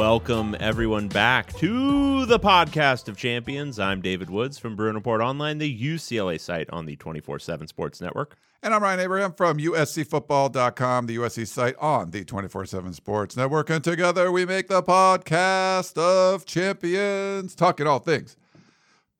Welcome 0.00 0.56
everyone 0.58 1.08
back 1.08 1.52
to 1.58 2.24
the 2.24 2.38
podcast 2.38 3.06
of 3.06 3.18
champions. 3.18 3.78
I'm 3.78 4.00
David 4.00 4.30
Woods 4.30 4.58
from 4.58 4.74
Bruin 4.74 4.94
Report 4.94 5.20
Online, 5.20 5.58
the 5.58 5.78
UCLA 5.78 6.40
site 6.40 6.70
on 6.70 6.86
the 6.86 6.96
24/7 6.96 7.66
Sports 7.68 8.00
Network. 8.00 8.38
And 8.62 8.72
I'm 8.72 8.82
Ryan 8.82 9.00
Abraham 9.00 9.34
from 9.34 9.58
USCFootball.com, 9.58 11.04
the 11.04 11.16
USC 11.16 11.44
site 11.46 11.76
on 11.76 12.12
the 12.12 12.24
24 12.24 12.64
7 12.64 12.94
Sports 12.94 13.36
Network. 13.36 13.68
And 13.68 13.84
together 13.84 14.32
we 14.32 14.46
make 14.46 14.68
the 14.68 14.82
podcast 14.82 15.98
of 15.98 16.46
champions, 16.46 17.54
talking 17.54 17.86
all 17.86 17.98
things 17.98 18.38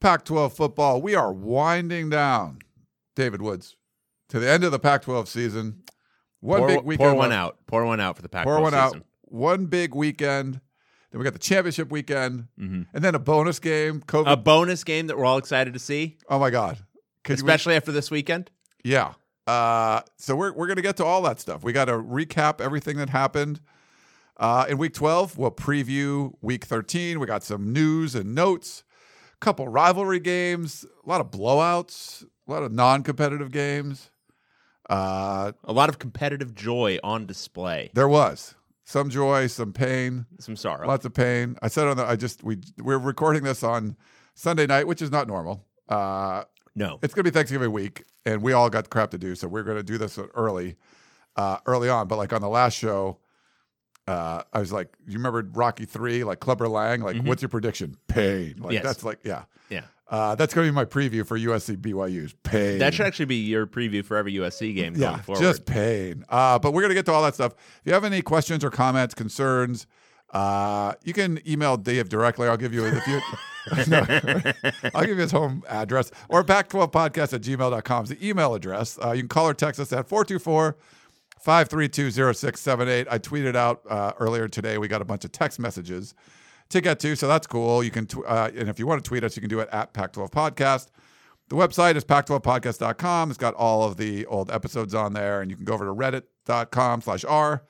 Pac 0.00 0.24
12 0.24 0.54
football. 0.54 1.02
We 1.02 1.14
are 1.14 1.30
winding 1.30 2.08
down, 2.08 2.60
David 3.14 3.42
Woods, 3.42 3.76
to 4.30 4.38
the 4.38 4.48
end 4.48 4.64
of 4.64 4.72
the 4.72 4.78
Pac 4.78 5.02
12 5.02 5.28
season. 5.28 5.82
One 6.40 6.60
pour, 6.60 6.68
big 6.68 6.84
weekend. 6.84 7.10
Pour 7.10 7.18
one 7.18 7.28
left. 7.28 7.38
out. 7.38 7.58
Pour 7.66 7.84
one 7.84 8.00
out 8.00 8.16
for 8.16 8.22
the 8.22 8.30
Pac-12 8.30 8.44
Pour 8.46 8.62
one 8.62 8.72
season. 8.72 8.82
out. 8.82 9.06
One 9.24 9.66
big 9.66 9.94
weekend. 9.94 10.62
Then 11.10 11.18
we 11.18 11.24
got 11.24 11.32
the 11.32 11.38
championship 11.40 11.90
weekend. 11.90 12.46
And 12.56 12.86
then 12.92 13.14
a 13.14 13.18
bonus 13.18 13.58
game. 13.58 14.00
COVID. 14.02 14.22
Mm-hmm. 14.24 14.28
A 14.30 14.36
bonus 14.36 14.84
game 14.84 15.06
that 15.08 15.18
we're 15.18 15.24
all 15.24 15.38
excited 15.38 15.72
to 15.74 15.80
see, 15.80 16.18
oh 16.28 16.38
my 16.38 16.50
God. 16.50 16.78
Could 17.24 17.36
especially 17.36 17.74
after 17.74 17.92
this 17.92 18.10
weekend. 18.10 18.50
Yeah. 18.84 19.14
Uh, 19.46 20.00
so 20.16 20.36
we're 20.36 20.52
we're 20.52 20.68
gonna 20.68 20.82
get 20.82 20.96
to 20.98 21.04
all 21.04 21.22
that 21.22 21.40
stuff. 21.40 21.62
We 21.64 21.72
got 21.72 21.86
to 21.86 21.92
recap 21.94 22.60
everything 22.60 22.96
that 22.98 23.10
happened 23.10 23.60
uh, 24.36 24.66
in 24.68 24.78
week 24.78 24.94
twelve. 24.94 25.36
We'll 25.36 25.50
preview 25.50 26.32
week 26.40 26.64
thirteen. 26.64 27.18
We 27.18 27.26
got 27.26 27.42
some 27.42 27.72
news 27.72 28.14
and 28.14 28.34
notes, 28.34 28.84
a 29.34 29.38
couple 29.44 29.66
rivalry 29.68 30.20
games, 30.20 30.84
a 31.04 31.08
lot 31.08 31.20
of 31.20 31.30
blowouts, 31.32 32.24
a 32.46 32.50
lot 32.52 32.62
of 32.62 32.72
non-competitive 32.72 33.50
games. 33.50 34.10
Uh, 34.88 35.52
A 35.64 35.72
lot 35.72 35.88
of 35.88 35.98
competitive 35.98 36.54
joy 36.54 36.98
on 37.04 37.24
display. 37.26 37.90
there 37.94 38.08
was 38.08 38.54
some 38.90 39.08
joy, 39.08 39.46
some 39.46 39.72
pain, 39.72 40.26
Some 40.40 40.56
sorrow. 40.56 40.86
lots 40.88 41.04
of 41.04 41.14
pain. 41.14 41.56
I 41.62 41.68
said 41.68 41.86
on 41.86 41.96
the 41.96 42.04
I 42.04 42.16
just 42.16 42.42
we 42.42 42.58
we're 42.78 42.98
recording 42.98 43.44
this 43.44 43.62
on 43.62 43.96
Sunday 44.34 44.66
night, 44.66 44.86
which 44.88 45.00
is 45.00 45.10
not 45.12 45.28
normal. 45.28 45.64
Uh, 45.88 46.44
no. 46.74 46.98
it's 47.02 47.14
going 47.14 47.24
to 47.24 47.30
be 47.30 47.34
Thanksgiving 47.34 47.70
week, 47.72 48.04
and 48.26 48.42
we 48.42 48.52
all 48.52 48.68
got 48.70 48.90
crap 48.90 49.10
to 49.12 49.18
do, 49.18 49.34
so 49.34 49.46
we're 49.48 49.62
going 49.62 49.76
to 49.76 49.82
do 49.82 49.96
this 49.98 50.18
early, 50.34 50.76
uh, 51.36 51.58
early 51.66 51.88
on. 51.88 52.08
But 52.08 52.16
like 52.16 52.32
on 52.32 52.40
the 52.40 52.48
last 52.48 52.76
show, 52.76 53.18
uh, 54.08 54.42
I 54.52 54.58
was 54.58 54.72
like, 54.72 54.88
"You 55.06 55.14
remember 55.18 55.48
Rocky 55.52 55.84
Three, 55.84 56.24
like 56.24 56.40
Clubber 56.40 56.68
Lang? 56.68 57.00
Like, 57.02 57.22
what's 57.22 57.42
your 57.42 57.48
prediction? 57.48 57.96
Pain. 58.08 58.54
Like 58.56 58.56
Mm-hmm. 58.56 58.72
Yes. 58.72 58.82
that's 58.82 59.04
like, 59.04 59.18
yeah, 59.24 59.44
Yeah. 59.68 59.82
Uh, 60.10 60.34
that's 60.34 60.52
going 60.52 60.66
to 60.66 60.72
be 60.72 60.74
my 60.74 60.84
preview 60.84 61.24
for 61.24 61.38
USC 61.38 61.76
BYU's 61.76 62.34
pain. 62.42 62.78
That 62.80 62.92
should 62.94 63.06
actually 63.06 63.26
be 63.26 63.36
your 63.36 63.64
preview 63.66 64.04
for 64.04 64.16
every 64.16 64.34
USC 64.34 64.74
game 64.74 64.94
yeah, 64.96 65.10
going 65.10 65.22
forward. 65.22 65.40
just 65.40 65.64
pain. 65.66 66.24
Uh, 66.28 66.58
but 66.58 66.72
we're 66.72 66.82
going 66.82 66.90
to 66.90 66.96
get 66.96 67.06
to 67.06 67.12
all 67.12 67.22
that 67.22 67.34
stuff. 67.34 67.52
If 67.52 67.82
you 67.84 67.92
have 67.92 68.02
any 68.02 68.20
questions 68.20 68.64
or 68.64 68.70
comments, 68.70 69.14
concerns, 69.14 69.86
uh, 70.32 70.94
you 71.04 71.12
can 71.12 71.40
email 71.48 71.76
Dave 71.76 72.08
directly. 72.08 72.48
I'll 72.48 72.56
give 72.56 72.74
you 72.74 72.84
if 72.86 73.06
you. 73.06 73.20
No, 73.86 73.98
I'll 74.94 75.02
give 75.02 75.16
you 75.16 75.22
his 75.22 75.32
home 75.32 75.62
address 75.68 76.10
or 76.30 76.42
pac12podcast 76.42 77.34
at 77.34 77.42
gmail.com 77.42 78.04
is 78.04 78.08
the 78.08 78.28
email 78.28 78.54
address. 78.54 78.98
Uh, 79.04 79.12
you 79.12 79.20
can 79.20 79.28
call 79.28 79.46
or 79.46 79.54
text 79.54 79.78
us 79.78 79.92
at 79.92 80.08
424 80.08 80.78
532 81.38 82.10
0678. 82.10 83.06
I 83.10 83.18
tweeted 83.18 83.56
out 83.56 83.82
uh, 83.88 84.12
earlier 84.18 84.48
today. 84.48 84.78
We 84.78 84.88
got 84.88 85.02
a 85.02 85.04
bunch 85.04 85.26
of 85.26 85.32
text 85.32 85.58
messages 85.58 86.14
to 86.70 86.80
get 86.80 86.98
to, 87.00 87.14
so 87.16 87.28
that's 87.28 87.46
cool. 87.46 87.84
You 87.84 87.90
can, 87.90 88.06
tw- 88.06 88.24
uh, 88.26 88.50
and 88.56 88.68
if 88.68 88.78
you 88.78 88.86
want 88.86 89.02
to 89.04 89.08
tweet 89.08 89.22
us, 89.24 89.36
you 89.36 89.40
can 89.40 89.50
do 89.50 89.60
it 89.60 89.68
at 89.72 89.92
Pac12 89.92 90.30
Podcast. 90.30 90.88
The 91.48 91.56
website 91.56 91.96
is 91.96 92.04
pac12podcast.com. 92.04 93.30
It's 93.30 93.38
got 93.38 93.54
all 93.54 93.84
of 93.84 93.96
the 93.96 94.24
old 94.26 94.50
episodes 94.50 94.94
on 94.94 95.12
there, 95.12 95.42
and 95.42 95.50
you 95.50 95.56
can 95.56 95.64
go 95.64 95.74
over 95.74 95.84
to 95.84 95.92
reddit.com 95.92 97.02
slash 97.02 97.24
r 97.24 97.64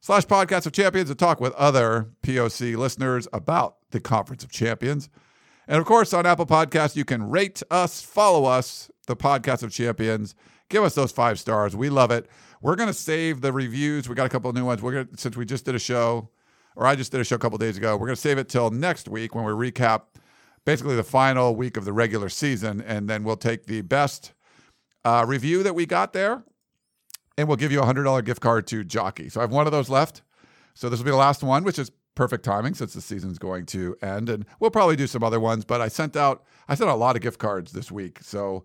slash 0.00 0.24
podcast 0.26 0.66
of 0.66 0.72
champions 0.72 1.08
to 1.08 1.14
talk 1.16 1.40
with 1.40 1.52
other 1.54 2.10
POC 2.22 2.76
listeners 2.76 3.26
about 3.32 3.76
the 3.90 4.00
Conference 4.00 4.44
of 4.44 4.52
Champions. 4.52 5.08
And 5.66 5.78
of 5.78 5.84
course, 5.84 6.12
on 6.12 6.26
Apple 6.26 6.46
Podcasts, 6.46 6.94
you 6.94 7.04
can 7.04 7.28
rate 7.28 7.60
us, 7.70 8.00
follow 8.00 8.44
us, 8.44 8.88
the 9.08 9.16
Podcast 9.16 9.64
of 9.64 9.72
Champions. 9.72 10.36
Give 10.68 10.84
us 10.84 10.94
those 10.94 11.10
five 11.10 11.40
stars. 11.40 11.74
We 11.74 11.90
love 11.90 12.12
it. 12.12 12.28
We're 12.62 12.76
going 12.76 12.88
to 12.88 12.94
save 12.94 13.40
the 13.40 13.52
reviews. 13.52 14.08
We 14.08 14.14
got 14.14 14.26
a 14.26 14.28
couple 14.28 14.48
of 14.48 14.54
new 14.54 14.64
ones. 14.64 14.82
We're 14.82 14.92
going 14.92 15.08
to, 15.08 15.16
since 15.16 15.36
we 15.36 15.44
just 15.44 15.64
did 15.64 15.74
a 15.74 15.80
show, 15.80 16.30
or 16.76 16.86
I 16.86 16.94
just 16.94 17.10
did 17.10 17.20
a 17.20 17.24
show 17.24 17.36
a 17.36 17.38
couple 17.38 17.58
days 17.58 17.76
ago, 17.76 17.96
we're 17.96 18.06
going 18.06 18.16
to 18.16 18.20
save 18.20 18.38
it 18.38 18.48
till 18.48 18.70
next 18.70 19.08
week 19.08 19.34
when 19.34 19.44
we 19.44 19.52
recap 19.52 20.02
basically 20.64 20.96
the 20.96 21.04
final 21.04 21.56
week 21.56 21.76
of 21.76 21.84
the 21.84 21.92
regular 21.92 22.28
season. 22.28 22.80
And 22.80 23.08
then 23.08 23.24
we'll 23.24 23.36
take 23.36 23.66
the 23.66 23.82
best 23.82 24.32
uh, 25.04 25.24
review 25.26 25.62
that 25.62 25.74
we 25.74 25.86
got 25.86 26.12
there 26.12 26.44
and 27.38 27.48
we'll 27.48 27.56
give 27.56 27.72
you 27.72 27.80
a 27.80 27.84
hundred 27.84 28.04
dollar 28.04 28.22
gift 28.22 28.40
card 28.40 28.66
to 28.68 28.84
Jockey. 28.84 29.28
So 29.28 29.40
I 29.40 29.42
have 29.42 29.52
one 29.52 29.66
of 29.66 29.72
those 29.72 29.88
left. 29.90 30.22
So 30.74 30.88
this 30.88 30.98
will 30.98 31.04
be 31.04 31.10
the 31.10 31.16
last 31.16 31.42
one, 31.42 31.64
which 31.64 31.78
is 31.78 31.90
perfect 32.14 32.44
timing 32.44 32.74
since 32.74 32.94
the 32.94 33.00
season's 33.00 33.38
going 33.38 33.66
to 33.66 33.96
end, 34.02 34.28
and 34.28 34.44
we'll 34.58 34.70
probably 34.70 34.96
do 34.96 35.06
some 35.06 35.22
other 35.22 35.40
ones. 35.40 35.64
But 35.64 35.80
I 35.80 35.88
sent 35.88 36.16
out 36.16 36.44
I 36.68 36.74
sent 36.74 36.90
out 36.90 36.94
a 36.94 36.98
lot 36.98 37.16
of 37.16 37.22
gift 37.22 37.38
cards 37.38 37.72
this 37.72 37.90
week. 37.90 38.18
So 38.22 38.64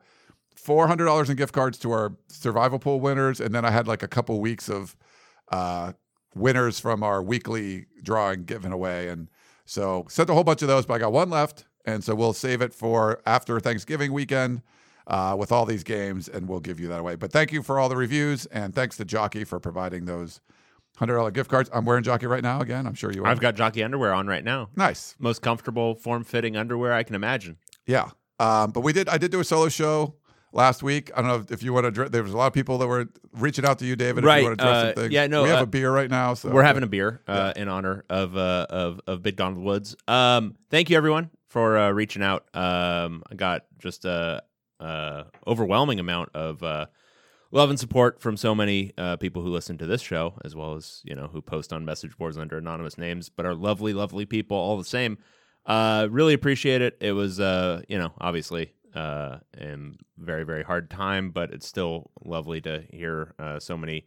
four 0.56 0.88
hundred 0.88 1.06
dollars 1.06 1.30
in 1.30 1.36
gift 1.38 1.54
cards 1.54 1.78
to 1.80 1.92
our 1.92 2.16
survival 2.28 2.80
pool 2.80 3.00
winners, 3.00 3.40
and 3.40 3.54
then 3.54 3.66
I 3.66 3.72
had 3.72 3.88
like 3.88 4.04
a 4.04 4.08
couple 4.08 4.40
weeks 4.42 4.70
of 4.70 4.96
uh, 5.52 5.94
winners 6.36 6.80
from 6.80 7.04
our 7.04 7.22
weekly 7.22 7.88
drawing 8.04 8.44
given 8.46 8.72
away, 8.72 9.08
and 9.10 9.30
so 9.66 10.06
sent 10.10 10.30
a 10.30 10.34
whole 10.34 10.44
bunch 10.44 10.62
of 10.62 10.68
those. 10.68 10.86
But 10.86 10.96
I 10.96 11.00
got 11.00 11.12
one 11.12 11.30
left, 11.30 11.66
and 11.86 12.04
so 12.04 12.16
we'll 12.16 12.34
save 12.34 12.62
it 12.62 12.74
for 12.74 13.22
after 13.26 13.60
Thanksgiving 13.60 14.14
weekend 14.14 14.62
uh, 15.08 15.36
with 15.38 15.52
all 15.52 15.66
these 15.66 15.84
games, 15.84 16.28
and 16.28 16.48
we'll 16.48 16.60
give 16.60 16.80
you 16.80 16.88
that 16.90 17.00
away. 17.00 17.16
But 17.16 17.32
thank 17.32 17.52
you 17.52 17.62
for 17.64 17.80
all 17.80 17.90
the 17.90 17.98
reviews, 17.98 18.46
and 18.48 18.74
thanks 18.74 18.98
to 18.98 19.06
Jockey 19.06 19.44
for 19.44 19.60
providing 19.60 20.06
those 20.06 20.42
hundred 20.98 21.16
dollar 21.16 21.32
gift 21.32 21.50
cards. 21.50 21.70
I'm 21.74 21.86
wearing 21.86 22.04
Jockey 22.04 22.28
right 22.28 22.44
now. 22.44 22.60
Again, 22.62 22.86
I'm 22.86 22.94
sure 22.94 23.12
you 23.12 23.24
are. 23.24 23.28
I've 23.28 23.40
got 23.40 23.56
jockey 23.56 23.84
underwear 23.84 24.14
on 24.14 24.28
right 24.28 24.44
now. 24.44 24.70
nice, 24.76 25.16
Most 25.20 25.42
comfortable, 25.42 25.96
form-fitting 25.96 26.56
underwear 26.56 26.94
I 26.94 27.04
can 27.04 27.16
imagine. 27.16 27.58
yeah. 27.86 28.10
Um, 28.40 28.72
but 28.72 28.82
we 28.82 28.92
did. 28.92 29.08
I 29.08 29.20
did 29.20 29.30
do 29.30 29.40
a 29.40 29.44
solo 29.44 29.70
show 29.70 30.16
last 30.52 30.84
week. 30.84 31.12
I 31.16 31.22
don't 31.22 31.28
know 31.28 31.46
if 31.54 31.64
you 31.64 31.74
want 31.74 31.86
to. 31.86 31.92
Dr- 31.92 32.12
there 32.12 32.24
was 32.24 32.34
a 32.34 32.38
lot 32.38 32.48
of 32.48 32.54
people 32.54 32.78
that 32.80 32.88
were 32.88 33.08
reaching 33.34 33.66
out 33.66 33.80
to 33.80 33.86
you, 33.86 33.96
David. 33.96 34.24
If 34.24 34.28
Right, 34.28 34.40
you 34.40 34.48
want 34.50 34.60
to 34.60 34.66
dress 34.66 34.98
uh, 34.98 35.08
yeah, 35.10 35.28
no, 35.28 35.44
We 35.44 35.50
have 35.50 35.60
uh, 35.60 35.64
a 35.64 35.68
beer 35.68 35.92
right 35.92 36.10
now, 36.10 36.34
so 36.34 36.50
We're 36.50 36.64
having 36.64 36.84
a 36.84 36.88
beer 36.88 37.22
uh, 37.28 37.54
in 37.56 37.68
honor 37.68 38.06
of 38.10 38.36
uh, 38.36 38.68
of 38.70 39.02
of 39.08 39.22
Big 39.22 39.36
Donald 39.36 39.64
Woods. 39.64 39.96
Um, 40.08 40.56
thank 40.70 40.90
you 40.90 40.98
everyone 40.98 41.30
for 41.48 41.78
uh, 41.78 41.92
reaching 41.92 42.24
out. 42.24 42.46
Um, 42.56 43.24
I 43.30 43.36
got 43.36 43.66
just 43.80 44.06
a, 44.06 44.44
overwhelming 45.46 46.00
amount 46.00 46.30
of 46.34 46.64
uh, 46.64 46.88
love 47.52 47.70
and 47.70 47.80
support 47.80 48.20
from 48.22 48.38
so 48.38 48.56
many 48.56 48.94
uh, 48.98 49.18
people 49.18 49.42
who 49.42 49.50
listen 49.50 49.78
to 49.78 49.86
this 49.86 50.02
show, 50.02 50.34
as 50.44 50.56
well 50.56 50.76
as 50.76 51.02
you 51.04 51.16
know 51.16 51.28
who 51.28 51.42
post 51.42 51.72
on 51.74 51.86
message 51.86 52.18
boards 52.18 52.38
under 52.38 52.58
anonymous 52.58 52.98
names, 52.98 53.30
but 53.30 53.46
are 53.46 53.54
lovely, 53.54 53.94
lovely 53.94 54.26
people 54.26 54.58
all 54.58 54.78
the 54.78 54.84
same. 54.84 55.18
Uh, 55.66 56.08
really 56.10 56.34
appreciate 56.34 56.82
it. 56.82 56.98
It 57.02 57.12
was 57.12 57.40
uh, 57.40 57.82
you 57.88 57.98
know 57.98 58.14
obviously 58.20 58.74
uh, 58.96 59.38
and 59.58 59.98
very 60.18 60.44
very 60.44 60.64
hard 60.64 60.90
time, 60.90 61.32
but 61.32 61.52
it's 61.52 61.68
still 61.68 62.12
lovely 62.24 62.62
to 62.62 62.84
hear 62.92 63.34
uh, 63.40 63.60
so 63.60 63.78
many 63.78 64.06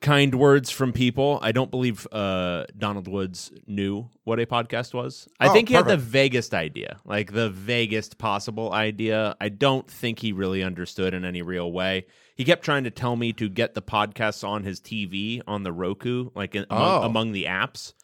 kind 0.00 0.34
words 0.34 0.70
from 0.70 0.92
people. 0.92 1.38
I 1.40 1.52
don't 1.52 1.70
believe 1.70 2.06
uh, 2.12 2.64
Donald 2.76 3.08
Woods 3.08 3.50
knew 3.66 4.10
what 4.24 4.38
a 4.38 4.44
podcast 4.44 4.92
was. 4.92 5.26
I 5.40 5.48
Oh, 5.48 5.52
think 5.54 5.68
he 5.68 5.74
had 5.74 5.86
the 5.86 5.96
vaguest 5.96 6.52
idea, 6.52 7.00
like 7.06 7.32
the 7.32 7.48
vaguest 7.48 8.18
possible 8.18 8.72
idea. 8.72 9.34
I 9.40 9.48
don't 9.48 9.90
think 9.90 10.18
he 10.18 10.32
really 10.32 10.62
understood 10.62 11.14
in 11.14 11.24
any 11.24 11.40
real 11.40 11.72
way. 11.72 12.06
He 12.36 12.44
kept 12.44 12.64
trying 12.64 12.84
to 12.84 12.90
tell 12.90 13.16
me 13.16 13.32
to 13.34 13.48
get 13.48 13.74
the 13.74 13.80
podcasts 13.82 14.46
on 14.46 14.64
his 14.64 14.80
TV 14.80 15.40
on 15.46 15.62
the 15.62 15.72
Roku, 15.72 16.30
like 16.34 16.54
in, 16.54 16.66
among, 16.68 17.02
Oh. 17.02 17.06
among 17.06 17.32
the 17.32 17.44
apps. 17.44 17.94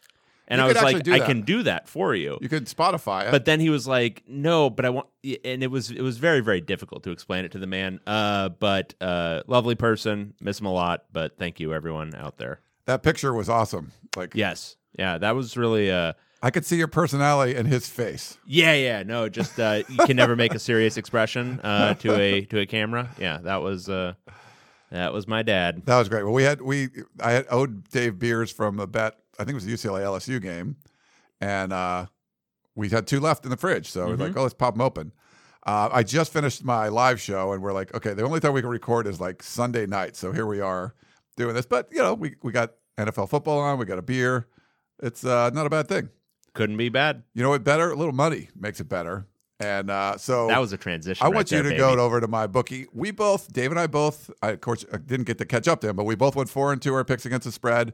And 0.51 0.59
You 0.59 0.65
I 0.65 0.69
was 0.69 0.83
like, 0.83 1.09
I 1.09 1.21
can 1.21 1.43
do 1.43 1.63
that 1.63 1.89
for 1.89 2.13
you. 2.15 2.37
You 2.43 2.49
could 2.49 2.67
Spotify 2.67 3.29
it. 3.29 3.31
But 3.31 3.45
then 3.45 3.61
he 3.61 3.71
was 3.71 3.87
like, 3.87 4.25
"No, 4.27 4.69
but 4.69 4.85
I 4.85 4.91
want," 4.91 5.07
and 5.45 5.63
it 5.63 5.71
was 5.71 5.93
it 5.93 6.03
was 6.03 6.19
very 6.19 6.41
very 6.41 6.61
difficult 6.61 7.05
to 7.05 7.13
explain 7.13 7.45
it 7.45 7.53
to 7.53 7.59
the 7.59 7.69
man. 7.69 8.01
Uh, 8.05 8.49
but 8.49 8.95
uh, 9.01 9.43
lovely 9.47 9.77
person, 9.77 10.35
miss 10.41 10.59
him 10.61 10.67
a 10.67 10.73
lot. 10.73 11.05
But 11.13 11.39
thank 11.39 11.61
you 11.61 11.73
everyone 11.73 12.17
out 12.17 12.37
there. 12.39 12.59
that 12.87 13.05
picture 13.05 13.33
was 13.33 13.49
awesome. 13.49 13.93
Like, 14.17 14.35
Yes, 14.35 14.75
yeah, 14.99 15.19
that 15.19 15.37
was 15.37 15.57
really 15.57 15.89
uh, 15.89 16.15
I 16.43 16.51
could 16.51 16.67
see 16.67 16.77
your 16.77 16.89
personality 16.89 17.55
in 17.55 17.67
his 17.67 17.89
face. 17.89 18.37
Yeah, 18.45 18.75
yeah, 18.75 19.05
no, 19.05 19.29
just 19.29 19.61
uh, 19.61 19.85
you 19.89 19.99
can 19.99 20.17
never 20.17 20.35
make 20.35 20.53
a 20.53 20.59
serious 20.59 20.97
expression 20.97 21.61
uh, 21.63 21.95
to 21.95 22.15
a 22.19 22.45
to 22.47 22.59
a 22.59 22.67
camera. 22.67 23.09
Yeah, 23.19 23.39
that 23.43 23.63
was 23.63 23.89
uh, 23.89 24.15
that 24.91 25.13
was 25.13 25.29
my 25.29 25.43
dad. 25.45 25.83
That 25.85 25.99
was 25.99 26.09
great. 26.09 26.25
Well, 26.25 26.33
we 26.33 26.43
had 26.43 26.61
we 26.61 26.89
I 27.21 27.33
had 27.33 27.47
owed 27.51 27.89
Dave 27.91 28.19
beers 28.19 28.51
from 28.51 28.81
a 28.81 28.89
bet. 28.89 29.20
I 29.41 29.45
think 29.45 29.53
it 29.53 29.55
was 29.55 29.65
the 29.65 29.73
UCLA 29.73 30.03
LSU 30.03 30.41
game, 30.41 30.77
and 31.41 31.73
uh, 31.73 32.07
we 32.75 32.91
had 32.91 33.07
two 33.07 33.21
left 33.21 33.45
in 33.45 33.51
the 33.51 33.57
fridge. 33.57 33.91
So 33.91 34.07
we're 34.07 34.17
like, 34.17 34.37
oh, 34.37 34.43
let's 34.43 34.53
pop 34.53 34.75
them 34.75 34.83
open. 34.83 35.13
Uh, 35.67 35.89
I 35.91 36.03
just 36.03 36.31
finished 36.31 36.63
my 36.63 36.89
live 36.89 37.19
show, 37.21 37.53
and 37.53 37.63
we're 37.63 37.73
like, 37.73 37.95
okay, 37.95 38.13
the 38.13 38.23
only 38.23 38.41
time 38.41 38.53
we 38.53 38.61
can 38.61 38.69
record 38.69 39.07
is 39.07 39.19
like 39.19 39.43
Sunday 39.43 39.87
night. 39.87 40.15
So 40.15 40.31
here 40.33 40.45
we 40.45 40.61
are 40.61 40.95
doing 41.37 41.55
this. 41.55 41.65
But 41.65 41.89
you 41.91 42.01
know, 42.01 42.13
we 42.13 42.37
we 42.43 42.53
got 42.53 42.75
NFL 42.99 43.31
football 43.31 43.61
on. 43.61 43.79
We 43.79 43.87
got 43.87 43.99
a 43.99 44.03
beer. 44.03 44.47
It's 45.03 45.25
uh, 45.25 45.49
not 45.55 45.65
a 45.65 45.71
bad 45.71 45.89
thing. 45.89 46.11
Couldn't 46.53 46.77
be 46.77 46.91
bad. 46.91 47.23
You 47.33 47.43
know 47.43 47.49
what? 47.49 47.65
Better 47.65 47.91
a 47.91 47.97
little 47.97 48.13
money 48.13 48.51
makes 48.55 48.79
it 48.79 48.91
better. 48.91 49.27
And 49.61 49.91
uh, 49.91 50.17
so 50.17 50.49
That 50.49 50.59
was 50.59 50.73
a 50.73 50.79
transition. 50.79 51.23
I 51.23 51.29
right 51.29 51.35
want 51.35 51.51
you 51.53 51.63
there, 51.63 51.73
to 51.73 51.77
go 51.77 51.91
over 51.99 52.19
to 52.19 52.27
my 52.27 52.47
bookie. 52.47 52.87
We 52.95 53.11
both, 53.11 53.53
Dave 53.53 53.71
and 53.71 53.79
I 53.79 53.87
both, 53.87 54.31
I, 54.43 54.53
of 54.53 54.63
course, 54.63 54.87
I 54.91 54.97
didn't 54.97 55.27
get 55.27 55.37
to 55.37 55.45
catch 55.45 55.69
up 55.69 55.83
to 55.83 55.91
him, 55.91 55.97
but 55.97 56.05
we 56.05 56.15
both 56.15 56.35
went 56.35 56.49
four 56.49 56.73
and 56.73 56.81
two 56.81 56.95
our 56.95 57.05
picks 57.05 57.27
against 57.27 57.45
the 57.45 57.53
spread. 57.53 57.93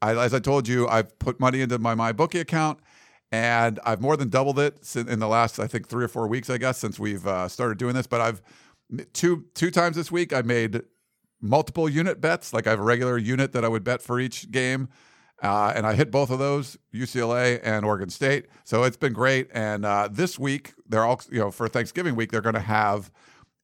I, 0.00 0.14
as 0.16 0.34
I 0.34 0.38
told 0.38 0.68
you, 0.68 0.86
I've 0.88 1.18
put 1.18 1.40
money 1.40 1.60
into 1.60 1.78
my 1.78 1.94
my 1.94 2.12
bookie 2.12 2.40
account, 2.40 2.78
and 3.32 3.80
I've 3.84 4.00
more 4.00 4.16
than 4.16 4.28
doubled 4.28 4.58
it 4.58 4.94
in 4.96 5.18
the 5.18 5.28
last, 5.28 5.58
I 5.58 5.66
think, 5.66 5.88
three 5.88 6.04
or 6.04 6.08
four 6.08 6.26
weeks, 6.26 6.50
I 6.50 6.58
guess, 6.58 6.78
since 6.78 6.98
we've 6.98 7.26
uh, 7.26 7.48
started 7.48 7.78
doing 7.78 7.94
this. 7.94 8.06
But 8.06 8.20
I've 8.20 8.42
two 9.12 9.44
two 9.54 9.70
times 9.70 9.96
this 9.96 10.10
week 10.10 10.32
I 10.32 10.42
made 10.42 10.82
multiple 11.40 11.88
unit 11.88 12.20
bets. 12.20 12.52
Like 12.52 12.66
I 12.66 12.70
have 12.70 12.80
a 12.80 12.84
regular 12.84 13.18
unit 13.18 13.52
that 13.52 13.64
I 13.64 13.68
would 13.68 13.84
bet 13.84 14.02
for 14.02 14.20
each 14.20 14.50
game. 14.50 14.88
Uh, 15.40 15.72
and 15.76 15.86
I 15.86 15.94
hit 15.94 16.10
both 16.10 16.30
of 16.30 16.40
those, 16.40 16.76
UCLA 16.92 17.60
and 17.62 17.84
Oregon 17.84 18.10
State. 18.10 18.46
So 18.64 18.82
it's 18.82 18.96
been 18.96 19.12
great. 19.12 19.48
And 19.52 19.84
uh, 19.84 20.08
this 20.10 20.36
week, 20.36 20.74
they're 20.88 21.04
all, 21.04 21.20
you 21.30 21.38
know, 21.38 21.52
for 21.52 21.68
Thanksgiving 21.68 22.16
week, 22.16 22.32
they're 22.32 22.40
going 22.40 22.56
to 22.56 22.60
have 22.60 23.12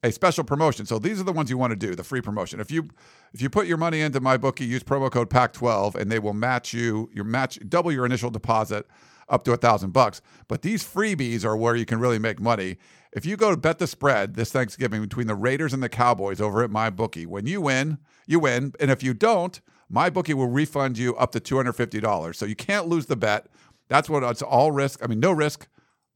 a 0.05 0.13
special 0.13 0.45
promotion. 0.45 0.85
So 0.85 0.99
these 0.99 1.19
are 1.19 1.25
the 1.25 1.33
ones 1.33 1.49
you 1.49 1.57
want 1.57 1.71
to 1.71 1.77
do, 1.77 1.95
the 1.97 2.05
free 2.05 2.21
promotion. 2.21 2.61
If 2.61 2.71
you 2.71 2.89
if 3.33 3.41
you 3.41 3.49
put 3.51 3.67
your 3.67 3.79
money 3.79 4.03
into 4.03 4.21
my 4.21 4.37
bookie, 4.37 4.67
use 4.67 4.85
promo 4.85 5.11
code 5.11 5.31
PAC12, 5.31 5.97
and 5.97 6.13
they 6.13 6.19
will 6.19 6.35
match 6.35 6.73
you 6.73 7.11
your 7.13 7.25
match 7.25 7.59
double 7.69 7.91
your 7.91 8.05
initial 8.07 8.31
deposit 8.31 8.87
up 9.31 9.45
to 9.45 9.53
a 9.53 9.57
thousand 9.57 9.93
bucks. 9.93 10.21
But 10.47 10.61
these 10.61 10.85
freebies 10.85 11.43
are 11.45 11.57
where 11.57 11.75
you 11.75 11.87
can 11.87 11.99
really 11.99 12.19
make 12.19 12.39
money. 12.39 12.77
If 13.13 13.25
you 13.25 13.37
go 13.37 13.51
to 13.51 13.57
bet 13.57 13.79
the 13.79 13.87
spread 13.87 14.35
this 14.35 14.53
Thanksgiving 14.53 15.01
between 15.01 15.27
the 15.27 15.35
Raiders 15.35 15.73
and 15.73 15.83
the 15.83 15.89
Cowboys 15.89 16.41
over 16.41 16.63
at 16.63 16.71
my 16.71 16.91
bookie, 16.91 17.25
when 17.25 17.47
you 17.47 17.63
win, 17.63 17.99
you 18.27 18.41
win, 18.41 18.75
and 18.79 18.91
if 18.91 19.03
you 19.03 19.15
don't, 19.15 19.59
my 19.89 20.11
bookie 20.11 20.35
will 20.35 20.49
refund 20.49 20.99
you 20.99 21.17
up 21.17 21.33
to 21.33 21.41
two 21.41 21.57
hundred 21.57 21.73
fifty 21.73 22.01
dollars. 22.01 22.37
So 22.37 22.45
you 22.45 22.57
can't 22.57 22.89
lose 22.89 23.07
the 23.07 23.17
bet. 23.17 23.47
That's 23.89 24.11
what 24.11 24.23
it's 24.23 24.43
all 24.43 24.71
risk. 24.71 25.03
I 25.03 25.07
mean, 25.07 25.21
no 25.21 25.33
risk, 25.33 25.67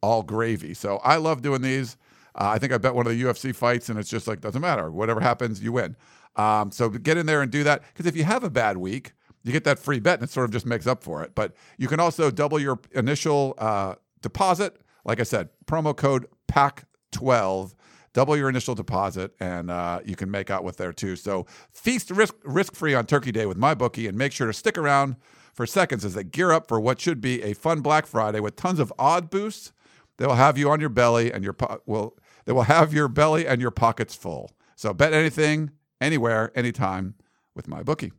all 0.03 0.23
gravy. 0.23 0.75
So 0.75 0.99
I 0.99 1.17
love 1.17 1.41
doing 1.41 1.63
these. 1.63 1.97
Uh, 2.39 2.51
I 2.51 2.59
think 2.59 2.73
I 2.73 2.79
bet 2.79 2.95
one 2.95 3.07
of 3.07 3.13
the 3.13 3.21
UFC 3.23 3.55
fights, 3.55 3.89
and 3.89 3.99
it's 3.99 4.09
just 4.09 4.29
like 4.29 4.41
doesn't 4.41 4.61
matter. 4.61 4.91
Whatever 4.91 5.21
happens, 5.21 5.63
you 5.63 5.73
win. 5.73 5.97
Um, 6.37 6.71
so 6.71 6.89
get 6.89 7.17
in 7.17 7.27
there 7.27 7.43
and 7.43 7.51
do 7.51 7.65
that 7.65 7.83
because 7.93 8.07
if 8.07 8.17
you 8.17 8.25
have 8.25 8.45
a 8.45 8.51
bad 8.51 8.77
week, 8.77 9.13
you 9.43 9.53
get 9.53 9.65
that 9.65 9.79
free 9.79 9.99
bet, 9.99 10.21
and 10.21 10.29
it 10.29 10.31
sort 10.31 10.45
of 10.45 10.53
just 10.53 10.65
makes 10.65 10.87
up 10.87 11.03
for 11.03 11.23
it. 11.23 11.35
But 11.35 11.55
you 11.79 11.89
can 11.89 11.99
also 11.99 12.31
double 12.31 12.61
your 12.61 12.79
initial 12.93 13.55
uh, 13.59 13.97
deposit. 14.23 14.81
Like 15.05 15.19
I 15.21 15.25
said, 15.25 15.49
promo 15.67 15.97
code 15.97 16.27
PAC12. 16.51 17.75
Double 18.15 18.37
your 18.37 18.49
initial 18.49 18.75
deposit, 18.75 19.33
and 19.39 19.71
uh, 19.71 20.01
you 20.05 20.17
can 20.17 20.31
make 20.31 20.51
out 20.51 20.65
with 20.65 20.77
there 20.77 20.93
too. 20.93 21.15
So 21.15 21.47
feast 21.71 22.11
risk 22.11 22.35
risk 22.45 22.75
free 22.75 22.95
on 22.95 23.07
Turkey 23.07 23.33
Day 23.33 23.47
with 23.47 23.57
my 23.57 23.75
bookie, 23.75 24.07
and 24.07 24.17
make 24.17 24.33
sure 24.33 24.47
to 24.47 24.53
stick 24.53 24.79
around 24.79 25.17
for 25.53 25.67
seconds 25.67 26.05
as 26.05 26.15
they 26.15 26.25
gear 26.25 26.53
up 26.53 26.69
for 26.69 26.81
what 26.81 27.01
should 27.01 27.21
be 27.21 27.43
a 27.43 27.53
fun 27.53 27.81
Black 27.81 28.07
Friday 28.07 28.41
with 28.41 28.55
tons 28.55 28.79
of 28.79 28.93
odd 28.97 29.29
boosts 29.29 29.73
they 30.19 30.27
will 30.27 30.35
have 30.35 30.59
you 30.59 30.69
on 30.71 30.81
your 30.81 30.89
belly 30.89 31.33
and 31.33 31.43
your 31.43 31.53
po- 31.53 31.81
will 31.87 32.17
they 32.49 32.55
will 32.55 32.63
have 32.63 32.95
your 32.95 33.09
belly 33.09 33.47
and 33.47 33.61
your 33.61 33.71
pockets 33.71 34.15
full. 34.15 34.51
So 34.75 34.95
bet 34.95 35.13
anything, 35.13 35.71
anywhere, 36.01 36.51
anytime 36.55 37.15
with 37.55 37.69
my 37.69 37.83
bookie. 37.83 38.11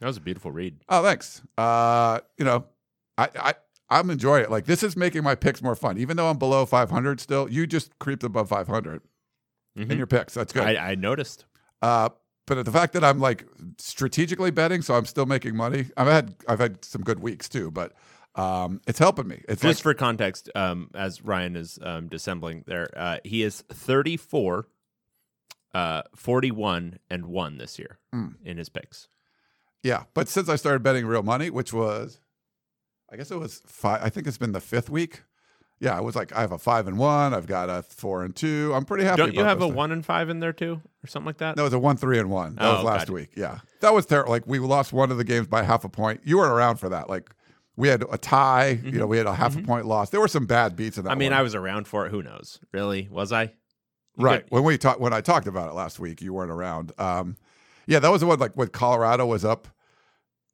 That 0.00 0.08
was 0.08 0.16
a 0.16 0.20
beautiful 0.20 0.50
read. 0.50 0.80
Oh, 0.88 1.04
thanks. 1.04 1.40
Uh, 1.56 2.18
you 2.36 2.44
know, 2.44 2.64
I 3.16 3.28
I 3.38 3.54
I'm 3.88 4.10
enjoying 4.10 4.42
it. 4.42 4.50
Like 4.50 4.64
this 4.66 4.82
is 4.82 4.96
making 4.96 5.22
my 5.22 5.36
picks 5.36 5.62
more 5.62 5.76
fun. 5.76 5.98
Even 5.98 6.16
though 6.16 6.28
I'm 6.28 6.36
below 6.36 6.66
500 6.66 7.20
still, 7.20 7.48
you 7.48 7.64
just 7.64 7.96
creeped 8.00 8.24
above 8.24 8.48
500 8.48 9.02
in 9.76 9.86
Mhm. 9.86 9.96
your 9.98 10.08
picks. 10.08 10.34
That's 10.34 10.52
good. 10.52 10.64
I, 10.64 10.90
I 10.90 10.94
noticed. 10.96 11.44
Uh, 11.80 12.08
but 12.46 12.64
the 12.64 12.72
fact 12.72 12.92
that 12.94 13.04
I'm 13.04 13.20
like 13.20 13.46
strategically 13.78 14.50
betting, 14.50 14.82
so 14.82 14.94
I'm 14.94 15.06
still 15.06 15.26
making 15.26 15.54
money. 15.54 15.86
I've 15.96 16.08
had 16.08 16.34
I've 16.48 16.58
had 16.58 16.84
some 16.84 17.02
good 17.02 17.20
weeks 17.20 17.48
too, 17.48 17.70
but 17.70 17.92
um, 18.36 18.80
it's 18.86 18.98
helping 18.98 19.28
me. 19.28 19.42
It's 19.48 19.62
Just 19.62 19.80
like, 19.80 19.82
for 19.82 19.94
context, 19.94 20.50
um, 20.54 20.90
as 20.94 21.22
Ryan 21.22 21.56
is 21.56 21.78
um, 21.82 22.08
dissembling 22.08 22.64
there, 22.66 22.88
uh, 22.96 23.18
he 23.24 23.42
is 23.42 23.62
34, 23.70 24.66
uh, 25.74 26.02
41, 26.16 26.98
and 27.10 27.26
1 27.26 27.58
this 27.58 27.78
year 27.78 27.98
Mm. 28.14 28.34
in 28.44 28.56
his 28.56 28.68
picks. 28.68 29.08
Yeah, 29.82 30.04
but 30.14 30.28
since 30.28 30.48
I 30.48 30.56
started 30.56 30.82
betting 30.82 31.06
real 31.06 31.22
money, 31.22 31.50
which 31.50 31.72
was, 31.72 32.18
I 33.12 33.16
guess 33.16 33.30
it 33.30 33.38
was 33.38 33.60
five. 33.66 34.00
I 34.02 34.08
think 34.08 34.26
it's 34.26 34.38
been 34.38 34.52
the 34.52 34.60
fifth 34.60 34.88
week. 34.88 35.22
Yeah, 35.80 35.98
it 35.98 36.02
was 36.04 36.16
like 36.16 36.34
I 36.34 36.40
have 36.40 36.52
a 36.52 36.58
five 36.58 36.86
and 36.86 36.96
one. 36.98 37.34
I've 37.34 37.46
got 37.46 37.68
a 37.68 37.82
four 37.82 38.24
and 38.24 38.34
two. 38.34 38.72
I'm 38.74 38.84
pretty 38.86 39.04
happy. 39.04 39.18
Don't 39.18 39.34
you 39.34 39.44
have 39.44 39.58
a 39.60 39.64
things. 39.66 39.74
1 39.76 39.92
and 39.92 40.06
5 40.06 40.30
in 40.30 40.40
there 40.40 40.52
too? 40.54 40.80
Or 41.02 41.06
something 41.06 41.26
like 41.26 41.38
that? 41.38 41.56
No, 41.56 41.64
it 41.64 41.66
was 41.66 41.72
a 41.74 41.78
one 41.78 41.96
three 41.98 42.18
and 42.18 42.30
one. 42.30 42.54
That 42.54 42.64
Oh, 42.64 42.74
was 42.76 42.84
last 42.84 43.10
week. 43.10 43.30
Yeah, 43.36 43.58
that 43.80 43.92
was 43.92 44.06
terrible. 44.06 44.30
Like 44.30 44.46
we 44.46 44.58
lost 44.58 44.92
one 44.94 45.10
of 45.10 45.18
the 45.18 45.24
games 45.24 45.46
by 45.48 45.62
half 45.64 45.84
a 45.84 45.88
point. 45.90 46.22
You 46.24 46.38
weren't 46.38 46.52
around 46.52 46.76
for 46.76 46.88
that. 46.88 47.10
Like 47.10 47.28
we 47.76 47.88
had 47.88 48.04
a 48.10 48.18
tie. 48.18 48.78
You 48.84 48.98
know, 48.98 49.06
we 49.06 49.16
had 49.18 49.26
a 49.26 49.34
half 49.34 49.56
a 49.56 49.62
point 49.62 49.86
loss. 49.86 50.10
There 50.10 50.20
were 50.20 50.28
some 50.28 50.46
bad 50.46 50.76
beats 50.76 50.96
in 50.96 51.04
that. 51.04 51.10
Mm-hmm. 51.10 51.16
I 51.16 51.18
mean, 51.18 51.32
one. 51.32 51.40
I 51.40 51.42
was 51.42 51.54
around 51.54 51.88
for 51.88 52.06
it. 52.06 52.10
Who 52.10 52.22
knows? 52.22 52.60
Really? 52.72 53.08
Was 53.10 53.32
I? 53.32 53.42
You 54.16 54.24
right 54.24 54.42
could- 54.42 54.50
when 54.52 54.64
we 54.64 54.78
talked 54.78 55.00
when 55.00 55.12
I 55.12 55.20
talked 55.20 55.46
about 55.46 55.70
it 55.70 55.74
last 55.74 55.98
week. 55.98 56.22
You 56.22 56.32
weren't 56.32 56.50
around. 56.50 56.92
Um, 56.98 57.36
yeah, 57.86 57.98
that 57.98 58.10
was 58.10 58.20
the 58.20 58.26
one 58.26 58.38
like 58.38 58.56
when 58.56 58.68
Colorado 58.68 59.26
was 59.26 59.44
up 59.44 59.68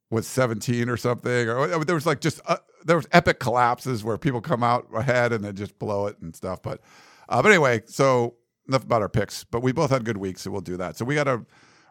was 0.09 0.27
17 0.27 0.89
or 0.89 0.97
something, 0.97 1.47
or 1.47 1.85
there 1.85 1.95
was 1.95 2.05
like 2.05 2.19
just 2.19 2.41
uh, 2.45 2.57
there 2.85 2.97
was 2.97 3.07
epic 3.11 3.39
collapses 3.39 4.03
where 4.03 4.17
people 4.17 4.41
come 4.41 4.63
out 4.63 4.87
ahead 4.93 5.31
and 5.31 5.43
then 5.43 5.55
just 5.55 5.79
blow 5.79 6.07
it 6.07 6.19
and 6.21 6.35
stuff. 6.35 6.61
But 6.61 6.81
uh, 7.29 7.41
but 7.41 7.49
anyway, 7.51 7.83
so 7.85 8.35
enough 8.67 8.83
about 8.83 9.01
our 9.01 9.09
picks. 9.09 9.43
But 9.43 9.61
we 9.61 9.71
both 9.71 9.89
had 9.89 10.03
good 10.03 10.17
weeks, 10.17 10.41
so 10.41 10.51
we'll 10.51 10.61
do 10.61 10.77
that. 10.77 10.97
So 10.97 11.05
we 11.05 11.15
got 11.15 11.25
to 11.25 11.45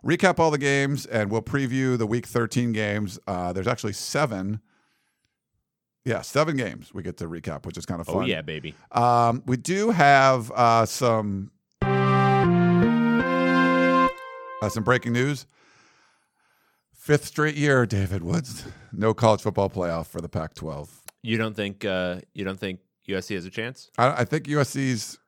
recap 0.05 0.39
all 0.39 0.51
the 0.51 0.59
games 0.59 1.07
and 1.07 1.31
we'll 1.31 1.43
preview 1.43 1.97
the 1.97 2.07
week 2.07 2.27
13 2.27 2.73
games. 2.73 3.19
Uh, 3.27 3.53
there's 3.53 3.69
actually 3.69 3.93
seven. 3.93 4.61
Yeah, 6.05 6.23
seven 6.23 6.57
games 6.57 6.95
we 6.95 7.03
get 7.03 7.19
to 7.19 7.27
recap, 7.27 7.67
which 7.67 7.77
is 7.77 7.85
kind 7.85 8.01
of 8.01 8.07
fun. 8.07 8.17
Oh, 8.17 8.27
yeah, 8.27 8.41
baby. 8.41 8.75
Um, 8.91 9.43
we 9.47 9.57
do 9.59 9.91
have 9.91 10.51
uh, 10.53 10.87
some 10.87 11.51
uh, 14.63 14.69
some 14.69 14.83
breaking 14.83 15.13
news. 15.13 15.47
Fifth 16.93 17.27
straight 17.27 17.57
year, 17.57 17.87
David 17.87 18.23
Woods, 18.23 18.65
no 18.93 19.13
college 19.15 19.41
football 19.41 19.69
playoff 19.69 20.07
for 20.07 20.21
the 20.21 20.29
Pac-12. 20.29 20.89
You 21.23 21.39
don't 21.39 21.55
think 21.55 21.85
uh, 21.85 22.21
you 22.35 22.45
don't 22.45 22.59
think 22.59 22.81
USC 23.09 23.35
has 23.35 23.45
a 23.45 23.51
chance? 23.51 23.91
I, 23.99 24.21
I 24.23 24.25
think 24.25 24.45
USC's. 24.45 25.19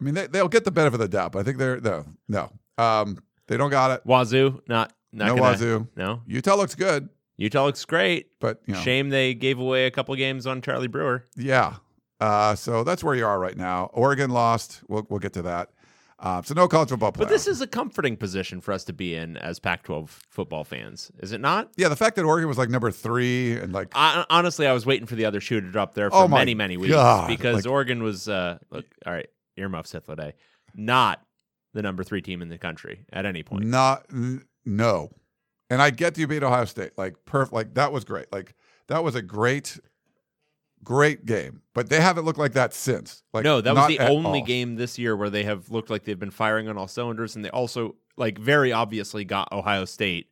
I 0.00 0.04
mean, 0.04 0.14
they, 0.14 0.26
they'll 0.26 0.48
get 0.48 0.64
the 0.64 0.70
benefit 0.70 0.94
of 0.94 1.00
the 1.00 1.08
doubt, 1.08 1.32
but 1.32 1.40
I 1.40 1.42
think 1.42 1.58
they're 1.58 1.80
no, 1.80 2.04
no. 2.28 2.50
Um, 2.78 3.18
they 3.46 3.56
don't 3.56 3.70
got 3.70 3.90
it. 3.90 4.02
Wazoo, 4.06 4.62
not 4.66 4.92
not 5.12 5.26
no 5.28 5.36
gonna, 5.36 5.42
Wazoo. 5.42 5.88
No, 5.96 6.22
Utah 6.26 6.56
looks 6.56 6.74
good, 6.74 7.08
Utah 7.40 7.64
looks 7.64 7.84
great. 7.84 8.28
but 8.38 8.60
you 8.66 8.74
know, 8.74 8.80
Shame 8.80 9.08
they 9.08 9.34
gave 9.34 9.58
away 9.58 9.86
a 9.86 9.90
couple 9.90 10.14
games 10.14 10.46
on 10.46 10.60
Charlie 10.62 10.88
Brewer. 10.88 11.24
yeah. 11.36 11.76
Uh, 12.20 12.54
so 12.54 12.84
that's 12.84 13.02
where 13.02 13.14
you 13.14 13.24
are 13.24 13.38
right 13.40 13.56
now. 13.56 13.88
Oregon 13.94 14.28
lost. 14.30 14.82
We'll 14.88 15.06
we'll 15.08 15.20
get 15.20 15.32
to 15.32 15.42
that. 15.42 15.70
Uh, 16.18 16.42
so 16.42 16.52
no 16.52 16.68
college 16.68 16.90
football 16.90 17.10
playoff. 17.12 17.18
But 17.20 17.28
this 17.30 17.46
is 17.46 17.62
a 17.62 17.66
comforting 17.66 18.14
position 18.14 18.60
for 18.60 18.72
us 18.72 18.84
to 18.84 18.92
be 18.92 19.14
in 19.14 19.38
as 19.38 19.58
Pac-12 19.58 20.10
football 20.28 20.64
fans, 20.64 21.10
is 21.20 21.32
it 21.32 21.40
not? 21.40 21.70
yeah, 21.78 21.88
the 21.88 21.96
fact 21.96 22.16
that 22.16 22.26
Oregon 22.26 22.46
was 22.46 22.58
like 22.58 22.68
number 22.68 22.90
three 22.90 23.52
and 23.56 23.72
like 23.72 23.88
I, 23.94 24.26
honestly, 24.28 24.66
I 24.66 24.74
was 24.74 24.84
waiting 24.84 25.06
for 25.06 25.14
the 25.14 25.24
other 25.24 25.40
shoe 25.40 25.62
to 25.62 25.70
drop 25.70 25.94
there 25.94 26.10
for 26.10 26.16
Oh 26.24 26.28
many, 26.28 26.54
many 26.54 26.76
weeks 26.76 26.92
God, 26.92 27.26
because 27.26 27.64
like- 27.64 27.72
Oregon 27.72 28.02
was 28.02 28.28
uh, 28.28 28.58
look. 28.70 28.84
All 29.06 29.14
right, 29.14 29.28
earmuffs 29.56 29.92
Hitler 29.92 30.16
Day, 30.16 30.34
not 30.74 31.22
the 31.72 31.80
number 31.80 32.04
three 32.04 32.20
team 32.20 32.42
in 32.42 32.50
the 32.50 32.58
country 32.58 33.06
at 33.14 33.24
any 33.24 33.42
point. 33.42 33.64
Not 33.64 34.04
n- 34.12 34.44
no. 34.66 35.08
And 35.70 35.80
I 35.80 35.90
get 35.90 36.18
you 36.18 36.26
beat 36.26 36.42
Ohio 36.42 36.64
State. 36.66 36.92
Like 36.98 37.14
perf 37.24 37.52
like 37.52 37.74
that 37.74 37.92
was 37.92 38.04
great. 38.04 38.30
Like 38.32 38.54
that 38.88 39.02
was 39.02 39.14
a 39.14 39.22
great 39.22 39.78
great 40.82 41.24
game. 41.24 41.62
But 41.74 41.88
they 41.88 42.00
haven't 42.00 42.24
looked 42.24 42.38
like 42.38 42.52
that 42.54 42.74
since. 42.74 43.22
Like 43.32 43.44
no, 43.44 43.60
that 43.60 43.74
was 43.74 43.88
the 43.88 44.00
only 44.00 44.40
all. 44.40 44.46
game 44.46 44.76
this 44.76 44.98
year 44.98 45.16
where 45.16 45.30
they 45.30 45.44
have 45.44 45.70
looked 45.70 45.90
like 45.90 46.04
they've 46.04 46.18
been 46.18 46.30
firing 46.30 46.68
on 46.68 46.76
all 46.76 46.88
cylinders, 46.88 47.36
and 47.36 47.44
they 47.44 47.50
also 47.50 47.96
like 48.16 48.38
very 48.38 48.72
obviously 48.72 49.24
got 49.24 49.52
Ohio 49.52 49.84
State 49.84 50.26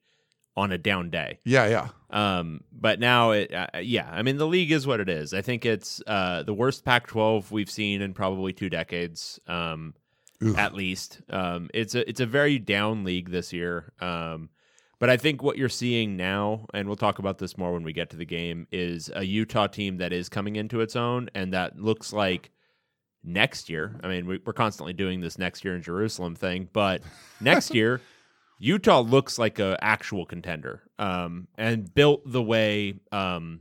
on 0.56 0.72
a 0.72 0.78
down 0.78 1.08
day. 1.10 1.38
Yeah, 1.44 1.68
yeah. 1.68 1.88
Um, 2.10 2.62
but 2.72 2.98
now 2.98 3.30
it, 3.30 3.54
uh, 3.54 3.68
yeah, 3.80 4.08
I 4.10 4.22
mean 4.22 4.38
the 4.38 4.46
league 4.46 4.72
is 4.72 4.86
what 4.86 5.00
it 5.00 5.08
is. 5.08 5.32
I 5.32 5.42
think 5.42 5.64
it's 5.64 6.02
uh, 6.06 6.42
the 6.42 6.54
worst 6.54 6.84
Pac-12 6.84 7.50
we've 7.50 7.70
seen 7.70 8.02
in 8.02 8.12
probably 8.12 8.52
two 8.52 8.68
decades, 8.68 9.38
um, 9.46 9.94
at 10.56 10.74
least. 10.74 11.20
Um, 11.30 11.70
it's 11.72 11.94
a 11.94 12.08
it's 12.08 12.20
a 12.20 12.26
very 12.26 12.58
down 12.58 13.04
league 13.04 13.30
this 13.30 13.52
year. 13.52 13.92
Um, 14.00 14.50
But 15.00 15.10
I 15.10 15.16
think 15.16 15.42
what 15.42 15.56
you're 15.56 15.68
seeing 15.68 16.16
now, 16.16 16.66
and 16.74 16.88
we'll 16.88 16.96
talk 16.96 17.20
about 17.20 17.38
this 17.38 17.56
more 17.56 17.72
when 17.72 17.84
we 17.84 17.92
get 17.92 18.10
to 18.10 18.16
the 18.16 18.24
game, 18.24 18.66
is 18.72 19.10
a 19.14 19.24
Utah 19.24 19.68
team 19.68 19.98
that 19.98 20.12
is 20.12 20.28
coming 20.28 20.56
into 20.56 20.80
its 20.80 20.96
own, 20.96 21.30
and 21.34 21.52
that 21.52 21.78
looks 21.78 22.12
like 22.12 22.50
next 23.22 23.70
year. 23.70 24.00
I 24.02 24.08
mean, 24.08 24.26
we, 24.26 24.40
we're 24.44 24.52
constantly 24.52 24.92
doing 24.92 25.20
this 25.20 25.38
next 25.38 25.64
year 25.64 25.76
in 25.76 25.82
Jerusalem 25.82 26.34
thing, 26.34 26.68
but 26.72 27.02
next 27.40 27.74
year, 27.74 28.00
Utah 28.58 29.00
looks 29.00 29.38
like 29.38 29.60
a 29.60 29.78
actual 29.80 30.26
contender, 30.26 30.82
um, 30.98 31.46
and 31.56 31.94
built 31.94 32.22
the 32.26 32.42
way, 32.42 32.94
um, 33.12 33.60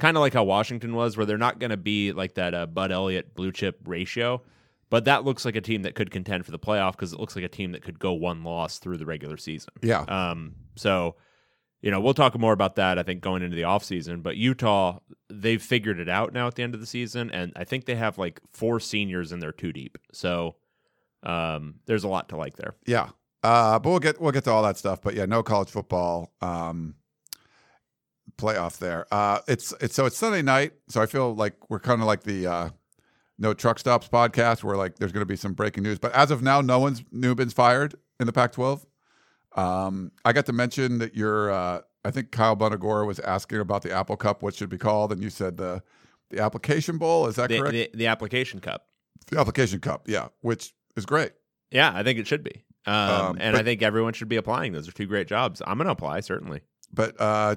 kind 0.00 0.16
of 0.16 0.22
like 0.22 0.34
how 0.34 0.42
Washington 0.42 0.96
was, 0.96 1.16
where 1.16 1.24
they're 1.24 1.38
not 1.38 1.60
going 1.60 1.70
to 1.70 1.76
be 1.76 2.10
like 2.10 2.34
that 2.34 2.52
uh, 2.52 2.66
Bud 2.66 2.90
Elliott 2.90 3.36
blue 3.36 3.52
chip 3.52 3.78
ratio. 3.84 4.42
But 4.88 5.04
that 5.06 5.24
looks 5.24 5.44
like 5.44 5.56
a 5.56 5.60
team 5.60 5.82
that 5.82 5.94
could 5.94 6.10
contend 6.10 6.44
for 6.44 6.52
the 6.52 6.58
playoff 6.58 6.92
because 6.92 7.12
it 7.12 7.18
looks 7.18 7.34
like 7.34 7.44
a 7.44 7.48
team 7.48 7.72
that 7.72 7.82
could 7.82 7.98
go 7.98 8.12
one 8.12 8.44
loss 8.44 8.78
through 8.78 8.98
the 8.98 9.06
regular 9.06 9.36
season. 9.36 9.72
Yeah. 9.82 10.02
Um, 10.02 10.54
so, 10.76 11.16
you 11.80 11.90
know, 11.90 12.00
we'll 12.00 12.14
talk 12.14 12.38
more 12.38 12.52
about 12.52 12.76
that, 12.76 12.98
I 12.98 13.02
think, 13.02 13.20
going 13.20 13.42
into 13.42 13.56
the 13.56 13.62
offseason. 13.62 14.22
But 14.22 14.36
Utah, 14.36 15.00
they've 15.28 15.60
figured 15.60 15.98
it 15.98 16.08
out 16.08 16.32
now 16.32 16.46
at 16.46 16.54
the 16.54 16.62
end 16.62 16.74
of 16.74 16.80
the 16.80 16.86
season. 16.86 17.30
And 17.32 17.52
I 17.56 17.64
think 17.64 17.84
they 17.84 17.96
have 17.96 18.16
like 18.16 18.40
four 18.52 18.78
seniors 18.78 19.32
in 19.32 19.40
their 19.40 19.52
two 19.52 19.72
deep. 19.72 19.98
So 20.12 20.54
um, 21.24 21.80
there's 21.86 22.04
a 22.04 22.08
lot 22.08 22.28
to 22.28 22.36
like 22.36 22.56
there. 22.56 22.76
Yeah. 22.86 23.10
Uh, 23.42 23.78
but 23.78 23.90
we'll 23.90 23.98
get 23.98 24.20
we'll 24.20 24.32
get 24.32 24.44
to 24.44 24.50
all 24.50 24.62
that 24.62 24.76
stuff. 24.76 25.02
But 25.02 25.14
yeah, 25.14 25.26
no 25.26 25.42
college 25.42 25.68
football 25.68 26.32
um, 26.40 26.94
playoff 28.38 28.78
there. 28.78 29.06
Uh, 29.12 29.40
it's 29.46 29.72
it's 29.80 29.94
so 29.94 30.06
it's 30.06 30.16
Sunday 30.16 30.42
night, 30.42 30.72
so 30.88 31.00
I 31.00 31.06
feel 31.06 31.34
like 31.34 31.54
we're 31.70 31.78
kind 31.78 32.00
of 32.00 32.06
like 32.06 32.22
the 32.22 32.46
uh, 32.46 32.68
no 33.38 33.52
truck 33.54 33.78
stops 33.78 34.08
podcast, 34.08 34.64
where 34.64 34.76
like 34.76 34.96
there's 34.96 35.12
going 35.12 35.20
to 35.22 35.26
be 35.26 35.36
some 35.36 35.52
breaking 35.54 35.82
news. 35.82 35.98
But 35.98 36.12
as 36.12 36.30
of 36.30 36.42
now, 36.42 36.60
no 36.60 36.78
one's 36.78 37.02
new 37.12 37.34
been's 37.34 37.52
fired 37.52 37.94
in 38.20 38.26
the 38.26 38.32
Pac-12. 38.32 38.84
Um, 39.56 40.12
I 40.24 40.32
got 40.32 40.46
to 40.46 40.52
mention 40.52 40.98
that 40.98 41.14
you're. 41.14 41.50
Uh, 41.50 41.80
I 42.04 42.10
think 42.12 42.30
Kyle 42.30 42.56
Bunagora 42.56 43.06
was 43.06 43.18
asking 43.20 43.58
about 43.58 43.82
the 43.82 43.90
Apple 43.92 44.16
Cup, 44.16 44.42
what 44.42 44.54
should 44.54 44.68
be 44.68 44.78
called, 44.78 45.12
and 45.12 45.22
you 45.22 45.30
said 45.30 45.56
the 45.56 45.82
the 46.30 46.40
application 46.40 46.98
bowl. 46.98 47.26
Is 47.26 47.36
that 47.36 47.48
The, 47.48 47.58
correct? 47.58 47.72
the, 47.72 47.90
the 47.94 48.06
application 48.06 48.60
cup. 48.60 48.86
the 49.30 49.38
application 49.40 49.80
cup, 49.80 50.08
yeah, 50.08 50.28
which 50.40 50.72
is 50.96 51.04
great. 51.06 51.32
Yeah, 51.70 51.92
I 51.94 52.02
think 52.02 52.18
it 52.18 52.26
should 52.26 52.42
be. 52.44 52.64
Um, 52.86 52.94
Um, 52.94 53.36
and 53.40 53.56
I 53.56 53.62
think 53.62 53.82
everyone 53.82 54.12
should 54.12 54.28
be 54.28 54.36
applying. 54.36 54.72
Those 54.72 54.88
are 54.88 54.92
two 54.92 55.06
great 55.06 55.26
jobs. 55.26 55.60
I'm 55.66 55.76
going 55.78 55.86
to 55.86 55.92
apply, 55.92 56.20
certainly. 56.20 56.60
but 56.92 57.20
uh, 57.20 57.56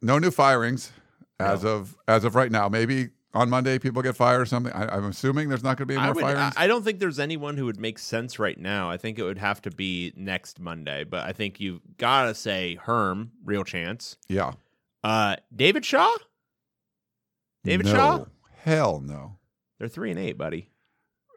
no 0.00 0.18
new 0.20 0.30
firings 0.30 0.92
as 1.40 1.64
of 1.64 1.96
as 2.06 2.24
of 2.24 2.34
right 2.36 2.52
now. 2.52 2.68
Maybe 2.68 3.08
on 3.34 3.50
Monday 3.50 3.78
people 3.78 4.02
get 4.02 4.16
fired 4.16 4.40
or 4.40 4.46
something. 4.46 4.72
I, 4.72 4.96
I'm 4.96 5.04
assuming 5.04 5.48
there's 5.48 5.62
not 5.62 5.76
going 5.76 5.86
to 5.88 5.92
be 5.92 5.94
any 5.94 6.02
I, 6.02 6.06
more 6.06 6.14
would, 6.14 6.24
I, 6.24 6.34
firings. 6.34 6.54
I 6.56 6.66
don't 6.66 6.82
think 6.82 6.98
there's 6.98 7.18
anyone 7.18 7.56
who 7.56 7.66
would 7.66 7.78
make 7.78 7.98
sense 7.98 8.38
right 8.38 8.58
now. 8.58 8.90
I 8.90 8.96
think 8.96 9.18
it 9.18 9.22
would 9.22 9.38
have 9.38 9.60
to 9.62 9.70
be 9.70 10.12
next 10.16 10.58
Monday. 10.60 11.04
But 11.04 11.24
I 11.26 11.32
think 11.32 11.60
you've 11.60 11.80
got 11.98 12.24
to 12.24 12.34
say 12.34 12.76
Herm, 12.76 13.32
real 13.44 13.64
chance. 13.64 14.16
yeah, 14.28 14.52
Uh, 15.04 15.36
David 15.54 15.84
Shaw? 15.84 16.10
David 17.64 17.86
no. 17.86 17.92
Shaw? 17.92 18.24
Hell 18.62 19.00
no. 19.00 19.36
They're 19.78 19.88
three 19.88 20.10
and 20.10 20.18
eight, 20.18 20.38
buddy. 20.38 20.70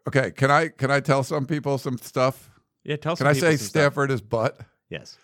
Okay, 0.07 0.31
can 0.31 0.49
I 0.49 0.69
can 0.69 0.89
I 0.89 0.99
tell 0.99 1.23
some 1.23 1.45
people 1.45 1.77
some 1.77 1.97
stuff? 1.97 2.49
Yeah, 2.83 2.95
tell 2.95 3.15
Can 3.15 3.27
I 3.27 3.33
say 3.33 3.51
some 3.51 3.57
stuff. 3.57 3.69
Stanford 3.69 4.11
is 4.11 4.21
butt? 4.21 4.57
Yes. 4.89 5.17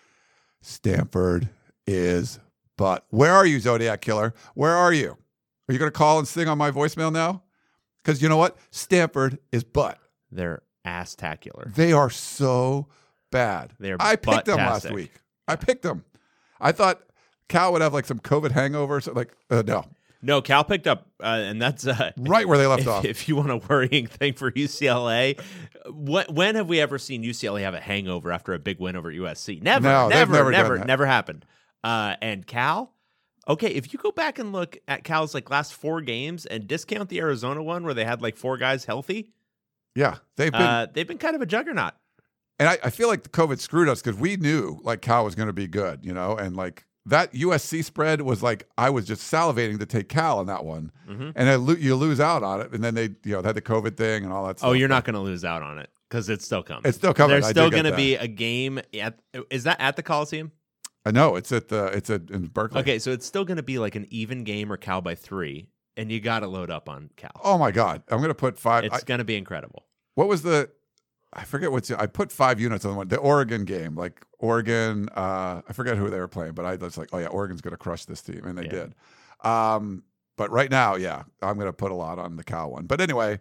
Stanford 0.60 1.48
is 1.86 2.38
butt. 2.76 3.04
Where 3.10 3.32
are 3.32 3.44
you, 3.46 3.58
Zodiac 3.58 4.00
Killer? 4.00 4.34
Where 4.54 4.74
are 4.76 4.92
you? 4.92 5.16
Are 5.68 5.72
you 5.72 5.78
going 5.78 5.90
to 5.90 5.96
call 5.96 6.18
and 6.18 6.26
sing 6.26 6.48
on 6.48 6.58
my 6.58 6.70
voicemail 6.70 7.12
now? 7.12 7.42
Because 8.02 8.22
you 8.22 8.28
know 8.28 8.36
what? 8.36 8.56
Stanford 8.70 9.38
is 9.52 9.64
butt. 9.64 9.98
They're 10.32 10.62
ass-tacular. 10.84 11.74
They 11.74 11.92
are 11.92 12.10
so 12.10 12.86
bad. 13.30 13.74
They're 13.78 13.96
I 14.00 14.16
picked 14.16 14.46
them 14.46 14.56
last 14.56 14.90
week. 14.90 15.12
I 15.46 15.56
picked 15.56 15.82
them. 15.82 16.04
I 16.60 16.72
thought 16.72 17.00
Cal 17.48 17.72
would 17.72 17.82
have 17.82 17.92
like 17.92 18.06
some 18.06 18.18
COVID 18.18 18.52
hangover. 18.52 19.00
So 19.00 19.12
like, 19.12 19.32
uh, 19.50 19.62
no, 19.66 19.84
No, 20.22 20.40
Cal 20.40 20.64
picked 20.64 20.86
up, 20.86 21.06
uh, 21.22 21.26
and 21.26 21.60
that's 21.60 21.86
uh, 21.86 22.12
right 22.18 22.48
where 22.48 22.58
they 22.58 22.66
left 22.66 22.82
if, 22.82 22.88
off. 22.88 23.04
if 23.04 23.28
you 23.28 23.36
want 23.36 23.50
a 23.50 23.56
worrying 23.56 24.06
thing 24.06 24.34
for 24.34 24.50
UCLA, 24.50 25.38
when, 25.90 26.26
when 26.26 26.54
have 26.54 26.68
we 26.68 26.80
ever 26.80 26.98
seen 26.98 27.22
UCLA 27.22 27.60
have 27.62 27.74
a 27.74 27.80
hangover 27.80 28.32
after 28.32 28.54
a 28.54 28.58
big 28.58 28.80
win 28.80 28.96
over 28.96 29.12
USC? 29.12 29.62
Never, 29.62 29.88
No, 29.88 30.08
never, 30.08 30.32
never 30.32 30.50
never, 30.50 30.78
never 30.78 31.06
happened. 31.06 31.44
Uh, 31.84 32.16
and 32.20 32.46
Cal, 32.46 32.92
okay, 33.48 33.68
if 33.68 33.92
you 33.92 33.98
go 33.98 34.12
back 34.12 34.38
and 34.38 34.52
look 34.52 34.76
at 34.86 35.04
Cal's 35.04 35.34
like 35.34 35.50
last 35.50 35.74
four 35.74 36.00
games 36.00 36.46
and 36.46 36.66
discount 36.66 37.08
the 37.08 37.18
Arizona 37.20 37.62
one 37.62 37.84
where 37.84 37.94
they 37.94 38.04
had 38.04 38.20
like 38.22 38.36
four 38.36 38.56
guys 38.58 38.84
healthy, 38.84 39.30
yeah, 39.94 40.16
they've 40.36 40.52
been, 40.52 40.60
uh, 40.62 40.86
they've 40.92 41.08
been 41.08 41.18
kind 41.18 41.34
of 41.34 41.42
a 41.42 41.46
juggernaut. 41.46 41.94
and 42.58 42.68
I, 42.68 42.78
I 42.84 42.90
feel 42.90 43.08
like 43.08 43.22
the 43.22 43.28
COVID 43.30 43.58
screwed 43.58 43.88
us 43.88 44.02
because 44.02 44.18
we 44.20 44.36
knew 44.36 44.78
like 44.82 45.00
Cal 45.00 45.24
was 45.24 45.34
going 45.34 45.48
to 45.48 45.52
be 45.52 45.66
good, 45.66 46.04
you 46.04 46.12
know, 46.12 46.36
and 46.36 46.56
like 46.56 46.84
that 47.06 47.32
USC 47.32 47.82
spread 47.84 48.20
was 48.20 48.42
like 48.42 48.68
I 48.76 48.90
was 48.90 49.06
just 49.06 49.32
salivating 49.32 49.78
to 49.78 49.86
take 49.86 50.08
Cal 50.10 50.40
in 50.40 50.46
that 50.48 50.64
one, 50.64 50.92
Mhm. 51.08 51.32
and 51.34 51.66
lo- 51.66 51.74
you 51.74 51.94
lose 51.96 52.20
out 52.20 52.42
on 52.42 52.60
it, 52.60 52.72
and 52.72 52.84
then 52.84 52.94
they 52.94 53.04
you 53.24 53.32
know 53.32 53.40
they 53.42 53.48
had 53.48 53.56
the 53.56 53.62
COVID 53.62 53.96
thing 53.96 54.24
and 54.24 54.32
all 54.32 54.46
that. 54.46 54.58
stuff. 54.58 54.68
Oh, 54.70 54.72
you're 54.74 54.88
not 54.88 55.04
going 55.04 55.14
to 55.14 55.20
lose 55.20 55.44
out 55.44 55.62
on 55.62 55.78
it 55.78 55.88
because 56.08 56.28
it's 56.28 56.44
still 56.44 56.62
coming. 56.62 56.82
It's 56.84 56.98
still 56.98 57.14
coming. 57.14 57.40
There's 57.40 57.48
still 57.48 57.70
going 57.70 57.84
to 57.84 57.96
be 57.96 58.16
a 58.16 58.28
game 58.28 58.78
at. 59.00 59.18
Is 59.50 59.64
that 59.64 59.80
at 59.80 59.96
the 59.96 60.02
Coliseum? 60.02 60.52
I 61.08 61.10
know 61.10 61.36
it's 61.36 61.50
at 61.52 61.68
the 61.68 61.86
it's 61.86 62.10
at 62.10 62.30
in 62.30 62.46
Berkeley. 62.46 62.80
Okay, 62.80 62.98
so 62.98 63.10
it's 63.10 63.26
still 63.26 63.44
going 63.44 63.56
to 63.56 63.62
be 63.62 63.78
like 63.78 63.94
an 63.94 64.06
even 64.10 64.44
game 64.44 64.70
or 64.72 64.76
Cal 64.76 65.00
by 65.00 65.14
three, 65.14 65.68
and 65.96 66.12
you 66.12 66.20
got 66.20 66.40
to 66.40 66.46
load 66.46 66.70
up 66.70 66.88
on 66.88 67.10
Cal. 67.16 67.30
Oh 67.42 67.58
my 67.58 67.70
God, 67.70 68.02
I'm 68.08 68.18
going 68.18 68.28
to 68.28 68.34
put 68.34 68.58
five. 68.58 68.84
it's 68.84 68.94
I- 68.96 69.00
going 69.00 69.18
to 69.18 69.24
be 69.24 69.36
incredible. 69.36 69.84
what 70.14 70.28
was 70.28 70.42
the? 70.42 70.70
I 71.32 71.44
forget 71.44 71.70
what's. 71.72 71.90
I 71.90 72.06
put 72.06 72.32
five 72.32 72.58
units 72.60 72.84
on 72.84 72.92
the 72.92 72.96
one. 72.96 73.08
The 73.08 73.18
Oregon 73.18 73.64
game, 73.64 73.94
like 73.94 74.24
Oregon. 74.38 75.08
Uh, 75.14 75.60
I 75.68 75.72
forget 75.74 75.96
who 75.98 76.08
they 76.10 76.18
were 76.18 76.28
playing, 76.28 76.52
but 76.54 76.64
I 76.64 76.76
was 76.76 76.96
like, 76.96 77.08
oh 77.12 77.18
yeah, 77.18 77.26
Oregon's 77.26 77.60
going 77.60 77.72
to 77.72 77.76
crush 77.78 78.04
this 78.06 78.22
team, 78.22 78.44
and 78.46 78.56
they 78.56 78.64
Yeah. 78.64 78.70
did. 78.70 78.94
Um, 79.44 80.04
but 80.36 80.50
right 80.50 80.70
now, 80.70 80.94
yeah, 80.96 81.24
I'm 81.42 81.56
going 81.56 81.66
to 81.68 81.72
put 81.72 81.90
a 81.90 81.94
lot 81.94 82.18
on 82.18 82.36
the 82.36 82.44
Cal 82.44 82.70
one. 82.70 82.86
But 82.86 83.00
anyway, 83.00 83.40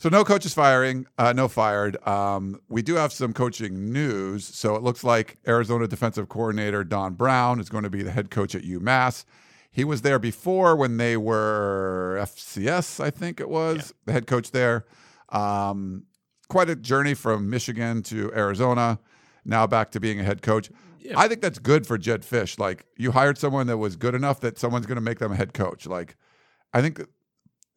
so 0.00 0.08
no 0.08 0.24
coaches 0.24 0.54
firing, 0.54 1.06
uh, 1.18 1.34
no 1.34 1.46
fired. 1.46 2.02
Um, 2.08 2.58
we 2.70 2.80
do 2.80 2.94
have 2.94 3.12
some 3.12 3.34
coaching 3.34 3.92
news. 3.92 4.46
So 4.46 4.74
it 4.74 4.82
looks 4.82 5.04
like 5.04 5.36
Arizona 5.46 5.86
defensive 5.86 6.30
coordinator 6.30 6.84
Don 6.84 7.12
Brown 7.12 7.60
is 7.60 7.68
going 7.68 7.84
to 7.84 7.90
be 7.90 8.02
the 8.02 8.10
head 8.10 8.30
coach 8.30 8.54
at 8.54 8.62
UMass. 8.62 9.26
He 9.70 9.84
was 9.84 10.00
there 10.00 10.18
before 10.18 10.74
when 10.74 10.96
they 10.96 11.18
were 11.18 12.18
FCS, 12.22 12.98
I 12.98 13.10
think 13.10 13.40
it 13.40 13.50
was 13.50 13.92
the 14.06 14.12
head 14.12 14.26
coach 14.26 14.52
there. 14.52 14.86
Um, 15.28 16.04
quite 16.48 16.70
a 16.70 16.76
journey 16.76 17.12
from 17.12 17.50
Michigan 17.50 18.02
to 18.04 18.32
Arizona, 18.34 18.98
now 19.44 19.66
back 19.66 19.90
to 19.90 20.00
being 20.00 20.18
a 20.18 20.24
head 20.24 20.40
coach. 20.40 20.70
Yeah. 20.98 21.18
I 21.18 21.28
think 21.28 21.42
that's 21.42 21.58
good 21.58 21.86
for 21.86 21.98
Jedd 21.98 22.22
Fisch. 22.22 22.58
Like 22.58 22.86
you 22.96 23.12
hired 23.12 23.36
someone 23.36 23.66
that 23.66 23.76
was 23.76 23.96
good 23.96 24.14
enough 24.14 24.40
that 24.40 24.58
someone's 24.58 24.86
going 24.86 24.96
to 24.96 25.02
make 25.02 25.18
them 25.18 25.32
a 25.32 25.36
head 25.36 25.52
coach. 25.52 25.86
Like 25.86 26.16
I 26.72 26.80
think 26.80 27.02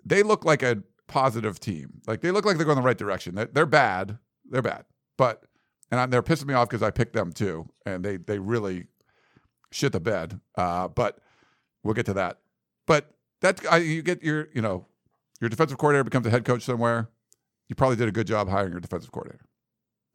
they 0.05 0.23
look 0.23 0.45
like 0.45 0.63
a 0.63 0.83
positive 1.07 1.59
team. 1.59 2.01
Like 2.07 2.21
they 2.21 2.31
look 2.31 2.45
like 2.45 2.57
they're 2.57 2.65
going 2.65 2.77
the 2.77 2.83
right 2.83 2.97
direction. 2.97 3.35
They're, 3.35 3.49
they're 3.51 3.65
bad. 3.65 4.17
They're 4.49 4.61
bad. 4.61 4.85
But 5.17 5.43
and 5.91 5.99
I, 5.99 6.05
they're 6.07 6.23
pissing 6.23 6.47
me 6.47 6.53
off 6.53 6.69
because 6.69 6.83
I 6.83 6.91
picked 6.91 7.13
them 7.13 7.31
too, 7.31 7.69
and 7.85 8.03
they 8.03 8.17
they 8.17 8.39
really 8.39 8.87
shit 9.71 9.91
the 9.91 9.99
bed. 9.99 10.39
Uh, 10.55 10.87
but 10.87 11.19
we'll 11.83 11.93
get 11.93 12.05
to 12.07 12.13
that. 12.13 12.39
But 12.87 13.13
that 13.41 13.61
I, 13.69 13.77
you 13.77 14.01
get 14.01 14.23
your 14.23 14.47
you 14.53 14.61
know 14.61 14.87
your 15.39 15.49
defensive 15.49 15.77
coordinator 15.77 16.03
becomes 16.03 16.25
a 16.25 16.29
head 16.29 16.45
coach 16.45 16.63
somewhere. 16.63 17.09
You 17.69 17.75
probably 17.75 17.97
did 17.97 18.07
a 18.07 18.11
good 18.11 18.27
job 18.27 18.49
hiring 18.49 18.71
your 18.71 18.81
defensive 18.81 19.11
coordinator. 19.11 19.45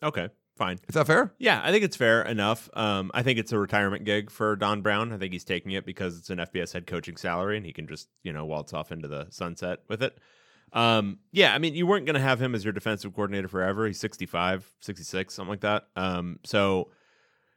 Okay, 0.03 0.29
fine. 0.57 0.79
Is 0.89 0.95
that 0.95 1.07
fair? 1.07 1.33
Yeah, 1.39 1.61
I 1.63 1.71
think 1.71 1.85
it's 1.85 1.97
fair 1.97 2.23
enough. 2.23 2.69
Um, 2.75 3.11
I 3.15 3.23
think 3.23 3.39
it's 3.39 3.53
a 3.53 3.59
retirement 3.59 4.05
gig 4.05 4.31
for 4.31 4.57
Don 4.57 4.83
Brown. 4.83 5.13
I 5.13 5.19
think 5.19 5.33
he's 5.33 5.45
taking 5.45 5.73
it 5.73 5.85
because 5.85 6.19
it's 6.19 6.31
an 6.31 6.39
FBS 6.39 6.73
head 6.73 6.87
coaching 6.87 7.17
salary, 7.17 7.57
and 7.57 7.67
he 7.67 7.73
can 7.73 7.87
just 7.87 8.09
you 8.23 8.33
know 8.33 8.45
waltz 8.47 8.73
off 8.73 8.91
into 8.91 9.09
the 9.09 9.27
sunset 9.31 9.81
with 9.89 10.03
it. 10.03 10.19
Um, 10.73 11.19
yeah, 11.33 11.55
I 11.55 11.59
mean, 11.59 11.75
you 11.75 11.87
weren't 11.87 12.07
going 12.07 12.15
to 12.15 12.21
have 12.21 12.41
him 12.41 12.55
as 12.55 12.65
your 12.65 12.73
defensive 12.73 13.15
coordinator 13.15 13.49
forever. 13.49 13.87
He's 13.87 14.01
65, 14.01 14.71
66, 14.81 15.35
something 15.35 15.51
like 15.51 15.61
that. 15.61 15.89
Um, 15.97 16.39
so, 16.45 16.91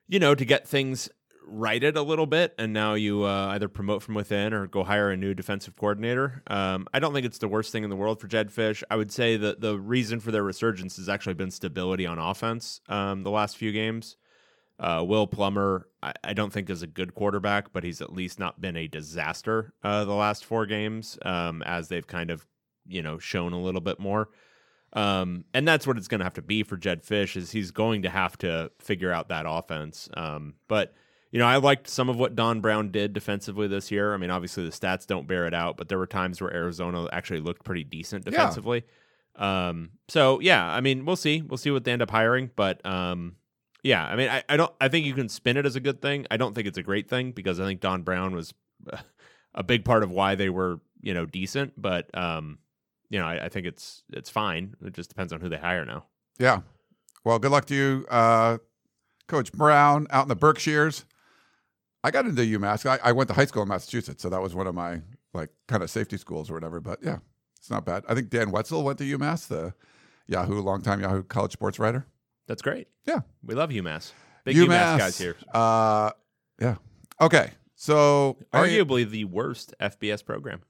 you 0.07 0.19
know, 0.19 0.35
to 0.35 0.45
get 0.45 0.67
things 0.67 1.09
righted 1.45 1.97
a 1.97 2.01
little 2.01 2.25
bit, 2.25 2.53
and 2.57 2.73
now 2.73 2.93
you 2.93 3.23
uh, 3.23 3.47
either 3.47 3.67
promote 3.67 4.01
from 4.01 4.15
within 4.15 4.53
or 4.53 4.67
go 4.67 4.83
hire 4.83 5.11
a 5.11 5.17
new 5.17 5.33
defensive 5.33 5.75
coordinator. 5.75 6.43
Um, 6.47 6.87
I 6.93 6.99
don't 6.99 7.13
think 7.13 7.25
it's 7.25 7.39
the 7.39 7.47
worst 7.47 7.71
thing 7.71 7.83
in 7.83 7.89
the 7.89 7.95
world 7.95 8.19
for 8.19 8.27
Jedd 8.27 8.49
Fisch. 8.49 8.83
I 8.89 8.95
would 8.95 9.11
say 9.11 9.37
that 9.37 9.61
the 9.61 9.77
reason 9.79 10.19
for 10.19 10.31
their 10.31 10.43
resurgence 10.43 10.97
has 10.97 11.09
actually 11.09 11.33
been 11.33 11.51
stability 11.51 12.05
on 12.05 12.19
offense 12.19 12.81
um, 12.87 13.23
the 13.23 13.31
last 13.31 13.57
few 13.57 13.71
games. 13.71 14.17
Uh, 14.79 15.03
Will 15.05 15.27
Plummer, 15.27 15.87
I, 16.01 16.13
I 16.23 16.33
don't 16.33 16.51
think 16.51 16.69
is 16.69 16.81
a 16.81 16.87
good 16.87 17.13
quarterback, 17.13 17.71
but 17.71 17.83
he's 17.83 18.01
at 18.01 18.11
least 18.11 18.39
not 18.39 18.59
been 18.59 18.75
a 18.75 18.87
disaster 18.87 19.73
uh, 19.83 20.05
the 20.05 20.13
last 20.13 20.43
four 20.43 20.65
games 20.65 21.19
um, 21.23 21.61
as 21.63 21.87
they've 21.87 22.07
kind 22.07 22.31
of, 22.31 22.47
you 22.91 23.01
know, 23.01 23.17
shown 23.19 23.53
a 23.53 23.61
little 23.61 23.81
bit 23.81 23.99
more. 23.99 24.29
Um, 24.93 25.45
and 25.53 25.65
that's 25.67 25.87
what 25.87 25.97
it's 25.97 26.07
going 26.09 26.19
to 26.19 26.25
have 26.25 26.33
to 26.33 26.41
be 26.41 26.63
for 26.63 26.75
Jedd 26.75 27.03
Fisch 27.03 27.37
is 27.37 27.51
he's 27.51 27.71
going 27.71 28.01
to 28.01 28.09
have 28.09 28.37
to 28.39 28.71
figure 28.79 29.11
out 29.11 29.29
that 29.29 29.45
offense. 29.47 30.09
Um, 30.15 30.55
but 30.67 30.93
you 31.31 31.39
know, 31.39 31.45
I 31.45 31.55
liked 31.57 31.87
some 31.87 32.09
of 32.09 32.17
what 32.19 32.35
Don 32.35 32.59
Brown 32.59 32.91
did 32.91 33.13
defensively 33.13 33.67
this 33.69 33.89
year. 33.89 34.13
I 34.13 34.17
mean, 34.17 34.29
obviously 34.31 34.65
the 34.65 34.71
stats 34.71 35.07
don't 35.07 35.27
bear 35.29 35.47
it 35.47 35.53
out, 35.53 35.77
but 35.77 35.87
there 35.87 35.97
were 35.97 36.07
times 36.07 36.41
where 36.41 36.53
Arizona 36.53 37.07
actually 37.13 37.39
looked 37.39 37.63
pretty 37.63 37.85
decent 37.85 38.25
Yeah. 38.25 38.31
defensively. 38.31 38.83
Um, 39.37 39.91
so 40.09 40.41
yeah, 40.41 40.65
I 40.69 40.81
mean, 40.81 41.05
we'll 41.05 41.15
see. 41.15 41.41
We'll 41.41 41.57
see 41.57 41.71
what 41.71 41.85
they 41.85 41.93
end 41.93 42.01
up 42.01 42.11
hiring, 42.11 42.51
but 42.57 42.85
um, 42.85 43.37
Yeah, 43.81 44.05
I 44.05 44.17
mean, 44.17 44.27
I, 44.29 44.43
I 44.49 44.57
don't. 44.57 44.73
I 44.81 44.89
think 44.89 45.05
you 45.05 45.13
can 45.13 45.29
spin 45.29 45.55
it 45.55 45.65
as 45.65 45.77
a 45.77 45.79
good 45.79 46.01
thing. 46.01 46.27
I 46.29 46.35
don't 46.35 46.53
think 46.53 46.67
it's 46.67 46.77
a 46.77 46.83
great 46.83 47.07
thing 47.09 47.31
because 47.31 47.61
I 47.61 47.63
think 47.65 47.79
Don 47.79 48.01
Brown 48.03 48.35
was 48.35 48.53
a 49.55 49.63
big 49.63 49.85
part 49.85 50.03
of 50.03 50.11
why 50.11 50.35
they 50.35 50.49
were, 50.49 50.81
you 51.01 51.13
know, 51.13 51.25
decent. 51.25 51.73
But 51.81 52.15
um, 52.15 52.57
you 53.11 53.19
know, 53.19 53.25
I, 53.25 53.45
I 53.45 53.49
think 53.49 53.67
it's 53.67 54.03
it's 54.11 54.29
fine. 54.29 54.75
It 54.83 54.93
just 54.93 55.09
depends 55.09 55.31
on 55.33 55.41
who 55.41 55.49
they 55.49 55.57
hire 55.57 55.85
now. 55.85 56.05
Yeah. 56.39 56.61
Well, 57.23 57.37
good 57.37 57.51
luck 57.51 57.65
to 57.65 57.75
you, 57.75 58.07
uh, 58.09 58.57
Coach 59.27 59.51
Brown, 59.51 60.07
out 60.09 60.23
in 60.23 60.29
the 60.29 60.35
Berkshires. 60.35 61.05
I 62.03 62.09
got 62.09 62.25
into 62.25 62.41
UMass. 62.41 62.89
I, 62.89 62.97
I 63.03 63.11
went 63.11 63.27
to 63.27 63.35
high 63.35 63.45
school 63.45 63.61
in 63.61 63.67
Massachusetts, 63.69 64.23
so 64.23 64.29
that 64.29 64.41
was 64.41 64.55
one 64.55 64.65
of 64.65 64.73
my 64.73 65.01
like 65.33 65.49
kind 65.67 65.83
of 65.83 65.91
safety 65.91 66.17
schools 66.17 66.49
or 66.49 66.55
whatever. 66.55 66.79
But 66.79 66.99
yeah, 67.03 67.17
it's 67.59 67.69
not 67.69 67.85
bad. 67.85 68.03
I 68.07 68.15
think 68.15 68.29
Dan 68.29 68.49
Wetzel 68.49 68.83
went 68.83 68.97
to 68.99 69.17
UMass, 69.17 69.47
the 69.47 69.75
Yahoo 70.27 70.61
longtime 70.61 71.01
Yahoo 71.01 71.21
college 71.21 71.51
sports 71.51 71.77
writer. 71.77 72.07
That's 72.47 72.61
great. 72.61 72.87
Yeah. 73.05 73.19
we 73.43 73.53
love 73.53 73.69
UMass. 73.69 74.13
Big 74.45 74.55
UMass, 74.55 74.97
guys 74.97 75.17
here. 75.17 75.35
Uh, 75.53 76.11
yeah. 76.59 76.75
Okay. 77.19 77.51
So 77.75 78.37
Arguably 78.51 79.07
the 79.07 79.25
worst 79.25 79.75
FBS 79.79 80.25
program. 80.25 80.61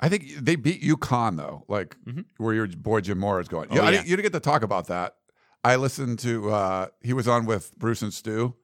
I 0.00 0.08
think 0.08 0.34
they 0.36 0.54
beat 0.56 0.82
UConn 0.82 1.36
though, 1.36 1.64
like 1.68 1.96
Mhm. 2.06 2.24
where 2.36 2.54
your 2.54 2.66
boy 2.68 3.00
Jim 3.00 3.18
Mora 3.18 3.40
is 3.42 3.48
going. 3.48 3.68
Oh, 3.70 3.74
yeah, 3.76 3.82
yeah. 3.84 3.90
didn't, 3.90 4.06
you 4.06 4.16
didn't 4.16 4.32
get 4.32 4.32
to 4.34 4.40
talk 4.50 4.62
about 4.62 4.86
that. 4.88 5.16
I 5.64 5.76
listened 5.76 6.18
to 6.20 6.50
uh, 6.50 6.86
he 7.00 7.12
was 7.12 7.26
on 7.26 7.46
with 7.46 7.76
Bruce 7.78 8.02
and 8.02 8.14
Stu, 8.14 8.54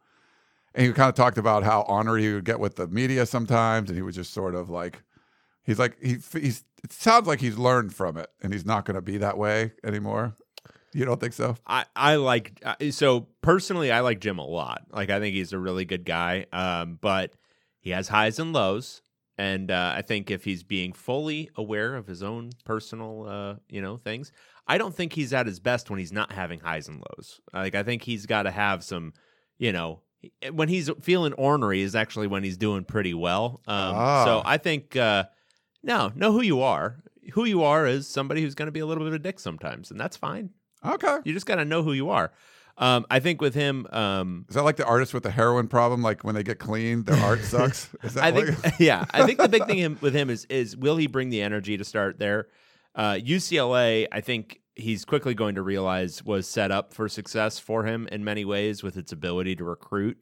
and 0.74 0.86
he 0.86 0.92
kind 0.92 1.08
of 1.08 1.14
talked 1.16 1.38
about 1.38 1.64
how 1.64 1.82
honored 1.82 2.20
he 2.20 2.32
would 2.32 2.44
get 2.44 2.60
with 2.60 2.76
the 2.76 2.86
media 2.86 3.26
sometimes, 3.26 3.90
and 3.90 3.96
he 3.96 4.02
was 4.02 4.14
just 4.14 4.32
sort 4.32 4.54
of 4.54 4.70
like, 4.70 5.02
he's 5.64 5.78
like 5.78 5.96
he 6.00 6.18
he's 6.38 6.64
it 6.84 6.92
sounds 6.92 7.26
like 7.26 7.40
he's 7.40 7.58
learned 7.58 7.94
from 7.94 8.16
it, 8.16 8.30
and 8.42 8.52
he's 8.52 8.64
not 8.64 8.84
going 8.84 8.94
to 8.94 9.02
be 9.02 9.16
that 9.18 9.36
way 9.36 9.72
anymore. 9.82 10.36
You 10.92 11.04
don't 11.04 11.18
think 11.20 11.32
so? 11.32 11.56
I 11.66 11.84
I 11.96 12.14
like 12.16 12.60
uh, 12.64 12.76
so 12.92 13.26
personally 13.42 13.90
I 13.90 14.00
like 14.00 14.20
Jim 14.20 14.38
a 14.38 14.46
lot. 14.46 14.82
Like 14.92 15.10
I 15.10 15.18
think 15.18 15.34
he's 15.34 15.52
a 15.52 15.58
really 15.58 15.84
good 15.84 16.04
guy. 16.04 16.46
Um, 16.52 16.98
but 17.00 17.32
he 17.80 17.90
has 17.90 18.06
highs 18.06 18.38
and 18.38 18.52
lows, 18.52 19.02
and 19.38 19.70
uh, 19.70 19.92
I 19.96 20.02
think 20.02 20.30
if 20.30 20.44
he's 20.44 20.62
being 20.62 20.92
fully 20.92 21.50
aware 21.56 21.96
of 21.96 22.06
his 22.06 22.22
own 22.22 22.50
personal, 22.64 23.26
uh, 23.28 23.54
you 23.68 23.82
know, 23.82 23.96
things, 23.96 24.32
I 24.66 24.78
don't 24.78 24.94
think 24.94 25.12
he's 25.12 25.32
at 25.32 25.46
his 25.46 25.60
best 25.60 25.90
when 25.90 25.98
he's 25.98 26.12
not 26.12 26.32
having 26.32 26.60
highs 26.60 26.88
and 26.88 26.98
lows. 26.98 27.40
Like 27.52 27.74
I 27.74 27.82
think 27.82 28.02
he's 28.02 28.26
got 28.26 28.44
to 28.44 28.50
have 28.50 28.82
some, 28.84 29.12
you 29.58 29.72
know. 29.72 30.00
When 30.52 30.70
he's 30.70 30.88
feeling 31.02 31.34
ornery 31.34 31.82
is 31.82 31.94
actually 31.94 32.28
when 32.28 32.44
he's 32.44 32.56
doing 32.56 32.84
pretty 32.84 33.12
well. 33.12 33.60
Um, 33.66 33.94
Ah. 33.94 34.24
So 34.24 34.42
I 34.42 34.56
think 34.56 34.96
uh, 34.96 35.24
no, 35.82 36.12
know 36.14 36.32
who 36.32 36.40
you 36.40 36.62
are. 36.62 37.02
Who 37.34 37.44
you 37.44 37.62
are 37.62 37.86
is 37.86 38.06
somebody 38.08 38.40
who's 38.40 38.54
going 38.54 38.68
to 38.68 38.72
be 38.72 38.80
a 38.80 38.86
little 38.86 39.04
bit 39.04 39.08
of 39.08 39.14
a 39.14 39.18
dick 39.18 39.38
sometimes, 39.38 39.90
and 39.90 40.00
that's 40.00 40.16
fine. 40.16 40.50
Okay. 40.84 41.18
You 41.24 41.34
just 41.34 41.44
got 41.46 41.56
to 41.56 41.64
know 41.66 41.82
who 41.82 41.92
you 41.92 42.08
are. 42.08 42.32
Um, 42.76 43.06
I 43.08 43.20
think 43.20 43.40
with 43.40 43.54
him, 43.54 43.86
um, 43.90 44.46
Is 44.48 44.56
that 44.56 44.64
like 44.64 44.76
the 44.76 44.84
artist 44.84 45.14
with 45.14 45.22
the 45.22 45.30
heroin 45.30 45.68
problem? 45.68 46.02
Like 46.02 46.24
when 46.24 46.34
they 46.34 46.42
get 46.42 46.58
clean, 46.58 47.04
their 47.04 47.22
art 47.22 47.40
sucks. 47.44 47.88
Is 48.02 48.14
that 48.14 48.24
I 48.24 48.30
like, 48.30 48.56
think, 48.56 48.74
yeah, 48.80 49.04
I 49.12 49.24
think 49.24 49.38
the 49.38 49.48
big 49.48 49.64
thing 49.66 49.78
him, 49.78 49.98
with 50.00 50.14
him 50.14 50.30
is 50.30 50.44
is 50.46 50.76
will 50.76 50.96
he 50.96 51.06
bring 51.06 51.30
the 51.30 51.42
energy 51.42 51.76
to 51.76 51.84
start 51.84 52.18
there? 52.18 52.48
Uh, 52.94 53.14
UCLA, 53.14 54.06
I 54.10 54.20
think 54.20 54.60
he's 54.76 55.04
quickly 55.04 55.34
going 55.34 55.54
to 55.54 55.62
realize 55.62 56.24
was 56.24 56.48
set 56.48 56.70
up 56.70 56.92
for 56.92 57.08
success 57.08 57.58
for 57.58 57.84
him 57.84 58.08
in 58.10 58.24
many 58.24 58.44
ways 58.44 58.82
with 58.82 58.96
its 58.96 59.12
ability 59.12 59.56
to 59.56 59.64
recruit 59.64 60.18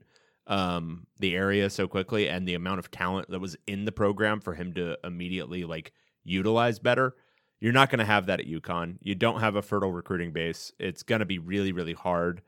um, 0.47 1.07
the 1.19 1.35
area 1.35 1.71
so 1.71 1.87
quickly 1.87 2.29
and 2.29 2.47
the 2.47 2.55
amount 2.55 2.79
of 2.79 2.91
talent 2.91 3.31
that 3.31 3.41
was 3.41 3.57
in 3.67 3.85
the 3.85 3.93
program 3.93 4.41
for 4.41 4.55
him 4.55 4.75
to 4.75 4.97
immediately 5.05 5.65
like 5.65 5.93
utilize 6.25 6.79
better. 6.79 7.15
You're 7.63 7.73
not 7.73 7.91
going 7.91 8.01
to 8.01 8.05
have 8.05 8.27
that 8.27 8.41
at 8.41 8.47
UConn. 8.47 8.97
You 9.03 9.15
don't 9.15 9.39
have 9.39 9.55
a 9.55 9.63
fertile 9.63 9.93
recruiting 9.93 10.33
base. 10.33 10.73
It's 10.81 11.05
going 11.05 11.21
to 11.21 11.25
be 11.25 11.39
really, 11.39 11.71
really 11.71 11.93
hard. 11.93 12.43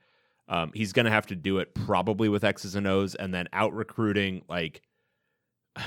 Um, 0.49 0.73
he's 0.75 0.93
going 0.93 1.05
to 1.05 1.13
have 1.13 1.29
to 1.29 1.37
do 1.37 1.59
it 1.59 1.73
probably 1.73 2.29
with 2.29 2.43
X's 2.43 2.75
and 2.75 2.85
O's 2.85 3.15
and 3.15 3.33
then 3.33 3.49
out 3.53 3.73
recruiting 3.73 4.43
like 4.49 4.83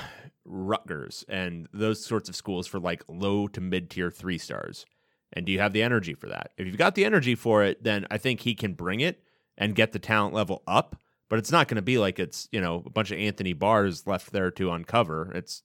Rutgers 0.46 1.26
and 1.28 1.68
those 1.74 2.02
sorts 2.02 2.30
of 2.30 2.36
schools 2.36 2.66
for 2.66 2.80
like 2.80 3.04
low 3.06 3.46
to 3.48 3.60
mid 3.60 3.90
tier 3.90 4.10
three 4.10 4.38
stars. 4.38 4.86
And 5.34 5.44
do 5.44 5.52
you 5.52 5.60
have 5.60 5.74
the 5.74 5.82
energy 5.82 6.14
for 6.14 6.28
that? 6.28 6.52
If 6.56 6.66
you've 6.66 6.78
got 6.78 6.94
the 6.94 7.04
energy 7.04 7.34
for 7.34 7.62
it, 7.62 7.84
then 7.84 8.06
I 8.10 8.16
think 8.16 8.40
he 8.40 8.54
can 8.54 8.72
bring 8.72 9.00
it 9.00 9.22
and 9.58 9.74
get 9.74 9.92
the 9.92 9.98
talent 9.98 10.32
level 10.32 10.62
up. 10.66 10.96
But 11.28 11.38
it's 11.38 11.52
not 11.52 11.68
going 11.68 11.76
to 11.76 11.82
be 11.82 11.98
like 11.98 12.18
it's 12.18 12.48
you 12.50 12.62
know 12.62 12.82
a 12.86 12.90
bunch 12.90 13.10
of 13.10 13.18
Anthony 13.18 13.52
Barrs 13.52 14.06
left 14.06 14.32
there 14.32 14.50
to 14.52 14.70
uncover. 14.70 15.30
It's 15.34 15.64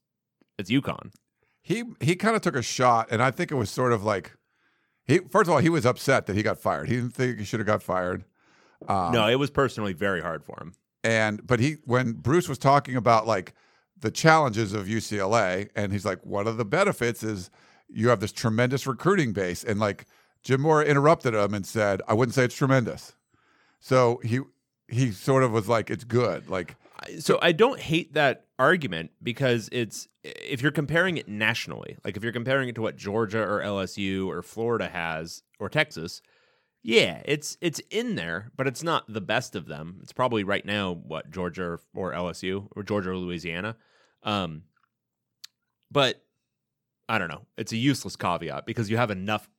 it's 0.60 0.70
UConn. 0.70 1.14
He 1.64 1.84
he 2.00 2.16
kind 2.16 2.36
of 2.36 2.42
took 2.44 2.56
a 2.56 2.62
shot, 2.62 3.08
and 3.10 3.24
I 3.24 3.32
think 3.32 3.52
it 3.52 3.56
was 3.56 3.70
sort 3.70 3.94
of 3.94 4.04
like 4.04 4.34
he. 5.06 5.20
First 5.20 5.48
of 5.48 5.54
all, 5.56 5.60
he 5.60 5.70
was 5.70 5.86
upset 5.86 6.26
that 6.28 6.36
he 6.36 6.44
got 6.44 6.60
fired. 6.60 6.90
He 6.90 6.96
didn't 6.96 7.16
think 7.16 7.40
he 7.40 7.46
should 7.46 7.60
have 7.62 7.68
got 7.68 7.82
fired. 7.82 8.26
Um, 8.88 9.14
no, 9.14 9.28
it 9.28 9.40
was 9.40 9.50
personally 9.50 9.94
very 9.94 10.22
hard 10.22 10.44
for 10.44 10.62
him. 10.62 10.74
and 11.06 11.48
but 11.48 11.60
he 11.62 11.78
when 11.86 12.14
Bruce 12.14 12.50
was 12.50 12.58
talking 12.58 12.96
about 12.98 13.26
like 13.26 13.54
the 13.98 14.12
challenges 14.12 14.74
of 14.74 14.86
UCLA, 14.88 15.70
and 15.76 15.94
he's 15.94 16.04
like, 16.06 16.26
one 16.26 16.46
of 16.48 16.58
the 16.58 16.66
benefits 16.66 17.24
is 17.24 17.50
you 17.88 18.10
have 18.10 18.20
this 18.20 18.34
tremendous 18.34 18.86
recruiting 18.86 19.32
base, 19.32 19.64
and 19.64 19.80
like 19.80 20.06
Jim 20.44 20.60
Mora 20.62 20.84
interrupted 20.84 21.34
him 21.34 21.54
and 21.54 21.66
said, 21.66 22.02
I 22.10 22.14
wouldn't 22.14 22.36
say 22.36 22.44
it's 22.44 22.56
tremendous. 22.58 23.16
So 23.80 24.20
he 24.22 24.42
he 24.90 25.12
sort 25.12 25.44
of 25.44 25.54
was 25.54 25.70
like, 25.70 25.90
it's 25.90 26.04
good. 26.04 26.50
Like 26.50 26.76
so 27.20 27.40
I 27.42 27.52
don't 27.52 27.80
hate 27.80 28.14
that 28.14 28.46
argument 28.60 29.12
because 29.22 29.70
it's 29.72 30.08
if 30.24 30.62
you're 30.62 30.72
comparing 30.72 31.18
it 31.18 31.28
nationally, 31.28 31.98
like 32.04 32.18
if 32.18 32.24
you're 32.24 32.34
comparing 32.34 32.70
it 32.70 32.76
to 32.76 32.82
what 32.82 32.96
Georgia 32.96 33.42
or 33.42 33.62
LSU 33.62 34.28
or 34.28 34.42
Florida 34.42 34.88
has 34.88 35.44
or 35.60 35.70
Texas, 35.70 36.22
yeah, 36.84 37.22
it's 37.26 37.58
it's 37.62 37.80
in 37.90 38.16
there, 38.16 38.52
but 38.58 38.68
it's 38.68 38.84
not 38.84 39.12
the 39.12 39.22
best 39.22 39.56
of 39.56 39.68
them. 39.68 40.00
It's 40.04 40.12
probably 40.12 40.44
right 40.44 40.66
now 40.66 40.94
what 40.94 41.32
Georgia 41.32 41.80
or, 41.94 42.12
LSU 42.12 42.68
or 42.76 42.84
Georgia 42.84 43.12
or 43.12 43.18
Louisiana. 43.18 43.78
Um, 44.24 44.64
but 45.90 46.24
I 47.08 47.18
don't 47.18 47.30
know. 47.30 47.46
It's 47.58 47.72
a 47.72 47.78
useless 47.78 48.18
caveat 48.18 48.66
because 48.66 48.90
you 48.90 48.98
have 48.98 49.12
enough. 49.12 49.50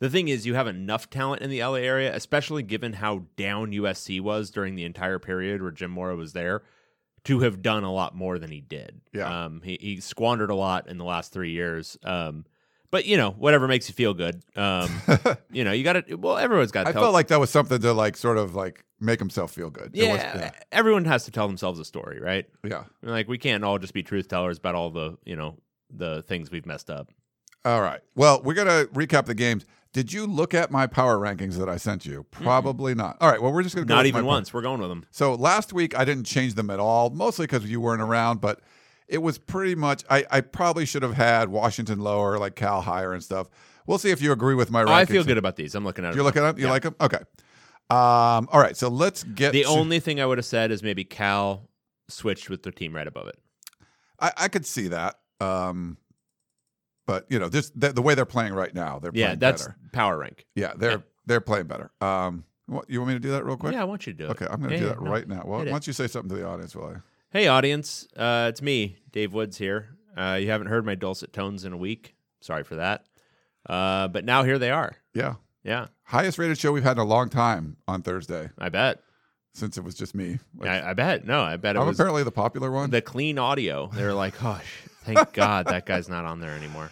The 0.00 0.10
thing 0.10 0.28
is, 0.28 0.44
you 0.44 0.54
have 0.54 0.66
enough 0.66 1.08
talent 1.08 1.40
in 1.40 1.48
the 1.48 1.62
LA 1.62 1.74
area, 1.74 2.14
especially 2.14 2.62
given 2.62 2.94
how 2.94 3.24
down 3.36 3.72
USC 3.72 4.20
was 4.20 4.50
during 4.50 4.74
the 4.74 4.84
entire 4.84 5.18
period 5.18 5.62
where 5.62 5.70
Jim 5.70 5.90
Mora 5.90 6.16
was 6.16 6.32
there, 6.34 6.62
to 7.24 7.40
have 7.40 7.62
done 7.62 7.84
a 7.84 7.92
lot 7.92 8.14
more 8.14 8.38
than 8.38 8.50
he 8.50 8.60
did. 8.60 9.00
Yeah. 9.12 9.44
Um, 9.46 9.62
he, 9.64 9.78
he 9.80 10.00
squandered 10.00 10.50
a 10.50 10.54
lot 10.54 10.88
in 10.88 10.98
the 10.98 11.04
last 11.04 11.32
three 11.32 11.50
years. 11.52 11.96
Um, 12.04 12.44
but 12.90 13.06
you 13.06 13.16
know, 13.16 13.30
whatever 13.32 13.66
makes 13.66 13.88
you 13.88 13.94
feel 13.94 14.14
good. 14.14 14.42
Um, 14.54 14.88
you 15.50 15.64
know, 15.64 15.72
you 15.72 15.82
got 15.82 16.06
to. 16.06 16.14
Well, 16.14 16.38
everyone's 16.38 16.70
got. 16.70 16.86
I 16.86 16.92
tell, 16.92 17.02
felt 17.02 17.14
like 17.14 17.28
that 17.28 17.40
was 17.40 17.50
something 17.50 17.80
to 17.80 17.92
like 17.92 18.16
sort 18.16 18.38
of 18.38 18.54
like 18.54 18.84
make 19.00 19.18
himself 19.18 19.50
feel 19.52 19.70
good. 19.70 19.90
It 19.94 20.08
was- 20.08 20.20
yeah, 20.20 20.50
everyone 20.70 21.04
has 21.06 21.24
to 21.24 21.30
tell 21.32 21.48
themselves 21.48 21.80
a 21.80 21.84
story, 21.84 22.20
right? 22.20 22.46
yeah. 22.62 22.84
Like 23.02 23.26
we 23.26 23.38
can't 23.38 23.64
all 23.64 23.78
just 23.78 23.94
be 23.94 24.02
truth 24.02 24.28
tellers 24.28 24.58
about 24.58 24.74
all 24.76 24.90
the 24.90 25.18
you 25.24 25.34
know 25.34 25.56
the 25.90 26.22
things 26.22 26.50
we've 26.50 26.66
messed 26.66 26.88
up. 26.90 27.10
All 27.64 27.80
right. 27.80 28.00
Well, 28.14 28.42
we're 28.42 28.54
gonna 28.54 28.84
recap 28.92 29.26
the 29.26 29.34
games. 29.34 29.64
Did 29.94 30.12
you 30.12 30.26
look 30.26 30.52
at 30.54 30.70
my 30.72 30.86
power 30.88 31.16
rankings 31.18 31.56
that 31.56 31.68
I 31.68 31.76
sent 31.76 32.04
you? 32.04 32.26
Probably 32.32 32.94
not. 32.96 33.16
All 33.20 33.30
right. 33.30 33.40
Well, 33.40 33.52
we're 33.52 33.62
just 33.62 33.74
gonna 33.76 33.86
go 33.86 33.94
Not 33.94 34.00
with 34.00 34.08
even 34.08 34.26
once. 34.26 34.52
We're 34.52 34.60
going 34.60 34.80
with 34.80 34.90
them. 34.90 35.06
So 35.12 35.34
last 35.34 35.72
week 35.72 35.96
I 35.96 36.04
didn't 36.04 36.24
change 36.24 36.54
them 36.54 36.68
at 36.68 36.80
all, 36.80 37.10
mostly 37.10 37.46
because 37.46 37.64
you 37.64 37.80
weren't 37.80 38.02
around. 38.02 38.40
But 38.40 38.60
it 39.06 39.18
was 39.22 39.38
pretty 39.38 39.76
much. 39.76 40.02
I, 40.10 40.26
I 40.30 40.40
probably 40.40 40.84
should 40.84 41.02
have 41.04 41.14
had 41.14 41.48
Washington 41.48 42.00
lower, 42.00 42.38
like 42.38 42.56
Cal 42.56 42.80
higher 42.82 43.12
and 43.14 43.22
stuff. 43.22 43.48
We'll 43.86 43.98
see 43.98 44.10
if 44.10 44.20
you 44.20 44.32
agree 44.32 44.54
with 44.56 44.68
my 44.70 44.82
rankings. 44.82 44.88
I 44.90 45.04
feel 45.04 45.24
good 45.24 45.38
about 45.38 45.54
these. 45.56 45.74
I'm 45.76 45.84
looking 45.84 46.04
at. 46.04 46.14
You're 46.14 46.24
looking 46.24 46.42
at 46.42 46.52
them. 46.56 46.58
You 46.58 46.66
Yeah. 46.66 46.72
like 46.72 46.82
them? 46.82 46.96
Okay. 47.00 47.18
Um. 47.88 48.48
All 48.50 48.60
right. 48.60 48.76
So 48.76 48.88
let's 48.88 49.22
get 49.22 49.52
The 49.52 49.62
to- 49.62 49.68
only 49.68 50.00
thing 50.00 50.20
I 50.20 50.26
would 50.26 50.38
have 50.38 50.44
said 50.46 50.70
is 50.72 50.82
maybe 50.82 51.04
Cal 51.04 51.68
switched 52.08 52.50
with 52.50 52.64
the 52.64 52.72
team 52.72 52.94
right 52.96 53.06
above 53.06 53.28
it. 53.28 53.38
I, 54.18 54.32
I 54.36 54.48
could 54.48 54.66
see 54.66 54.88
that. 54.88 55.20
Um. 55.40 55.98
But 57.06 57.26
you 57.28 57.38
know, 57.38 57.48
this 57.48 57.70
the, 57.74 57.92
the 57.92 58.02
way 58.02 58.14
they're 58.14 58.24
playing 58.24 58.54
right 58.54 58.74
now, 58.74 58.98
they're 58.98 59.10
Yeah, 59.14 59.26
playing 59.26 59.38
that's 59.40 59.62
better. 59.62 59.76
power 59.92 60.18
rank. 60.18 60.46
Yeah, 60.54 60.72
they're 60.76 60.90
yeah. 60.92 60.96
they're 61.26 61.40
playing 61.40 61.66
better. 61.66 61.90
Um. 62.00 62.44
What, 62.66 62.88
you 62.88 62.98
want 62.98 63.08
me 63.08 63.14
to 63.16 63.20
do 63.20 63.30
that 63.32 63.44
real 63.44 63.58
quick? 63.58 63.74
Yeah, 63.74 63.82
I 63.82 63.84
want 63.84 64.06
you 64.06 64.14
to 64.14 64.16
do 64.16 64.24
it. 64.24 64.30
Okay, 64.30 64.46
I'm 64.50 64.58
going 64.58 64.70
to 64.70 64.76
Yeah, 64.76 64.80
do 64.80 64.88
that 64.88 65.02
no. 65.02 65.10
right 65.10 65.28
now. 65.28 65.42
Well, 65.44 65.58
why 65.58 65.64
don't 65.66 65.86
you 65.86 65.92
say 65.92 66.06
something 66.06 66.30
to 66.30 66.34
the 66.34 66.46
audience 66.48 66.74
will 66.74 66.86
I? 66.86 66.94
Hey, 67.30 67.46
audience. 67.46 68.08
Uh, 68.16 68.46
it's 68.48 68.62
me, 68.62 68.96
Dave 69.12 69.34
Woods 69.34 69.58
here. 69.58 69.90
Uh, 70.16 70.38
you 70.40 70.48
haven't 70.48 70.68
heard 70.68 70.86
my 70.86 70.94
dulcet 70.94 71.34
tones 71.34 71.66
in 71.66 71.74
a 71.74 71.76
week. 71.76 72.14
Sorry 72.40 72.64
for 72.64 72.76
that. 72.76 73.04
Uh, 73.68 74.08
but 74.08 74.24
now 74.24 74.44
here 74.44 74.58
they 74.58 74.70
are. 74.70 74.96
Yeah, 75.12 75.34
Yeah, 75.62 75.88
highest 76.04 76.38
rated 76.38 76.56
show 76.56 76.72
we've 76.72 76.82
had 76.82 76.96
in 76.96 77.02
a 77.02 77.04
long 77.04 77.28
time 77.28 77.76
on 77.86 78.00
Thursday 78.00 78.48
I 78.56 78.70
bet. 78.70 79.02
since 79.52 79.76
it 79.76 79.84
was 79.84 79.94
just 79.94 80.14
me. 80.14 80.38
Like, 80.56 80.70
I, 80.70 80.90
I 80.90 80.94
bet. 80.94 81.26
No, 81.26 81.42
I 81.42 81.56
bet 81.58 81.76
it 81.76 81.80
I'm 81.80 81.86
was 81.86 81.98
apparently 82.00 82.22
the 82.22 82.32
popular 82.32 82.70
one. 82.70 82.88
the 82.88 83.02
clean 83.02 83.38
audio. 83.38 83.90
They 83.92 84.04
were 84.04 84.14
like, 84.14 84.40
"Gosh, 84.40 84.84
thank 85.04 85.32
God 85.32 85.66
that 85.66 85.86
guy's 85.86 86.08
not 86.08 86.24
on 86.24 86.40
there 86.40 86.52
anymore." 86.52 86.90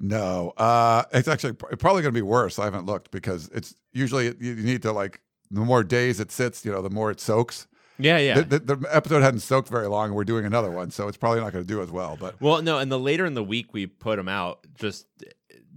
no, 0.00 0.52
uh, 0.56 1.04
it's 1.12 1.28
actually 1.28 1.52
pr- 1.52 1.76
probably 1.76 2.02
going 2.02 2.12
to 2.12 2.18
be 2.18 2.22
worse. 2.22 2.58
I 2.58 2.64
haven't 2.64 2.86
looked 2.86 3.10
because 3.10 3.48
it's 3.54 3.74
usually 3.92 4.34
you 4.40 4.56
need 4.56 4.82
to 4.82 4.92
like 4.92 5.20
the 5.50 5.60
more 5.60 5.84
days 5.84 6.18
it 6.20 6.32
sits, 6.32 6.64
you 6.64 6.72
know, 6.72 6.82
the 6.82 6.90
more 6.90 7.10
it 7.10 7.20
soaks. 7.20 7.66
Yeah, 7.96 8.18
yeah. 8.18 8.40
The, 8.40 8.58
the, 8.58 8.76
the 8.76 8.88
episode 8.96 9.22
hadn't 9.22 9.40
soaked 9.40 9.68
very 9.68 9.86
long. 9.86 10.12
We're 10.14 10.24
doing 10.24 10.44
another 10.46 10.70
one, 10.70 10.90
so 10.90 11.06
it's 11.06 11.16
probably 11.16 11.40
not 11.40 11.52
going 11.52 11.64
to 11.64 11.68
do 11.68 11.80
as 11.80 11.92
well. 11.92 12.16
But 12.18 12.40
Well, 12.40 12.60
no, 12.60 12.80
and 12.80 12.90
the 12.90 12.98
later 12.98 13.24
in 13.24 13.34
the 13.34 13.44
week 13.44 13.72
we 13.72 13.86
put 13.86 14.16
them 14.16 14.28
out, 14.28 14.66
just 14.74 15.06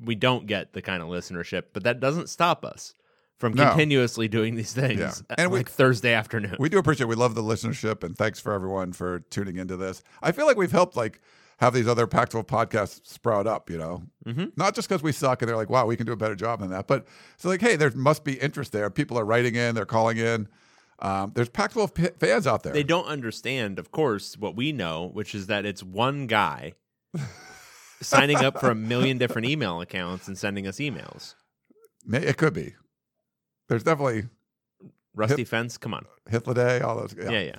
we 0.03 0.15
don't 0.15 0.47
get 0.47 0.73
the 0.73 0.81
kind 0.81 1.03
of 1.03 1.09
listenership, 1.09 1.65
but 1.73 1.83
that 1.83 1.99
doesn't 1.99 2.29
stop 2.29 2.65
us 2.65 2.93
from 3.37 3.53
No. 3.53 3.67
continuously 3.67 4.27
doing 4.27 4.55
these 4.55 4.73
things 4.73 4.99
Yeah. 4.99 5.11
at, 5.29 5.39
And 5.41 5.51
we- 5.51 5.59
like 5.59 5.69
Thursday 5.69 6.13
afternoon. 6.13 6.55
We 6.59 6.69
do 6.69 6.79
appreciate. 6.79 7.05
We 7.05 7.13
love 7.15 7.35
the 7.35 7.43
listenership, 7.43 8.03
and 8.03 8.17
thanks 8.17 8.39
for 8.39 8.51
everyone 8.51 8.93
for 8.93 9.19
tuning 9.19 9.57
into 9.57 9.77
this. 9.77 10.01
I 10.23 10.31
feel 10.31 10.47
like 10.47 10.57
we've 10.57 10.71
helped 10.71 10.95
like 10.95 11.21
have 11.57 11.73
these 11.73 11.87
other 11.87 12.05
Pac-12 12.07 12.45
podcasts 12.45 13.01
sprout 13.07 13.47
up. 13.47 13.69
You 13.69 13.77
know, 13.77 14.03
Mhm. 14.25 14.51
not 14.57 14.75
just 14.75 14.87
because 14.89 15.01
we 15.03 15.11
suck 15.11 15.41
and 15.41 15.49
they're 15.49 15.55
like, 15.57 15.69
wow, 15.69 15.85
we 15.85 15.95
can 15.97 16.05
do 16.05 16.11
a 16.13 16.17
better 16.17 16.35
job 16.35 16.59
than 16.59 16.69
that, 16.69 16.87
but 16.87 17.05
so 17.37 17.49
like, 17.49 17.61
hey, 17.61 17.75
there 17.75 17.91
must 17.91 18.23
be 18.23 18.33
interest 18.39 18.71
there. 18.71 18.89
People 18.89 19.17
are 19.17 19.25
writing 19.25 19.55
in, 19.55 19.73
they're 19.75 19.85
calling 19.85 20.17
in. 20.17 20.47
Um, 20.99 21.31
there's 21.35 21.49
Pac-12 21.49 21.93
p- 21.93 22.09
fans 22.19 22.47
out 22.47 22.63
there. 22.63 22.73
they 22.73 22.81
don't 22.83 23.05
understand, 23.05 23.77
of 23.77 23.91
course, 23.91 24.35
what 24.37 24.55
we 24.55 24.71
know, 24.71 25.09
which 25.13 25.35
is 25.35 25.45
that 25.47 25.63
it's 25.65 25.83
one 25.83 26.25
guy 26.25 26.73
signing 28.01 28.37
up 28.37 28.59
for 28.59 28.69
a 28.71 28.75
million 28.75 29.17
different 29.17 29.47
email 29.47 29.81
accounts 29.81 30.27
and 30.27 30.37
sending 30.37 30.67
us 30.67 30.77
emails. 30.77 31.35
It 32.11 32.37
could 32.37 32.53
be. 32.53 32.75
There's 33.69 33.83
definitely 33.83 34.25
Rusty 35.13 35.43
Fence, 35.43 35.77
come 35.77 35.93
on. 35.93 36.05
Hitler 36.29 36.53
Day, 36.53 36.79
all 36.81 36.95
those. 36.95 37.13
Yeah, 37.17 37.29
yeah. 37.41 37.55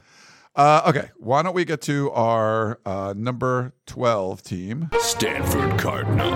Uh, 0.58 0.82
okay, 0.88 1.08
why 1.18 1.40
don't 1.40 1.54
we 1.54 1.64
get 1.64 1.80
to 1.80 2.10
our 2.10 2.80
uh, 2.84 3.14
number 3.16 3.72
12 3.86 4.42
team? 4.42 4.90
Stanford 4.98 5.78
Cardinal. 5.78 6.32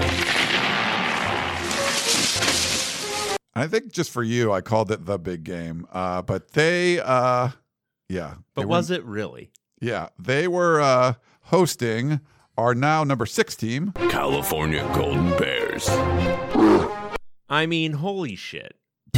I 3.56 3.66
think 3.66 3.92
just 3.92 4.12
for 4.12 4.22
you, 4.22 4.52
I 4.52 4.60
called 4.60 4.92
it 4.92 5.06
the 5.06 5.18
big 5.18 5.42
game. 5.42 5.88
Uh, 5.90 6.22
but 6.22 6.52
they, 6.52 7.00
uh, 7.00 7.48
yeah. 8.08 8.34
But 8.54 8.62
they 8.62 8.66
was 8.66 8.90
were, 8.90 8.96
it 8.96 9.04
really? 9.04 9.50
Yeah, 9.80 10.10
they 10.20 10.46
were 10.46 10.80
uh, 10.80 11.14
hosting 11.46 12.20
our 12.56 12.76
now 12.76 13.02
number 13.02 13.26
six 13.26 13.56
team. 13.56 13.90
California 14.08 14.88
Golden 14.94 15.36
Bears. 15.36 15.88
I 17.48 17.66
mean, 17.66 17.94
holy 17.94 18.36
shit. 18.36 18.76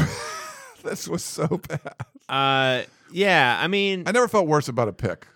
This 0.83 1.09
was 1.09 1.25
so 1.25 1.63
bad. 1.67 1.95
Uh, 2.29 2.83
yeah. 3.13 3.59
I 3.61 3.69
mean, 3.69 4.05
I 4.07 4.13
never 4.13 4.29
felt 4.29 4.47
worse 4.47 4.69
about 4.69 4.89
a 4.89 4.93
pick. 4.93 5.27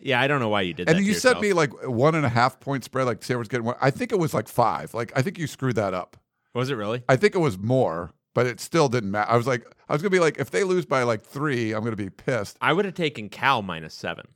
yeah. 0.00 0.20
I 0.20 0.26
don't 0.26 0.40
know 0.40 0.48
why 0.48 0.62
you 0.62 0.74
did 0.74 0.88
And 0.88 0.96
that. 0.98 1.02
to 1.02 1.06
you 1.06 1.14
sent 1.14 1.40
me 1.40 1.52
like 1.52 1.70
one 1.86 2.14
and 2.14 2.24
a 2.26 2.28
half 2.28 2.60
point 2.60 2.84
spread, 2.84 3.06
like 3.06 3.22
San 3.22 3.38
was 3.38 3.48
getting 3.48 3.64
one. 3.66 3.76
I 3.80 3.90
think 3.90 4.12
it 4.12 4.18
was 4.18 4.34
like 4.34 4.48
five. 4.48 4.94
Like 4.94 5.12
I 5.16 5.22
think 5.22 5.38
you 5.38 5.46
screwed 5.46 5.76
that 5.76 5.94
up. 5.94 6.16
Was 6.54 6.70
it 6.70 6.74
really? 6.74 7.02
I 7.08 7.16
think 7.16 7.34
it 7.34 7.38
was 7.38 7.58
more, 7.58 8.10
but 8.34 8.46
it 8.46 8.60
still 8.60 8.88
didn't 8.88 9.10
matter. 9.10 9.30
I 9.30 9.36
was 9.36 9.46
like, 9.46 9.64
I 9.88 9.92
was 9.92 10.02
gonna 10.02 10.10
be 10.10 10.20
like, 10.20 10.38
if 10.38 10.50
they 10.50 10.64
lose 10.64 10.84
by 10.84 11.02
like 11.04 11.22
three, 11.22 11.72
I'm 11.72 11.82
gonna 11.84 11.96
be 11.96 12.10
pissed. 12.10 12.56
I 12.60 12.72
would 12.72 12.84
have 12.84 12.94
taken 12.94 13.28
Cal 13.28 13.62
minus 13.62 13.94
seven. 13.94 14.26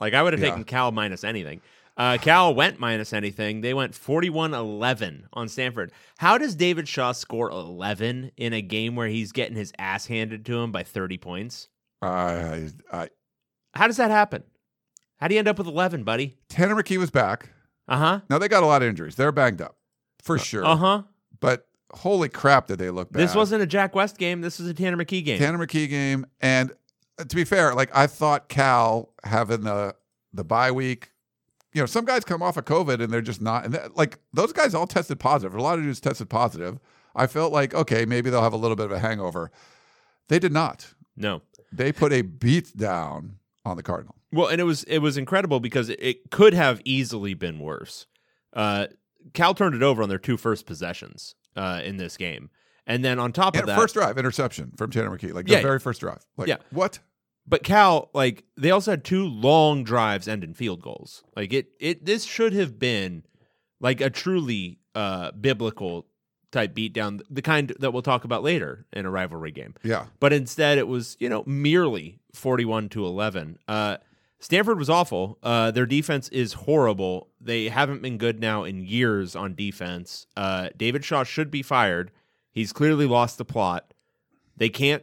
Like 0.00 0.14
I 0.14 0.22
would 0.22 0.32
have 0.32 0.42
Yeah. 0.42 0.50
taken 0.50 0.64
Cal 0.64 0.90
minus 0.92 1.22
anything. 1.24 1.60
Uh, 1.96 2.18
Cal 2.20 2.54
went 2.54 2.80
minus 2.80 3.12
anything. 3.12 3.60
They 3.60 3.72
went 3.72 3.92
41-11 3.92 5.24
on 5.32 5.48
Stanford. 5.48 5.92
How 6.18 6.38
does 6.38 6.54
David 6.56 6.88
Shaw 6.88 7.12
score 7.12 7.50
11 7.50 8.32
in 8.36 8.52
a 8.52 8.60
game 8.62 8.96
where 8.96 9.06
he's 9.08 9.30
getting 9.32 9.56
his 9.56 9.72
ass 9.78 10.06
handed 10.06 10.44
to 10.46 10.58
him 10.58 10.72
by 10.72 10.82
30 10.82 11.18
points? 11.18 11.68
I, 12.02 12.70
I, 12.92 13.08
How 13.74 13.86
does 13.86 13.96
that 13.98 14.10
happen? 14.10 14.42
How 15.18 15.28
do 15.28 15.34
you 15.34 15.38
end 15.38 15.48
up 15.48 15.58
with 15.58 15.68
11, 15.68 16.02
buddy? 16.02 16.36
Tanner 16.48 16.74
McKee 16.74 16.98
was 16.98 17.10
back. 17.10 17.50
Uh-huh. 17.86 18.20
Now 18.28 18.38
they 18.38 18.48
got 18.48 18.62
a 18.62 18.66
lot 18.66 18.82
of 18.82 18.88
injuries. 18.88 19.14
They're 19.14 19.32
banged 19.32 19.62
up 19.62 19.76
for 20.22 20.38
sure. 20.38 20.64
Uh-huh. 20.64 21.02
But 21.40 21.68
holy 21.92 22.28
crap, 22.28 22.66
did 22.66 22.78
they 22.78 22.90
look 22.90 23.12
bad? 23.12 23.20
This 23.20 23.34
wasn't 23.34 23.62
a 23.62 23.66
Jack 23.66 23.94
West 23.94 24.18
game. 24.18 24.40
This 24.40 24.58
was 24.58 24.68
a 24.68 24.74
Tanner 24.74 24.96
McKee 24.96 25.24
game. 25.24 25.38
Tanner 25.38 25.64
McKee 25.64 25.88
game. 25.88 26.26
And 26.40 26.72
uh, 27.18 27.24
to 27.24 27.36
be 27.36 27.44
fair, 27.44 27.74
like 27.74 27.94
I 27.94 28.06
thought 28.06 28.48
Cal 28.48 29.12
having 29.22 29.62
the 29.62 29.94
the 30.32 30.44
bye 30.44 30.72
week, 30.72 31.10
you 31.74 31.82
know, 31.82 31.86
some 31.86 32.04
guys 32.04 32.24
come 32.24 32.42
off 32.42 32.56
of 32.56 32.64
COVID 32.64 33.02
and 33.02 33.12
they're 33.12 33.20
just 33.20 33.42
not, 33.42 33.64
and 33.66 33.74
that, 33.74 33.96
like 33.96 34.18
those 34.32 34.52
guys 34.52 34.74
all 34.74 34.86
tested 34.86 35.18
positive. 35.20 35.54
A 35.54 35.60
lot 35.62 35.78
of 35.78 35.84
dudes 35.84 36.00
tested 36.00 36.30
positive. 36.30 36.78
I 37.14 37.26
felt 37.26 37.52
like 37.52 37.74
okay, 37.74 38.04
maybe 38.06 38.30
they'll 38.30 38.42
have 38.42 38.52
a 38.52 38.56
little 38.58 38.76
bit 38.76 38.86
of 38.86 38.92
a 38.92 38.98
hangover. 39.00 39.50
They 40.28 40.38
did 40.38 40.52
not. 40.52 40.94
no. 41.16 41.42
They 41.72 41.90
put 41.90 42.12
a 42.12 42.22
beat 42.22 42.76
down 42.76 43.38
on 43.64 43.76
the 43.76 43.82
Cardinal. 43.82 44.14
Well, 44.32 44.46
and 44.46 44.60
it 44.60 44.64
was 44.64 44.84
it 44.84 44.98
was 44.98 45.16
incredible 45.16 45.58
because 45.58 45.88
it, 45.90 46.30
could 46.30 46.54
have 46.54 46.80
easily 46.84 47.34
been 47.34 47.58
worse. 47.58 48.06
Uh, 48.52 48.86
Cal 49.32 49.54
turned 49.54 49.74
it 49.74 49.82
over 49.82 50.00
on 50.02 50.08
their 50.08 50.18
two 50.18 50.36
first 50.36 50.66
possessions 50.66 51.34
uh, 51.56 51.80
in 51.84 51.96
this 51.96 52.16
game, 52.16 52.50
and 52.86 53.04
then 53.04 53.18
on 53.18 53.32
top 53.32 53.56
of 53.56 53.66
that, 53.66 53.76
first 53.76 53.94
drive 53.94 54.18
interception 54.18 54.70
from 54.76 54.92
Tanner 54.92 55.10
McKee, 55.10 55.32
like 55.34 55.48
Yeah. 55.48 55.56
the 55.56 55.62
very 55.62 55.80
first 55.80 56.00
drive. 56.00 56.24
Like 56.36 56.46
Yeah. 56.46 56.58
what? 56.70 57.00
But 57.46 57.62
Cal 57.62 58.10
like 58.14 58.44
they 58.56 58.70
also 58.70 58.92
had 58.92 59.04
two 59.04 59.24
long 59.26 59.84
drives 59.84 60.28
end 60.28 60.44
in 60.44 60.54
field 60.54 60.80
goals. 60.82 61.24
Like 61.36 61.52
it 61.52 61.68
it 61.80 62.04
this 62.04 62.24
should 62.24 62.52
have 62.52 62.78
been 62.78 63.24
like 63.80 64.00
a 64.00 64.10
truly 64.10 64.78
uh, 64.94 65.32
biblical 65.32 66.06
type 66.52 66.74
beatdown, 66.74 67.20
the 67.28 67.42
kind 67.42 67.74
that 67.80 67.92
we'll 67.92 68.00
talk 68.02 68.22
about 68.24 68.42
later 68.44 68.86
in 68.92 69.04
a 69.04 69.10
rivalry 69.10 69.50
game. 69.50 69.74
Yeah. 69.82 70.06
but 70.20 70.32
instead 70.32 70.78
it 70.78 70.86
was 70.86 71.16
you 71.18 71.28
know 71.28 71.42
merely 71.46 72.20
41 72.32 72.88
to 72.90 73.04
11 73.04 73.58
uh 73.68 73.96
stanford 74.38 74.78
was 74.78 74.88
awful 74.90 75.38
uh 75.42 75.70
their 75.72 75.86
defense 75.86 76.28
is 76.28 76.52
horrible 76.52 77.28
they 77.40 77.68
haven't 77.68 78.02
been 78.02 78.18
good 78.18 78.38
now 78.40 78.62
in 78.64 78.84
years 78.84 79.34
on 79.36 79.54
defense 79.54 80.26
uh 80.36 80.68
david 80.76 81.04
shaw 81.04 81.24
should 81.24 81.50
be 81.50 81.62
fired 81.62 82.10
he's 82.52 82.72
clearly 82.72 83.06
lost 83.06 83.38
the 83.38 83.44
plot 83.44 83.92
they 84.56 84.68
can't 84.68 85.02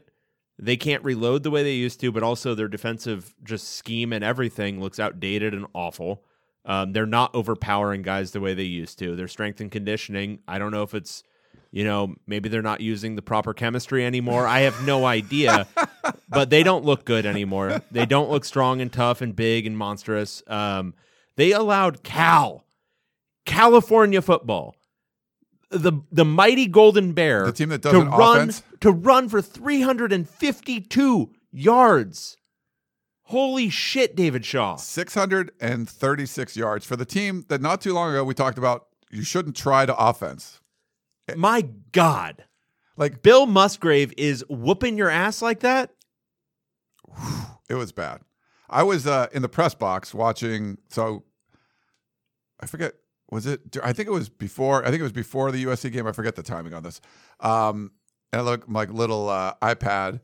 they 0.62 0.78
can't 0.78 1.04
reload 1.04 1.43
the 1.43 1.52
way 1.52 1.63
they 1.63 1.74
used 1.74 2.00
to 2.00 2.12
but 2.12 2.24
also 2.24 2.56
their 2.56 2.67
defensive 2.67 3.34
just 3.43 3.76
scheme 3.76 4.13
and 4.13 4.24
everything 4.24 4.80
looks 4.80 5.00
outdated 5.00 5.54
and 5.54 5.65
awful 5.74 6.24
um, 6.63 6.93
they're 6.93 7.08
not 7.08 7.34
overpowering 7.34 8.04
guys 8.04 8.32
the 8.32 8.39
way 8.39 8.54
they 8.54 8.63
used 8.63 9.00
to 9.00 9.15
their 9.15 9.28
strength 9.28 9.60
and 9.60 9.71
conditioning 9.71 10.39
i 10.47 10.58
don't 10.60 10.71
know 10.71 10.84
if 10.84 10.93
it's 10.93 11.24
you 11.71 11.86
know, 11.86 12.15
maybe 12.28 12.50
they're 12.50 12.62
not 12.62 12.82
using 12.82 13.15
the 13.15 13.21
proper 13.21 13.54
chemistry 13.54 14.06
anymore. 14.06 14.45
I 14.45 14.62
have 14.62 14.86
no 14.86 15.06
idea, 15.06 15.67
but 16.30 16.50
they 16.50 16.63
don't 16.63 16.84
look 16.84 17.06
good 17.06 17.26
anymore. 17.26 17.82
They 17.91 18.06
don't 18.06 18.30
look 18.30 18.43
strong 18.43 18.82
and 18.82 18.91
tough 18.91 19.21
and 19.21 19.34
big 19.36 19.65
and 19.65 19.78
monstrous. 19.78 20.43
Um, 20.47 20.93
they 21.38 21.52
allowed 21.54 22.04
Cal, 22.04 22.65
California 23.45 24.21
football, 24.21 24.76
the 25.72 25.94
the 26.12 26.26
mighty 26.26 26.68
Golden 26.68 27.14
Bear, 27.14 27.46
The 27.46 27.52
team 27.54 27.70
that 27.70 27.82
does 27.82 27.94
to 27.94 28.02
run 28.02 28.38
offense? 28.38 28.64
to 28.82 28.92
run 28.92 29.30
for 29.30 29.42
352 29.42 31.32
yards. 31.52 32.38
Holy 33.24 33.70
shit, 33.70 34.16
David 34.16 34.46
Shaw. 34.46 34.76
636 34.76 36.58
yards 36.58 36.86
for 36.86 36.96
the 36.98 37.06
team 37.06 37.46
that 37.48 37.62
not 37.62 37.80
too 37.82 37.94
long 37.94 38.12
ago 38.12 38.24
we 38.24 38.34
talked 38.34 38.58
about 38.58 38.88
you 39.10 39.24
shouldn't 39.24 39.56
try 39.56 39.86
to 39.86 39.96
offense. 39.98 40.60
My 41.36 41.62
God. 41.94 42.44
Like 42.98 43.22
Bill 43.24 43.46
Musgrave 43.46 44.14
is 44.18 44.44
whooping 44.50 44.98
your 44.98 45.10
ass 45.10 45.42
like 45.42 45.62
that? 45.62 45.92
it 47.70 47.76
was 47.76 47.92
bad. 47.94 48.22
I 48.70 48.84
was 48.84 49.08
uh, 49.08 49.28
in 49.34 49.42
the 49.42 49.50
press 49.50 49.74
box 49.74 50.14
watching 50.14 50.78
so 50.90 51.24
I 52.60 52.66
forget 52.66 52.94
was 53.32 53.46
it 53.46 53.78
I 53.84 53.94
think 53.94 54.08
it 54.08 54.12
was 54.12 54.30
before 54.30 54.84
I 54.84 54.89
think 54.89 55.00
it 55.00 55.04
was 55.04 55.12
before 55.12 55.52
the 55.52 55.65
USC 55.65 55.91
game. 55.91 56.06
I 56.06 56.12
forget 56.12 56.36
the 56.36 56.44
timing 56.44 56.74
on 56.74 56.84
this. 56.84 57.02
Um 57.39 57.91
and 58.32 58.41
I 58.41 58.44
look 58.44 58.67
my 58.67 58.86
little 58.86 59.30
uh, 59.30 59.54
iPad. 59.62 60.22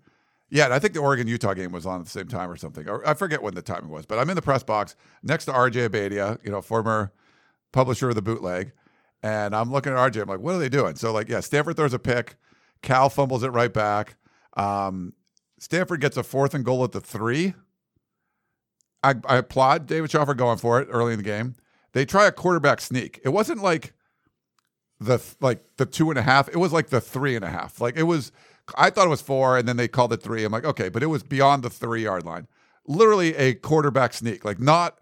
Yeah, 0.50 0.70
I 0.72 0.80
think 0.80 0.93
the 0.93 1.02
Oregon 1.02 1.28
Utah 1.28 1.54
game 1.54 1.74
was 1.74 1.86
on 1.86 2.00
at 2.00 2.06
the 2.06 2.12
same 2.12 2.28
time 2.28 2.50
or 2.50 2.56
something. 2.56 2.88
I 3.06 3.13
forget 3.15 3.41
when 3.41 3.54
the 3.54 3.62
timing 3.62 3.89
was, 3.89 4.06
but 4.06 4.17
I'm 4.17 4.30
in 4.30 4.36
the 4.36 4.41
press 4.41 4.63
box 4.63 4.96
next 5.22 5.46
to 5.46 5.52
RJ 5.52 5.89
Abadia, 5.89 6.38
you 6.43 6.52
know, 6.52 6.62
former 6.62 7.12
publisher 7.74 8.10
of 8.10 8.15
the 8.15 8.22
bootleg. 8.22 8.72
And 9.22 9.54
I'm 9.54 9.72
looking 9.72 9.91
at 9.91 9.98
RJ. 9.98 10.22
I'm 10.22 10.30
like, 10.30 10.39
what 10.39 10.56
are 10.56 10.60
they 10.60 10.70
doing? 10.70 10.96
So, 10.96 11.12
like, 11.12 11.28
yeah, 11.28 11.41
Stanford 11.41 11.76
throws 11.76 11.93
a 11.93 12.00
pick. 12.00 12.38
Cal 12.82 13.10
fumbles 13.10 13.43
it 13.43 13.50
right 13.50 13.74
back. 13.74 14.15
Um, 14.56 15.13
Stanford 15.60 16.00
gets 16.00 16.15
a 16.15 16.24
fourth 16.24 16.54
and 16.54 16.63
goal 16.63 16.84
at 16.86 16.93
the 16.93 17.02
three. 17.02 17.54
I, 19.04 19.15
I 19.28 19.38
applaud 19.38 19.86
David 19.86 20.12
Shaw 20.12 20.24
for 20.24 20.34
going 20.34 20.60
for 20.60 20.80
it 20.80 20.88
early 20.91 21.13
in 21.13 21.17
the 21.17 21.24
game. 21.24 21.56
They 21.98 22.06
try 22.06 22.28
a 22.28 22.32
quarterback 22.32 22.80
sneak. 22.80 23.20
It 23.24 23.30
wasn't 23.30 23.64
like 23.64 23.96
the 25.00 25.20
like 25.42 25.64
the 25.78 25.86
two 25.88 26.12
and 26.12 26.20
a 26.20 26.22
half. 26.22 26.48
It 26.48 26.58
was 26.58 26.72
like 26.72 26.90
the 26.90 27.02
three 27.02 27.36
and 27.36 27.44
a 27.44 27.50
half. 27.50 27.82
Like 27.82 27.98
it 27.98 28.04
was. 28.04 28.32
I 28.78 28.92
thought 28.92 29.08
it 29.08 29.10
was 29.10 29.24
four, 29.24 29.58
and 29.58 29.68
then 29.68 29.78
they 29.78 29.88
called 29.88 30.14
it 30.14 30.22
three. 30.22 30.44
I'm 30.44 30.52
like, 30.52 30.64
okay, 30.64 30.90
but 30.90 31.02
it 31.02 31.08
was 31.08 31.24
beyond 31.24 31.64
the 31.64 31.72
three 31.72 32.04
yard 32.04 32.24
line. 32.24 32.48
Literally 32.86 33.36
a 33.36 33.56
quarterback 33.56 34.14
sneak. 34.14 34.46
Like 34.46 34.60
not. 34.60 35.00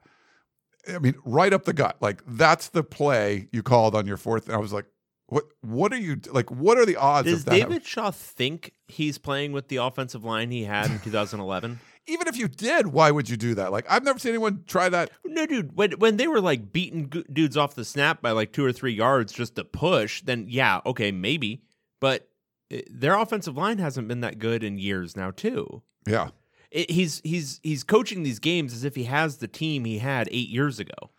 I 0.88 1.00
mean, 1.00 1.16
right 1.26 1.52
up 1.52 1.66
the 1.66 1.74
gut. 1.74 1.98
Like 2.00 2.24
that's 2.26 2.70
the 2.70 2.82
play 2.82 3.50
you 3.52 3.62
called 3.62 3.94
on 3.94 4.08
your 4.08 4.16
fourth. 4.16 4.48
And 4.48 4.56
I 4.56 4.60
was 4.60 4.72
like, 4.72 4.86
what? 5.28 5.44
What 5.60 5.92
are 5.92 6.00
you 6.00 6.22
like? 6.32 6.50
What 6.50 6.78
are 6.78 6.86
the 6.86 6.96
odds 6.96 7.28
Does 7.28 7.40
of 7.40 7.46
that? 7.48 7.56
David 7.56 7.86
Shaw 7.86 8.10
think 8.12 8.72
he's 8.88 9.18
playing 9.18 9.52
with 9.52 9.68
the 9.68 9.78
offensive 9.78 10.24
line 10.24 10.50
he 10.50 10.64
had 10.64 10.90
in 10.90 11.00
2011? 11.04 11.78
Even 12.08 12.28
if 12.28 12.38
you 12.38 12.48
did, 12.48 12.88
why 12.88 13.10
would 13.10 13.30
you 13.30 13.38
do 13.38 13.56
that? 13.56 13.72
Like 13.72 13.86
I've 13.90 14.04
never 14.04 14.20
seen 14.20 14.30
anyone 14.30 14.64
try 14.68 14.90
that. 14.90 15.10
no, 15.24 15.46
dude. 15.46 15.76
When 15.76 15.94
when 15.94 16.18
they 16.18 16.28
were 16.28 16.42
like 16.42 16.72
beating 16.72 17.12
dudes 17.32 17.58
off 17.58 17.76
the 17.76 17.86
snap 17.86 18.22
by 18.22 18.32
like 18.32 18.52
two 18.52 18.64
or 18.64 18.72
three 18.72 18.94
yards 18.94 19.34
just 19.34 19.56
to 19.56 19.64
push, 19.64 20.22
then 20.22 20.46
yeah, 20.48 20.82
okay, 20.86 21.12
maybe. 21.12 21.64
But 22.00 22.30
uh, 22.74 22.78
their 22.90 23.18
offensive 23.18 23.58
line 23.58 23.78
hasn't 23.78 24.08
been 24.08 24.22
that 24.22 24.40
good 24.40 24.64
in 24.64 24.78
years 24.78 25.16
now, 25.16 25.32
too. 25.32 25.82
Yeah. 26.08 26.30
It, 26.72 26.90
he's 26.92 27.22
he's 27.24 27.60
he's 27.64 27.84
coaching 27.84 28.24
these 28.24 28.40
games 28.40 28.74
as 28.74 28.84
if 28.84 28.96
he 28.96 29.06
has 29.06 29.38
the 29.38 29.48
team 29.48 29.86
he 29.86 30.00
had 30.00 30.28
eight 30.32 30.50
years 30.50 30.80
ago. 30.80 31.12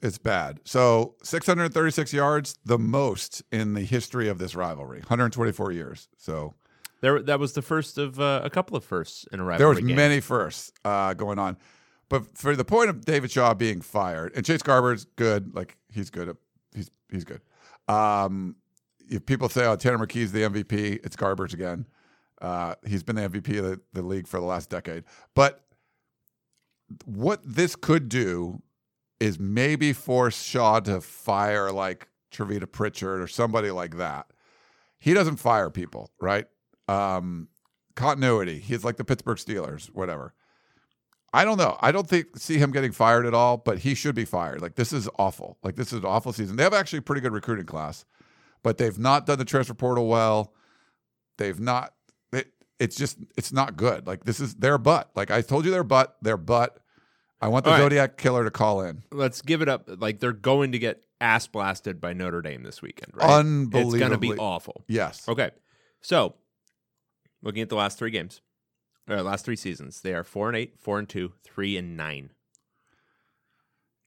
it's 0.02 0.18
bad. 0.18 0.60
So 0.64 1.16
636 1.24 2.14
yards, 2.14 2.58
the 2.66 2.80
most 2.80 3.44
in 3.52 3.74
the 3.74 3.82
history 3.82 4.28
of 4.30 4.38
this 4.38 4.56
rivalry. 4.56 5.00
124 5.00 5.72
years. 5.72 6.10
So 6.18 6.54
There, 7.02 7.22
that 7.22 7.40
was 7.40 7.54
the 7.54 7.62
first 7.62 7.98
of 7.98 8.20
uh, 8.20 8.42
a 8.44 8.50
couple 8.50 8.78
of 8.78 8.84
firsts 8.84 9.26
in 9.32 9.40
a 9.40 9.44
rivalry 9.44 9.58
there 9.58 9.70
was 9.70 9.80
game. 9.80 9.96
many 9.96 10.20
firsts 10.20 10.72
uh, 10.86 11.14
going 11.14 11.40
on. 11.40 11.58
But 12.10 12.38
for 12.38 12.56
the 12.56 12.66
point 12.66 12.90
of 12.90 13.06
David 13.06 13.32
Shaw 13.32 13.54
being 13.54 13.82
fired, 13.82 14.34
and 14.36 14.46
Chase 14.46 14.62
Garbers 14.62 15.06
good, 15.16 15.56
like 15.56 15.78
he's 15.92 16.10
good. 16.10 16.30
At, 16.30 16.36
he's 16.76 16.92
he's 17.10 17.24
good. 17.24 17.42
Um, 17.88 18.56
if 19.10 19.26
people 19.26 19.50
say, 19.50 19.66
"Oh, 19.66 19.76
Tanner 19.76 19.98
McKee's 19.98 20.32
the 20.32 20.42
MVP," 20.42 21.06
it's 21.06 21.16
Garbers 21.16 21.54
again. 21.54 21.88
Uh, 22.42 22.76
he's 22.86 23.04
been 23.04 23.16
the 23.16 23.30
MVP 23.30 23.58
of 23.60 23.66
the, 23.66 23.82
the 23.94 24.02
league 24.02 24.28
for 24.28 24.40
the 24.40 24.46
last 24.46 24.70
decade. 24.70 25.04
But 25.36 25.64
what 27.06 27.40
this 27.46 27.76
could 27.76 28.10
do 28.10 28.62
is 29.20 29.40
maybe 29.40 29.94
force 29.94 30.42
Shaw 30.42 30.80
to 30.82 31.00
fire 31.00 31.72
like 31.72 32.10
Tavita 32.32 32.70
Pritchard 32.70 33.22
or 33.22 33.28
somebody 33.28 33.72
like 33.72 33.98
that. 33.98 34.28
He 34.98 35.14
doesn't 35.14 35.38
fire 35.38 35.70
people, 35.70 36.10
right? 36.20 36.48
Um, 36.92 37.48
continuity. 37.96 38.60
He's 38.60 38.84
like 38.84 38.98
the 38.98 39.04
Pittsburgh 39.04 39.38
Steelers, 39.38 39.88
whatever. 39.88 40.34
I 41.34 41.46
don't 41.46 41.58
know. 41.58 41.78
I 41.80 41.92
don't 41.92 42.08
think 42.08 42.38
see 42.38 42.58
him 42.58 42.72
getting 42.72 42.92
fired 42.92 43.26
at 43.26 43.34
all, 43.34 43.58
but 43.58 43.80
he 43.80 43.96
should 43.96 44.16
be 44.16 44.26
fired. 44.26 44.62
Like 44.62 44.76
this 44.76 44.92
is 44.92 45.08
awful. 45.18 45.58
Like 45.64 45.76
this 45.76 45.94
is 45.94 46.00
an 46.00 46.06
awful 46.06 46.34
season. 46.34 46.58
They 46.58 46.64
have 46.64 46.74
actually 46.74 47.00
a 47.00 47.04
pretty 47.04 47.22
good 47.22 47.32
recruiting 47.32 47.66
class, 47.66 48.04
but 48.64 48.78
they've 48.78 49.00
not 49.00 49.26
done 49.26 49.38
the 49.38 49.46
transfer 49.46 49.74
portal 49.74 50.08
well. 50.08 50.54
They've 51.38 51.60
not. 51.60 51.94
It, 52.34 52.52
it's 52.80 52.98
just 52.98 53.18
it's 53.38 53.54
not 53.54 53.78
good. 53.78 54.08
Like 54.08 54.26
this 54.26 54.42
is 54.42 54.56
their 54.56 54.78
butt. 54.78 55.12
Like 55.16 55.32
I 55.32 55.42
told 55.42 55.64
you, 55.64 55.72
their 55.72 55.86
butt. 55.86 56.18
Their 56.22 56.38
butt. 56.38 56.78
I 57.40 57.48
want 57.48 57.64
the 57.64 57.72
right. 57.72 57.80
Zodiac 57.80 58.18
Killer 58.18 58.44
to 58.44 58.52
call 58.52 58.82
in. 58.82 59.04
Let's 59.12 59.42
give 59.42 59.62
it 59.62 59.70
up. 59.70 59.90
Like 60.00 60.20
they're 60.20 60.34
going 60.34 60.74
to 60.74 60.80
get 60.80 61.02
ass 61.22 61.48
blasted 61.48 62.02
by 62.02 62.12
Notre 62.12 62.42
Dame 62.42 62.64
this 62.64 62.82
weekend, 62.82 63.14
right? 63.16 63.40
It's 63.74 63.96
going 63.96 64.12
to 64.12 64.18
be 64.18 64.34
awful. 64.34 64.84
Yes. 64.88 65.28
Okay, 65.30 65.52
so 66.02 66.36
looking 67.42 67.62
at 67.62 67.70
the 67.70 67.76
last 67.76 67.98
three 67.98 68.12
games, 68.12 68.42
or 69.10 69.22
last 69.22 69.46
three 69.46 69.56
seasons, 69.56 70.02
they 70.02 70.14
are 70.14 70.24
four 70.24 70.48
and 70.48 70.58
eight, 70.58 70.80
four 70.80 71.00
and 71.00 71.08
two, 71.10 71.34
three 71.44 71.78
and 71.78 71.96
nine. 71.98 72.32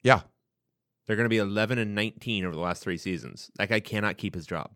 Yeah. 0.02 0.20
They're 1.06 1.16
going 1.16 1.24
to 1.26 1.30
be 1.30 1.38
eleven 1.38 1.78
and 1.78 1.94
nineteen 1.94 2.44
over 2.44 2.54
the 2.54 2.60
last 2.60 2.82
three 2.82 2.96
seasons. 2.96 3.50
That 3.56 3.68
guy 3.68 3.80
cannot 3.80 4.16
keep 4.16 4.34
his 4.34 4.46
job. 4.46 4.70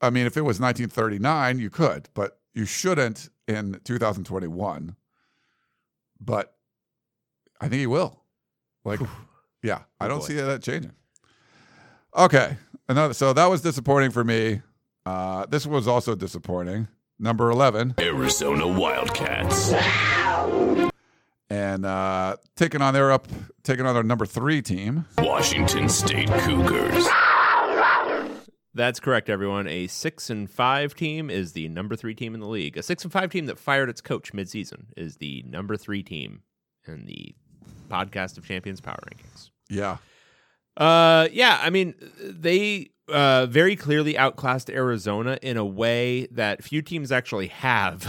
I 0.00 0.10
mean, 0.10 0.26
if 0.26 0.36
it 0.36 0.40
was 0.42 0.58
1939, 0.58 1.58
you 1.58 1.68
could, 1.70 2.08
but 2.14 2.38
you 2.54 2.64
shouldn't 2.64 3.28
in 3.46 3.78
2021. 3.84 4.96
But 6.18 6.54
I 7.60 7.68
think 7.68 7.80
he 7.80 7.86
will. 7.86 8.22
Like, 8.84 9.00
yeah, 9.62 9.82
I 10.00 10.06
Oh, 10.06 10.08
don't 10.08 10.18
boy. 10.20 10.24
see 10.26 10.34
that 10.34 10.62
changing. 10.62 10.92
Okay, 12.16 12.56
another. 12.88 13.12
So 13.14 13.32
that 13.34 13.46
was 13.46 13.60
disappointing 13.60 14.10
for 14.10 14.24
me. 14.24 14.62
Uh, 15.10 15.44
this 15.46 15.66
was 15.66 15.88
also 15.88 16.14
disappointing. 16.14 16.86
Number 17.18 17.50
11, 17.50 17.96
Arizona 17.98 18.66
Wildcats. 18.66 19.72
and 21.50 21.84
uh, 21.84 22.36
taking 22.54 22.80
on 22.80 22.94
their 22.94 23.10
up, 23.10 23.26
taking 23.64 23.86
on 23.86 23.94
their 23.94 24.04
number 24.04 24.24
three 24.24 24.62
team. 24.62 25.04
Washington 25.18 25.88
State 25.88 26.30
Cougars. 26.30 27.06
That's 28.72 29.00
correct, 29.00 29.28
everyone. 29.28 29.66
A 29.66 29.88
six 29.88 30.30
and 30.30 30.48
five 30.48 30.94
team 30.94 31.28
is 31.28 31.52
the 31.54 31.68
number 31.68 31.96
three 31.96 32.14
team 32.14 32.32
in 32.34 32.40
the 32.40 32.46
league. 32.46 32.76
A 32.78 32.82
six 32.82 33.02
and 33.02 33.12
five 33.12 33.30
team 33.30 33.46
that 33.46 33.58
fired 33.58 33.88
its 33.90 34.00
coach 34.00 34.32
midseason 34.32 34.84
is 34.96 35.16
the 35.16 35.42
number 35.42 35.76
three 35.76 36.04
team 36.04 36.42
in 36.86 37.04
the 37.06 37.34
podcast 37.88 38.38
of 38.38 38.46
champions 38.46 38.80
power 38.80 39.00
rankings. 39.12 39.50
Yeah, 39.68 39.96
Uh, 40.80 41.28
yeah, 41.32 41.58
I 41.62 41.70
mean, 41.70 41.94
they 42.20 42.90
uh, 43.08 43.46
very 43.46 43.76
clearly 43.76 44.16
outclassed 44.16 44.70
Arizona 44.70 45.38
in 45.42 45.56
a 45.56 45.64
way 45.64 46.26
that 46.32 46.64
few 46.64 46.80
teams 46.82 47.12
actually 47.12 47.48
have 47.48 48.06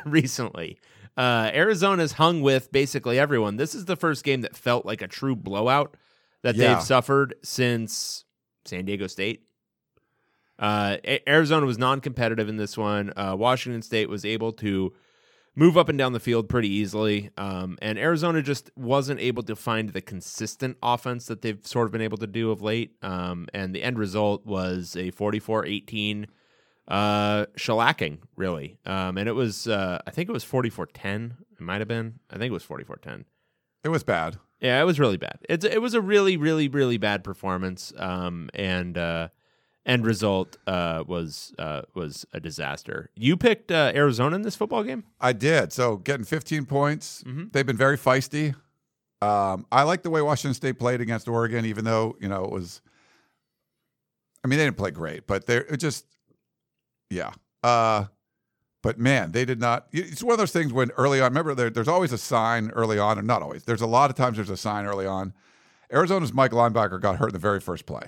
recently. 0.06 0.78
Uh, 1.16 1.50
Arizona's 1.52 2.12
hung 2.12 2.40
with 2.40 2.72
basically 2.72 3.18
everyone. 3.18 3.56
This 3.58 3.74
is 3.74 3.84
the 3.84 3.96
first 3.96 4.24
game 4.24 4.40
that 4.40 4.56
felt 4.56 4.86
like 4.86 5.02
a 5.02 5.08
true 5.08 5.36
blowout 5.36 5.94
that 6.42 6.54
Yeah. 6.56 6.74
they've 6.74 6.82
suffered 6.82 7.34
since 7.42 8.24
San 8.64 8.86
Diego 8.86 9.06
State. 9.06 9.44
Uh, 10.58 10.96
A- 11.04 11.28
Arizona 11.28 11.66
was 11.66 11.76
non-competitive 11.76 12.48
in 12.48 12.56
this 12.56 12.78
one. 12.78 13.12
Uh, 13.16 13.34
Washington 13.36 13.82
State 13.82 14.08
was 14.08 14.24
able 14.24 14.52
to 14.54 14.92
move 15.54 15.76
up 15.76 15.88
and 15.88 15.98
down 15.98 16.12
the 16.12 16.20
field 16.20 16.48
pretty 16.48 16.68
easily, 16.68 17.30
um, 17.36 17.78
and 17.82 17.98
Arizona 17.98 18.42
just 18.42 18.70
wasn't 18.76 19.20
able 19.20 19.42
to 19.44 19.56
find 19.56 19.90
the 19.90 20.00
consistent 20.00 20.76
offense 20.82 21.26
that 21.26 21.42
they've 21.42 21.64
sort 21.66 21.86
of 21.86 21.92
been 21.92 22.00
able 22.00 22.18
to 22.18 22.26
do 22.26 22.50
of 22.50 22.62
late. 22.62 22.96
Um, 23.02 23.48
and 23.52 23.74
the 23.74 23.82
end 23.82 23.98
result 23.98 24.46
was 24.46 24.96
a 24.96 25.10
44-18 25.12 26.26
uh, 26.88 27.46
shellacking, 27.56 28.18
really. 28.36 28.78
Um, 28.86 29.18
and 29.18 29.28
it 29.28 29.32
was, 29.32 29.68
uh, 29.68 30.00
I 30.06 30.10
think 30.10 30.28
it 30.28 30.32
was 30.32 30.44
44-10. 30.44 31.32
It 31.52 31.60
might 31.60 31.80
have 31.80 31.88
been. 31.88 32.18
I 32.30 32.38
think 32.38 32.50
it 32.50 32.54
was 32.54 32.64
44-10. 32.64 33.24
it 33.84 33.88
was 33.88 34.02
bad. 34.02 34.38
Yeah, 34.60 34.80
it 34.80 34.84
was 34.84 35.00
really 35.00 35.16
bad. 35.16 35.38
It's 35.48 35.64
it 35.64 35.82
was 35.82 35.92
a 35.92 36.00
really, 36.00 36.36
really, 36.36 36.68
really 36.68 36.96
bad 36.96 37.24
performance. 37.24 37.92
Um, 37.96 38.48
and 38.54 38.96
uh, 38.96 39.28
end 39.84 40.06
result 40.06 40.56
uh 40.66 41.02
was 41.06 41.52
uh 41.58 41.82
was 41.94 42.24
a 42.32 42.40
disaster. 42.40 43.10
You 43.16 43.36
picked 43.36 43.72
uh, 43.72 43.92
Arizona 43.94 44.36
in 44.36 44.42
this 44.42 44.54
football 44.56 44.84
game. 44.84 45.04
I 45.20 45.32
did. 45.32 45.72
So 45.72 45.96
getting 45.96 46.24
15 46.24 46.66
points. 46.66 47.22
Mhm. 47.26 47.52
They've 47.52 47.66
been 47.66 47.76
very 47.76 47.96
feisty. 47.98 48.54
Um, 49.20 49.66
I 49.70 49.84
like 49.84 50.02
the 50.02 50.10
way 50.10 50.20
Washington 50.22 50.54
State 50.54 50.78
played 50.78 51.00
against 51.00 51.28
Oregon, 51.28 51.64
even 51.64 51.84
though 51.84 52.16
you 52.20 52.28
know 52.28 52.44
it 52.44 52.50
was. 52.50 52.80
I 54.44 54.48
mean, 54.48 54.58
they 54.58 54.64
didn't 54.64 54.76
play 54.76 54.90
great, 54.90 55.26
but 55.28 55.46
they're 55.46 55.62
it 55.62 55.76
just, 55.76 56.04
yeah. 57.10 57.30
Uh, 57.62 58.06
but 58.82 58.98
man, 58.98 59.30
they 59.30 59.44
did 59.44 59.60
not. 59.60 59.86
It's 59.92 60.24
one 60.24 60.32
of 60.32 60.38
those 60.38 60.50
things 60.50 60.72
when 60.72 60.90
early 60.96 61.20
on. 61.20 61.30
Remember, 61.30 61.54
there, 61.54 61.70
there's 61.70 61.86
always 61.86 62.12
a 62.12 62.18
sign 62.18 62.70
early 62.70 62.98
on, 62.98 63.16
or 63.18 63.22
not 63.22 63.42
always. 63.42 63.62
There's 63.62 63.80
a 63.82 63.86
lot 63.86 64.10
of 64.10 64.16
times 64.16 64.36
there's 64.38 64.50
a 64.50 64.56
sign 64.56 64.86
early 64.86 65.06
on. 65.06 65.32
Arizona's 65.92 66.32
Mike 66.32 66.50
linebacker 66.50 67.00
got 67.00 67.16
hurt 67.18 67.28
in 67.28 67.32
the 67.34 67.38
very 67.38 67.60
first 67.60 67.86
play, 67.86 68.02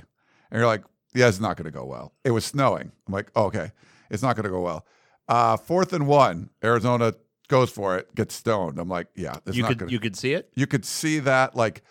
and 0.50 0.58
you're 0.58 0.66
like, 0.66 0.82
yeah, 1.14 1.28
it's 1.28 1.40
not 1.40 1.56
going 1.56 1.64
to 1.64 1.70
go 1.70 1.84
well. 1.84 2.12
It 2.24 2.30
was 2.32 2.44
snowing. 2.44 2.92
I'm 3.06 3.12
like, 3.12 3.30
oh, 3.36 3.44
okay, 3.44 3.72
it's 4.10 4.22
not 4.22 4.36
going 4.36 4.44
to 4.44 4.50
go 4.50 4.60
well. 4.60 4.86
Uh, 5.28 5.56
fourth 5.56 5.92
and 5.92 6.06
one, 6.06 6.50
Arizona 6.62 7.14
goes 7.48 7.70
for 7.70 7.96
it, 7.96 8.14
gets 8.14 8.34
stoned. 8.34 8.78
I'm 8.78 8.88
like, 8.88 9.08
yeah, 9.14 9.36
it's 9.46 9.56
you 9.56 9.62
not 9.62 9.68
could 9.68 9.78
going. 9.78 9.90
you 9.92 9.98
could 10.00 10.16
see 10.16 10.32
it. 10.34 10.50
you 10.54 10.66
could 10.66 10.84
see 10.84 11.18
that 11.20 11.54
like 11.54 11.82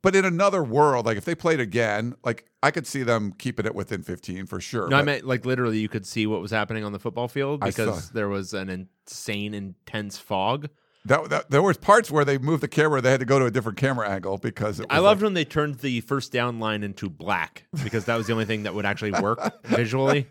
but 0.00 0.14
in 0.14 0.24
another 0.24 0.62
world 0.62 1.06
like 1.06 1.16
if 1.16 1.24
they 1.24 1.34
played 1.34 1.58
again 1.58 2.14
like 2.24 2.46
i 2.62 2.70
could 2.70 2.86
see 2.86 3.02
them 3.02 3.32
keeping 3.36 3.66
it 3.66 3.74
within 3.74 4.00
15 4.02 4.46
for 4.46 4.60
sure 4.60 4.88
No, 4.88 4.96
I 4.96 5.02
meant 5.02 5.26
like 5.26 5.44
literally 5.44 5.80
you 5.80 5.88
could 5.88 6.06
see 6.06 6.24
what 6.26 6.40
was 6.40 6.52
happening 6.52 6.84
on 6.84 6.92
the 6.92 7.00
football 7.00 7.26
field 7.26 7.60
because 7.60 8.10
there 8.10 8.28
was 8.28 8.54
an 8.54 8.68
insane, 8.70 9.54
intense 9.54 10.16
fog. 10.16 10.68
That, 11.08 11.28
that, 11.30 11.50
there 11.50 11.62
was 11.62 11.76
parts 11.76 12.10
where 12.10 12.24
they 12.24 12.38
moved 12.38 12.62
the 12.62 12.68
camera 12.68 13.00
they 13.00 13.10
had 13.10 13.20
to 13.20 13.26
go 13.26 13.38
to 13.38 13.46
a 13.46 13.50
different 13.50 13.78
camera 13.78 14.08
angle 14.08 14.38
because 14.38 14.78
it 14.78 14.88
was 14.88 14.96
I 14.96 15.00
loved 15.00 15.20
like, 15.20 15.26
when 15.26 15.34
they 15.34 15.44
turned 15.44 15.78
the 15.78 16.00
first 16.02 16.32
down 16.32 16.60
line 16.60 16.82
into 16.82 17.10
black 17.10 17.64
because 17.82 18.04
that 18.04 18.16
was 18.16 18.26
the 18.26 18.32
only 18.32 18.44
thing 18.44 18.64
that 18.64 18.74
would 18.74 18.86
actually 18.86 19.12
work 19.12 19.40
visually. 19.64 20.26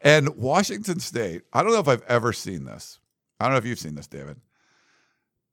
and 0.00 0.36
washington 0.36 0.98
state 0.98 1.42
i 1.52 1.62
don't 1.62 1.72
know 1.72 1.78
if 1.78 1.86
i've 1.86 2.02
ever 2.08 2.32
seen 2.32 2.64
this 2.64 2.98
i 3.38 3.44
don't 3.44 3.52
know 3.52 3.58
if 3.58 3.64
you've 3.64 3.78
seen 3.78 3.94
this 3.94 4.08
david 4.08 4.40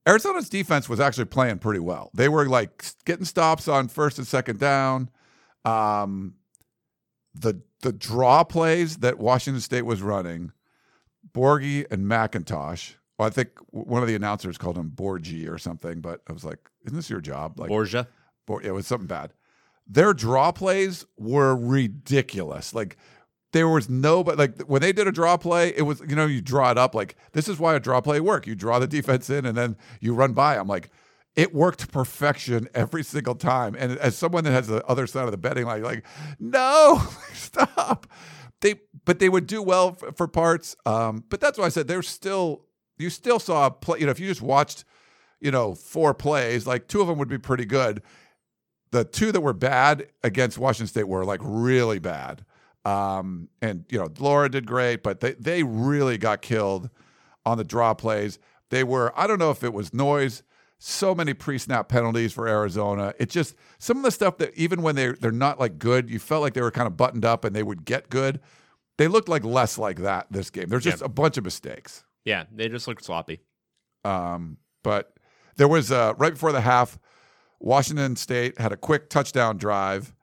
arizona's 0.08 0.50
defense 0.50 0.90
was 0.90 1.00
actually 1.00 1.26
playing 1.26 1.60
pretty 1.60 1.80
well 1.80 2.10
they 2.16 2.28
were 2.28 2.48
like 2.48 2.84
getting 3.06 3.26
stops 3.26 3.68
on 3.68 3.88
first 3.88 4.18
and 4.18 4.26
second 4.26 4.60
down 4.60 5.10
um 5.66 6.34
the 7.36 7.62
the 7.82 7.94
draw 7.94 8.44
plays 8.44 8.98
that 8.98 9.20
washington 9.20 9.62
state 9.62 9.84
was 9.84 10.02
running 10.02 10.52
Borghi 11.34 11.86
and 11.92 12.06
McIntosh. 12.06 12.96
Well, 13.20 13.28
I 13.28 13.32
think 13.32 13.50
one 13.70 14.02
of 14.02 14.08
the 14.08 14.16
announcers 14.16 14.58
called 14.58 14.78
him 14.78 14.92
Borgie 14.96 15.48
or 15.48 15.58
something, 15.58 16.02
but 16.02 16.22
I 16.28 16.34
was 16.34 16.46
like, 16.46 16.60
"Isn't 16.86 16.96
this 16.96 17.10
your 17.10 17.22
job?" 17.22 17.60
Like, 17.60 17.70
Borgia. 17.70 18.08
Bor- 18.48 18.64
it 18.64 18.72
was 18.72 18.88
something 18.88 19.08
bad. 19.08 19.34
Their 19.86 20.14
draw 20.14 20.52
plays 20.52 21.06
were 21.18 21.56
ridiculous. 21.56 22.74
Like, 22.74 22.98
there 23.52 23.68
was 23.68 23.90
no, 23.90 24.24
but 24.24 24.38
like 24.38 24.62
when 24.62 24.82
they 24.82 24.94
did 24.94 25.08
a 25.08 25.12
draw 25.12 25.36
play, 25.38 25.74
it 25.76 25.82
was 25.82 26.02
you 26.08 26.16
know 26.16 26.26
you 26.26 26.42
draw 26.42 26.72
it 26.72 26.78
up. 26.78 26.96
Like 26.96 27.16
this 27.34 27.48
is 27.48 27.60
why 27.60 27.76
a 27.76 27.80
draw 27.80 28.00
play 28.00 28.20
work. 28.20 28.48
You 28.48 28.56
draw 28.56 28.80
the 28.80 28.88
defense 28.88 29.30
in 29.30 29.46
and 29.46 29.58
then 29.58 29.76
you 30.00 30.14
run 30.14 30.34
by. 30.34 30.58
I'm 30.58 30.68
like, 30.68 30.90
it 31.36 31.54
worked 31.54 31.80
to 31.80 31.88
perfection 31.88 32.68
every 32.74 33.04
single 33.04 33.36
time. 33.36 33.76
And 33.78 33.98
as 34.00 34.18
someone 34.18 34.44
that 34.44 34.52
has 34.52 34.68
the 34.68 34.86
other 34.86 35.08
side 35.08 35.26
of 35.26 35.32
the 35.32 35.38
betting 35.38 35.66
line, 35.66 35.84
like, 35.84 36.06
no, 36.40 37.02
stop. 37.34 38.08
They, 38.62 38.76
but 39.06 39.20
they 39.20 39.30
would 39.30 39.48
do 39.48 39.62
well 39.62 39.94
for, 39.94 40.12
for 40.12 40.28
parts. 40.28 40.76
Um, 40.86 41.24
but 41.30 41.40
that's 41.40 41.58
why 41.58 41.66
I 41.66 41.70
said 41.70 41.88
they're 41.88 42.02
still, 42.02 42.66
you 43.00 43.10
still 43.10 43.40
saw 43.40 43.68
a 43.68 43.72
play. 43.72 44.00
You 44.00 44.06
know, 44.06 44.12
if 44.12 44.20
you 44.20 44.28
just 44.28 44.42
watched, 44.42 44.86
you 45.40 45.52
know, 45.52 45.74
four 45.74 46.14
plays, 46.14 46.68
like 46.68 46.88
two 46.88 47.02
of 47.02 47.08
them 47.08 47.18
would 47.18 47.30
be 47.30 47.38
pretty 47.38 47.66
good. 47.66 48.02
The 48.92 49.04
two 49.04 49.32
that 49.32 49.42
were 49.42 49.54
bad 49.54 50.08
against 50.24 50.58
Washington 50.58 50.88
State 50.88 51.08
were 51.08 51.24
like 51.26 51.40
really 51.44 52.00
bad. 52.00 52.44
Um, 52.86 53.50
and 53.62 53.86
you 53.90 54.00
know, 54.00 54.10
Laura 54.20 54.50
did 54.50 54.66
great, 54.66 55.04
but 55.04 55.20
they 55.20 55.34
they 55.34 55.64
really 55.64 56.18
got 56.18 56.42
killed 56.42 56.90
on 57.46 57.58
the 57.58 57.64
draw 57.64 57.94
plays. 57.94 58.40
They 58.70 58.84
were, 58.84 59.12
I 59.20 59.26
don't 59.28 59.40
know 59.40 59.52
if 59.52 59.64
it 59.64 59.74
was 59.74 59.94
noise. 59.94 60.44
So 60.82 61.14
many 61.14 61.34
pre-snap 61.34 61.90
penalties 61.90 62.32
for 62.32 62.48
Arizona. 62.48 63.14
It 63.20 63.30
just 63.30 63.56
some 63.80 63.98
of 63.98 64.04
the 64.04 64.12
stuff 64.12 64.38
that 64.38 64.54
even 64.56 64.82
when 64.82 64.96
they 64.96 65.12
they're 65.12 65.32
not 65.32 65.60
like 65.60 65.78
good, 65.78 66.10
you 66.10 66.20
felt 66.20 66.42
like 66.42 66.54
they 66.54 66.62
were 66.62 66.72
kind 66.72 66.88
of 66.88 66.96
buttoned 66.96 67.26
up 67.26 67.44
and 67.44 67.54
they 67.56 67.64
would 67.64 67.84
get 67.84 68.10
good. 68.10 68.40
They 68.98 69.08
looked 69.10 69.28
like 69.30 69.44
less 69.44 69.78
like 69.78 69.98
that 70.00 70.28
this 70.32 70.50
game. 70.50 70.70
There's 70.70 70.86
just 70.86 71.02
Yeah. 71.02 71.06
a 71.06 71.10
bunch 71.10 71.38
of 71.38 71.44
mistakes. 71.44 72.06
Yeah, 72.26 72.46
they 72.52 72.70
just 72.70 72.88
looked 72.88 73.04
sloppy. 73.04 73.42
Um, 74.04 74.58
but 74.84 75.14
there 75.58 75.68
was 75.68 75.92
uh, 75.92 76.14
right 76.18 76.34
before 76.34 76.52
the 76.52 76.62
half, 76.62 76.98
Washington 77.60 78.16
State 78.16 78.60
had 78.60 78.72
a 78.72 78.78
quick 78.78 79.10
touchdown 79.10 79.58
drive. 79.58 80.14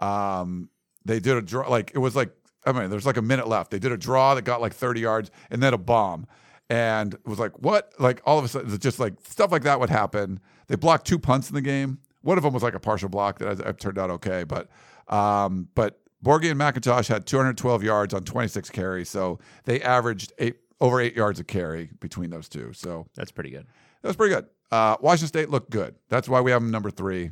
Um, 0.00 0.68
they 1.04 1.20
did 1.20 1.36
a 1.36 1.42
draw, 1.42 1.68
like 1.68 1.92
it 1.94 1.98
was 1.98 2.14
like 2.16 2.30
I 2.66 2.72
mean, 2.72 2.88
there's 2.90 3.06
like 3.06 3.16
a 3.16 3.22
minute 3.22 3.46
left. 3.46 3.70
They 3.70 3.78
did 3.78 3.92
a 3.92 3.96
draw 3.96 4.34
that 4.34 4.42
got 4.42 4.60
like 4.60 4.72
30 4.72 5.00
yards, 5.00 5.30
and 5.50 5.62
then 5.62 5.74
a 5.74 5.78
bomb, 5.78 6.26
and 6.70 7.14
it 7.14 7.26
was 7.26 7.38
like 7.38 7.52
what? 7.60 7.92
Like 7.98 8.22
all 8.24 8.38
of 8.38 8.44
a 8.44 8.48
sudden, 8.48 8.76
just 8.78 8.98
like 8.98 9.14
stuff 9.28 9.52
like 9.52 9.62
that 9.64 9.80
would 9.80 9.90
happen. 9.90 10.40
They 10.68 10.76
blocked 10.76 11.06
two 11.06 11.18
punts 11.18 11.48
in 11.48 11.54
the 11.54 11.60
game. 11.60 11.98
One 12.22 12.38
of 12.38 12.44
them 12.44 12.54
was 12.54 12.62
like 12.62 12.74
a 12.74 12.80
partial 12.80 13.08
block 13.10 13.38
that 13.40 13.66
I- 13.66 13.72
turned 13.72 13.98
out 13.98 14.10
okay, 14.10 14.44
but 14.44 14.68
um, 15.08 15.68
but 15.74 16.00
Borghi 16.24 16.50
and 16.50 16.58
McIntosh 16.58 17.08
had 17.08 17.26
212 17.26 17.82
yards 17.82 18.14
on 18.14 18.22
26 18.24 18.70
carries, 18.70 19.10
so 19.10 19.38
they 19.64 19.82
averaged 19.82 20.32
eight 20.38 20.56
over 20.80 21.00
eight 21.00 21.14
yards 21.16 21.40
of 21.40 21.46
carry 21.46 21.90
between 22.00 22.30
those 22.30 22.48
two. 22.48 22.72
So 22.72 23.06
That's 23.14 23.30
pretty 23.30 23.50
good. 23.50 23.66
that 24.02 24.08
was 24.08 24.16
pretty 24.16 24.34
good. 24.34 24.46
Uh, 24.70 24.96
Washington 25.00 25.28
State 25.28 25.50
looked 25.50 25.70
good. 25.70 25.94
That's 26.08 26.28
why 26.28 26.40
we 26.40 26.50
have 26.50 26.60
them 26.62 26.70
number 26.70 26.90
three. 26.90 27.30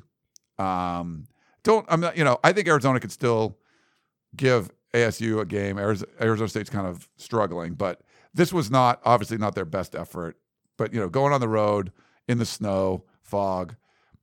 Um, 0.58 1.24
don't 1.64 1.86
I'm 1.88 2.00
not 2.00 2.16
you 2.16 2.24
know 2.24 2.38
I 2.44 2.52
think 2.52 2.68
Arizona 2.68 3.00
could 3.00 3.12
still 3.12 3.58
give 4.36 4.70
ASU 4.94 5.40
a 5.40 5.44
game. 5.44 5.76
Ariz- 5.76 6.04
Arizona 6.20 6.48
State's 6.48 6.70
kind 6.70 6.86
of 6.86 7.08
struggling, 7.16 7.74
but 7.74 8.02
this 8.34 8.52
was 8.52 8.70
not 8.70 9.00
obviously 9.04 9.38
not 9.38 9.54
their 9.54 9.64
best 9.64 9.94
effort. 9.94 10.36
But 10.78 10.92
you 10.92 11.00
know, 11.00 11.08
going 11.08 11.32
on 11.32 11.40
the 11.40 11.48
road 11.48 11.92
in 12.28 12.38
the 12.38 12.46
snow, 12.46 13.04
fog, 13.22 13.74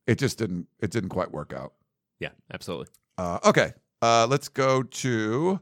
it 0.08 0.18
just 0.18 0.38
didn't 0.38 0.68
it 0.80 0.92
didn't 0.92 1.10
quite 1.10 1.32
work 1.32 1.54
out. 1.54 1.74
Yeah, 2.20 2.30
absolutely. 2.54 2.88
Uh, 3.18 3.40
okay, 3.46 3.74
uh, 4.02 4.28
let's 4.30 4.48
go 4.50 4.84
to. 4.84 5.60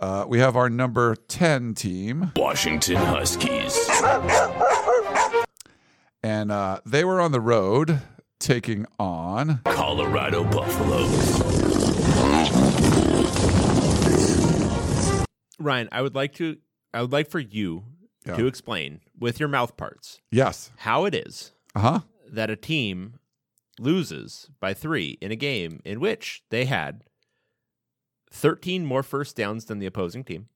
Uh, 0.00 0.24
we 0.26 0.38
have 0.38 0.56
our 0.56 0.70
number 0.70 1.14
ten 1.28 1.74
team. 1.74 2.32
Washington 2.36 2.96
Huskies. 2.96 3.76
and 6.22 6.50
uh, 6.50 6.80
they 6.86 7.04
were 7.04 7.20
on 7.20 7.32
the 7.32 7.40
road 7.40 8.00
taking 8.38 8.86
on 8.98 9.60
Colorado 9.66 10.44
Buffaloes. 10.44 11.40
Ryan, 15.58 15.88
I 15.92 16.00
would 16.00 16.14
like 16.14 16.34
to 16.36 16.56
I 16.94 17.02
would 17.02 17.12
like 17.12 17.28
for 17.30 17.38
you 17.40 17.84
Yeah. 18.26 18.36
to 18.36 18.46
explain 18.46 19.00
with 19.18 19.38
your 19.38 19.48
mouth 19.50 19.76
parts 19.76 20.18
yes 20.30 20.70
how 20.78 21.04
it 21.04 21.14
is 21.14 21.52
uh-huh 21.74 22.00
that 22.32 22.48
a 22.50 22.56
team 22.56 23.14
loses 23.78 24.48
by 24.60 24.72
3 24.74 25.18
in 25.20 25.30
a 25.32 25.36
game 25.36 25.80
in 25.84 26.00
which 26.00 26.42
they 26.50 26.64
had 26.64 27.02
13 28.32 28.84
more 28.84 29.02
first 29.02 29.34
downs 29.36 29.64
than 29.66 29.78
the 29.78 29.86
opposing 29.86 30.24
team. 30.24 30.48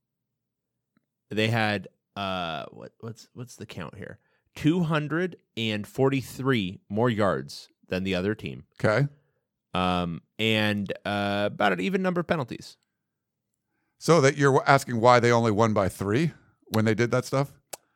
They 1.30 1.48
had 1.48 1.88
uh 2.16 2.64
what 2.70 2.92
what's 3.00 3.28
what's 3.34 3.56
the 3.56 3.66
count 3.66 3.96
here? 3.96 4.18
243 4.56 6.80
more 6.88 7.10
yards 7.10 7.68
than 7.88 8.04
the 8.04 8.14
other 8.14 8.34
team. 8.34 8.64
okay 8.82 9.08
Um 9.74 10.22
and 10.38 10.90
uh 11.04 11.50
about 11.52 11.72
an 11.72 11.80
even 11.80 12.02
number 12.02 12.20
of 12.20 12.26
penalties. 12.26 12.76
so 13.98 14.20
that 14.20 14.36
you're 14.36 14.62
asking 14.66 15.00
why 15.00 15.20
they 15.20 15.32
only 15.32 15.50
won 15.50 15.72
by 15.72 15.88
three 15.88 16.32
when 16.66 16.84
they 16.84 16.94
did 16.94 17.10
that 17.10 17.24
stuff 17.24 17.52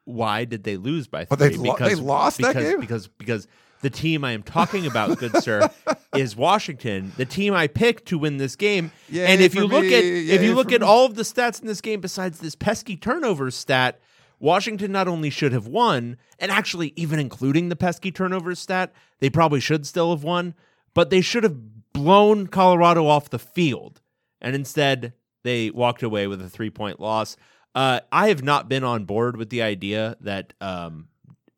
why 0.09 0.47
did 0.47 0.65
they 0.65 0.79
lose 0.79 1.07
by 1.07 1.27
three? 1.27 1.29
But 1.29 1.39
they 1.39 1.51
lo- 1.51 1.77
they 1.79 1.95
lost 1.95 2.39
that 2.39 2.55
because, 2.55 2.71
game? 2.71 2.81
because 2.81 3.09
because 3.09 3.47
the 3.81 3.91
team 3.91 4.25
I 4.25 4.33
am 4.33 4.43
talking 4.43 4.87
about, 4.87 5.19
good 5.19 5.37
sir, 5.43 5.71
is 6.15 6.37
Washington, 6.37 7.13
the 7.17 7.25
team 7.25 7.55
I 7.55 7.67
picked 7.67 8.07
to 8.07 8.19
win 8.19 8.39
this 8.39 8.57
game. 8.57 8.93
Yay 9.09 9.27
and 9.27 9.41
if 9.41 9.55
you 9.55 9.67
look 9.67 9.85
at 9.85 10.05
me, 10.05 10.31
if 10.31 10.43
you 10.43 10.55
look 10.55 10.73
at 10.73 10.81
me. 10.81 10.87
all 10.87 11.07
of 11.07 11.15
the 11.15 11.23
stats 11.23 11.61
in 11.61 11.67
this 11.67 11.81
game, 11.81 12.01
besides 12.01 12.41
this 12.41 12.55
pesky 12.55 12.97
turnovers 12.97 13.55
stat, 13.55 14.01
Washington 14.41 14.93
not 14.93 15.09
only 15.09 15.31
should 15.31 15.53
have 15.53 15.67
won, 15.67 16.17
and 16.39 16.51
actually 16.51 16.93
even 16.97 17.19
including 17.19 17.69
the 17.69 17.77
pesky 17.77 18.11
turnovers 18.11 18.59
stat, 18.59 18.93
they 19.21 19.31
probably 19.31 19.61
should 19.61 19.87
still 19.87 20.11
have 20.11 20.23
won, 20.23 20.55
but 20.95 21.11
they 21.11 21.21
should 21.21 21.43
have 21.43 21.93
blown 21.93 22.47
Colorado 22.47 23.07
off 23.07 23.31
the 23.31 23.39
field, 23.39 24.01
and 24.41 24.55
instead 24.55 25.13
they 25.43 25.71
walked 25.71 26.03
away 26.03 26.27
with 26.27 26.41
a 26.43 26.49
three 26.49 26.71
point 26.71 27.01
loss. 27.01 27.37
Uh, 27.75 28.01
I 28.11 28.29
have 28.29 28.43
not 28.43 28.69
been 28.69 28.83
on 28.83 29.05
board 29.05 29.37
with 29.37 29.51
the 29.51 29.63
idea 29.63 30.17
that 30.21 30.53
um, 30.61 31.09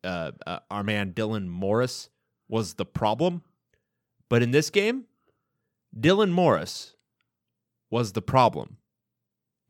uh, 0.03 0.31
uh, 0.45 0.59
our 0.69 0.83
man 0.83 1.13
Dylan 1.13 1.47
Morris 1.47 2.09
was 2.51 2.75
the 2.75 2.85
problem, 2.85 3.41
but 4.29 4.43
in 4.43 4.51
this 4.51 4.69
game, 4.69 5.05
Dylan 5.99 6.29
Morris 6.31 6.95
was 7.89 8.11
the 8.13 8.21
problem 8.21 8.77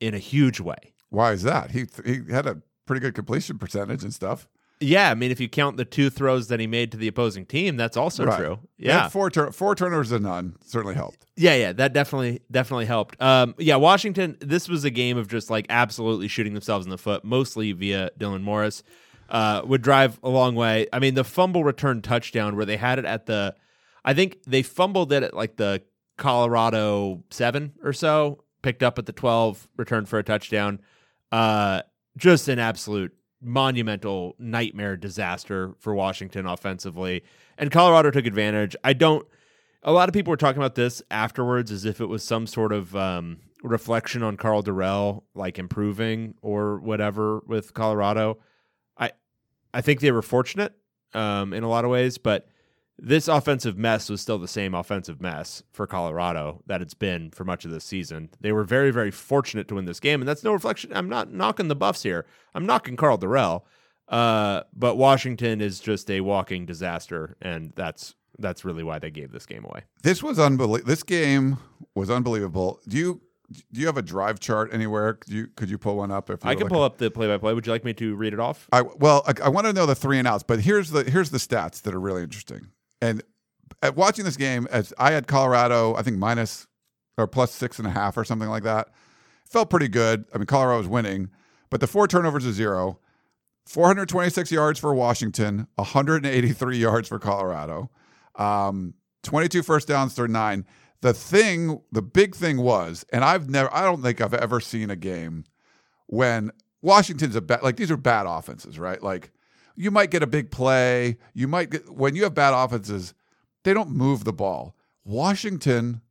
in 0.02 0.14
a 0.14 0.20
huge 0.20 0.60
way. 0.60 0.94
why 1.10 1.32
is 1.32 1.44
that 1.44 1.72
he 1.72 1.86
he 2.06 2.22
had 2.32 2.46
a 2.46 2.62
pretty 2.86 3.00
good 3.00 3.14
completion 3.16 3.58
percentage 3.58 4.04
and 4.04 4.14
stuff 4.14 4.48
Yeah, 4.80 5.12
I 5.12 5.14
mean, 5.16 5.30
if 5.32 5.40
you 5.40 5.48
count 5.48 5.78
the 5.78 5.86
two 5.86 6.10
throws 6.10 6.48
that 6.48 6.60
he 6.60 6.66
made 6.68 6.92
to 6.92 6.98
the 6.98 7.08
opposing 7.08 7.46
team, 7.46 7.78
that's 7.78 7.96
also 7.96 8.26
Right. 8.26 8.38
true. 8.40 8.60
Yeah, 8.78 9.10
four 9.10 9.30
tur- 9.30 9.52
four 9.52 9.76
turnovers 9.76 10.10
to 10.10 10.20
none 10.20 10.56
certainly 10.66 10.96
helped 10.96 11.26
yeah, 11.38 11.56
yeah. 11.56 11.72
That 11.74 11.94
definitely, 11.94 12.42
definitely 12.52 12.86
helped. 12.86 13.20
Um, 13.22 13.56
yeah, 13.58 13.76
Washington. 13.78 14.38
This 14.42 14.68
was 14.70 14.84
a 14.84 14.92
game 14.92 15.18
of 15.18 15.28
just 15.28 15.50
like 15.50 15.66
absolutely 15.70 16.28
shooting 16.28 16.54
themselves 16.54 16.86
in 16.86 16.90
the 16.92 16.98
foot, 17.00 17.24
mostly 17.24 17.72
via 17.72 18.12
Dylan 18.20 18.42
Morris. 18.44 18.84
Uh, 19.32 19.62
would 19.64 19.82
drive 19.82 20.20
a 20.24 20.30
long 20.30 20.56
way. 20.56 20.88
I 20.92 21.00
mean, 21.00 21.14
the 21.14 21.24
fumble 21.24 21.64
return 21.64 22.02
touchdown 22.02 22.58
where 22.58 22.66
they 22.66 22.76
had 22.76 23.00
it 23.00 23.06
at 23.06 23.28
the, 23.28 23.56
I 24.04 24.14
think 24.14 24.44
they 24.46 24.62
fumbled 24.62 25.14
it 25.14 25.24
at 25.24 25.34
like 25.34 25.56
the 25.56 25.82
Colorado 26.18 27.24
seven 27.30 27.72
or 27.82 27.94
so, 27.94 28.44
picked 28.62 28.84
up 28.84 29.00
at 29.00 29.06
the 29.06 29.14
twelve, 29.14 29.70
returned 29.78 30.10
for 30.10 30.20
a 30.20 30.24
touchdown. 30.24 30.82
Uh, 31.32 31.82
just 32.18 32.50
an 32.50 32.60
absolute 32.60 33.14
monumental 33.42 34.36
nightmare 34.38 34.98
disaster 34.98 35.76
for 35.80 35.96
Washington 35.96 36.46
offensively. 36.46 37.24
And 37.58 37.72
Colorado 37.72 38.12
took 38.12 38.26
advantage. 38.26 38.76
I 38.84 38.92
don't 38.92 39.26
a 39.84 39.92
lot 39.92 40.10
of 40.10 40.14
people 40.14 40.32
were 40.32 40.38
talking 40.38 40.62
about 40.62 40.76
this 40.76 41.02
afterwards 41.10 41.72
as 41.72 41.86
if 41.86 42.02
it 42.02 42.06
was 42.06 42.24
some 42.24 42.46
sort 42.46 42.72
of 42.72 42.96
um, 42.96 43.40
reflection 43.64 44.24
on 44.24 44.38
Karl 44.38 44.62
Dorrell, 44.62 45.24
like 45.34 45.58
improving 45.58 46.36
or 46.42 46.80
whatever 46.80 47.40
with 47.48 47.74
Colorado. 47.74 48.38
I 49.74 49.82
think 49.82 50.00
they 50.00 50.12
were 50.12 50.22
fortunate 50.22 50.74
um, 51.14 51.54
in 51.54 51.64
a 51.64 51.70
lot 51.70 51.86
of 51.86 51.92
ways, 51.92 52.18
but 52.18 52.48
this 52.98 53.28
offensive 53.28 53.78
mess 53.78 54.10
was 54.10 54.22
still 54.22 54.38
the 54.38 54.48
same 54.48 54.76
offensive 54.76 55.20
mess 55.22 55.64
for 55.72 55.88
Colorado 55.88 56.62
that 56.68 56.82
it's 56.82 56.94
been 56.94 57.32
for 57.32 57.44
much 57.44 57.66
of 57.66 57.72
this 57.72 57.84
season. 57.84 58.30
They 58.40 58.52
were 58.52 58.64
very, 58.64 58.92
very 58.92 59.12
fortunate 59.12 59.68
to 59.70 59.76
win 59.76 59.86
this 59.86 60.00
game, 60.00 60.22
and 60.22 60.28
that's 60.28 60.44
no 60.44 60.54
reflection. 60.54 60.92
I'm 60.94 61.10
not 61.10 61.34
knocking 61.34 61.68
the 61.68 61.76
Buffs 61.76 62.04
here. 62.04 62.26
I'm 62.54 62.66
knocking 62.66 62.96
Karl 62.96 63.18
Dorrell. 63.18 63.64
Uh, 64.08 64.64
but 64.76 64.98
Washington 64.98 65.62
is 65.62 65.80
just 65.80 66.12
a 66.12 66.22
walking 66.22 66.66
disaster, 66.66 67.38
and 67.42 67.72
that's 67.76 68.14
that's 68.40 68.66
really 68.66 68.84
why 68.84 69.00
they 69.00 69.12
gave 69.12 69.32
this 69.32 69.46
game 69.46 69.64
away. 69.64 69.84
this 70.04 70.24
was 70.24 70.40
unbelievable 70.40 70.88
this 70.88 71.04
game 71.04 71.58
was 71.96 72.10
unbelievable 72.10 72.80
do 72.88 72.98
you 72.98 73.22
do 73.52 73.82
you 73.82 73.88
have 73.88 73.98
a 73.98 74.02
drive 74.02 74.40
chart 74.40 74.74
anywhere 74.74 75.14
could 75.14 75.34
you 75.34 75.48
could 75.56 75.70
you 75.70 75.78
pull 75.78 75.98
one 75.98 76.12
up 76.12 76.30
if 76.30 76.46
I 76.46 76.56
can 76.56 76.68
pull 76.68 76.84
up 76.84 76.98
the 76.98 77.12
play-by-play. 77.12 77.54
Would 77.54 77.66
you 77.66 77.72
like 77.72 77.84
me 77.84 77.94
to 77.94 78.16
read 78.16 78.34
it 78.34 78.40
off? 78.40 78.68
I 78.72 78.82
well, 78.82 79.24
I, 79.28 79.34
I 79.46 79.50
want 79.50 79.68
to 79.68 79.74
know 79.74 79.86
the 79.86 79.96
three 79.96 80.20
and 80.20 80.28
outs, 80.28 80.44
but 80.44 80.62
here's 80.62 80.92
the 80.92 81.04
here's 81.04 81.30
the 81.30 81.38
stats 81.38 81.82
that 81.84 81.94
are 81.94 82.00
really 82.00 82.24
interesting. 82.24 82.68
And 83.02 83.24
at 83.82 83.96
watching 83.96 84.26
this 84.26 84.38
game, 84.38 84.68
as 84.72 84.94
I 84.98 85.12
had 85.12 85.28
Colorado, 85.28 85.96
I 85.96 86.02
think 86.02 86.18
minus 86.18 86.68
or 87.18 87.28
plus 87.28 87.52
six 87.52 87.80
and 87.80 87.88
a 87.88 87.92
half 87.92 88.18
or 88.18 88.24
something 88.24 88.50
like 88.50 88.64
that. 88.64 88.90
Felt 89.46 89.70
pretty 89.70 89.88
good. 89.88 90.26
I 90.34 90.38
mean, 90.38 90.46
Colorado 90.46 90.80
was 90.80 90.88
winning, 90.88 91.30
but 91.70 91.80
the 91.82 91.88
four 91.88 92.08
turnovers 92.08 92.46
is 92.46 92.56
zero. 92.56 93.00
426 93.68 94.52
yards 94.52 94.80
for 94.80 94.94
Washington, 94.94 95.68
183 95.76 96.78
yards 96.78 97.08
for 97.08 97.20
Colorado, 97.20 97.92
um, 98.36 98.96
22 99.24 99.62
first 99.62 99.88
downs 99.88 100.14
through 100.14 100.30
nine. 100.30 100.66
The 101.02 101.14
thing, 101.14 101.82
the 101.92 102.02
big 102.02 102.36
thing 102.36 102.58
was, 102.58 103.06
and 103.12 103.24
I've 103.24 103.50
never, 103.50 103.74
I 103.74 103.84
don't 103.84 104.04
think 104.04 104.22
I've 104.22 104.34
ever 104.34 104.60
seen 104.60 104.90
a 104.90 104.96
game 104.96 105.46
when 106.08 106.52
Washington's 106.82 107.36
a 107.36 107.42
bad, 107.42 107.64
like 107.64 107.78
these 107.78 107.92
are 107.92 107.98
bad 107.98 108.28
offenses, 108.28 108.78
right? 108.78 109.02
Like 109.02 109.32
you 109.76 109.90
might 109.92 110.12
get 110.12 110.24
a 110.24 110.28
big 110.28 110.52
play. 110.52 111.18
You 111.34 111.48
might 111.48 111.72
get, 111.72 111.90
when 111.90 112.16
you 112.16 112.24
have 112.24 112.36
bad 112.36 112.54
offenses, 112.54 113.14
they 113.64 113.74
don't 113.74 113.90
move 113.90 114.24
the 114.24 114.34
ball. 114.34 114.76
Washington 115.04 116.02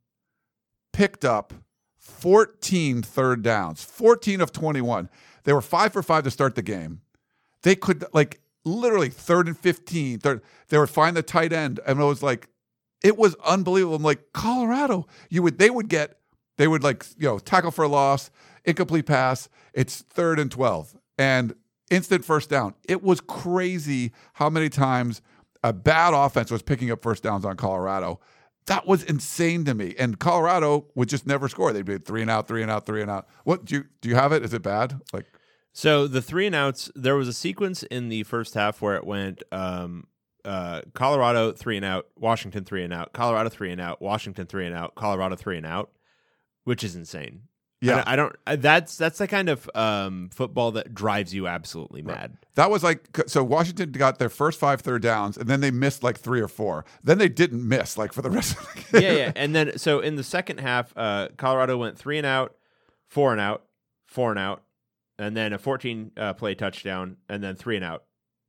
picked 0.91 1.23
up 1.23 1.53
14 1.97 3.01
third 3.03 3.43
downs, 3.43 3.83
14 3.83 4.41
of 4.41 4.51
21. 4.51 5.09
They 5.43 5.53
were 5.53 5.61
five 5.61 5.93
for 5.93 6.03
five 6.03 6.23
to 6.23 6.31
start 6.31 6.55
the 6.55 6.61
game. 6.61 7.01
They 7.63 7.75
could, 7.75 8.03
like, 8.13 8.41
literally 8.65 9.09
third 9.09 9.47
and 9.47 9.57
15, 9.57 10.19
third, 10.19 10.41
they 10.69 10.77
would 10.77 10.89
find 10.89 11.15
the 11.15 11.23
tight 11.23 11.53
end. 11.53 11.79
And 11.85 11.99
it 11.99 12.03
was 12.03 12.23
like, 12.23 12.49
it 13.03 13.17
was 13.17 13.35
unbelievable. 13.45 13.95
I'm 13.95 14.03
like, 14.03 14.33
Colorado, 14.33 15.07
you 15.29 15.41
would, 15.43 15.57
they 15.57 15.69
would 15.69 15.87
get, 15.87 16.17
they 16.57 16.67
would 16.67 16.83
like, 16.83 17.05
you 17.17 17.27
know, 17.27 17.39
tackle 17.39 17.71
for 17.71 17.83
a 17.83 17.87
loss, 17.87 18.29
incomplete 18.65 19.05
pass. 19.05 19.49
It's 19.73 20.01
third 20.01 20.39
and 20.39 20.51
12 20.51 20.95
and 21.17 21.55
instant 21.89 22.25
first 22.25 22.49
down. 22.49 22.73
It 22.87 23.03
was 23.03 23.21
crazy 23.21 24.11
how 24.33 24.49
many 24.49 24.69
times 24.69 25.21
a 25.63 25.73
bad 25.73 26.13
offense 26.13 26.51
was 26.51 26.61
picking 26.61 26.91
up 26.91 27.01
first 27.01 27.23
downs 27.23 27.45
on 27.45 27.57
Colorado. 27.57 28.19
That 28.67 28.87
was 28.87 29.03
insane 29.03 29.65
to 29.65 29.73
me. 29.73 29.95
And 29.97 30.19
Colorado 30.19 30.85
would 30.95 31.09
just 31.09 31.25
never 31.27 31.49
score. 31.49 31.73
They'd 31.73 31.85
be 31.85 31.97
three 31.97 32.21
and 32.21 32.29
out, 32.29 32.47
three 32.47 32.61
and 32.61 32.71
out, 32.71 32.85
three 32.85 33.01
and 33.01 33.09
out. 33.11 33.27
What 33.43 33.65
do 33.65 33.75
you 33.75 33.85
do 34.01 34.09
you 34.09 34.15
have 34.15 34.31
it? 34.31 34.43
Is 34.43 34.53
it 34.53 34.61
bad? 34.61 35.01
Like 35.11 35.25
So 35.73 36.07
the 36.07 36.21
three 36.21 36.45
and 36.45 36.55
outs, 36.55 36.91
there 36.95 37.15
was 37.15 37.27
a 37.27 37.33
sequence 37.33 37.83
in 37.83 38.09
the 38.09 38.23
first 38.23 38.53
half 38.53 38.81
where 38.81 38.95
it 38.95 39.05
went 39.05 39.43
um, 39.51 40.07
uh, 40.45 40.81
Colorado 40.93 41.51
three 41.51 41.75
and 41.77 41.85
out, 41.85 42.07
Washington 42.17 42.63
three 42.63 42.83
and 42.83 42.93
out, 42.93 43.13
Colorado 43.13 43.49
three 43.49 43.71
and 43.71 43.79
out, 43.81 44.01
Washington 44.01 44.45
three 44.47 44.65
and 44.65 44.75
out, 44.75 44.95
Colorado 44.95 45.35
three 45.35 45.57
and 45.57 45.65
out, 45.65 45.91
which 46.63 46.83
is 46.83 46.95
insane. 46.95 47.43
Yeah. 47.83 48.03
I, 48.05 48.13
I 48.13 48.15
don't. 48.15 48.35
I- 48.45 48.55
That's 48.57 48.95
that's 48.95 49.17
the 49.17 49.27
kind 49.27 49.49
of 49.49 49.67
um, 49.73 50.29
football 50.31 50.71
that 50.73 50.93
drives 50.93 51.33
you 51.33 51.47
absolutely 51.47 52.03
mad. 52.03 52.37
that 52.55 52.69
was 52.69 52.83
like 52.83 53.07
so 53.25 53.43
Washington 53.43 53.91
got 53.91 54.19
their 54.19 54.29
first 54.29 54.59
five 54.59 54.81
third 54.81 55.01
downs 55.01 55.35
and 55.35 55.49
then 55.49 55.61
they 55.61 55.71
missed 55.71 56.03
like 56.03 56.19
three 56.19 56.41
or 56.41 56.47
four. 56.47 56.85
Then 57.03 57.17
they 57.17 57.29
didn't 57.29 57.67
miss 57.67 57.97
like 57.97 58.13
for 58.13 58.21
the 58.21 58.29
rest 58.37 58.55
of 58.57 58.67
the 58.91 58.99
game. 58.99 59.01
yeah, 59.01 59.17
yeah. 59.25 59.31
And 59.35 59.55
then 59.55 59.77
so 59.79 59.99
in 59.99 60.15
the 60.15 60.23
second 60.23 60.59
half, 60.59 60.93
uh, 60.95 61.29
Colorado 61.37 61.75
went 61.77 61.97
three 61.97 62.17
and 62.19 62.25
out, 62.27 62.55
four 63.07 63.31
and 63.31 63.41
out, 63.41 63.65
four 64.05 64.29
and 64.29 64.37
out, 64.39 64.61
and 65.17 65.35
then 65.35 65.51
a 65.51 65.57
14 65.57 66.11
uh, 66.17 66.33
play 66.33 66.53
touchdown, 66.53 67.17
and 67.29 67.43
then 67.43 67.55
three 67.55 67.77
and 67.77 67.85
out, 67.85 68.03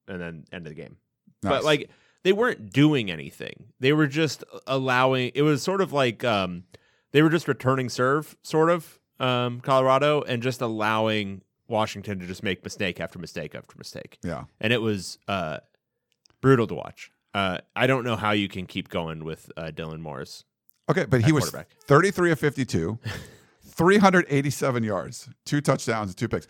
and 0.09 0.21
then 0.21 0.45
end 0.53 0.67
of 0.67 0.75
the 0.75 0.81
game. 0.83 0.99
Nice. 1.43 1.51
But 1.51 1.65
like 1.65 1.91
they 2.23 2.33
weren't 2.33 2.73
doing 2.73 3.11
anything. 3.11 3.67
They 3.81 3.93
were 3.93 4.07
just 4.07 4.45
allowing. 4.67 5.33
It 5.35 5.43
was 5.43 5.63
sort 5.63 5.81
of 5.81 5.93
like 5.93 6.23
um, 6.25 6.65
they 7.13 7.23
were 7.23 7.31
just 7.31 7.49
returning 7.49 7.89
serve, 7.89 8.37
sort 8.43 8.71
of 8.71 8.99
um, 9.19 9.61
Colorado, 9.61 10.23
and 10.23 10.43
just 10.43 10.61
allowing 10.61 11.43
Washington 11.69 12.19
to 12.21 12.27
just 12.27 12.43
make 12.43 12.63
mistake 12.65 13.01
after 13.01 13.19
mistake 13.19 13.55
after 13.55 13.75
mistake 13.79 14.19
Yeah. 14.23 14.45
and 14.61 14.73
it 14.73 14.83
was 14.83 15.19
uh, 15.27 15.59
brutal 16.41 16.67
to 16.67 16.75
watch. 16.75 17.11
Uh, 17.35 17.59
I 17.75 17.87
don't 17.87 18.05
know 18.05 18.17
how 18.17 18.33
you 18.33 18.47
can 18.49 18.67
keep 18.67 18.89
going 18.91 19.25
with 19.25 19.51
uh, 19.57 19.71
Dylan 19.75 20.01
Morris. 20.01 20.45
Okay, 20.91 21.07
but 21.07 21.23
he 21.23 21.33
was 21.33 21.51
33 21.87 22.33
of 22.33 22.39
52, 22.39 22.99
387 23.65 24.83
yards, 24.83 25.29
two 25.47 25.61
touchdowns, 25.61 26.15
two 26.15 26.29
picks. 26.29 26.47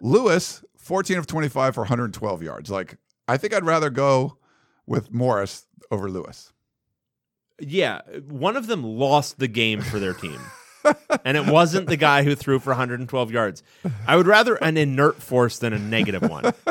Lewis, 0.00 0.64
14 0.76 1.18
of 1.18 1.26
25 1.26 1.74
for 1.74 1.80
112 1.82 2.42
yards. 2.42 2.70
Like, 2.70 2.96
I 3.30 3.36
think 3.36 3.54
I'd 3.54 3.64
rather 3.64 3.90
go 3.90 4.38
with 4.86 5.12
Morris 5.12 5.66
over 5.90 6.10
Lewis. 6.10 6.52
Yeah, 7.60 8.00
one 8.26 8.56
of 8.56 8.66
them 8.66 8.82
lost 8.82 9.38
the 9.38 9.46
game 9.46 9.82
for 9.82 10.00
their 10.00 10.14
team. 10.14 10.40
and 11.24 11.36
it 11.36 11.46
wasn't 11.46 11.86
the 11.88 11.96
guy 11.96 12.24
who 12.24 12.34
threw 12.34 12.58
for 12.58 12.70
112 12.70 13.30
yards. 13.30 13.62
I 14.06 14.16
would 14.16 14.26
rather 14.26 14.56
an 14.56 14.76
inert 14.76 15.22
force 15.22 15.58
than 15.58 15.72
a 15.72 15.78
negative 15.78 16.22
one. 16.22 16.52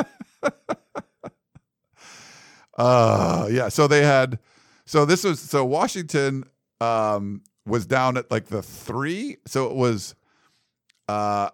Uh 2.78 3.46
yeah. 3.50 3.68
So 3.68 3.86
they 3.86 4.02
had 4.02 4.38
so 4.86 5.04
this 5.04 5.22
was 5.22 5.38
so 5.38 5.66
Washington 5.66 6.44
um 6.80 7.42
was 7.66 7.84
down 7.84 8.16
at 8.16 8.30
like 8.30 8.46
the 8.46 8.62
three. 8.62 9.36
So 9.46 9.66
it 9.66 9.74
was 9.74 10.14
uh 11.06 11.50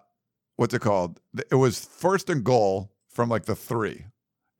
what's 0.55 0.73
it 0.73 0.79
called? 0.79 1.19
It 1.51 1.55
was 1.55 1.83
first 1.83 2.29
and 2.29 2.45
goal 2.45 2.93
from 3.09 3.27
like 3.27 3.43
the 3.43 3.55
three. 3.57 4.05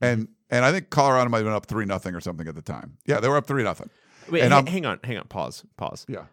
And 0.01 0.27
and 0.49 0.63
I 0.65 0.71
think 0.71 0.89
Colorado 0.89 1.29
might 1.29 1.39
have 1.39 1.45
been 1.45 1.53
up 1.53 1.65
three 1.65 1.85
nothing 1.85 2.15
or 2.15 2.21
something 2.21 2.47
at 2.47 2.55
the 2.55 2.61
time. 2.61 2.97
Yeah, 3.05 3.19
they 3.19 3.27
were 3.29 3.37
up 3.37 3.47
three 3.47 3.63
nothing. 3.63 3.89
Wait, 4.29 4.41
And 4.41 4.53
I'm- 4.53 4.65
hang 4.65 4.85
on, 4.85 4.99
hang 5.03 5.17
on, 5.17 5.25
pause, 5.27 5.63
pause. 5.77 6.05
Yeah. 6.09 6.25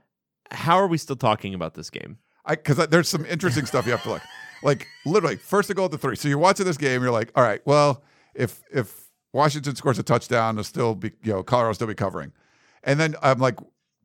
How 0.51 0.77
are 0.77 0.87
we 0.87 0.99
still 0.99 1.17
talking 1.17 1.55
about 1.55 1.75
this 1.75 1.91
game? 1.91 2.19
I 2.45 2.57
because 2.57 2.77
there's 2.89 3.09
some 3.09 3.25
interesting 3.27 3.65
stuff 3.67 3.87
you 3.87 3.93
have 3.93 4.03
to 4.05 4.11
look. 4.11 4.23
Like 4.63 4.87
literally, 5.05 5.37
first 5.37 5.69
to 5.69 5.75
go 5.75 5.85
at 5.85 5.91
the 5.91 5.99
three. 5.99 6.17
So 6.17 6.27
you're 6.27 6.39
watching 6.39 6.65
this 6.65 6.79
game, 6.79 7.03
you're 7.03 7.11
like, 7.11 7.31
all 7.37 7.43
right, 7.43 7.61
well, 7.67 8.03
if 8.35 8.63
if 8.73 9.11
Washington 9.35 9.77
scores 9.77 9.99
a 9.99 10.03
touchdown, 10.03 10.55
they'll 10.55 10.65
still 10.65 10.95
be 10.95 11.13
you 11.23 11.33
know 11.35 11.43
Colorado 11.43 11.69
will 11.69 11.75
still 11.75 11.87
be 11.87 11.95
covering, 11.95 12.33
and 12.83 12.99
then 12.99 13.15
I'm 13.21 13.39
like, 13.41 13.59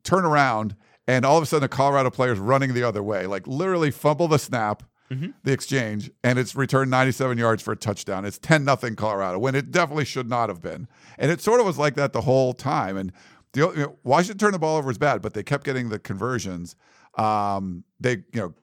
turn 0.03 0.25
around, 0.25 0.75
and 1.07 1.23
all 1.25 1.37
of 1.37 1.43
a 1.43 1.45
sudden 1.45 1.61
the 1.61 1.69
Colorado 1.69 2.09
player's 2.09 2.39
running 2.39 2.73
the 2.73 2.83
other 2.83 3.01
way, 3.01 3.25
like 3.25 3.47
literally 3.47 3.89
fumble 3.89 4.27
the 4.27 4.37
snap, 4.39 4.83
the 5.09 5.51
exchange, 5.51 6.11
and 6.23 6.37
it's 6.37 6.55
returned 6.55 6.91
97 6.91 7.37
yards 7.37 7.63
for 7.63 7.71
a 7.71 7.75
touchdown. 7.75 8.25
It's 8.25 8.37
10 8.37 8.63
nothing 8.63 8.95
Colorado 8.95 9.39
when 9.39 9.55
it 9.55 9.71
definitely 9.71 10.05
should 10.05 10.29
not 10.29 10.49
have 10.49 10.61
been, 10.61 10.87
and 11.17 11.31
it 11.31 11.41
sort 11.41 11.59
of 11.59 11.65
was 11.65 11.77
like 11.77 11.95
that 11.95 12.13
the 12.13 12.21
whole 12.21 12.53
time. 12.53 12.95
And 12.95 13.11
the 13.53 13.61
you 13.61 13.75
know, 13.75 13.95
Washington 14.03 14.37
turned 14.37 14.53
the 14.53 14.59
ball 14.59 14.77
over 14.77 14.91
is 14.91 14.97
bad, 14.99 15.21
but 15.21 15.33
they 15.33 15.41
kept 15.43 15.63
getting 15.63 15.89
the 15.89 15.97
conversions. 15.99 16.75
Um, 17.17 17.83
they 17.99 18.17
you 18.33 18.41
know 18.41 18.53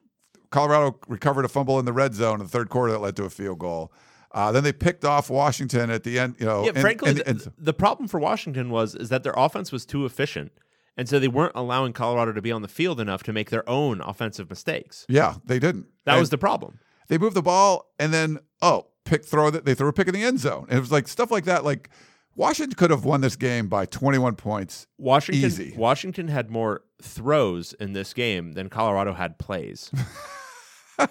Colorado 0.49 0.97
recovered 1.07 1.43
a 1.43 1.49
fumble 1.49 1.79
in 1.79 1.85
the 1.85 1.93
red 1.93 2.13
zone 2.13 2.35
in 2.39 2.45
the 2.45 2.49
third 2.51 2.69
quarter 2.69 2.93
that 2.93 2.99
led 2.99 3.15
to 3.17 3.25
a 3.25 3.29
field 3.29 3.59
goal. 3.59 3.91
Uh, 4.31 4.51
then 4.51 4.63
they 4.63 4.73
picked 4.73 5.03
off 5.03 5.29
Washington 5.29 5.89
at 5.89 6.03
the 6.03 6.19
end. 6.19 6.35
You 6.39 6.45
know, 6.45 6.65
Yeah, 6.65 6.79
frankly, 6.79 7.09
and- 7.09 7.19
the, 7.19 7.29
and- 7.29 7.51
the 7.57 7.73
problem 7.73 8.07
for 8.07 8.19
Washington 8.19 8.69
was 8.69 8.95
is 8.95 9.09
that 9.09 9.23
their 9.23 9.33
offense 9.35 9.71
was 9.71 9.85
too 9.85 10.05
efficient, 10.05 10.51
and 10.97 11.07
so 11.07 11.19
they 11.19 11.27
weren't 11.27 11.53
allowing 11.55 11.93
Colorado 11.93 12.33
to 12.33 12.41
be 12.41 12.51
on 12.51 12.61
the 12.63 12.67
field 12.67 12.99
enough 12.99 13.23
to 13.23 13.31
make 13.33 13.49
their 13.49 13.67
own 13.69 14.01
offensive 14.01 14.49
mistakes. 14.49 15.05
yeah, 15.07 15.35
they 15.45 15.59
didn't. 15.59 15.85
That 16.05 16.13
And 16.13 16.19
was 16.19 16.29
the 16.31 16.37
problem. 16.37 16.79
they 17.07 17.17
moved 17.17 17.35
the 17.35 17.41
ball, 17.41 17.91
and 17.99 18.13
then 18.13 18.39
oh, 18.61 18.87
pick 19.05 19.23
throw 19.23 19.49
that 19.49 19.63
they 19.65 19.73
threw 19.75 19.87
a 19.87 19.93
pick 19.93 20.07
in 20.07 20.13
the 20.13 20.23
end 20.23 20.39
zone. 20.39 20.65
And 20.69 20.77
it 20.77 20.81
was 20.81 20.91
like 20.91 21.07
stuff 21.07 21.31
like 21.31 21.45
that. 21.45 21.63
Like 21.63 21.89
Washington 22.35 22.75
could 22.75 22.91
have 22.91 23.05
won 23.05 23.21
this 23.21 23.35
game 23.35 23.67
by 23.67 23.85
21 23.85 24.35
points. 24.35 24.87
Washington 24.97 25.45
Easy. 25.45 25.73
Washington 25.77 26.27
had 26.27 26.49
more 26.51 26.83
throws 27.01 27.73
in 27.73 27.93
this 27.93 28.13
game 28.13 28.53
than 28.53 28.69
Colorado 28.69 29.13
had 29.13 29.37
plays. 29.39 29.91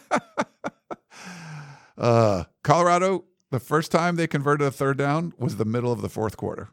Uh, 1.98 2.44
Colorado, 2.62 3.24
the 3.50 3.58
first 3.58 3.90
time 3.90 4.16
they 4.16 4.26
converted 4.26 4.66
a 4.66 4.70
third 4.70 4.98
down 4.98 5.32
was 5.38 5.56
the 5.56 5.64
middle 5.64 5.90
of 5.90 6.02
the 6.02 6.10
fourth 6.10 6.36
quarter, 6.36 6.68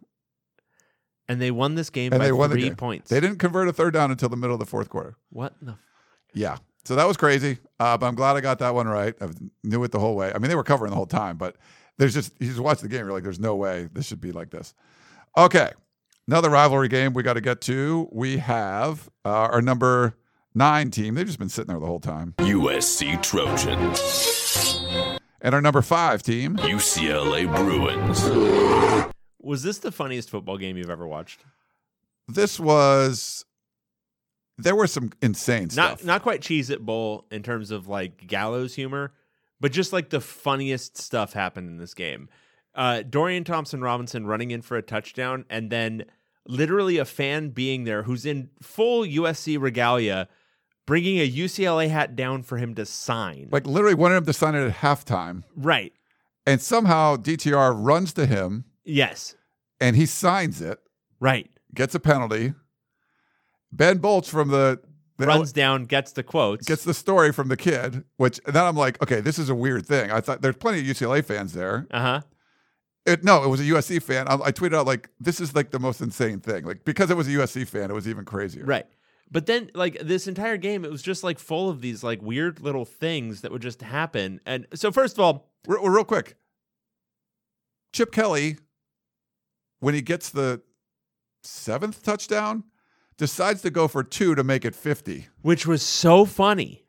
and 1.28 1.42
they 1.42 1.52
won 1.52 1.76
this 1.76 1.90
game 1.90 2.14
and 2.14 2.20
by 2.20 2.26
they 2.26 2.32
won 2.32 2.50
the 2.50 2.56
three 2.56 2.64
game. 2.64 2.76
points. 2.76 3.10
They 3.10 3.20
didn't 3.20 3.40
convert 3.40 3.68
a 3.68 3.74
third 3.74 3.94
down 3.94 4.12
until 4.12 4.30
the 4.30 4.38
middle 4.38 4.56
of 4.56 4.60
the 4.60 4.66
fourth 4.66 4.90
quarter. 4.90 5.16
What 5.30 5.54
the 5.62 5.76
Yeah. 6.34 6.58
So 6.86 6.96
that 6.96 7.08
was 7.08 7.16
crazy. 7.16 7.60
Uh, 7.80 7.98
but 7.98 8.08
I'm 8.08 8.16
glad 8.16 8.36
I 8.36 8.42
got 8.42 8.60
that 8.60 8.76
one 8.76 8.88
right. 8.88 9.14
I 9.22 9.30
knew 9.64 9.84
it 9.84 9.92
the 9.92 10.00
whole 10.00 10.16
way. 10.16 10.32
I 10.34 10.38
mean, 10.40 10.50
they 10.50 10.56
were 10.56 10.64
covering 10.64 10.90
the 10.90 10.98
whole 10.98 11.06
time, 11.06 11.38
but 11.38 11.56
there's 11.98 12.14
just, 12.14 12.34
you 12.40 12.48
just 12.48 12.60
watch 12.60 12.82
the 12.82 12.90
game. 12.90 13.06
You're 13.06 13.14
like, 13.14 13.24
there's 13.24 13.40
no 13.40 13.56
way 13.56 13.88
this 13.94 14.06
should 14.08 14.20
be 14.20 14.32
like 14.34 14.50
this. 14.50 14.74
Okay. 15.38 15.72
Another 16.28 16.50
rivalry 16.50 16.88
game 16.90 17.14
we 17.14 17.24
got 17.24 17.34
to 17.34 17.42
get 17.42 17.62
to. 17.62 18.10
We 18.12 18.38
have 18.38 19.10
uh, 19.24 19.30
our 19.30 19.62
number 19.62 20.16
nine 20.54 20.92
team. 20.92 21.16
They've 21.16 21.26
just 21.26 21.40
been 21.40 21.50
sitting 21.50 21.70
there 21.70 21.80
the 21.80 21.86
whole 21.86 22.00
time. 22.00 22.34
USC 22.38 23.22
Trojans. 23.22 24.00
And 25.42 25.56
our 25.56 25.62
number 25.62 25.82
five 25.82 26.24
team. 26.24 26.58
UCLA 26.58 27.54
Bruins. 27.54 29.14
Was 29.44 29.64
this 29.64 29.78
the 29.80 29.92
funniest 29.92 30.30
football 30.30 30.58
game 30.58 30.78
you've 30.78 30.90
ever 30.90 31.08
watched? 31.08 31.44
This 32.28 32.60
was, 32.60 33.46
there 34.58 34.76
were 34.76 34.88
some 34.88 35.12
insane 35.22 35.64
Not 35.76 36.00
stuff. 36.00 36.06
not 36.06 36.24
quite 36.24 36.42
Cheez 36.42 36.70
It 36.70 36.86
Bowl 36.86 37.26
in 37.32 37.44
terms 37.44 37.70
of 37.70 37.88
like 37.88 38.26
gallows 38.28 38.76
humor, 38.76 39.14
but 39.60 39.72
just 39.72 39.94
like 39.94 40.10
the 40.10 40.22
funniest 40.22 40.98
stuff 40.98 41.34
happened 41.34 41.70
in 41.70 41.78
this 41.78 41.94
game. 41.94 42.30
Uh, 42.76 43.04
Dorian 43.04 43.44
Thompson 43.44 43.82
Robinson 43.82 44.26
running 44.26 44.52
in 44.52 44.62
for 44.62 44.78
a 44.78 44.82
touchdown, 44.82 45.46
and 45.50 45.70
then 45.70 46.06
literally 46.48 46.98
a 46.98 47.06
fan 47.06 47.50
being 47.50 47.84
there 47.84 48.04
who's 48.04 48.26
in 48.26 48.50
full 48.62 49.04
USC 49.04 49.62
regalia, 49.62 50.28
bringing 50.86 51.18
a 51.20 51.30
UCLA 51.30 51.90
hat 51.90 52.16
down 52.16 52.42
for 52.44 52.58
him 52.58 52.74
to 52.76 52.86
sign. 52.86 53.50
like 53.52 53.68
literally 53.68 53.94
wanted 53.96 54.16
him 54.16 54.26
to 54.26 54.34
sign 54.34 54.56
it 54.56 54.66
at 54.66 54.76
halftime. 54.78 55.44
right? 55.56 55.94
And 56.46 56.60
somehow 56.62 57.16
DTR 57.16 57.74
runs 57.78 58.12
to 58.14 58.26
him 58.26 58.66
Yes. 58.86 59.36
and 59.80 59.96
he 59.96 60.06
signs 60.06 60.62
it. 60.62 60.80
Right. 61.20 61.50
gets 61.74 61.96
a 61.96 62.00
penalty. 62.00 62.54
Ben 63.72 63.98
Bolch 63.98 64.30
from 64.30 64.50
the, 64.50 64.80
the 65.18 65.26
Runs 65.28 65.52
down, 65.54 65.86
gets 65.86 66.12
the 66.12 66.24
quotes. 66.24 66.66
gets 66.68 66.84
the 66.84 66.94
story 66.94 67.32
from 67.32 67.48
the 67.48 67.58
kid, 67.58 68.04
which 68.18 68.40
and 68.46 68.56
then 68.56 68.64
I'm 68.66 68.76
like, 68.76 69.02
okay, 69.02 69.22
this 69.22 69.40
is 69.40 69.50
a 69.50 69.56
weird 69.56 69.86
thing. 69.86 70.12
I 70.12 70.22
thought 70.22 70.42
there's 70.42 70.58
plenty 70.58 70.80
of 70.80 70.86
UCLA 70.86 71.24
fans 71.24 71.54
there. 71.54 71.88
uh 71.92 72.00
huh. 72.02 72.22
It, 73.06 73.22
no, 73.24 73.44
it 73.44 73.48
was 73.50 73.60
a 73.60 73.64
USC 73.64 74.02
fan. 74.02 74.28
I, 74.30 74.36
I 74.36 74.52
tweeted 74.54 74.76
out 74.76 74.86
like, 74.88 75.10
this 75.20 75.42
is 75.42 75.54
like 75.54 75.72
the 75.72 75.80
most 75.80 76.00
insane 76.02 76.40
thing. 76.40 76.64
Like 76.66 76.86
because 76.86 77.10
it 77.10 77.18
was 77.18 77.28
a 77.28 77.32
USC 77.32 77.68
fan, 77.68 77.90
it 77.92 77.94
was 77.94 78.08
even 78.08 78.24
crazier. 78.26 78.64
Right. 78.66 78.86
But 79.30 79.46
then 79.46 79.72
like 79.74 79.98
this 80.00 80.28
entire 80.28 80.58
game, 80.58 80.86
it 80.86 80.92
was 80.92 81.02
just 81.02 81.24
like 81.24 81.38
full 81.40 81.70
of 81.70 81.82
these 81.82 82.04
like 82.04 82.22
weird 82.22 82.62
little 82.62 82.86
things 82.86 83.42
that 83.42 83.52
would 83.52 83.62
just 83.62 83.82
happen. 83.82 84.40
And 84.46 84.68
so 84.74 84.92
first 84.92 85.18
of 85.18 85.20
all, 85.24 85.50
Real, 85.68 85.90
real 85.90 86.04
quick, 86.06 86.36
Chip 87.94 88.12
Kelly, 88.12 88.58
when 89.84 89.94
he 89.94 90.02
gets 90.02 90.30
the 90.30 90.62
seventh 91.44 92.04
touchdown, 92.04 92.64
decides 93.18 93.62
to 93.62 93.70
go 93.70 93.88
for 93.88 94.04
two 94.04 94.36
to 94.36 94.44
make 94.44 94.66
it 94.66 94.76
50. 94.76 95.28
which 95.42 95.68
was 95.68 95.82
so 95.82 96.26
funny. 96.26 96.86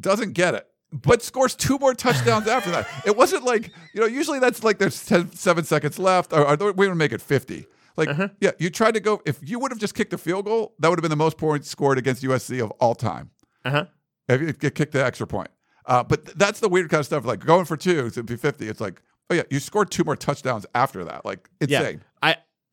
doesn't 0.00 0.32
get 0.32 0.54
it, 0.54 0.66
but 0.92 1.22
scores 1.22 1.54
two 1.54 1.78
more 1.78 1.94
touchdowns 1.94 2.46
after 2.48 2.70
that. 2.70 2.88
It 3.06 3.16
wasn't 3.16 3.44
like, 3.44 3.72
you 3.94 4.00
know, 4.00 4.06
usually 4.06 4.38
that's 4.38 4.64
like 4.64 4.78
there's 4.78 5.04
10, 5.06 5.32
seven 5.32 5.64
seconds 5.64 5.98
left, 5.98 6.32
or, 6.32 6.40
or 6.48 6.56
we're 6.56 6.72
going 6.72 6.88
to 6.90 6.94
make 6.94 7.12
it 7.12 7.20
50. 7.20 7.66
Like, 7.96 8.08
Uh-huh. 8.08 8.28
yeah, 8.40 8.52
you 8.58 8.70
tried 8.70 8.94
to 8.94 9.00
go, 9.00 9.20
if 9.26 9.38
you 9.42 9.58
would 9.58 9.70
have 9.72 9.78
just 9.80 9.94
kicked 9.94 10.12
a 10.12 10.18
field 10.18 10.44
goal, 10.46 10.74
that 10.78 10.88
would 10.88 10.98
have 10.98 11.02
been 11.02 11.10
the 11.10 11.16
most 11.16 11.36
points 11.36 11.68
scored 11.68 11.98
against 11.98 12.22
USC 12.22 12.62
of 12.62 12.70
all 12.80 12.94
time. 12.94 13.30
Uh 13.64 13.70
huh. 13.70 13.84
If 14.28 14.40
you 14.40 14.52
get 14.52 14.74
kicked 14.74 14.92
the 14.92 15.04
extra 15.04 15.26
point. 15.26 15.48
Uh, 15.86 16.02
but 16.04 16.24
th- 16.26 16.36
that's 16.38 16.60
the 16.60 16.68
weird 16.68 16.90
kind 16.90 17.00
of 17.00 17.06
stuff, 17.06 17.24
like 17.24 17.40
going 17.40 17.64
for 17.64 17.76
two 17.76 18.10
to 18.10 18.22
be 18.22 18.36
50. 18.36 18.68
It's 18.68 18.80
like, 18.80 19.00
oh, 19.30 19.34
yeah, 19.34 19.42
you 19.50 19.58
scored 19.58 19.90
two 19.90 20.04
more 20.04 20.16
touchdowns 20.16 20.64
after 20.74 21.04
that. 21.04 21.24
Like, 21.24 21.48
Yeah. 21.66 21.80
insane. 21.80 22.04
I 22.04 22.07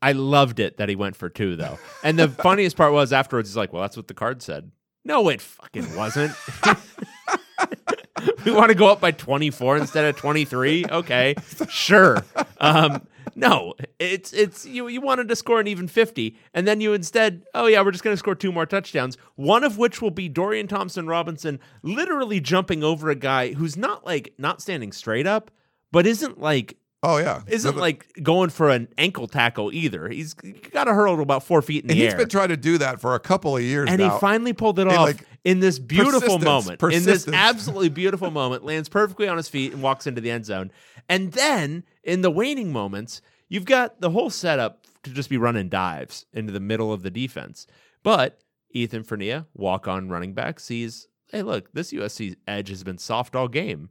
I 0.02 0.12
loved 0.12 0.60
it 0.60 0.78
that 0.78 0.90
he 0.90 0.96
went 0.96 1.16
for 1.16 1.30
two 1.30 1.56
though. 1.56 1.80
And 2.04 2.20
the 2.20 2.28
funniest 2.44 2.78
part 2.78 2.94
was 2.94 3.14
afterwards 3.14 3.50
he's 3.50 3.58
like, 3.58 3.74
"Well, 3.74 3.82
that's 3.82 3.98
what 3.98 4.08
the 4.08 4.14
card 4.14 4.42
said." 4.42 4.72
No, 5.04 5.30
it 5.30 5.42
fucking 5.42 5.96
wasn't. 5.96 6.34
we 8.46 8.52
want 8.52 8.70
to 8.70 8.76
go 8.76 8.88
up 8.88 9.00
by 9.00 9.12
24 9.12 9.78
instead 9.78 10.06
of 10.06 10.16
23. 10.16 10.86
Okay, 10.90 11.36
sure. 11.70 12.26
Um, 12.60 13.06
no, 13.36 13.76
it's 14.00 14.32
it's 14.34 14.66
you. 14.66 14.88
You 14.88 15.02
wanted 15.02 15.28
to 15.28 15.36
score 15.36 15.60
an 15.60 15.68
even 15.68 15.88
50, 15.88 16.38
and 16.54 16.68
then 16.68 16.80
you 16.80 16.94
instead, 16.94 17.44
oh 17.54 17.68
yeah, 17.68 17.82
we're 17.82 17.92
just 17.92 18.04
going 18.04 18.14
to 18.14 18.18
score 18.18 18.34
two 18.34 18.52
more 18.52 18.66
touchdowns. 18.66 19.18
One 19.36 19.64
of 19.64 19.78
which 19.78 20.02
will 20.02 20.12
be 20.12 20.30
Dorian 20.30 20.68
Thompson 20.68 21.06
Robinson 21.06 21.60
literally 21.84 22.40
jumping 22.40 22.84
over 22.84 23.10
a 23.10 23.16
guy 23.16 23.54
who's 23.54 23.76
not 23.76 24.06
like 24.06 24.34
not 24.38 24.62
standing 24.62 24.92
straight 24.94 25.28
up, 25.28 25.52
but 25.92 26.08
isn't 26.08 26.40
like 26.40 26.78
Oh 27.06 27.18
yeah, 27.18 27.42
isn't 27.48 27.78
like 27.78 28.08
going 28.24 28.50
for 28.50 28.70
an 28.70 28.88
ankle 28.98 29.28
tackle 29.28 29.72
either. 29.74 30.10
He's 30.10 30.34
got 30.34 30.86
to 30.86 30.94
hurl 30.94 31.16
to 31.18 31.22
about 31.22 31.44
four 31.44 31.62
feet 31.62 31.84
in 31.84 31.90
and 31.92 31.98
the 32.00 32.04
he's 32.04 32.14
air. 32.14 32.18
been 32.20 32.30
trying 32.30 32.50
to 32.50 32.58
do 32.58 32.78
that 32.80 33.00
for 33.00 33.14
a 33.16 33.20
couple 33.20 33.56
of 33.56 33.62
years 33.64 33.90
and 33.90 34.00
now. 34.00 34.14
he 34.16 34.20
finally 34.20 34.54
pulled 34.54 34.80
it 34.80 34.84
And, 34.84 34.92
off 34.92 35.06
like, 35.08 35.24
in 35.44 35.60
this 35.60 35.78
beautiful 35.80 36.40
moment. 36.40 36.82
In 36.82 37.04
this 37.04 37.28
absolutely 37.28 37.90
beautiful 37.90 38.32
moment, 38.42 38.66
lands 38.66 38.90
perfectly 38.90 39.28
on 39.28 39.38
his 39.38 39.48
feet 39.48 39.74
and 39.74 39.82
walks 39.84 40.08
into 40.08 40.20
the 40.22 40.32
end 40.32 40.46
zone. 40.46 40.72
And 41.08 41.32
then 41.34 41.84
in 42.04 42.22
the 42.22 42.32
waning 42.32 42.72
moments, 42.74 43.22
you've 43.48 43.66
got 43.66 44.02
the 44.02 44.10
whole 44.10 44.30
setup 44.32 44.88
to 45.04 45.12
just 45.12 45.30
be 45.30 45.38
running 45.38 45.70
dives 45.70 46.26
into 46.34 46.52
the 46.52 46.60
middle 46.60 46.92
of 46.92 47.04
the 47.04 47.12
defense. 47.12 47.68
But 48.02 48.40
Ethan 48.72 49.04
Fernea, 49.04 49.46
walk 49.54 49.88
on 49.88 50.10
running 50.10 50.34
back, 50.34 50.60
sees, 50.60 51.08
hey, 51.32 51.44
look, 51.44 51.72
this 51.74 51.94
USC 51.94 52.36
edge 52.48 52.70
has 52.70 52.84
been 52.84 52.98
soft 52.98 53.36
all 53.36 53.48
game. 53.48 53.90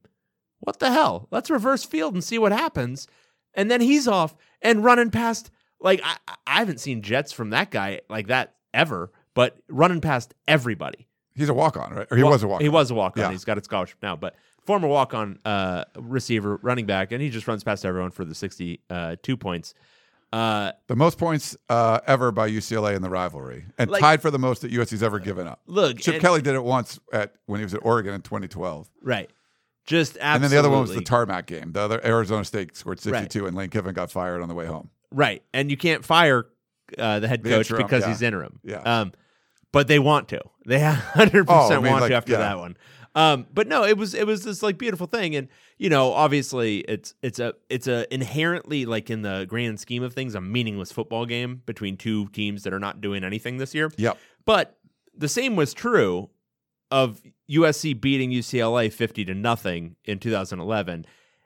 What 0.64 0.78
the 0.80 0.90
hell? 0.90 1.28
Let's 1.30 1.50
reverse 1.50 1.84
field 1.84 2.14
and 2.14 2.24
see 2.24 2.38
what 2.38 2.52
happens. 2.52 3.06
And 3.54 3.70
then 3.70 3.80
he's 3.80 4.08
off 4.08 4.34
and 4.62 4.82
running 4.82 5.10
past. 5.10 5.50
Like 5.80 6.00
I, 6.02 6.16
I 6.46 6.58
haven't 6.58 6.80
seen 6.80 7.02
jets 7.02 7.32
from 7.32 7.50
that 7.50 7.70
guy 7.70 8.00
like 8.08 8.26
that 8.28 8.54
ever, 8.72 9.12
but 9.34 9.58
running 9.68 10.00
past 10.00 10.34
everybody. 10.48 11.06
he's 11.36 11.48
a 11.48 11.54
walk 11.54 11.76
on, 11.76 11.92
right? 11.92 12.06
Or 12.10 12.16
he 12.16 12.22
Wa- 12.22 12.30
was 12.30 12.42
a 12.42 12.48
walk. 12.48 12.56
On. 12.60 12.62
He 12.64 12.68
was 12.68 12.90
a 12.90 12.94
walk 12.94 13.16
on. 13.18 13.24
Yeah. 13.24 13.30
He's 13.30 13.44
got 13.44 13.58
a 13.58 13.62
scholarship 13.64 13.98
now, 14.02 14.16
but 14.16 14.34
former 14.64 14.88
walk 14.88 15.12
on 15.14 15.38
uh, 15.44 15.84
receiver, 15.96 16.56
running 16.62 16.86
back, 16.86 17.12
and 17.12 17.20
he 17.20 17.28
just 17.30 17.46
runs 17.46 17.62
past 17.62 17.84
everyone 17.84 18.10
for 18.10 18.24
the 18.24 18.34
sixty-two 18.34 19.36
points. 19.36 19.74
Uh, 20.32 20.72
the 20.88 20.96
most 20.96 21.16
points 21.18 21.56
uh, 21.68 22.00
ever 22.08 22.32
by 22.32 22.50
UCLA 22.50 22.96
in 22.96 23.02
the 23.02 23.10
rivalry, 23.10 23.66
and 23.78 23.88
Like- 23.90 24.00
tied 24.00 24.22
for 24.22 24.30
the 24.32 24.38
most 24.38 24.62
that 24.62 24.72
USC's 24.72 25.02
ever 25.02 25.20
given 25.20 25.46
up. 25.46 25.60
look, 25.66 25.98
Chip 25.98 26.20
Kelly 26.20 26.42
did 26.42 26.54
it 26.54 26.64
once 26.64 26.98
at 27.12 27.34
when 27.46 27.60
he 27.60 27.64
was 27.64 27.74
at 27.74 27.84
Oregon 27.84 28.14
in 28.14 28.22
2012, 28.22 28.90
right? 29.02 29.30
Just 29.86 30.16
absolutely. 30.18 30.34
and 30.34 30.44
then 30.44 30.50
the 30.50 30.58
other 30.58 30.70
one 30.70 30.80
was 30.80 30.94
the 30.94 31.02
tarmac 31.02 31.46
game. 31.46 31.72
The 31.72 31.80
other 31.80 32.00
Arizona 32.06 32.44
State 32.44 32.76
scored 32.76 33.00
62, 33.00 33.40
Right. 33.42 33.48
and 33.48 33.56
Lane 33.56 33.68
Kiffin 33.70 33.92
got 33.94 34.10
fired 34.10 34.40
on 34.42 34.48
the 34.48 34.54
way 34.54 34.66
home. 34.66 34.90
right, 35.10 35.42
and 35.52 35.70
you 35.70 35.76
can't 35.76 36.04
fire 36.04 36.46
uh, 36.98 37.20
the 37.20 37.28
head 37.28 37.42
The 37.42 37.50
coach 37.50 37.70
interim, 37.70 37.86
because 37.86 38.02
yeah. 38.02 38.08
he's 38.08 38.22
interim. 38.22 38.60
Yeah. 38.64 38.78
Um, 38.78 39.12
but 39.72 39.88
they 39.88 39.98
want 39.98 40.28
to. 40.28 40.40
They 40.66 40.80
hundred 40.82 41.46
Oh, 41.48 41.54
I 41.54 41.62
percent 41.62 41.82
mean, 41.82 41.92
want 41.92 42.02
like, 42.02 42.10
to 42.10 42.16
after 42.16 42.32
yeah. 42.32 42.38
that 42.38 42.58
one. 42.58 42.76
Um, 43.16 43.46
but 43.52 43.68
no, 43.68 43.84
it 43.84 43.96
was 43.96 44.12
it 44.14 44.26
was 44.26 44.42
this 44.44 44.62
like 44.62 44.76
beautiful 44.78 45.06
thing, 45.06 45.36
and 45.36 45.48
you 45.78 45.88
know, 45.90 46.12
obviously, 46.12 46.78
it's 46.80 47.14
it's 47.22 47.38
a 47.38 47.54
it's 47.68 47.86
a 47.86 48.12
inherently 48.12 48.86
like 48.86 49.08
in 49.10 49.22
the 49.22 49.44
grand 49.48 49.78
scheme 49.80 50.02
of 50.02 50.12
things, 50.14 50.34
a 50.34 50.40
meaningless 50.40 50.90
football 50.92 51.24
game 51.26 51.62
between 51.66 51.96
two 51.96 52.26
teams 52.28 52.62
that 52.64 52.72
are 52.72 52.80
not 52.80 53.00
doing 53.00 53.22
anything 53.22 53.58
this 53.58 53.74
year. 53.74 53.90
Yep. 53.98 54.18
But 54.46 54.78
the 55.16 55.28
same 55.28 55.54
was 55.56 55.72
true 55.74 56.28
of 56.90 57.20
USC 57.50 58.00
beating 58.00 58.30
UCLA 58.30 58.92
50 58.92 59.24
to 59.26 59.34
nothing 59.34 59.96
in 60.04 60.18
2011. 60.18 61.04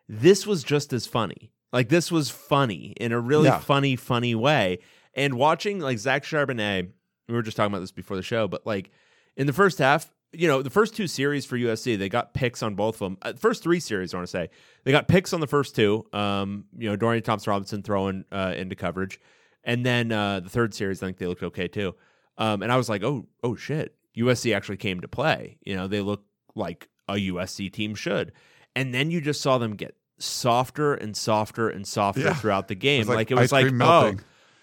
This 0.08 0.46
was 0.46 0.62
just 0.62 0.92
as 0.92 1.06
funny. 1.06 1.52
Like 1.72 1.88
this 1.88 2.10
was 2.10 2.30
funny 2.30 2.94
in 3.00 3.12
a 3.12 3.20
really 3.20 3.46
Yeah. 3.48 3.58
funny, 3.58 3.96
funny 3.96 4.34
way. 4.34 4.78
And 5.14 5.34
watching 5.34 5.80
like 5.80 5.98
Zach 5.98 6.24
Charbonnet, 6.24 6.88
we 7.28 7.34
were 7.34 7.42
just 7.42 7.56
talking 7.56 7.72
about 7.72 7.80
this 7.80 7.92
before 7.92 8.16
the 8.16 8.22
show, 8.22 8.48
but 8.48 8.66
like 8.66 8.90
in 9.36 9.46
the 9.46 9.52
first 9.52 9.78
half, 9.78 10.10
you 10.32 10.46
know, 10.46 10.62
the 10.62 10.70
first 10.70 10.94
two 10.94 11.06
series 11.06 11.44
for 11.46 11.56
USC, 11.56 11.98
they 11.98 12.08
got 12.08 12.34
picks 12.34 12.62
on 12.62 12.74
both 12.74 12.96
of 12.96 12.98
them. 13.00 13.18
Uh, 13.22 13.32
first 13.34 13.62
three 13.62 13.80
series, 13.80 14.12
I 14.12 14.18
want 14.18 14.26
to 14.28 14.30
say, 14.30 14.50
they 14.84 14.92
got 14.92 15.08
picks 15.08 15.32
on 15.32 15.40
the 15.40 15.46
first 15.46 15.74
two. 15.74 16.06
Um, 16.12 16.66
you 16.76 16.88
know, 16.88 16.96
Dorian 16.96 17.22
Thompson 17.22 17.50
Robinson 17.50 17.82
throwing 17.82 18.24
uh, 18.30 18.52
into 18.56 18.76
coverage, 18.76 19.18
and 19.64 19.84
then 19.86 20.12
uh, 20.12 20.40
the 20.40 20.50
third 20.50 20.74
series, 20.74 21.02
I 21.02 21.06
think 21.06 21.16
they 21.18 21.26
looked 21.26 21.42
okay 21.42 21.66
too. 21.66 21.94
Um, 22.36 22.62
and 22.62 22.70
I 22.70 22.76
was 22.76 22.88
like, 22.90 23.02
oh, 23.02 23.26
oh 23.42 23.56
shit, 23.56 23.94
USC 24.18 24.54
actually 24.54 24.76
came 24.78 25.00
to 25.00 25.08
play. 25.08 25.58
You 25.64 25.76
know, 25.76 25.86
they 25.86 26.00
look 26.00 26.24
like 26.54 26.88
a 27.08 27.14
USC 27.14 27.72
team 27.72 27.94
should. 27.94 28.32
And 28.76 28.92
then 28.94 29.10
you 29.10 29.20
just 29.20 29.40
saw 29.40 29.58
them 29.58 29.76
get 29.76 29.94
softer 30.18 30.94
and 30.94 31.16
softer 31.16 31.68
and 31.68 31.86
softer 31.86 32.22
Yeah. 32.22 32.34
throughout 32.34 32.68
the 32.68 32.74
game. 32.74 33.06
like 33.06 33.16
like, 33.16 33.30
it 33.30 33.34
was 33.36 33.52
like, 33.52 33.72
oh. 33.80 34.16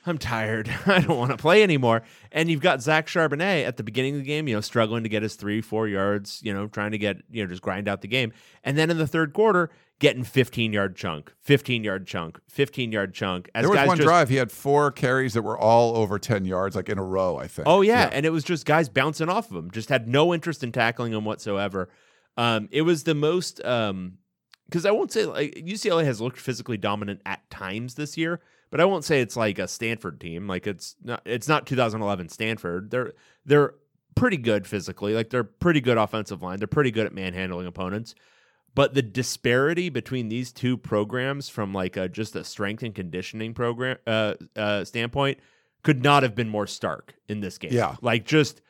I'm 0.07 0.19
tired. 0.19 0.69
I 0.85 0.99
don't 0.99 1.17
want 1.17 1.31
to 1.31 1.37
play 1.37 1.63
anymore. 1.63 2.03
And 2.31 2.47
you've 2.49 2.61
got 2.61 2.79
Zach 2.81 3.07
Charbonnet 3.07 3.65
at 3.65 3.77
the 3.77 3.83
beginning 3.83 4.13
of 4.13 4.19
the 4.21 4.25
game, 4.27 4.47
you 4.47 4.53
know, 4.53 4.61
struggling 4.61 5.01
to 5.01 5.09
get 5.09 5.23
his 5.23 5.35
three, 5.35 5.61
four 5.61 5.87
yards, 5.87 6.41
you 6.43 6.53
know, 6.53 6.67
trying 6.67 6.91
to 6.91 6.99
get, 6.99 7.17
you 7.31 7.43
know, 7.43 7.49
just 7.49 7.63
grind 7.63 7.87
out 7.87 8.01
the 8.01 8.07
game. 8.07 8.31
And 8.63 8.77
then 8.77 8.91
in 8.91 8.97
the 8.99 9.07
third 9.07 9.33
quarter, 9.33 9.71
getting 9.99 10.23
15 10.23 10.73
yard 10.73 10.95
chunk, 10.95 11.33
15 11.41 11.83
yard 11.83 12.07
chunk, 12.07 12.39
15 12.49 12.91
yard 12.91 13.13
chunk. 13.13 13.49
As 13.55 13.63
There 13.63 13.69
was 13.69 13.77
guys 13.77 13.87
one 13.87 13.97
just, 13.97 14.07
drive 14.07 14.29
he 14.29 14.35
had 14.35 14.51
four 14.51 14.91
carries 14.91 15.33
that 15.33 15.41
were 15.41 15.57
all 15.57 15.95
over 15.97 16.19
10 16.19 16.45
yards, 16.45 16.75
like 16.75 16.89
in 16.89 16.97
a 16.97 17.03
row. 17.03 17.37
I 17.37 17.47
think. 17.47 17.67
Oh 17.67 17.81
yeah. 17.81 18.09
and 18.11 18.25
it 18.25 18.31
was 18.31 18.43
just 18.43 18.65
guys 18.65 18.89
bouncing 18.89 19.29
off 19.29 19.49
of 19.51 19.57
him. 19.57 19.71
Just 19.71 19.89
had 19.89 20.07
no 20.07 20.33
interest 20.33 20.63
in 20.63 20.71
tackling 20.71 21.13
him 21.13 21.25
whatsoever. 21.25 21.89
Um, 22.37 22.67
it 22.71 22.81
was 22.81 23.03
the 23.03 23.15
most 23.15 23.57
because 23.57 24.85
I 24.85 24.91
won't 24.91 25.11
say 25.11 25.25
like 25.25 25.55
UCLA 25.55 26.03
has 26.05 26.19
looked 26.19 26.39
physically 26.39 26.77
dominant 26.77 27.21
at 27.25 27.49
times 27.49 27.95
this 27.95 28.17
year, 28.17 28.41
but 28.71 28.81
I 28.81 28.85
won't 28.85 29.05
say 29.05 29.21
it's 29.21 29.37
like 29.37 29.59
a 29.59 29.67
Stanford 29.67 30.19
team. 30.19 30.47
Like 30.47 30.67
it's 30.67 30.95
not 31.03 31.21
it's 31.25 31.47
not 31.47 31.65
2011 31.65 32.29
Stanford. 32.29 32.91
They're 32.91 33.13
they're 33.45 33.75
pretty 34.15 34.37
good 34.37 34.65
physically. 34.65 35.13
Like 35.13 35.29
they're 35.29 35.43
pretty 35.43 35.81
good 35.81 35.97
offensive 35.97 36.41
line. 36.41 36.57
They're 36.57 36.67
pretty 36.67 36.91
good 36.91 37.05
at 37.05 37.13
manhandling 37.13 37.67
opponents. 37.67 38.15
But 38.75 38.93
the 38.93 39.01
disparity 39.01 39.89
between 39.89 40.27
these 40.27 40.51
two 40.51 40.77
programs, 40.77 41.47
from 41.47 41.73
like 41.73 41.95
a, 41.95 42.09
just 42.09 42.35
a 42.35 42.43
strength 42.43 42.83
and 42.83 42.93
conditioning 42.93 43.53
program 43.53 43.97
uh, 44.05 44.35
uh, 44.55 44.83
standpoint, 44.83 45.39
could 45.81 46.03
not 46.03 46.23
have 46.23 46.35
been 46.35 46.49
more 46.49 46.67
stark 46.67 47.15
in 47.29 47.39
this 47.39 47.57
game. 47.57 47.71
Yeah. 47.71 47.95
like 48.01 48.25
just 48.25 48.61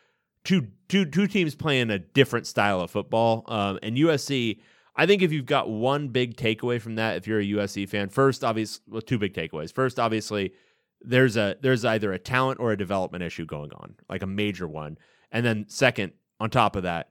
two 0.44 0.68
two 0.88 1.06
two 1.06 1.28
teams 1.28 1.56
playing 1.56 1.90
a 1.90 2.00
different 2.00 2.48
style 2.48 2.80
of 2.82 2.92
football. 2.92 3.44
Um, 3.48 3.80
and 3.82 3.98
USC, 3.98 4.60
I 4.96 5.06
think 5.06 5.22
if 5.22 5.32
you've 5.32 5.46
got 5.46 5.70
one 5.70 6.10
big 6.10 6.38
takeaway 6.38 6.80
from 6.80 6.96
that, 6.96 7.18
if 7.18 7.28
you're 7.28 7.40
a 7.40 7.46
USC 7.46 7.90
fan, 7.90 8.10
first, 8.10 8.44
obviously, 8.44 8.84
well, 8.88 9.02
two 9.02 9.18
big 9.18 9.34
takeaways. 9.34 9.74
First, 9.74 10.00
obviously, 10.00 10.54
there's 11.02 11.36
a 11.36 11.58
there's 11.62 11.84
either 11.84 12.14
a 12.14 12.20
talent 12.20 12.60
or 12.60 12.72
a 12.72 12.78
development 12.78 13.24
issue 13.24 13.46
going 13.46 13.72
on, 13.74 13.96
like 14.08 14.22
a 14.22 14.28
major 14.28 14.68
one. 14.68 14.98
And 15.32 15.46
then 15.46 15.66
second, 15.68 16.14
on 16.40 16.50
top 16.50 16.76
of 16.76 16.84
that, 16.84 17.10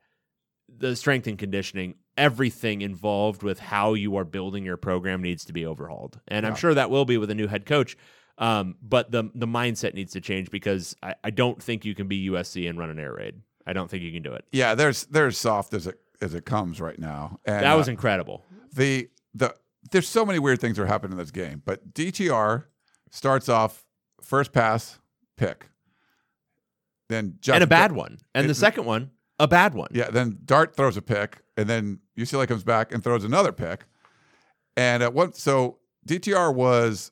the 0.69 0.97
strength 0.97 1.27
and 1.27 1.39
conditioning, 1.39 1.95
everything 2.17 2.83
involved 2.83 3.43
with 3.43 3.59
how 3.59 3.95
you 3.95 4.17
are 4.17 4.25
building 4.25 4.65
your 4.65 4.77
program 4.77 5.23
needs 5.23 5.45
to 5.47 5.53
be 5.53 5.67
overhauled. 5.67 6.21
And 6.29 6.47
I'm 6.47 6.57
sure 6.57 6.75
that 6.75 6.91
will 6.91 7.05
be 7.05 7.19
with 7.19 7.31
a 7.31 7.35
new 7.35 7.47
head 7.47 7.67
coach. 7.67 7.97
Um, 8.37 8.77
but 8.83 9.13
the 9.13 9.31
the 9.35 9.47
mindset 9.47 9.95
needs 9.95 10.13
to 10.15 10.21
change 10.21 10.51
because 10.51 10.97
I, 11.03 11.15
I 11.23 11.31
don't 11.31 11.63
think 11.63 11.85
you 11.85 11.95
can 11.95 12.09
be 12.09 12.29
USC 12.29 12.69
and 12.69 12.77
run 12.79 12.91
an 12.91 12.99
air 12.99 13.15
raid. 13.15 13.41
I 13.67 13.73
don't 13.73 13.89
think 13.89 14.03
you 14.03 14.13
can 14.13 14.23
do 14.23 14.33
it. 14.33 14.45
Yeah, 14.51 14.75
there's 14.75 15.05
there's 15.07 15.39
soft 15.39 15.73
as 15.73 15.87
it 15.87 16.01
as 16.21 16.35
it 16.35 16.45
comes 16.45 16.81
right 16.81 16.99
now. 16.99 17.39
And 17.45 17.65
That 17.65 17.75
was 17.75 17.89
uh, 17.89 17.93
incredible. 17.93 18.45
the 18.73 19.09
the 19.35 19.55
there's 19.91 20.09
so 20.09 20.25
many 20.25 20.39
weird 20.39 20.61
things 20.61 20.77
that 20.77 20.83
are 20.83 20.87
happening 20.87 21.13
in 21.13 21.19
this 21.19 21.31
game. 21.31 21.63
But 21.65 21.95
DTR 21.95 22.65
starts 23.11 23.49
off 23.49 23.85
first 24.21 24.53
pass 24.53 24.99
pick, 25.37 25.69
then 27.09 27.39
and 27.53 27.63
a 27.63 27.67
bad 27.67 27.93
one. 27.93 28.19
And 28.35 28.49
the 28.49 28.55
second 28.55 28.85
one, 28.85 29.11
a 29.39 29.49
bad 29.49 29.75
one. 29.75 29.89
Yeah, 29.93 30.11
then 30.11 30.39
Dart 30.45 30.77
throws 30.77 30.97
a 30.97 31.03
pick, 31.03 31.43
and 31.57 31.69
then 31.69 32.01
UCLA 32.19 32.47
comes 32.47 32.65
back 32.65 32.93
and 32.93 33.03
throws 33.03 33.25
another 33.25 33.53
pick. 33.53 33.85
And 34.77 35.03
at 35.03 35.15
one, 35.15 35.33
so 35.33 35.79
DTR 36.09 36.55
was 36.55 37.11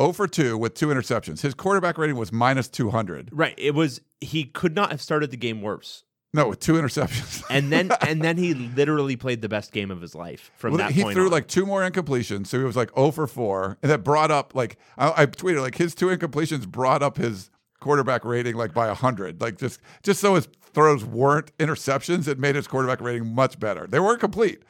0 0.00 0.12
for 0.12 0.26
2 0.26 0.56
with 0.58 0.74
two 0.74 0.88
interceptions. 0.88 1.40
His 1.42 1.54
quarterback 1.54 1.98
rating 1.98 2.16
was 2.16 2.32
minus 2.32 2.68
200. 2.68 3.30
Right. 3.32 3.54
It 3.56 3.74
was 3.74 4.00
he 4.20 4.44
could 4.44 4.74
not 4.74 4.90
have 4.90 5.00
started 5.00 5.30
the 5.30 5.36
game 5.36 5.62
worse. 5.62 6.04
No, 6.34 6.48
with 6.48 6.60
two 6.60 6.72
interceptions. 6.74 7.42
And 7.50 7.70
then 7.70 7.90
and 8.00 8.22
then 8.22 8.38
he 8.38 8.54
literally 8.54 9.16
played 9.16 9.42
the 9.42 9.48
best 9.48 9.70
game 9.70 9.90
of 9.90 10.00
his 10.00 10.14
life 10.14 10.50
from 10.56 10.72
Well, 10.72 10.78
that 10.78 10.92
he 10.92 11.02
point 11.02 11.14
threw 11.14 11.26
on. 11.26 11.30
like 11.30 11.46
two 11.46 11.66
more 11.66 11.82
incompletions, 11.88 12.46
so 12.46 12.58
he 12.58 12.64
was 12.64 12.74
like 12.76 12.90
0 12.94 13.10
for 13.10 13.26
4, 13.26 13.78
and 13.82 13.90
that 13.90 14.02
brought 14.02 14.30
up 14.30 14.54
like 14.54 14.78
I, 14.96 15.22
I 15.22 15.26
tweeted 15.26 15.60
like 15.60 15.76
his 15.76 15.94
two 15.94 16.06
incompletions 16.06 16.66
brought 16.66 17.02
up 17.02 17.18
his 17.18 17.50
quarterback 17.80 18.24
rating 18.24 18.56
like 18.56 18.72
by 18.72 18.86
100. 18.86 19.40
Like 19.42 19.58
just 19.58 19.80
just 20.02 20.20
so 20.20 20.34
his 20.36 20.48
throws 20.74 21.04
weren't 21.04 21.56
interceptions, 21.58 22.28
it 22.28 22.38
made 22.38 22.54
his 22.54 22.66
quarterback 22.66 23.00
rating 23.00 23.34
much 23.34 23.58
better. 23.58 23.86
They 23.86 24.00
weren't 24.00 24.20
complete, 24.20 24.62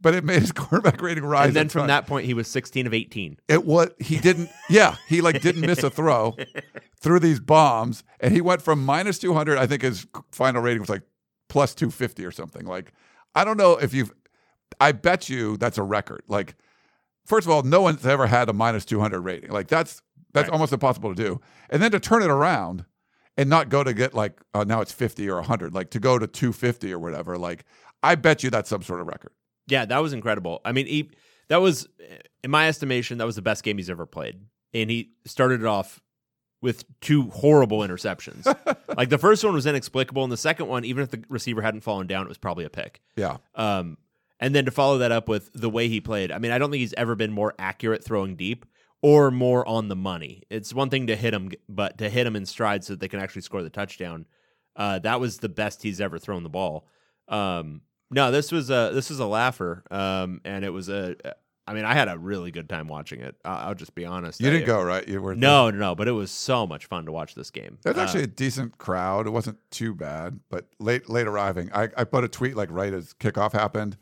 but 0.00 0.14
it 0.14 0.24
made 0.24 0.40
his 0.40 0.52
quarterback 0.62 1.00
rating 1.02 1.24
rise. 1.24 1.48
and 1.48 1.56
then 1.56 1.68
from 1.68 1.86
that 1.88 2.06
point 2.06 2.26
he 2.26 2.34
was 2.34 2.46
16 2.48 2.86
of 2.86 2.94
18. 2.94 3.38
it 3.48 3.64
was 3.64 3.90
he 3.98 4.18
didn't 4.18 4.48
yeah 4.70 4.96
he 5.08 5.20
like 5.20 5.40
didn't 5.40 5.62
miss 5.62 5.82
a 5.82 5.90
throw 5.90 6.36
through 7.00 7.20
these 7.20 7.40
bombs 7.40 8.04
and 8.20 8.32
he 8.32 8.40
went 8.40 8.62
from 8.62 8.84
minus 8.84 9.18
200 9.18 9.58
i 9.58 9.66
think 9.66 9.82
his 9.82 10.06
final 10.32 10.62
rating 10.62 10.80
was 10.80 10.88
like 10.88 11.02
plus 11.48 11.74
250 11.74 12.24
or 12.24 12.30
something 12.30 12.66
like 12.66 12.92
i 13.34 13.44
don't 13.44 13.56
know 13.56 13.72
if 13.76 13.92
you've 13.94 14.12
i 14.80 14.92
bet 14.92 15.28
you 15.28 15.56
that's 15.56 15.78
a 15.78 15.82
record 15.82 16.22
like 16.28 16.54
first 17.24 17.46
of 17.46 17.50
all 17.52 17.62
no 17.62 17.80
one's 17.82 18.04
ever 18.06 18.26
had 18.26 18.48
a 18.48 18.52
minus 18.52 18.84
200 18.84 19.20
rating 19.20 19.50
like 19.50 19.66
that's 19.68 20.02
That's 20.32 20.48
Right. 20.48 20.52
almost 20.52 20.72
impossible 20.74 21.14
to 21.14 21.22
do. 21.24 21.40
And 21.70 21.82
then 21.82 21.90
to 21.92 21.98
turn 22.00 22.22
it 22.22 22.30
around 22.30 22.84
and 23.38 23.48
not 23.48 23.70
go 23.70 23.82
to 23.82 23.94
get 23.94 24.12
like 24.12 24.38
uh, 24.52 24.64
now 24.64 24.82
it's 24.82 24.92
50 24.92 25.26
or 25.30 25.36
100, 25.36 25.72
like 25.72 25.90
to 25.90 26.00
go 26.00 26.18
to 26.18 26.26
250 26.26 26.92
or 26.92 26.98
whatever. 26.98 27.38
Like 27.38 27.64
I 28.02 28.16
bet 28.16 28.42
you 28.42 28.50
that's 28.50 28.68
some 28.68 28.82
sort 28.82 29.00
of 29.00 29.06
record. 29.06 29.32
Yeah, 29.68 29.86
that 29.86 29.98
was 30.02 30.12
incredible. 30.12 30.60
I 30.64 30.72
mean, 30.72 30.86
he 30.86 31.10
that 31.48 31.62
was, 31.62 31.88
in 32.44 32.50
my 32.50 32.68
estimation, 32.68 33.18
that 33.18 33.24
was 33.24 33.36
the 33.36 33.42
best 33.42 33.62
game 33.62 33.78
he's 33.78 33.88
ever 33.88 34.04
played, 34.04 34.40
and 34.74 34.90
he 34.90 35.12
started 35.24 35.60
it 35.60 35.66
off 35.66 36.00
with 36.60 36.84
two 37.00 37.30
horrible 37.30 37.78
interceptions. 37.80 38.44
like 38.96 39.08
the 39.08 39.18
first 39.18 39.44
one 39.44 39.54
was 39.54 39.66
inexplicable, 39.66 40.24
and 40.24 40.32
the 40.32 40.36
second 40.36 40.66
one, 40.66 40.84
even 40.84 41.02
if 41.02 41.10
the 41.10 41.22
receiver 41.28 41.62
hadn't 41.62 41.82
fallen 41.82 42.06
down, 42.06 42.26
it 42.26 42.28
was 42.28 42.38
probably 42.38 42.64
a 42.64 42.70
pick. 42.70 43.00
Yeah. 43.16 43.38
Um, 43.54 43.96
and 44.40 44.54
then 44.54 44.64
to 44.66 44.70
follow 44.70 44.98
that 44.98 45.12
up 45.12 45.28
with 45.28 45.50
the 45.52 45.70
way 45.70 45.88
he 45.88 46.00
played, 46.00 46.32
I 46.32 46.38
mean, 46.38 46.50
I 46.50 46.58
don't 46.58 46.70
think 46.70 46.80
he's 46.80 46.94
ever 46.94 47.14
been 47.14 47.32
more 47.32 47.54
accurate 47.58 48.04
throwing 48.04 48.36
deep 48.36 48.66
or 49.02 49.30
more 49.30 49.66
on 49.66 49.88
the 49.88 49.96
money. 49.96 50.42
It's 50.50 50.74
one 50.74 50.90
thing 50.90 51.06
to 51.08 51.16
hit 51.16 51.32
him, 51.34 51.50
but 51.68 51.98
to 51.98 52.08
hit 52.08 52.26
him 52.26 52.34
in 52.36 52.46
stride 52.46 52.84
so 52.84 52.92
that 52.94 53.00
they 53.00 53.08
can 53.08 53.20
actually 53.20 53.42
score 53.42 53.62
the 53.62 53.70
touchdown, 53.70 54.26
uh, 54.76 54.98
that 55.00 55.20
was 55.20 55.38
the 55.38 55.48
best 55.48 55.82
he's 55.82 56.00
ever 56.00 56.18
thrown 56.18 56.42
the 56.42 56.48
ball. 56.48 56.86
Um, 57.28 57.82
no, 58.10 58.30
this 58.30 58.50
was 58.50 58.70
a 58.70 58.90
this 58.94 59.10
was 59.10 59.18
a 59.20 59.26
laugher, 59.26 59.84
um, 59.90 60.40
and 60.44 60.64
it 60.64 60.70
was 60.70 60.88
a. 60.88 61.14
I 61.66 61.74
mean, 61.74 61.84
I 61.84 61.92
had 61.92 62.08
a 62.08 62.16
really 62.16 62.50
good 62.50 62.66
time 62.66 62.88
watching 62.88 63.20
it. 63.20 63.36
I- 63.44 63.64
I'll 63.66 63.74
just 63.74 63.94
be 63.94 64.06
honest. 64.06 64.40
You 64.40 64.48
I- 64.48 64.52
didn't 64.52 64.66
go, 64.66 64.82
right? 64.82 65.06
You 65.06 65.20
were 65.20 65.34
No, 65.34 65.68
no, 65.68 65.76
no, 65.78 65.94
but 65.94 66.08
it 66.08 66.12
was 66.12 66.30
so 66.30 66.66
much 66.66 66.86
fun 66.86 67.04
to 67.04 67.12
watch 67.12 67.34
this 67.34 67.50
game. 67.50 67.76
There's 67.82 67.98
Uh, 67.98 68.00
actually 68.00 68.22
a 68.22 68.26
decent 68.28 68.78
crowd. 68.78 69.26
It 69.26 69.30
wasn't 69.30 69.58
too 69.70 69.94
bad, 69.94 70.40
but 70.48 70.66
late 70.78 71.10
late 71.10 71.26
arriving. 71.26 71.68
I, 71.74 71.90
I 71.94 72.04
put 72.04 72.24
a 72.24 72.28
tweet 72.28 72.56
like 72.56 72.70
right 72.72 72.94
as 72.94 73.12
kickoff 73.12 73.52
happened, 73.52 73.98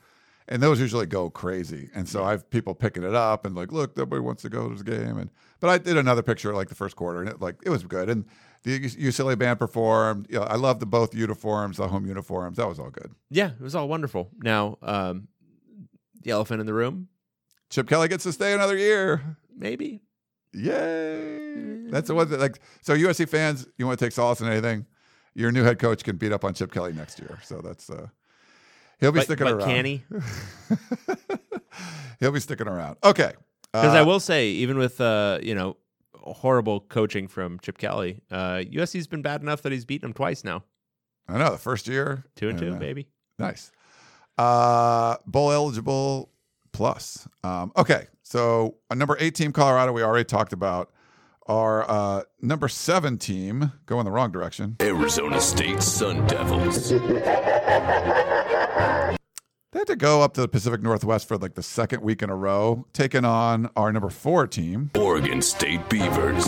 and 0.48 0.62
those 0.62 0.80
usually 0.80 1.06
go 1.06 1.28
crazy. 1.30 1.90
And 1.94 2.08
so 2.08 2.24
I 2.24 2.30
have 2.30 2.48
people 2.50 2.74
picking 2.74 3.02
it 3.02 3.14
up 3.14 3.44
and 3.46 3.54
like, 3.54 3.72
look, 3.72 3.96
nobody 3.96 4.20
wants 4.20 4.42
to 4.42 4.48
go 4.48 4.68
to 4.68 4.74
this 4.74 4.82
game. 4.82 5.18
And 5.18 5.30
but 5.60 5.70
I 5.70 5.78
did 5.78 5.96
another 5.96 6.22
picture 6.22 6.54
like 6.54 6.68
the 6.68 6.74
first 6.74 6.96
quarter, 6.96 7.20
and 7.20 7.28
it 7.28 7.40
like 7.40 7.56
it 7.64 7.70
was 7.70 7.82
good. 7.84 8.08
And 8.08 8.24
the 8.62 8.80
UCLA 8.80 9.38
band 9.38 9.58
performed. 9.58 10.26
You 10.28 10.38
know, 10.40 10.44
I 10.44 10.56
love 10.56 10.80
the 10.80 10.86
both 10.86 11.14
uniforms, 11.14 11.76
the 11.78 11.88
home 11.88 12.06
uniforms. 12.06 12.56
That 12.58 12.68
was 12.68 12.78
all 12.78 12.90
good. 12.90 13.12
yeah, 13.30 13.50
it 13.50 13.60
was 13.60 13.74
all 13.74 13.88
wonderful. 13.88 14.30
Now, 14.38 14.78
um, 14.82 15.28
the 16.22 16.30
elephant 16.30 16.60
in 16.60 16.66
the 16.66 16.74
room, 16.74 17.08
Chip 17.70 17.88
Kelly 17.88 18.08
gets 18.08 18.24
to 18.24 18.32
stay 18.32 18.52
another 18.52 18.76
year. 18.76 19.36
maybe. 19.56 20.02
Yay! 20.52 21.88
That's 21.90 22.08
the 22.08 22.14
one 22.14 22.28
that 22.30 22.40
like. 22.40 22.58
So 22.82 22.94
USC 22.94 23.28
fans, 23.28 23.66
you 23.78 23.86
want 23.86 23.98
to 23.98 24.04
take 24.04 24.12
solace 24.12 24.40
in 24.40 24.48
anything? 24.48 24.86
Your 25.34 25.52
new 25.52 25.64
head 25.64 25.78
coach 25.78 26.02
can 26.02 26.16
beat 26.16 26.32
up 26.32 26.44
on 26.44 26.54
Chip 26.54 26.72
Kelly 26.72 26.92
next 26.92 27.18
year. 27.18 27.38
So 27.42 27.60
that's 27.62 27.90
uh, 27.90 28.08
he'll 29.00 29.12
be 29.12 29.18
But, 29.20 29.24
sticking 29.24 29.46
but 29.46 29.54
around. 29.54 29.68
can 29.68 29.84
he? 29.84 30.02
he'll 32.20 32.32
be 32.32 32.40
sticking 32.40 32.68
around. 32.68 32.96
Okay. 33.04 33.32
Because 33.72 33.94
Uh, 33.94 33.98
I 33.98 34.02
will 34.02 34.20
say, 34.20 34.48
even 34.48 34.78
with 34.78 35.00
uh, 35.00 35.38
you 35.42 35.54
know 35.54 35.76
horrible 36.14 36.80
coaching 36.80 37.28
from 37.28 37.58
Chip 37.60 37.78
Kelly, 37.78 38.20
uh, 38.30 38.62
USC's 38.70 39.06
been 39.06 39.22
bad 39.22 39.42
enough 39.42 39.62
that 39.62 39.72
he's 39.72 39.84
beaten 39.84 40.08
them 40.08 40.14
twice 40.14 40.44
now, 40.44 40.64
I 41.28 41.38
know 41.38 41.50
the 41.50 41.58
first 41.58 41.86
year 41.86 42.24
two 42.36 42.48
and 42.48 42.58
two, 42.58 42.74
uh, 42.74 42.78
baby. 42.78 43.08
Nice. 43.38 43.70
Uh, 44.38 45.16
bowl 45.26 45.52
eligible 45.52 46.30
plus. 46.72 47.26
Um, 47.42 47.72
okay, 47.76 48.06
so 48.22 48.76
a 48.90 48.94
number 48.94 49.16
eight 49.20 49.34
team 49.34 49.52
Colorado 49.52 49.92
we 49.92 50.02
already 50.02 50.24
talked 50.24 50.52
about. 50.52 50.90
Our 51.48 51.88
uh, 51.88 52.22
number 52.40 52.68
seven 52.68 53.18
team 53.18 53.72
going 53.86 54.04
the 54.04 54.10
wrong 54.10 54.32
direction. 54.32 54.76
Arizona 54.80 55.40
State 55.40 55.82
Sun 55.82 56.26
Devils. 56.26 56.92
They 59.72 59.80
had 59.80 59.88
to 59.88 59.96
go 59.96 60.22
up 60.22 60.32
to 60.34 60.40
the 60.40 60.48
Pacific 60.48 60.80
Northwest 60.80 61.28
for 61.28 61.36
like 61.36 61.54
the 61.54 61.62
second 61.62 62.00
week 62.00 62.22
in 62.22 62.30
a 62.30 62.34
row, 62.34 62.86
taking 62.94 63.26
on 63.26 63.68
our 63.76 63.92
number 63.92 64.08
four 64.08 64.46
team. 64.46 64.90
Oregon 64.94 65.42
State 65.42 65.86
Beavers. 65.90 66.46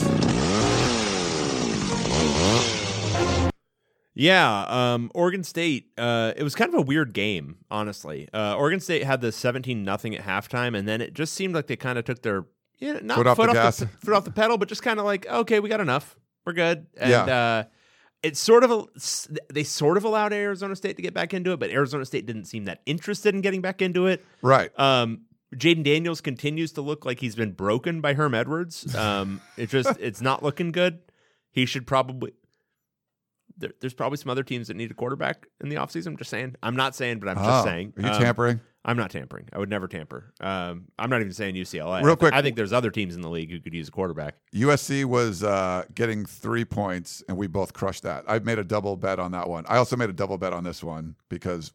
Yeah, 4.15 4.65
um, 4.69 5.11
Oregon 5.15 5.45
State. 5.45 5.91
Uh, 5.99 6.33
it 6.37 6.43
was 6.43 6.55
kind 6.55 6.73
of 6.73 6.81
a 6.81 6.83
weird 6.83 7.13
game, 7.13 7.59
honestly. 7.71 8.31
Uh, 8.33 8.57
Oregon 8.57 8.81
State 8.81 9.05
had 9.05 9.21
the 9.21 9.31
seventeen 9.31 9.85
nothing 9.85 10.17
at 10.17 10.25
halftime, 10.25 10.75
and 10.75 10.89
then 10.89 11.03
it 11.03 11.13
just 11.13 11.35
seemed 11.35 11.55
like 11.55 11.67
they 11.67 11.77
kind 11.77 11.99
of 11.99 12.07
took 12.07 12.23
their 12.23 12.47
yeah, 12.79 12.99
not 13.03 13.17
Foot 13.17 13.27
off 13.27 13.37
the 13.37 13.47
gas. 13.53 13.85
foot 14.05 14.15
off 14.15 14.25
the 14.25 14.31
pedal, 14.31 14.59
but 14.59 14.69
just 14.69 14.83
kind 14.83 14.99
of 14.99 15.05
like, 15.05 15.27
okay, 15.27 15.61
we 15.61 15.69
got 15.69 15.81
enough, 15.81 16.17
we're 16.47 16.53
good. 16.53 16.87
And 16.97 17.11
Yeah. 17.11 17.25
uh, 17.25 17.65
it's 18.23 18.41
sort 18.41 18.65
of 18.65 18.71
a, 18.73 18.85
they 19.53 19.63
sort 19.65 19.97
of 19.97 20.05
allowed 20.05 20.33
Arizona 20.33 20.75
State 20.75 20.97
to 20.97 21.03
get 21.03 21.15
back 21.15 21.33
into 21.35 21.53
it, 21.53 21.61
but 21.61 21.71
Arizona 21.71 22.05
State 22.05 22.27
didn't 22.27 22.47
seem 22.47 22.65
that 22.65 22.83
interested 22.87 23.35
in 23.35 23.41
getting 23.43 23.61
back 23.61 23.81
into 23.83 24.07
it. 24.07 24.25
Right. 24.43 24.71
Um, 24.79 25.23
Jayden 25.55 25.83
Daniels 25.85 26.21
continues 26.21 26.73
to 26.73 26.83
look 26.83 27.05
like 27.07 27.21
he's 27.21 27.35
been 27.35 27.53
broken 27.53 28.01
by 28.01 28.15
Herm 28.15 28.35
Edwards. 28.35 28.95
Um, 28.95 29.41
it 29.57 29.71
just 29.71 29.99
it's 30.01 30.21
not 30.21 30.43
looking 30.43 30.73
good. 30.73 30.99
He 31.53 31.65
should 31.65 31.87
probably. 31.87 32.33
There, 33.57 33.71
there's 33.81 33.95
probably 33.95 34.19
some 34.19 34.31
other 34.31 34.43
teams 34.43 34.69
that 34.69 34.77
need 34.77 34.91
a 34.91 34.95
quarterback 34.95 35.47
in 35.61 35.69
the 35.69 35.77
offseason. 35.77 36.09
I'm 36.09 36.17
just 36.17 36.31
saying. 36.31 36.55
I'm 36.63 36.77
not 36.77 36.95
saying, 36.95 37.19
but 37.21 37.29
I'm 37.29 37.37
just 37.37 37.49
Oh, 37.49 37.65
saying. 37.65 37.93
Are 37.97 38.03
you 38.03 38.09
Um, 38.09 38.21
tampering? 38.21 38.61
I'm 38.89 38.97
not 38.97 39.11
tampering. 39.11 39.47
I 39.53 39.59
would 39.59 39.69
never 39.69 39.87
tamper. 39.87 40.33
Um, 40.41 40.87
I'm 40.99 41.11
not 41.11 41.21
even 41.21 41.35
saying 41.35 41.57
UCLA. 41.57 42.03
Real 42.03 42.17
quick. 42.17 42.33
I 42.33 42.41
think 42.41 42.57
there's 42.57 42.73
other 42.73 42.91
teams 42.91 43.15
in 43.15 43.21
the 43.21 43.29
league 43.29 43.51
who 43.51 43.61
could 43.61 43.75
use 43.75 43.89
a 43.89 43.91
quarterback. 43.91 44.37
USC 44.55 45.05
was 45.05 45.45
uh, 45.45 45.85
getting 45.95 46.25
three 46.25 46.65
points, 46.65 47.23
and 47.29 47.37
we 47.37 47.49
both 47.49 47.75
crushed 47.75 48.05
that. 48.05 48.25
I 48.27 48.39
made 48.39 48.59
a 48.59 48.65
double 48.65 48.97
bet 48.97 49.19
on 49.19 49.33
that 49.33 49.47
one. 49.47 49.67
I 49.69 49.77
also 49.77 49.95
made 49.95 50.09
a 50.09 50.15
double 50.15 50.39
bet 50.39 50.55
on 50.55 50.65
this 50.65 50.83
one 50.83 51.17
because 51.29 51.71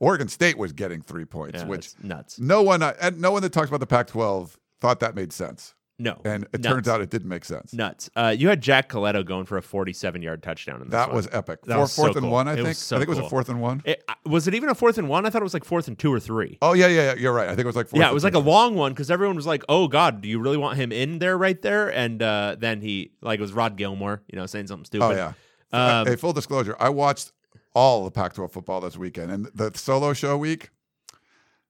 Oregon 0.00 0.26
State 0.26 0.58
was 0.58 0.72
getting 0.72 1.02
three 1.02 1.24
points, 1.24 1.60
Yeah, 1.60 1.68
which 1.68 1.92
nuts. 2.02 2.40
no 2.40 2.62
one 2.62 2.82
and 2.82 3.20
no 3.20 3.30
one 3.30 3.42
that 3.42 3.52
talks 3.52 3.68
about 3.68 3.78
the 3.78 3.86
Pac-12 3.86 4.56
thought 4.80 4.98
that 4.98 5.14
made 5.14 5.32
sense, 5.32 5.72
No, 5.98 6.20
and 6.26 6.44
it 6.52 6.60
nuts. 6.60 6.66
turns 6.74 6.88
out 6.88 7.00
it 7.00 7.08
didn't 7.08 7.28
make 7.30 7.44
sense. 7.46 7.72
nuts. 7.72 8.10
Uh, 8.14 8.34
you 8.36 8.50
had 8.50 8.60
Jack 8.60 8.90
Coletto 8.90 9.24
going 9.24 9.46
for 9.46 9.56
a 9.56 9.62
47 9.62 10.20
yard 10.20 10.42
touchdown 10.42 10.82
in 10.82 10.88
this 10.88 10.90
That 10.90 11.08
one. 11.08 11.16
was 11.16 11.28
epic. 11.32 11.62
That 11.62 11.72
Four, 11.74 11.80
was 11.82 11.92
so 11.92 12.02
fourth 12.02 12.16
and 12.16 12.24
cool. 12.24 12.32
one, 12.32 12.48
I 12.48 12.52
It 12.52 12.64
think. 12.64 12.76
so 12.76 12.96
I 12.96 12.98
think 12.98 13.08
it 13.08 13.16
was 13.16 13.18
a 13.20 13.28
fourth 13.30 13.48
and 13.48 13.62
one. 13.62 13.80
It, 13.86 14.04
was 14.26 14.46
it 14.46 14.54
even 14.54 14.68
a 14.68 14.74
fourth 14.74 14.98
and 14.98 15.08
one? 15.08 15.24
I 15.24 15.30
thought 15.30 15.40
it 15.40 15.44
was 15.44 15.54
like 15.54 15.64
fourth 15.64 15.88
and 15.88 15.98
two 15.98 16.12
or 16.12 16.20
three. 16.20 16.58
Oh 16.60 16.74
yeah, 16.74 16.86
yeah, 16.88 17.02
yeah. 17.02 17.14
You're 17.14 17.32
right. 17.32 17.46
I 17.46 17.52
think 17.52 17.60
it 17.60 17.66
was 17.66 17.76
like 17.76 17.88
fourth. 17.88 18.00
yeah, 18.00 18.10
it 18.10 18.14
was 18.14 18.24
like 18.24 18.34
a 18.34 18.38
long 18.38 18.74
one 18.74 18.92
because 18.92 19.10
everyone 19.10 19.36
was 19.36 19.46
like, 19.46 19.64
"Oh 19.70 19.88
God, 19.88 20.20
do 20.20 20.28
you 20.28 20.38
really 20.38 20.58
want 20.58 20.76
him 20.76 20.92
in 20.92 21.18
there 21.18 21.38
right 21.38 21.60
there?" 21.62 21.88
And 21.90 22.22
uh, 22.22 22.56
then 22.58 22.82
he 22.82 23.12
like 23.22 23.38
it 23.38 23.42
was 23.42 23.54
Rod 23.54 23.76
Gilmore, 23.76 24.20
you 24.30 24.38
know, 24.38 24.44
saying 24.44 24.66
something 24.66 24.84
stupid. 24.84 25.04
Oh 25.06 25.10
yeah. 25.12 25.32
Um, 25.72 26.06
hey, 26.06 26.16
full 26.16 26.34
disclosure, 26.34 26.76
I 26.78 26.90
watched 26.90 27.32
all 27.74 28.04
the 28.04 28.10
Pac-12 28.10 28.52
football 28.52 28.80
this 28.82 28.96
weekend, 28.98 29.30
and 29.30 29.46
the 29.54 29.72
solo 29.74 30.12
show 30.12 30.36
week 30.36 30.70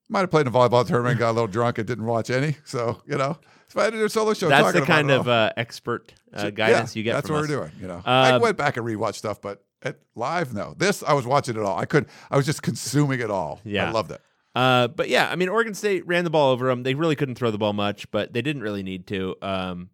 might 0.08 0.20
have 0.20 0.30
played 0.30 0.42
in 0.42 0.48
a 0.48 0.50
volleyball 0.50 0.86
tournament, 0.86 1.18
got 1.18 1.30
a 1.30 1.32
little 1.32 1.46
drunk, 1.48 1.78
and 1.78 1.86
didn't 1.86 2.04
watch 2.06 2.28
any. 2.30 2.56
So 2.64 3.02
you 3.06 3.16
know, 3.16 3.38
so 3.38 3.40
I 3.78 3.90
to 3.90 4.04
a 4.04 4.08
solo 4.08 4.34
show. 4.34 4.48
that's 4.48 4.72
the 4.72 4.82
kind 4.82 5.10
of 5.10 5.28
uh, 5.28 5.52
expert 5.56 6.12
uh, 6.32 6.50
guidance 6.50 6.94
Yeah, 6.94 6.98
you 7.00 7.04
get. 7.04 7.14
That's 7.14 7.28
what 7.30 7.36
us. 7.36 7.48
we're 7.48 7.56
doing. 7.56 7.72
You 7.80 7.88
know, 7.88 8.02
I 8.04 8.32
Um, 8.32 8.42
went 8.42 8.56
back 8.56 8.76
and 8.76 8.86
rewatched 8.86 9.14
stuff, 9.16 9.40
but 9.40 9.64
at 9.82 9.98
live, 10.14 10.54
no. 10.54 10.74
This 10.76 11.02
I 11.02 11.12
was 11.12 11.26
watching 11.26 11.56
it 11.56 11.62
all. 11.62 11.78
I 11.78 11.84
could. 11.84 12.06
I 12.30 12.36
was 12.36 12.46
just 12.46 12.62
consuming 12.62 13.20
it 13.20 13.30
all. 13.30 13.60
Yeah. 13.64 13.88
I 13.88 13.92
loved 13.92 14.10
it. 14.10 14.20
Uh, 14.54 14.88
but 14.88 15.08
yeah, 15.10 15.28
I 15.30 15.36
mean, 15.36 15.50
Oregon 15.50 15.74
State 15.74 16.06
ran 16.06 16.24
the 16.24 16.30
ball 16.30 16.50
over 16.52 16.68
them. 16.68 16.82
They 16.82 16.94
really 16.94 17.14
couldn't 17.14 17.34
throw 17.34 17.50
the 17.50 17.58
ball 17.58 17.74
much, 17.74 18.10
but 18.10 18.32
they 18.32 18.40
didn't 18.40 18.62
really 18.62 18.82
need 18.82 19.06
to. 19.08 19.36
Um, 19.42 19.90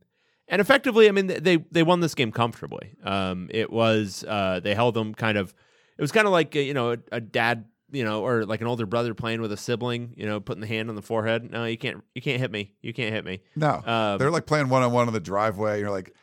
and 0.47 0.61
effectively, 0.61 1.09
I 1.09 1.13
mean, 1.13 1.27
they 1.27 1.57
they 1.71 1.83
won 1.83 2.01
this 2.01 2.15
game 2.15 2.31
comfortably. 2.31 2.95
Um, 3.03 3.49
it 3.53 3.71
was 3.73 4.25
uh, 4.27 4.61
they 4.63 4.75
held 4.75 4.95
them 4.95 5.15
kind 5.15 5.37
of. 5.37 5.53
It 5.99 6.01
was 6.03 6.13
kind 6.13 6.27
of 6.27 6.33
like 6.33 6.55
uh, 6.55 6.61
you 6.61 6.75
know 6.75 6.93
a, 6.93 6.99
a 7.11 7.21
dad, 7.21 7.65
you 7.93 8.05
know, 8.05 8.25
or 8.25 8.45
like 8.45 8.61
an 8.61 8.67
older 8.67 8.87
brother 8.87 9.15
playing 9.15 9.41
with 9.41 9.53
a 9.53 9.57
sibling, 9.57 10.15
you 10.17 10.27
know, 10.27 10.41
putting 10.41 10.61
the 10.61 10.67
hand 10.67 10.89
on 10.89 10.97
the 10.97 11.03
forehead. 11.03 11.51
No, 11.51 11.65
you 11.65 11.79
can't. 11.79 12.03
You 12.15 12.23
can't 12.23 12.41
hit 12.41 12.51
me. 12.51 12.73
You 12.83 12.93
can't 12.93 13.15
hit 13.15 13.25
me. 13.25 13.41
No, 13.55 13.81
Um, 13.85 14.19
they're 14.19 14.31
like 14.31 14.47
playing 14.47 14.69
one 14.69 14.83
on 14.83 14.93
one 14.93 15.07
on 15.07 15.13
the 15.13 15.21
driveway. 15.21 15.79
You're 15.81 15.91
like, 15.91 16.15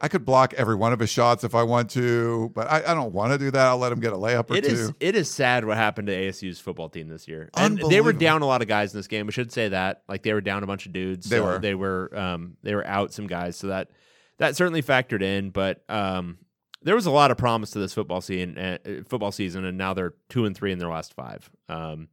I 0.00 0.08
could 0.08 0.24
block 0.24 0.54
every 0.54 0.76
one 0.76 0.92
of 0.92 1.00
his 1.00 1.10
shots 1.10 1.42
if 1.44 1.54
I 1.56 1.64
want 1.64 1.90
to, 1.90 2.50
but 2.54 2.70
I, 2.70 2.78
I 2.86 2.94
don't 2.94 3.12
want 3.12 3.32
to 3.32 3.38
do 3.38 3.50
that. 3.50 3.66
I'll 3.66 3.78
let 3.78 3.90
him 3.90 3.98
get 3.98 4.12
a 4.12 4.16
layup 4.16 4.48
or 4.50 4.56
It 4.56 4.64
two. 4.64 4.70
is 4.70 4.92
it 5.00 5.16
is 5.16 5.28
sad 5.30 5.64
what 5.64 5.76
happened 5.76 6.06
to 6.06 6.14
ASU's 6.14 6.60
football 6.60 6.88
team 6.88 7.08
this 7.08 7.26
year. 7.26 7.50
And 7.56 7.78
they 7.78 8.00
were 8.00 8.12
down 8.12 8.42
a 8.42 8.46
lot 8.46 8.62
of 8.62 8.68
guys 8.68 8.94
in 8.94 8.98
this 8.98 9.08
game. 9.08 9.26
We 9.26 9.32
should 9.32 9.52
say 9.52 9.68
that. 9.70 10.04
Like 10.08 10.22
they 10.22 10.32
were 10.32 10.40
down 10.40 10.62
a 10.62 10.66
bunch 10.66 10.86
of 10.86 10.92
dudes. 10.92 11.28
They 11.28 11.38
so 11.38 11.44
were. 11.44 11.58
They 11.58 11.74
were 11.74 12.16
um 12.16 12.56
they 12.62 12.74
were 12.74 12.86
out 12.86 13.12
some 13.12 13.26
guys. 13.26 13.56
So 13.56 13.66
that 13.68 13.90
that 14.38 14.54
certainly 14.56 14.82
factored 14.82 15.22
in. 15.22 15.50
But 15.50 15.82
um 15.88 16.38
there 16.82 16.94
was 16.94 17.06
a 17.06 17.10
lot 17.10 17.30
of 17.30 17.36
promise 17.36 17.70
to 17.70 17.78
this 17.78 17.94
football 17.94 18.20
season 18.20 18.58
uh, 18.58 18.78
football 19.08 19.32
season 19.32 19.64
and 19.64 19.76
now 19.78 19.94
they're 19.94 20.14
two 20.28 20.44
and 20.44 20.56
three 20.56 20.72
in 20.72 20.78
their 20.78 20.88
last 20.88 21.14
five. 21.14 21.50
Um 21.68 22.08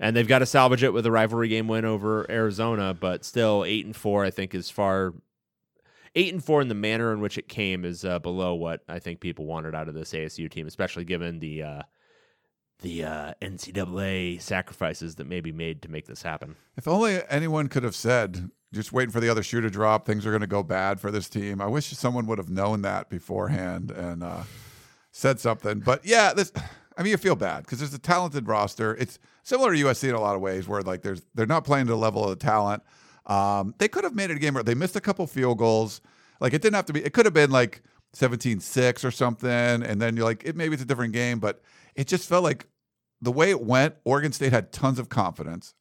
and 0.00 0.16
they've 0.16 0.28
got 0.28 0.40
to 0.40 0.46
salvage 0.46 0.82
it 0.82 0.92
with 0.92 1.06
a 1.06 1.10
rivalry 1.10 1.48
game 1.48 1.68
win 1.68 1.84
over 1.84 2.28
Arizona, 2.28 2.94
but 2.94 3.24
still 3.24 3.64
eight 3.64 3.86
and 3.86 3.94
four, 3.94 4.24
I 4.24 4.30
think, 4.30 4.52
is 4.52 4.68
far 4.68 5.14
eight 6.14 6.32
and 6.32 6.44
four 6.44 6.60
in 6.60 6.68
the 6.68 6.74
manner 6.74 7.12
in 7.12 7.20
which 7.20 7.38
it 7.38 7.48
came 7.48 7.84
is 7.84 8.04
uh, 8.04 8.18
below 8.18 8.54
what 8.54 8.82
I 8.88 8.98
think 8.98 9.20
people 9.20 9.46
wanted 9.46 9.74
out 9.74 9.88
of 9.88 9.94
this 9.94 10.12
ASU 10.12 10.50
team, 10.50 10.66
especially 10.66 11.04
given 11.04 11.38
the 11.38 11.62
uh, 11.62 11.82
the 12.80 13.04
uh, 13.04 13.34
NCAA 13.40 14.40
sacrifices 14.40 15.14
that 15.16 15.26
may 15.26 15.40
be 15.40 15.52
made 15.52 15.82
to 15.82 15.90
make 15.90 16.06
this 16.06 16.22
happen. 16.22 16.56
If 16.76 16.88
only 16.88 17.20
anyone 17.28 17.68
could 17.68 17.84
have 17.84 17.94
said, 17.94 18.50
just 18.74 18.92
waiting 18.92 19.10
for 19.10 19.20
the 19.20 19.28
other 19.28 19.42
shoe 19.42 19.60
to 19.60 19.70
drop, 19.70 20.06
things 20.06 20.26
are 20.26 20.30
going 20.30 20.40
to 20.40 20.46
go 20.46 20.62
bad 20.62 21.00
for 21.00 21.10
this 21.10 21.28
team. 21.28 21.60
I 21.60 21.66
wish 21.66 21.86
someone 21.86 22.26
would 22.26 22.38
have 22.38 22.50
known 22.50 22.82
that 22.82 23.08
beforehand 23.08 23.90
and 23.90 24.22
uh, 24.22 24.42
said 25.12 25.40
something. 25.40 25.80
But 25.80 26.04
yeah, 26.04 26.34
this. 26.34 26.52
I 26.96 27.02
mean, 27.02 27.10
you 27.10 27.16
feel 27.16 27.34
bad 27.34 27.64
because 27.64 27.80
there's 27.80 27.94
a 27.94 27.98
talented 27.98 28.46
roster. 28.46 28.94
It's 28.94 29.18
similar 29.42 29.74
to 29.74 29.84
USC 29.84 30.08
in 30.08 30.14
a 30.14 30.20
lot 30.20 30.36
of 30.36 30.40
ways, 30.40 30.68
where 30.68 30.82
like 30.82 31.02
there's 31.02 31.22
they're 31.34 31.46
not 31.46 31.64
playing 31.64 31.86
to 31.86 31.92
the 31.92 31.98
level 31.98 32.22
of 32.22 32.30
the 32.30 32.36
talent. 32.36 32.82
Um, 33.26 33.74
they 33.78 33.88
could 33.88 34.04
have 34.04 34.14
made 34.14 34.30
it 34.30 34.36
a 34.36 34.40
game 34.40 34.54
where 34.54 34.62
they 34.62 34.74
missed 34.74 34.96
a 34.96 35.00
couple 35.00 35.26
field 35.26 35.58
goals. 35.58 36.00
Like 36.40 36.52
it 36.52 36.62
didn't 36.62 36.74
have 36.74 36.86
to 36.86 36.92
be. 36.92 37.04
It 37.04 37.12
could 37.12 37.24
have 37.26 37.34
been 37.34 37.50
like 37.50 37.82
17-6 38.14 39.04
or 39.04 39.10
something, 39.10 39.50
and 39.50 40.00
then 40.00 40.16
you're 40.16 40.24
like, 40.24 40.44
it 40.44 40.56
maybe 40.56 40.74
it's 40.74 40.82
a 40.82 40.86
different 40.86 41.12
game, 41.12 41.40
but 41.40 41.62
it 41.94 42.06
just 42.06 42.28
felt 42.28 42.44
like 42.44 42.66
the 43.20 43.32
way 43.32 43.50
it 43.50 43.62
went. 43.62 43.96
Oregon 44.04 44.32
State 44.32 44.52
had 44.52 44.72
tons 44.72 44.98
of 44.98 45.08
confidence. 45.08 45.74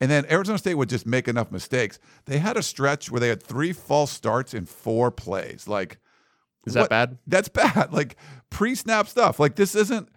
And 0.00 0.10
then 0.10 0.24
Arizona 0.30 0.56
State 0.58 0.74
would 0.76 0.88
just 0.88 1.04
make 1.06 1.28
enough 1.28 1.50
mistakes. 1.52 1.98
They 2.24 2.38
had 2.38 2.56
a 2.56 2.62
stretch 2.62 3.10
where 3.10 3.20
they 3.20 3.28
had 3.28 3.42
three 3.42 3.72
false 3.72 4.10
starts 4.10 4.54
in 4.54 4.64
four 4.64 5.10
plays. 5.10 5.68
Like, 5.68 5.98
Is 6.66 6.72
that 6.74 6.80
what- 6.82 6.90
bad? 6.90 7.18
That's 7.26 7.48
bad. 7.48 7.92
Like 7.92 8.16
pre-snap 8.48 9.08
stuff. 9.08 9.38
Like 9.38 9.56
this 9.56 9.74
isn't. 9.74 10.08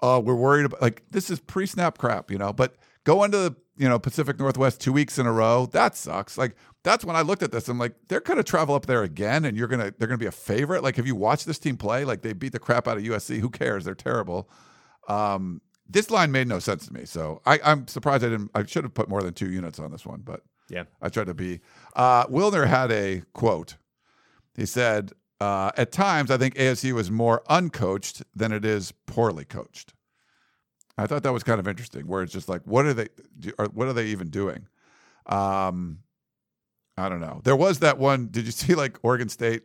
Uh, 0.00 0.20
we're 0.22 0.34
worried 0.34 0.66
about. 0.66 0.80
Like 0.82 1.02
this 1.10 1.30
is 1.30 1.40
pre-snap 1.40 1.98
crap, 1.98 2.30
you 2.30 2.38
know. 2.38 2.52
But 2.52 2.76
going 3.04 3.30
to 3.32 3.38
the 3.38 3.56
you 3.76 3.88
know 3.88 3.98
Pacific 3.98 4.38
Northwest 4.38 4.80
two 4.80 4.92
weeks 4.92 5.18
in 5.18 5.26
a 5.26 5.32
row, 5.32 5.66
that 5.72 5.96
sucks. 5.96 6.38
Like 6.38 6.54
that's 6.84 7.04
when 7.04 7.16
I 7.16 7.22
looked 7.22 7.42
at 7.42 7.50
this. 7.50 7.68
I'm 7.68 7.78
like, 7.78 7.94
they're 8.08 8.20
gonna 8.20 8.42
travel 8.44 8.74
up 8.74 8.86
there 8.86 9.02
again, 9.02 9.44
and 9.44 9.56
you're 9.56 9.66
gonna 9.68 9.92
they're 9.98 10.06
gonna 10.06 10.18
be 10.18 10.26
a 10.26 10.30
favorite. 10.32 10.82
Like, 10.84 10.96
have 10.96 11.06
you 11.06 11.16
watched 11.16 11.46
this 11.46 11.58
team 11.58 11.76
play? 11.76 12.04
Like 12.04 12.22
they 12.22 12.34
beat 12.34 12.52
the 12.52 12.58
crap 12.60 12.86
out 12.86 12.98
of 12.98 13.02
USC. 13.02 13.40
Who 13.40 13.50
cares? 13.50 13.84
They're 13.84 13.94
terrible. 13.94 14.48
Um, 15.08 15.60
this 15.88 16.10
line 16.10 16.32
made 16.32 16.48
no 16.48 16.58
sense 16.58 16.86
to 16.86 16.92
me. 16.92 17.04
So 17.04 17.42
I, 17.46 17.60
I'm 17.64 17.86
surprised 17.88 18.24
I 18.24 18.28
didn't. 18.30 18.50
I 18.54 18.64
should 18.64 18.84
have 18.84 18.94
put 18.94 19.08
more 19.08 19.22
than 19.22 19.34
two 19.34 19.50
units 19.50 19.78
on 19.78 19.90
this 19.92 20.06
one, 20.06 20.20
but 20.24 20.42
Yeah. 20.68 20.84
I 21.02 21.08
tried 21.08 21.26
to 21.26 21.34
be. 21.34 21.60
Uh, 21.94 22.26
Wilner 22.26 22.66
had 22.66 22.90
a 22.90 23.22
quote. 23.34 23.76
He 24.56 24.66
said, 24.66 25.12
uh, 25.40 25.72
"At 25.76 25.92
times, 25.92 26.30
I 26.30 26.36
think 26.38 26.54
ASU 26.54 26.98
is 26.98 27.10
more 27.10 27.42
uncoached 27.50 28.22
than 28.34 28.52
it 28.52 28.64
is 28.64 28.92
poorly 29.06 29.44
coached." 29.44 29.92
I 30.96 31.06
thought 31.06 31.24
that 31.24 31.32
was 31.32 31.42
kind 31.42 31.58
of 31.58 31.66
interesting. 31.68 32.06
Where 32.06 32.22
it's 32.22 32.32
just 32.32 32.48
like, 32.48 32.62
what 32.64 32.86
are 32.86 32.94
they? 32.94 33.08
do- 33.38 33.52
Or 33.58 33.66
what 33.66 33.88
are 33.88 33.92
they 33.92 34.06
even 34.06 34.30
doing? 34.30 34.66
Um, 35.26 35.98
I 36.96 37.08
don't 37.08 37.20
know. 37.20 37.40
There 37.44 37.56
was 37.56 37.80
that 37.80 37.98
one. 37.98 38.28
Did 38.30 38.46
you 38.46 38.52
see 38.62 38.74
like 38.74 38.98
Oregon 39.02 39.28
State? 39.28 39.64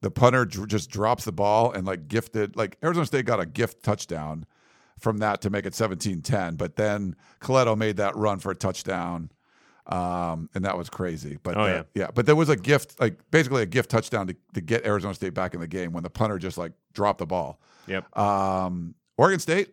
The 0.00 0.10
punter 0.12 0.44
dr- 0.44 0.68
just 0.68 0.90
drops 0.90 1.24
the 1.24 1.32
ball 1.32 1.72
and 1.72 1.86
like 1.86 2.08
gifted. 2.08 2.56
Like 2.56 2.78
Arizona 2.82 3.04
State 3.06 3.26
got 3.26 3.40
a 3.40 3.46
gift 3.46 3.82
touchdown 3.82 4.46
from 4.98 5.18
that 5.18 5.40
to 5.42 5.50
make 5.50 5.66
it 5.66 5.72
17-10. 5.72 6.56
But 6.56 6.76
then 6.76 7.16
Coletto 7.40 7.76
made 7.76 7.96
that 7.98 8.16
run 8.16 8.38
for 8.38 8.50
a 8.50 8.54
touchdown. 8.56 9.30
Um, 9.86 10.50
and 10.54 10.64
that 10.64 10.76
was 10.76 10.90
crazy. 10.90 11.38
But 11.42 11.56
Oh, 11.56 11.62
uh, 11.62 11.66
yeah. 11.66 11.82
yeah. 11.94 12.06
But 12.14 12.26
there 12.26 12.36
was 12.36 12.50
a 12.50 12.56
gift, 12.56 13.00
like 13.00 13.18
basically 13.30 13.62
a 13.62 13.66
gift 13.66 13.90
touchdown 13.90 14.26
to, 14.26 14.36
to 14.54 14.60
get 14.60 14.84
Arizona 14.84 15.14
State 15.14 15.32
back 15.34 15.54
in 15.54 15.60
the 15.60 15.66
game 15.66 15.92
when 15.92 16.02
the 16.02 16.10
punter 16.10 16.38
just 16.38 16.58
like 16.58 16.72
dropped 16.92 17.18
the 17.20 17.26
ball. 17.26 17.60
Yep. 17.86 18.16
Um, 18.18 18.94
Oregon 19.16 19.40
State, 19.40 19.70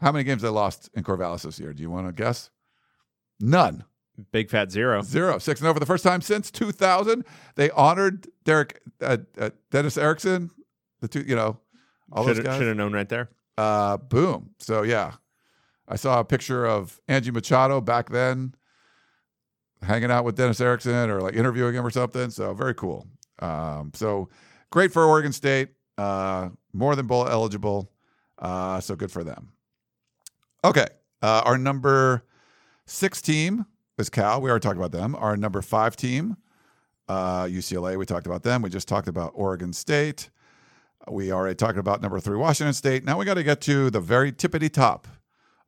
how 0.00 0.10
many 0.10 0.24
games 0.24 0.42
they 0.42 0.48
lost 0.48 0.90
in 0.94 1.04
Corvallis 1.04 1.42
this 1.42 1.60
year? 1.60 1.72
Do 1.72 1.82
you 1.82 1.90
want 1.90 2.08
to 2.08 2.12
guess? 2.12 2.50
None. 3.38 3.84
Big 4.32 4.50
fat 4.50 4.72
zero. 4.72 5.02
Zero. 5.02 5.38
Six 5.38 5.60
and 5.60 5.68
over 5.68 5.78
the 5.78 5.86
first 5.86 6.02
time 6.02 6.20
since 6.20 6.50
2000. 6.50 7.24
They 7.54 7.70
honored 7.70 8.26
Derek, 8.44 8.80
uh, 9.00 9.18
uh, 9.38 9.50
Dennis 9.70 9.96
Erickson, 9.96 10.50
the 11.00 11.06
two, 11.08 11.20
you 11.20 11.36
know, 11.36 11.58
all 12.10 12.24
those 12.24 12.40
guys. 12.40 12.56
Should 12.58 12.66
have 12.66 12.76
known 12.76 12.92
right 12.92 13.08
there. 13.08 13.28
Uh, 13.56 13.96
boom. 13.96 14.50
So 14.58 14.82
yeah, 14.82 15.12
I 15.88 15.96
saw 15.96 16.20
a 16.20 16.24
picture 16.24 16.66
of 16.66 17.00
Angie 17.08 17.30
Machado 17.30 17.80
back 17.80 18.10
then, 18.10 18.54
hanging 19.82 20.10
out 20.10 20.24
with 20.24 20.36
Dennis 20.36 20.60
Erickson 20.60 21.10
or 21.10 21.20
like 21.20 21.34
interviewing 21.34 21.74
him 21.74 21.86
or 21.86 21.90
something. 21.90 22.30
So 22.30 22.52
very 22.54 22.74
cool. 22.74 23.06
Um, 23.38 23.92
so 23.94 24.28
great 24.70 24.92
for 24.92 25.04
Oregon 25.04 25.32
State. 25.32 25.70
Uh, 25.98 26.50
more 26.72 26.94
than 26.94 27.06
bowl 27.06 27.26
eligible. 27.26 27.90
Uh, 28.38 28.80
so 28.80 28.94
good 28.94 29.10
for 29.10 29.24
them. 29.24 29.52
Okay, 30.64 30.86
uh, 31.22 31.42
our 31.44 31.56
number 31.56 32.24
six 32.86 33.22
team 33.22 33.64
is 33.98 34.10
Cal. 34.10 34.40
We 34.40 34.50
already 34.50 34.62
talked 34.62 34.76
about 34.76 34.92
them. 34.92 35.14
Our 35.14 35.36
number 35.36 35.62
five 35.62 35.96
team, 35.96 36.36
uh, 37.08 37.44
UCLA. 37.44 37.96
We 37.96 38.04
talked 38.04 38.26
about 38.26 38.42
them. 38.42 38.62
We 38.62 38.68
just 38.68 38.88
talked 38.88 39.08
about 39.08 39.32
Oregon 39.34 39.72
State. 39.72 40.28
We 41.08 41.30
already 41.30 41.54
talked 41.54 41.78
about 41.78 42.02
number 42.02 42.18
three, 42.18 42.36
Washington 42.36 42.74
State. 42.74 43.04
Now 43.04 43.16
we 43.18 43.24
got 43.24 43.34
to 43.34 43.44
get 43.44 43.60
to 43.62 43.90
the 43.90 44.00
very 44.00 44.32
tippity 44.32 44.72
top 44.72 45.06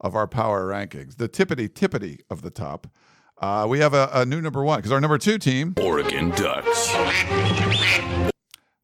of 0.00 0.16
our 0.16 0.26
power 0.26 0.66
rankings, 0.68 1.16
the 1.16 1.28
tippity 1.28 1.68
tippity 1.68 2.20
of 2.28 2.42
the 2.42 2.50
top. 2.50 2.88
Uh, 3.40 3.64
we 3.68 3.78
have 3.78 3.94
a, 3.94 4.10
a 4.12 4.26
new 4.26 4.40
number 4.40 4.64
one 4.64 4.78
because 4.78 4.90
our 4.90 5.00
number 5.00 5.16
two 5.16 5.38
team, 5.38 5.74
Oregon 5.80 6.30
Ducks. 6.30 6.92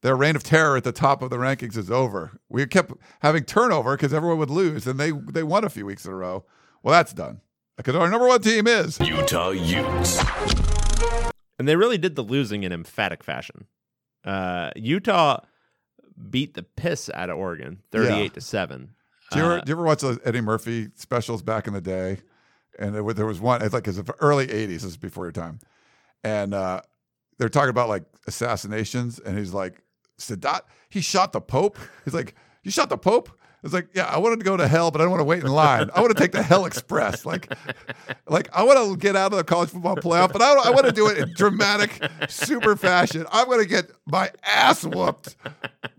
their 0.03 0.15
reign 0.15 0.37
of 0.37 0.45
terror 0.45 0.77
at 0.77 0.85
the 0.85 0.93
top 0.93 1.23
of 1.23 1.31
the 1.31 1.37
rankings 1.39 1.77
is 1.77 1.91
over. 1.91 2.39
We 2.49 2.65
kept 2.67 2.93
having 3.21 3.45
turnover 3.45 3.97
because 3.97 4.15
everyone 4.15 4.39
would 4.39 4.51
lose, 4.51 4.87
and 4.87 5.01
they 5.01 5.11
they 5.11 5.43
won 5.43 5.65
a 5.65 5.69
few 5.69 5.87
weeks 5.87 6.05
in 6.05 6.13
a 6.13 6.17
row. 6.17 6.45
Well, 6.85 6.93
that's 6.93 7.13
done 7.13 7.41
because 7.77 7.97
our 7.97 8.09
number 8.09 8.29
one 8.29 8.43
team 8.43 8.69
is 8.69 9.01
Utah 9.01 9.51
Utes. 9.51 10.23
And 11.59 11.67
they 11.67 11.75
really 11.75 11.99
did 11.99 12.15
the 12.15 12.23
losing 12.23 12.63
in 12.63 12.73
emphatic 12.73 13.25
fashion. 13.25 13.67
Uh, 14.25 14.71
Utah 14.77 15.41
beat 16.31 16.55
the 16.55 16.63
piss 16.63 17.11
out 17.15 17.31
of 17.31 17.37
Oregon, 17.39 17.81
thirty-eight 17.91 18.35
to 18.35 18.41
seven. 18.41 18.91
Do 19.33 19.39
you, 19.39 19.45
ever, 19.45 19.55
Uh, 19.59 19.61
do 19.63 19.71
you 19.71 19.75
ever 19.77 19.85
watch 19.85 20.01
those 20.01 20.19
Eddie 20.25 20.41
Murphy 20.43 20.89
specials 20.95 21.43
back 21.43 21.67
in 21.67 21.73
the 21.75 21.81
day? 21.81 22.19
And 22.79 22.95
there, 22.95 23.03
was- 23.03 23.15
there 23.17 23.27
was 23.27 23.41
one, 23.41 23.63
it's 23.63 23.73
like 23.73 23.87
it's 23.89 23.99
early 24.21 24.47
80s, 24.49 24.67
this 24.69 24.85
is 24.85 24.97
before 24.97 25.25
your 25.25 25.33
time. 25.33 25.61
And 26.23 26.53
uh, 26.55 26.83
they're 27.39 27.49
talking 27.49 27.71
about 27.71 27.89
like 27.89 28.05
assassinations. 28.27 29.19
And 29.19 29.39
he's 29.39 29.53
like, 29.55 29.83
Sadat, 30.19 30.61
he 30.89 31.01
shot 31.01 31.33
the 31.33 31.41
Pope. 31.41 31.79
He's 32.05 32.15
like, 32.15 32.35
You 32.63 32.71
shot 32.71 32.89
the 32.91 32.99
Pope? 32.99 33.31
It's 33.65 33.73
like, 33.73 33.89
yeah, 33.95 34.05
I 34.05 34.19
wanted 34.19 34.41
to 34.41 34.45
go 34.45 34.59
to 34.59 34.69
hell, 34.69 34.91
but 34.91 35.01
I 35.01 35.05
don't 35.05 35.11
want 35.11 35.23
to 35.23 35.25
wait 35.25 35.43
in 35.43 35.51
line. 35.51 35.89
I 35.95 36.03
want 36.03 36.15
to 36.15 36.23
take 36.23 36.33
the 36.33 36.43
Hell 36.43 36.67
Express. 36.67 37.25
Like, 37.25 37.51
like 38.29 38.49
I 38.53 38.63
want 38.63 38.79
to 38.79 38.97
get 38.99 39.17
out 39.17 39.33
of 39.33 39.39
the 39.39 39.45
college 39.45 39.71
football 39.71 39.97
playoff, 39.97 40.33
but 40.33 40.43
I, 40.43 40.69
I 40.69 40.71
want 40.71 40.85
to 40.85 40.93
do 40.93 41.09
it 41.09 41.17
in 41.17 41.33
dramatic, 41.33 41.99
super 42.29 42.77
fashion. 42.77 43.25
I'm 43.33 43.47
going 43.47 43.61
to 43.61 43.69
get 43.69 43.91
my 44.05 44.31
ass 44.45 44.85
whooped 44.85 45.37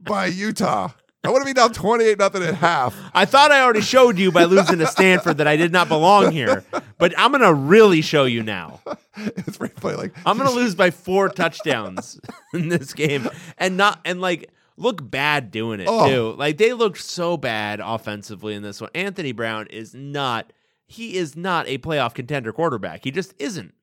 by 0.03 0.27
Utah. 0.27 0.91
I 1.23 1.29
want 1.29 1.41
to 1.41 1.45
be 1.45 1.53
down 1.53 1.73
28 1.73 2.19
nothing 2.19 2.43
at 2.43 2.53
half. 2.53 2.95
I 3.15 3.25
thought 3.25 3.51
I 3.51 3.61
already 3.61 3.81
showed 3.81 4.19
you 4.19 4.31
by 4.31 4.43
losing 4.43 4.77
to 4.77 4.85
Stanford 4.85 5.37
that 5.37 5.47
I 5.47 5.55
did 5.55 5.71
not 5.71 5.87
belong 5.87 6.31
here, 6.31 6.63
but 6.99 7.17
I'm 7.17 7.31
gonna 7.31 7.51
really 7.51 8.01
show 8.01 8.25
you 8.25 8.43
now. 8.43 8.81
It's 9.17 9.57
pretty 9.57 9.73
funny. 9.79 9.95
Like 9.95 10.13
I'm 10.23 10.37
gonna 10.37 10.51
lose 10.55 10.75
by 10.75 10.91
four 10.91 11.29
touchdowns 11.29 12.19
in 12.53 12.69
this 12.69 12.93
game, 12.93 13.27
and 13.57 13.75
not 13.75 14.01
and 14.05 14.21
like 14.21 14.51
look 14.77 15.09
bad 15.09 15.51
doing 15.51 15.79
it 15.79 15.87
Oh. 15.89 16.07
too. 16.07 16.37
Like 16.37 16.57
they 16.57 16.73
looked 16.73 17.01
so 17.01 17.37
bad 17.37 17.79
offensively 17.83 18.53
in 18.53 18.61
this 18.63 18.81
one. 18.81 18.89
Anthony 18.95 19.31
Brown 19.31 19.67
is 19.67 19.93
not. 19.93 20.51
He 20.87 21.17
is 21.17 21.35
not 21.35 21.67
a 21.67 21.77
playoff 21.79 22.13
contender 22.13 22.51
quarterback. 22.53 23.03
He 23.03 23.11
just 23.11 23.33
isn't, 23.39 23.73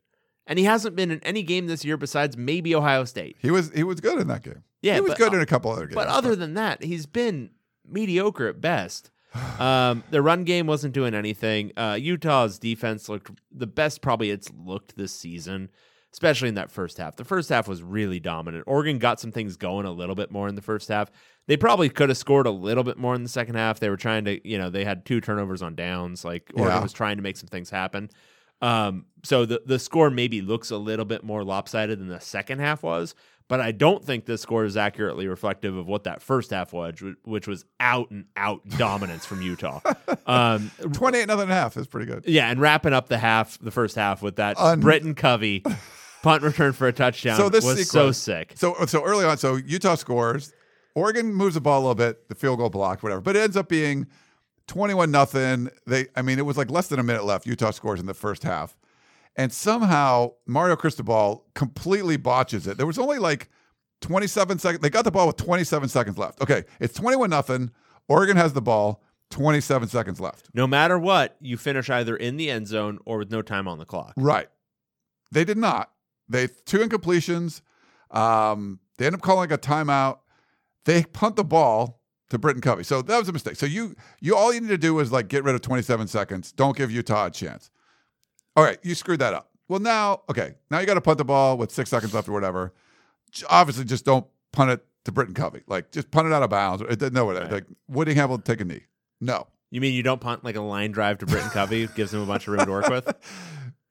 and 0.46 0.58
he 0.58 0.64
hasn't 0.64 0.94
been 0.94 1.10
in 1.10 1.20
any 1.24 1.42
game 1.42 1.66
this 1.66 1.84
year 1.84 1.96
besides 1.96 2.36
maybe 2.36 2.74
Ohio 2.74 3.04
State. 3.04 3.36
he 3.40 3.50
was 3.50 3.70
he 3.74 3.82
was 3.82 4.00
good 4.00 4.20
in 4.20 4.28
that 4.28 4.42
game. 4.42 4.62
Yeah, 4.82 4.94
he 4.94 5.00
was 5.00 5.10
but- 5.12 5.18
good 5.18 5.34
in 5.34 5.40
a 5.40 5.46
couple 5.46 5.70
other 5.72 5.86
games. 5.86 5.94
But 5.94 6.08
other 6.08 6.36
than 6.36 6.54
that, 6.54 6.82
he's 6.82 7.06
been 7.06 7.50
mediocre 7.88 8.46
at 8.48 8.60
best. 8.60 9.10
Um, 9.58 10.04
the 10.10 10.20
run 10.20 10.44
game 10.44 10.66
wasn't 10.66 10.92
doing 10.92 11.14
anything. 11.14 11.72
Uh, 11.76 11.96
Utah's 11.98 12.58
defense 12.58 13.08
looked 13.08 13.30
the 13.50 13.66
best 13.66 14.02
probably 14.02 14.30
it's 14.30 14.50
looked 14.64 14.96
this 14.96 15.12
season, 15.12 15.70
especially 16.12 16.48
in 16.48 16.54
that 16.56 16.70
first 16.70 16.98
half. 16.98 17.16
The 17.16 17.24
first 17.24 17.48
half 17.48 17.66
was 17.68 17.82
really 17.82 18.20
dominant. 18.20 18.64
Oregon 18.66 18.98
got 18.98 19.18
some 19.20 19.32
things 19.32 19.56
going 19.56 19.86
a 19.86 19.92
little 19.92 20.14
bit 20.14 20.30
more 20.30 20.48
in 20.48 20.54
the 20.54 20.62
first 20.62 20.88
half. 20.88 21.10
They 21.48 21.56
probably 21.56 21.88
could 21.88 22.08
have 22.10 22.18
scored 22.18 22.46
a 22.46 22.50
little 22.50 22.84
bit 22.84 22.98
more 22.98 23.14
in 23.14 23.22
the 23.22 23.28
second 23.28 23.54
half. 23.56 23.80
They 23.80 23.88
were 23.88 23.96
trying 23.96 24.24
to, 24.26 24.46
you 24.48 24.58
know, 24.58 24.70
they 24.70 24.84
had 24.84 25.04
two 25.04 25.20
turnovers 25.20 25.62
on 25.62 25.74
downs. 25.74 26.24
Like 26.24 26.50
Oregon 26.54 26.76
Yeah. 26.78 26.82
was 26.82 26.92
trying 26.92 27.16
to 27.16 27.22
make 27.22 27.36
some 27.36 27.48
things 27.48 27.70
happen. 27.70 28.10
Um, 28.60 29.06
so 29.24 29.44
the 29.44 29.60
the 29.66 29.78
score 29.80 30.08
maybe 30.08 30.40
looks 30.40 30.70
a 30.70 30.76
little 30.76 31.04
bit 31.04 31.24
more 31.24 31.42
lopsided 31.42 31.98
than 31.98 32.06
the 32.06 32.20
second 32.20 32.60
half 32.60 32.84
was, 32.84 33.16
but 33.48 33.60
I 33.60 33.72
don't 33.72 34.04
think 34.04 34.24
this 34.24 34.40
score 34.40 34.64
is 34.64 34.76
accurately 34.76 35.26
reflective 35.26 35.76
of 35.76 35.88
what 35.88 36.04
that 36.04 36.22
first 36.22 36.50
half 36.52 36.72
was, 36.72 36.94
which 37.24 37.48
was 37.48 37.64
out 37.80 38.12
and 38.12 38.26
out 38.36 38.60
dominance 38.78 39.26
from 39.26 39.42
Utah. 39.42 39.80
Um, 40.24 40.70
28 40.92 41.26
nothing 41.26 41.42
and 41.42 41.50
a 41.50 41.54
half 41.54 41.76
is 41.76 41.88
pretty 41.88 42.06
good. 42.06 42.22
yeah, 42.28 42.48
and 42.48 42.60
wrapping 42.60 42.92
up 42.92 43.08
the 43.08 43.18
half, 43.18 43.58
the 43.58 43.72
first 43.72 43.96
half 43.96 44.22
with 44.22 44.36
that 44.36 44.56
Un- 44.56 44.78
Britton 44.78 45.16
Covey 45.16 45.64
punt 46.22 46.42
return 46.42 46.72
for 46.72 46.86
a 46.86 46.92
touchdown 46.92 47.36
So 47.36 47.48
this 47.48 47.64
was 47.64 47.90
so 47.90 48.12
sick. 48.12 48.52
So 48.54 48.74
so 48.86 49.04
early 49.04 49.24
on, 49.24 49.38
so 49.38 49.56
Utah 49.56 49.96
scores. 49.96 50.52
Oregon 50.94 51.32
moves 51.32 51.54
the 51.54 51.60
ball 51.60 51.78
a 51.78 51.82
little 51.82 51.94
bit, 51.94 52.28
the 52.28 52.34
field 52.34 52.58
goal 52.58 52.68
blocked, 52.68 53.02
whatever. 53.02 53.20
But 53.20 53.36
it 53.36 53.40
ends 53.40 53.56
up 53.56 53.68
being 53.68 54.06
21 54.66 55.10
nothing. 55.10 55.70
They 55.86 56.06
I 56.16 56.22
mean, 56.22 56.38
it 56.38 56.46
was 56.46 56.56
like 56.56 56.70
less 56.70 56.88
than 56.88 56.98
a 56.98 57.02
minute 57.02 57.24
left. 57.24 57.46
Utah 57.46 57.70
scores 57.70 58.00
in 58.00 58.06
the 58.06 58.14
first 58.14 58.42
half. 58.42 58.76
And 59.36 59.52
somehow 59.52 60.32
Mario 60.46 60.76
Cristobal 60.76 61.46
completely 61.54 62.18
botches 62.18 62.66
it. 62.66 62.76
There 62.76 62.86
was 62.86 62.98
only 62.98 63.18
like 63.18 63.48
27 64.02 64.58
seconds. 64.58 64.82
They 64.82 64.90
got 64.90 65.04
the 65.04 65.10
ball 65.10 65.26
with 65.26 65.36
27 65.36 65.88
seconds 65.88 66.18
left. 66.18 66.42
Okay, 66.42 66.64
it's 66.80 66.94
21 66.94 67.30
nothing. 67.30 67.70
Oregon 68.08 68.36
has 68.36 68.52
the 68.52 68.60
ball, 68.60 69.02
27 69.30 69.88
seconds 69.88 70.20
left. 70.20 70.48
No 70.52 70.66
matter 70.66 70.98
what, 70.98 71.36
you 71.40 71.56
finish 71.56 71.88
either 71.88 72.14
in 72.16 72.36
the 72.36 72.50
end 72.50 72.66
zone 72.68 72.98
or 73.06 73.18
with 73.18 73.30
no 73.30 73.40
time 73.40 73.66
on 73.66 73.78
the 73.78 73.86
clock. 73.86 74.12
Right. 74.16 74.48
They 75.30 75.44
did 75.44 75.56
not. 75.56 75.90
They 76.28 76.48
two 76.64 76.78
incompletions. 76.78 77.62
Um, 78.10 78.80
they 78.98 79.06
end 79.06 79.14
up 79.14 79.22
calling 79.22 79.52
a 79.52 79.58
timeout. 79.58 80.18
They 80.84 81.04
punt 81.04 81.36
the 81.36 81.44
ball 81.44 82.00
to 82.30 82.38
Britton 82.38 82.62
Covey. 82.62 82.82
So 82.84 83.02
that 83.02 83.18
was 83.18 83.28
a 83.28 83.32
mistake. 83.32 83.56
So 83.56 83.66
you 83.66 83.94
you 84.20 84.36
all 84.36 84.52
you 84.52 84.60
need 84.60 84.68
to 84.68 84.78
do 84.78 84.98
is 85.00 85.12
like 85.12 85.28
get 85.28 85.44
rid 85.44 85.54
of 85.54 85.60
27 85.62 86.08
seconds. 86.08 86.52
Don't 86.52 86.76
give 86.76 86.90
Utah 86.90 87.26
a 87.26 87.30
chance. 87.30 87.70
All 88.56 88.64
right, 88.64 88.78
you 88.82 88.94
screwed 88.94 89.20
that 89.20 89.32
up. 89.34 89.50
Well, 89.68 89.80
now, 89.80 90.22
okay, 90.28 90.54
now 90.70 90.80
you 90.80 90.86
got 90.86 90.94
to 90.94 91.00
punt 91.00 91.16
the 91.18 91.24
ball 91.24 91.56
with 91.56 91.70
six 91.70 91.88
seconds 91.88 92.12
left 92.12 92.28
or 92.28 92.32
whatever. 92.32 92.74
obviously 93.48 93.84
just 93.84 94.04
don't 94.04 94.26
punt 94.52 94.70
it 94.70 94.84
to 95.04 95.12
Britton 95.12 95.34
Covey. 95.34 95.62
Like 95.66 95.90
just 95.92 96.10
punt 96.10 96.26
it 96.26 96.32
out 96.32 96.42
of 96.42 96.50
bounds. 96.50 96.82
It 96.82 96.98
doesn't 96.98 97.14
know 97.14 97.24
what. 97.24 97.36
Right. 97.36 97.52
Like 97.52 97.66
Whittingham 97.88 98.28
will 98.30 98.38
take 98.38 98.60
a 98.60 98.64
knee. 98.64 98.82
No. 99.20 99.46
You 99.70 99.80
mean 99.80 99.94
you 99.94 100.02
don't 100.02 100.20
punt 100.20 100.44
like 100.44 100.56
a 100.56 100.60
line 100.60 100.92
drive 100.92 101.18
to 101.18 101.26
Britton 101.26 101.48
Covey? 101.50 101.86
gives 101.94 102.12
him 102.12 102.20
a 102.20 102.26
bunch 102.26 102.46
of 102.46 102.52
room 102.54 102.66
to 102.66 102.70
work 102.70 102.88
with. 102.88 103.14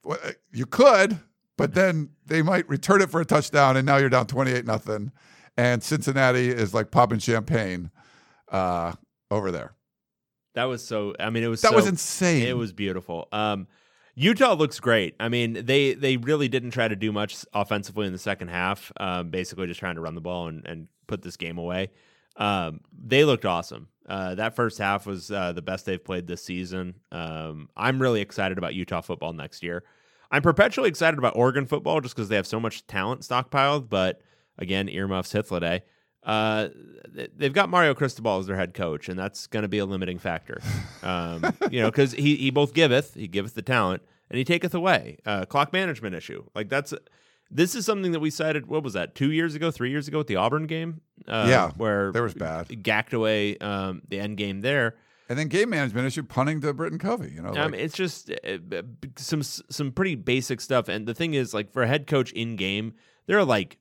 Well, 0.03 0.17
uh, 0.23 0.31
You 0.51 0.65
could, 0.65 1.19
but 1.61 1.73
then 1.73 2.09
they 2.25 2.41
might 2.41 2.67
return 2.69 3.01
it 3.01 3.09
for 3.09 3.21
a 3.21 3.25
touchdown, 3.25 3.77
and 3.77 3.85
now 3.85 3.97
you're 3.97 4.09
down 4.09 4.27
twenty 4.27 4.51
eight 4.51 4.65
nothing, 4.65 5.11
and 5.57 5.83
Cincinnati 5.83 6.49
is 6.49 6.73
like 6.73 6.91
popping 6.91 7.19
champagne 7.19 7.91
uh, 8.49 8.93
over 9.29 9.51
there. 9.51 9.73
That 10.55 10.65
was 10.65 10.83
so. 10.83 11.13
I 11.19 11.29
mean, 11.29 11.43
it 11.43 11.47
was 11.47 11.61
That 11.61 11.69
so- 11.71 11.75
was 11.75 11.87
insane. 11.87 12.47
It 12.47 12.57
was 12.57 12.73
beautiful. 12.73 13.27
Um, 13.31 13.67
Utah 14.15 14.53
looks 14.53 14.79
great. 14.81 15.15
I 15.19 15.29
mean, 15.29 15.65
they 15.65 15.93
they 15.93 16.17
really 16.17 16.49
didn't 16.49 16.71
try 16.71 16.87
to 16.87 16.95
do 16.95 17.11
much 17.11 17.45
offensively 17.53 18.05
in 18.07 18.11
the 18.13 18.19
second 18.19 18.49
half. 18.49 18.91
Um, 18.97 19.29
basically, 19.29 19.67
just 19.67 19.79
trying 19.79 19.95
to 19.95 20.01
run 20.01 20.15
the 20.15 20.21
ball 20.21 20.47
and, 20.47 20.65
and 20.67 20.87
put 21.07 21.21
this 21.21 21.37
game 21.37 21.57
away. 21.57 21.91
Um, 22.35 22.81
they 22.91 23.23
looked 23.23 23.45
awesome. 23.45 23.87
Uh, 24.07 24.35
that 24.35 24.55
first 24.55 24.77
half 24.77 25.05
was 25.05 25.31
uh, 25.31 25.53
the 25.53 25.61
best 25.61 25.85
they've 25.85 26.03
played 26.03 26.27
this 26.27 26.43
season. 26.43 26.95
Um, 27.11 27.69
I'm 27.77 28.01
really 28.01 28.19
excited 28.19 28.57
about 28.57 28.73
Utah 28.73 28.99
football 29.01 29.31
next 29.31 29.63
year. 29.63 29.83
I'm 30.31 30.41
perpetually 30.41 30.89
excited 30.89 31.17
about 31.17 31.35
Oregon 31.35 31.65
football 31.65 31.99
just 32.01 32.15
because 32.15 32.29
they 32.29 32.35
have 32.37 32.47
so 32.47 32.59
much 32.59 32.87
talent 32.87 33.21
stockpiled. 33.21 33.89
But 33.89 34.21
again, 34.57 34.87
earmuffs 34.89 35.33
Hithliday. 35.33 35.81
Uh, 36.23 36.69
they've 37.35 37.53
got 37.53 37.69
Mario 37.69 37.93
Cristobal 37.93 38.37
as 38.39 38.45
their 38.47 38.55
head 38.55 38.73
coach, 38.73 39.09
and 39.09 39.17
that's 39.17 39.47
going 39.47 39.63
to 39.63 39.67
be 39.67 39.79
a 39.79 39.85
limiting 39.85 40.19
factor. 40.19 40.61
Um, 41.03 41.43
you 41.71 41.81
know, 41.81 41.89
because 41.89 42.11
he 42.13 42.35
he 42.35 42.51
both 42.51 42.73
giveth, 42.73 43.15
he 43.15 43.27
giveth 43.27 43.55
the 43.55 43.63
talent, 43.63 44.03
and 44.29 44.37
he 44.37 44.43
taketh 44.43 44.73
away. 44.75 45.17
Uh, 45.25 45.45
clock 45.45 45.73
management 45.73 46.13
issue, 46.15 46.43
like 46.53 46.69
that's 46.69 46.93
this 47.49 47.73
is 47.75 47.85
something 47.85 48.11
that 48.11 48.19
we 48.19 48.29
cited. 48.29 48.67
What 48.67 48.83
was 48.83 48.93
that? 48.93 49.15
Two 49.15 49.31
years 49.31 49.55
ago, 49.55 49.71
three 49.71 49.89
years 49.89 50.07
ago, 50.07 50.19
with 50.19 50.27
the 50.27 50.35
Auburn 50.37 50.67
game. 50.67 51.01
Uh, 51.27 51.47
Yeah, 51.49 51.71
where 51.75 52.11
there 52.11 52.23
was 52.23 52.35
bad. 52.35 52.83
gacked 52.83 53.13
away 53.13 53.57
um, 53.57 54.03
the 54.07 54.19
end 54.19 54.37
game 54.37 54.61
there. 54.61 54.95
And 55.31 55.39
then 55.39 55.47
game 55.47 55.69
management 55.69 56.05
issue 56.07 56.23
punting 56.23 56.59
to 56.59 56.73
Britton 56.73 56.99
Covey. 56.99 57.31
You 57.33 57.41
know, 57.41 57.49
Um, 57.49 57.71
like- 57.71 57.79
it's 57.79 57.95
just 57.95 58.29
uh, 58.29 58.57
uh, 58.75 58.81
some 59.17 59.41
some 59.43 59.91
pretty 59.93 60.15
basic 60.15 60.59
stuff. 60.59 60.89
And 60.89 61.07
the 61.07 61.13
thing 61.13 61.33
is, 61.35 61.53
like 61.53 61.71
for 61.71 61.83
a 61.83 61.87
head 61.87 62.05
coach 62.05 62.33
in 62.33 62.57
game, 62.57 62.93
there 63.27 63.37
are 63.39 63.45
like 63.45 63.77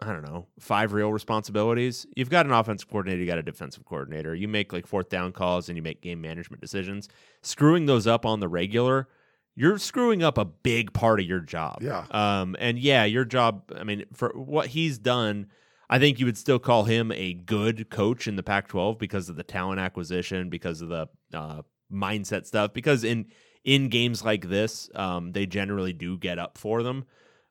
I 0.00 0.12
don't 0.12 0.22
know 0.22 0.46
five 0.60 0.92
real 0.92 1.12
responsibilities. 1.12 2.06
You've 2.14 2.30
got 2.30 2.46
an 2.46 2.52
offensive 2.52 2.88
coordinator, 2.88 3.20
you 3.20 3.26
got 3.26 3.38
a 3.38 3.42
defensive 3.42 3.84
coordinator. 3.84 4.34
You 4.36 4.46
make 4.46 4.72
like 4.72 4.86
fourth 4.86 5.08
down 5.08 5.32
calls 5.32 5.68
and 5.68 5.76
you 5.76 5.82
make 5.82 6.00
game 6.00 6.20
management 6.20 6.60
decisions. 6.60 7.08
Screwing 7.42 7.86
those 7.86 8.06
up 8.06 8.24
on 8.24 8.38
the 8.38 8.46
regular, 8.46 9.08
you're 9.56 9.78
screwing 9.78 10.22
up 10.22 10.38
a 10.38 10.44
big 10.44 10.92
part 10.92 11.18
of 11.18 11.26
your 11.26 11.40
job. 11.40 11.78
Yeah. 11.82 12.04
Um. 12.12 12.54
And 12.60 12.78
yeah, 12.78 13.04
your 13.04 13.24
job. 13.24 13.64
I 13.76 13.82
mean, 13.82 14.04
for 14.14 14.28
what 14.36 14.68
he's 14.68 14.98
done. 14.98 15.48
I 15.90 15.98
think 15.98 16.18
you 16.20 16.26
would 16.26 16.36
still 16.36 16.58
call 16.58 16.84
him 16.84 17.10
a 17.12 17.32
good 17.34 17.88
coach 17.90 18.26
in 18.28 18.36
the 18.36 18.42
Pac-12 18.42 18.98
because 18.98 19.28
of 19.28 19.36
the 19.36 19.42
talent 19.42 19.80
acquisition, 19.80 20.50
because 20.50 20.82
of 20.82 20.88
the 20.90 21.08
uh, 21.32 21.62
mindset 21.92 22.46
stuff. 22.46 22.72
Because 22.72 23.04
in 23.04 23.26
in 23.64 23.88
games 23.88 24.24
like 24.24 24.48
this, 24.48 24.88
um, 24.94 25.32
they 25.32 25.46
generally 25.46 25.92
do 25.92 26.16
get 26.18 26.38
up 26.38 26.58
for 26.58 26.82
them. 26.82 27.04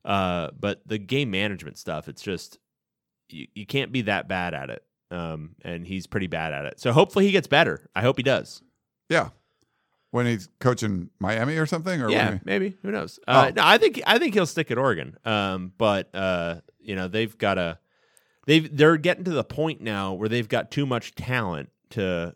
Uh, 0.06 0.50
but 0.60 0.82
the 0.88 0.98
game 0.98 1.32
management 1.32 1.78
stuff, 1.78 2.08
it's 2.08 2.22
just 2.22 2.60
you, 3.30 3.48
you 3.56 3.66
can't 3.66 3.92
be 3.92 4.02
that 4.04 4.28
bad 4.28 4.54
at 4.54 4.70
it. 4.70 4.84
Um, 5.10 5.56
and 5.64 5.86
he's 5.88 6.06
pretty 6.06 6.28
bad 6.28 6.54
at 6.54 6.66
it. 6.66 6.80
So 6.80 6.92
hopefully 6.92 7.26
he 7.26 7.32
gets 7.32 7.48
better. 7.48 7.90
I 7.96 8.02
hope 8.02 8.18
he 8.18 8.24
does. 8.24 8.62
yeah. 9.10 9.30
When 10.12 10.26
he's 10.26 10.48
coaching 10.62 11.10
Miami 11.20 11.58
or 11.58 11.66
something, 11.66 12.02
or 12.02 12.10
yeah, 12.10 12.36
he- 12.36 12.40
maybe. 12.46 12.78
Who 12.82 12.92
knows? 12.92 13.20
Uh, 13.28 13.48
Oh. 13.50 13.54
no, 13.56 13.62
I 13.66 13.78
think 13.78 14.02
I 14.08 14.18
think 14.20 14.34
he'll 14.34 14.46
stick 14.46 14.72
at 14.72 14.78
Oregon. 14.78 15.18
Um, 15.26 15.74
but 15.78 16.16
uh, 16.16 16.62
you 16.80 16.96
know 16.96 17.10
they've 17.10 17.38
got 17.38 17.58
a 17.58 17.78
they've 18.48 18.76
they're 18.76 18.98
getting 18.98 19.24
to 19.26 19.32
the 19.32 19.44
point 19.44 19.80
now 19.82 20.14
where 20.14 20.28
they've 20.28 20.50
got 20.50 20.72
too 20.72 20.88
much 20.88 21.14
talent 21.14 21.70
to 21.92 22.36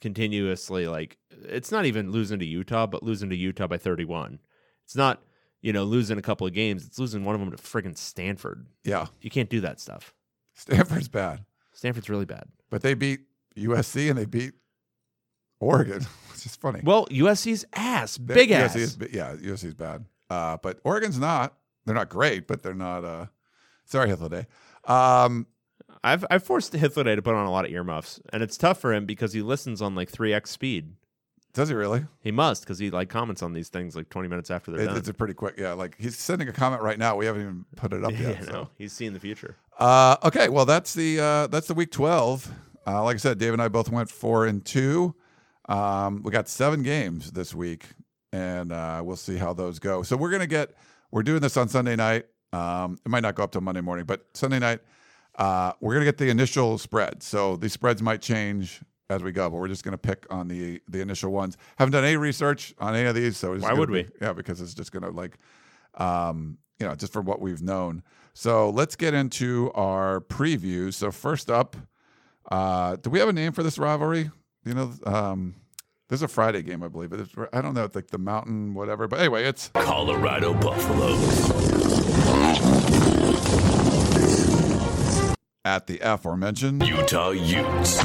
continuously 0.00 0.86
like. 0.86 1.16
It's 1.46 1.72
not 1.72 1.86
even 1.86 2.10
losing 2.12 2.38
to 2.40 2.44
Utah, 2.44 2.86
but 2.86 3.02
losing 3.02 3.30
to 3.30 3.36
Utah 3.36 3.66
by 3.66 3.78
thirty 3.78 4.04
one. 4.04 4.40
It's 4.84 4.94
not 4.96 5.22
you 5.62 5.72
know 5.72 5.84
losing 5.84 6.18
a 6.18 6.22
couple 6.22 6.46
of 6.46 6.52
games. 6.52 6.84
It's 6.86 6.98
losing 6.98 7.24
one 7.24 7.34
of 7.34 7.40
them 7.40 7.50
to 7.50 7.56
friggin' 7.56 7.96
Stanford. 7.96 8.66
yeah, 8.84 9.06
You 9.22 9.30
can't 9.30 9.48
do 9.48 9.60
that 9.62 9.80
stuff. 9.80 10.12
Stanford's 10.54 11.08
bad, 11.08 11.44
Stanford's 11.72 12.08
really 12.10 12.26
bad. 12.26 12.44
but 12.70 12.82
they 12.82 12.94
beat 12.94 13.20
USC 13.56 14.08
and 14.10 14.18
they 14.18 14.24
beat 14.26 14.52
Oregon, 15.60 16.02
which 16.32 16.46
is 16.46 16.54
funny. 16.56 16.80
Well, 16.84 17.06
USC's 17.06 17.64
ass, 17.72 18.16
They- 18.18 18.34
big 18.34 18.50
USC 18.50 18.52
ass. 18.52 18.76
Is, 18.76 18.98
yeah, 19.12 19.34
USC's 19.34 19.74
bad, 19.74 20.04
uh, 20.30 20.58
but 20.62 20.78
Oregon's 20.84 21.18
not. 21.18 21.54
They're 21.86 21.94
not 21.94 22.08
great, 22.08 22.46
but 22.46 22.62
they're 22.62 22.72
not. 22.74 23.04
Uh, 23.04 23.26
sorry, 23.84 24.08
Hithliday. 24.10 24.46
Um, 24.86 25.46
I've 26.02 26.24
I've 26.30 26.42
forced 26.44 26.72
Hithliday 26.72 27.16
to 27.16 27.22
put 27.22 27.34
on 27.34 27.46
a 27.46 27.50
lot 27.50 27.64
of 27.64 27.70
earmuffs, 27.70 28.20
and 28.32 28.42
it's 28.42 28.56
tough 28.56 28.78
for 28.80 28.92
him 28.92 29.06
because 29.06 29.32
he 29.32 29.42
listens 29.42 29.80
on 29.80 29.94
like 29.94 30.10
three 30.10 30.32
x 30.34 30.50
speed. 30.50 30.92
does 31.54 31.68
he 31.70 31.74
really? 31.74 32.04
He 32.20 32.30
must 32.30 32.62
because 32.62 32.78
he 32.78 32.90
like 32.90 33.08
comments 33.08 33.42
on 33.42 33.52
these 33.54 33.68
things 33.70 33.96
like 33.96 34.10
twenty 34.10 34.28
minutes 34.28 34.50
after 34.50 34.70
they're 34.70 34.82
It- 34.82 34.86
done. 34.86 34.96
it's 34.98 35.08
a 35.08 35.14
pretty 35.14 35.34
quick. 35.34 35.54
Yeah, 35.56 35.72
like 35.72 35.96
he's 35.98 36.18
sending 36.18 36.48
a 36.48 36.52
comment 36.52 36.82
right 36.82 36.98
now. 36.98 37.16
We 37.16 37.24
haven't 37.26 37.42
even 37.42 37.64
put 37.76 37.92
it 37.94 38.04
up 38.04 38.12
yeah, 38.18 38.30
yet. 38.30 38.44
so. 38.44 38.68
he's 38.76 38.92
seeing 38.92 39.12
the 39.14 39.20
future. 39.20 39.56
Uh, 39.78 40.16
okay, 40.24 40.48
well 40.50 40.66
that's 40.66 40.92
the 40.94 41.20
uh, 41.20 41.46
that's 41.46 41.66
the 41.68 41.74
week 41.74 41.90
twelve. 41.90 42.52
Uh, 42.86 43.02
like 43.02 43.14
I 43.14 43.18
said, 43.18 43.38
Dave 43.38 43.54
and 43.54 43.62
I 43.62 43.68
both 43.68 43.90
went 43.90 44.10
four 44.10 44.44
and 44.44 44.62
two. 44.64 45.14
Um, 45.68 46.22
we 46.22 46.30
got 46.30 46.48
seven 46.48 46.82
games 46.82 47.32
this 47.32 47.54
week, 47.54 47.86
and 48.30 48.70
uh, 48.72 49.00
we'll 49.02 49.16
see 49.16 49.36
how 49.38 49.54
those 49.54 49.78
go. 49.78 50.02
So 50.02 50.18
we're 50.18 50.30
gonna 50.30 50.46
get 50.46 50.74
we're 51.10 51.22
doing 51.22 51.40
this 51.40 51.56
on 51.56 51.68
Sunday 51.68 51.96
night. 51.96 52.26
Um, 52.54 52.98
it 53.04 53.08
might 53.08 53.20
not 53.20 53.34
go 53.34 53.42
up 53.42 53.52
till 53.52 53.60
Monday 53.60 53.80
morning, 53.80 54.04
but 54.04 54.26
Sunday 54.34 54.58
night 54.58 54.80
uh, 55.36 55.72
we're 55.80 55.94
gonna 55.94 56.04
get 56.04 56.18
the 56.18 56.30
initial 56.30 56.78
spread. 56.78 57.22
So 57.22 57.56
these 57.56 57.72
spreads 57.72 58.00
might 58.02 58.22
change 58.22 58.80
as 59.10 59.22
we 59.22 59.32
go, 59.32 59.50
but 59.50 59.56
we're 59.56 59.68
just 59.68 59.84
gonna 59.84 59.98
pick 59.98 60.26
on 60.30 60.48
the 60.48 60.80
the 60.88 61.00
initial 61.00 61.32
ones. 61.32 61.56
Haven't 61.76 61.92
done 61.92 62.04
any 62.04 62.16
research 62.16 62.74
on 62.78 62.94
any 62.94 63.08
of 63.08 63.14
these, 63.14 63.36
so 63.36 63.56
Why 63.56 63.72
would 63.72 63.88
be- 63.88 64.04
we? 64.04 64.08
Yeah, 64.20 64.32
because 64.32 64.60
it's 64.60 64.74
just 64.74 64.92
gonna 64.92 65.10
like 65.10 65.38
um, 65.96 66.58
you 66.78 66.86
know, 66.86 66.94
just 66.94 67.12
from 67.12 67.24
what 67.24 67.40
we've 67.40 67.62
known. 67.62 68.02
So 68.32 68.70
let's 68.70 68.96
get 68.96 69.14
into 69.14 69.70
our 69.74 70.20
preview. 70.20 70.92
So 70.92 71.12
first 71.12 71.50
up, 71.50 71.76
uh, 72.50 72.96
do 72.96 73.10
we 73.10 73.20
have 73.20 73.28
a 73.28 73.32
name 73.32 73.52
for 73.52 73.62
this 73.62 73.78
rivalry? 73.78 74.30
You 74.64 74.74
know, 74.74 74.92
um, 75.06 75.54
there's 76.08 76.22
a 76.22 76.28
Friday 76.28 76.62
game, 76.62 76.82
I 76.82 76.88
believe. 76.88 77.12
It's, 77.12 77.32
I 77.52 77.60
don't 77.60 77.74
know, 77.74 77.84
it's 77.84 77.94
like 77.94 78.08
the 78.08 78.18
Mountain, 78.18 78.74
whatever. 78.74 79.06
But 79.06 79.20
anyway, 79.20 79.44
it's 79.44 79.68
Colorado 79.74 80.52
Buffaloes. 80.54 82.03
At 85.64 85.86
the 85.86 85.98
aforementioned. 86.02 86.86
Utah 86.86 87.30
Utes. 87.30 87.96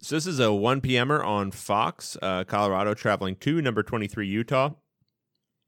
So 0.00 0.16
this 0.16 0.26
is 0.26 0.40
a 0.40 0.52
one 0.52 0.80
PMer 0.80 1.22
on 1.24 1.50
Fox, 1.50 2.16
uh, 2.22 2.44
Colorado, 2.44 2.94
traveling 2.94 3.36
to 3.36 3.60
number 3.60 3.82
twenty 3.82 4.06
three 4.06 4.26
Utah. 4.26 4.70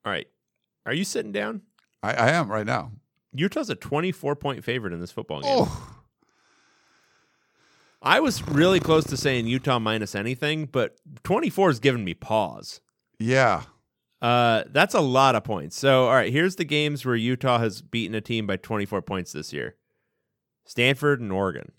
All 0.05 0.13
right, 0.13 0.27
are 0.87 0.95
you 0.95 1.05
sitting 1.05 1.33
down? 1.33 1.63
I, 2.03 2.15
I 2.15 2.31
am 2.31 2.51
right 2.51 2.65
now. 2.67 2.93
Utah's 3.35 3.69
a 3.69 3.75
twenty 3.75 4.13
four 4.13 4.35
point 4.35 4.65
favorite 4.65 4.93
in 4.93 5.01
this 5.01 5.13
football 5.13 5.43
game. 5.43 5.51
Oh, 5.55 5.97
I 8.03 8.21
was 8.21 8.47
really 8.49 8.81
close 8.81 9.05
to 9.05 9.17
saying 9.19 9.47
Utah 9.47 9.79
minus 9.79 10.15
anything, 10.15 10.65
but 10.67 10.97
twenty 11.23 11.51
four 11.51 11.69
is 11.69 11.81
giving 11.81 12.05
me 12.05 12.15
pause. 12.15 12.81
yeah. 13.19 13.65
Uh, 14.23 14.65
that's 14.71 14.95
a 14.95 15.01
lot 15.01 15.35
of 15.35 15.45
points. 15.45 15.77
So, 15.79 16.05
all 16.07 16.15
right, 16.15 16.33
here's 16.33 16.57
the 16.57 16.65
games 16.65 17.05
where 17.07 17.15
Utah 17.17 17.59
has 17.59 17.81
beaten 17.81 18.15
a 18.15 18.21
team 18.21 18.47
by 18.47 18.57
24 18.57 19.01
points 19.03 19.33
this 19.33 19.53
year 19.53 19.77
Stanford 20.67 21.21
and 21.21 21.33
Oregon. 21.33 21.73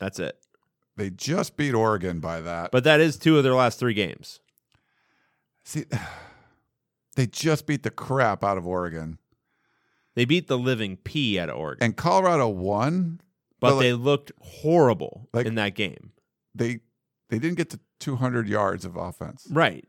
That's 0.00 0.18
it. 0.18 0.36
They 0.96 1.10
just 1.10 1.56
beat 1.56 1.74
Oregon 1.74 2.18
by 2.20 2.40
that. 2.40 2.72
But 2.72 2.84
that 2.84 3.00
is 3.00 3.16
two 3.16 3.36
of 3.38 3.44
their 3.44 3.54
last 3.54 3.78
three 3.78 3.94
games. 3.94 4.40
See, 5.64 5.84
they 7.16 7.26
just 7.26 7.66
beat 7.66 7.82
the 7.84 7.90
crap 7.90 8.42
out 8.42 8.58
of 8.58 8.66
Oregon. 8.66 9.18
They 10.16 10.24
beat 10.24 10.48
the 10.48 10.58
living 10.58 10.96
pea 10.96 11.38
out 11.38 11.48
of 11.50 11.56
Oregon, 11.56 11.84
And 11.84 11.96
Colorado 11.96 12.48
won. 12.48 13.20
but 13.60 13.68
but, 13.70 13.74
like- 13.76 13.82
they 13.84 13.92
looked 13.92 14.32
horrible 14.40 15.28
like- 15.32 15.46
in 15.46 15.54
that 15.54 15.74
game. 15.76 16.12
They 16.54 16.80
they 17.28 17.38
didn't 17.38 17.58
get 17.58 17.70
to 17.70 17.80
200 18.00 18.48
yards 18.48 18.84
of 18.84 18.96
offense. 18.96 19.46
Right. 19.50 19.86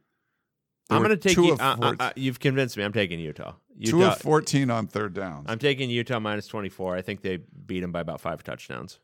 They 0.89 0.95
I'm 0.95 1.03
going 1.03 1.11
to 1.11 1.17
take 1.17 1.37
you. 1.37 1.53
uh, 1.53 1.77
uh, 1.81 1.95
uh, 1.99 2.11
you've 2.15 2.39
convinced 2.39 2.75
me. 2.75 2.83
I'm 2.83 2.93
taking 2.93 3.19
Utah. 3.19 3.53
Two 3.85 4.03
of 4.03 4.17
14 4.19 4.69
on 4.71 4.87
third 4.87 5.13
downs. 5.13 5.45
I'm 5.47 5.59
taking 5.59 5.89
Utah 5.89 6.19
minus 6.19 6.47
24. 6.47 6.95
I 6.95 7.01
think 7.01 7.21
they 7.21 7.37
beat 7.37 7.81
them 7.81 7.91
by 7.91 8.01
about 8.01 8.19
five 8.21 8.43
touchdowns. 8.43 8.99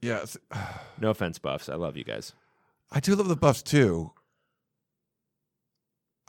yes. 0.00 0.36
No 1.00 1.10
offense, 1.10 1.38
Buffs. 1.38 1.68
I 1.68 1.74
love 1.74 1.96
you 1.96 2.04
guys. 2.04 2.32
I 2.90 3.00
do 3.00 3.14
love 3.16 3.28
the 3.28 3.36
Buffs 3.36 3.62
too. 3.62 4.12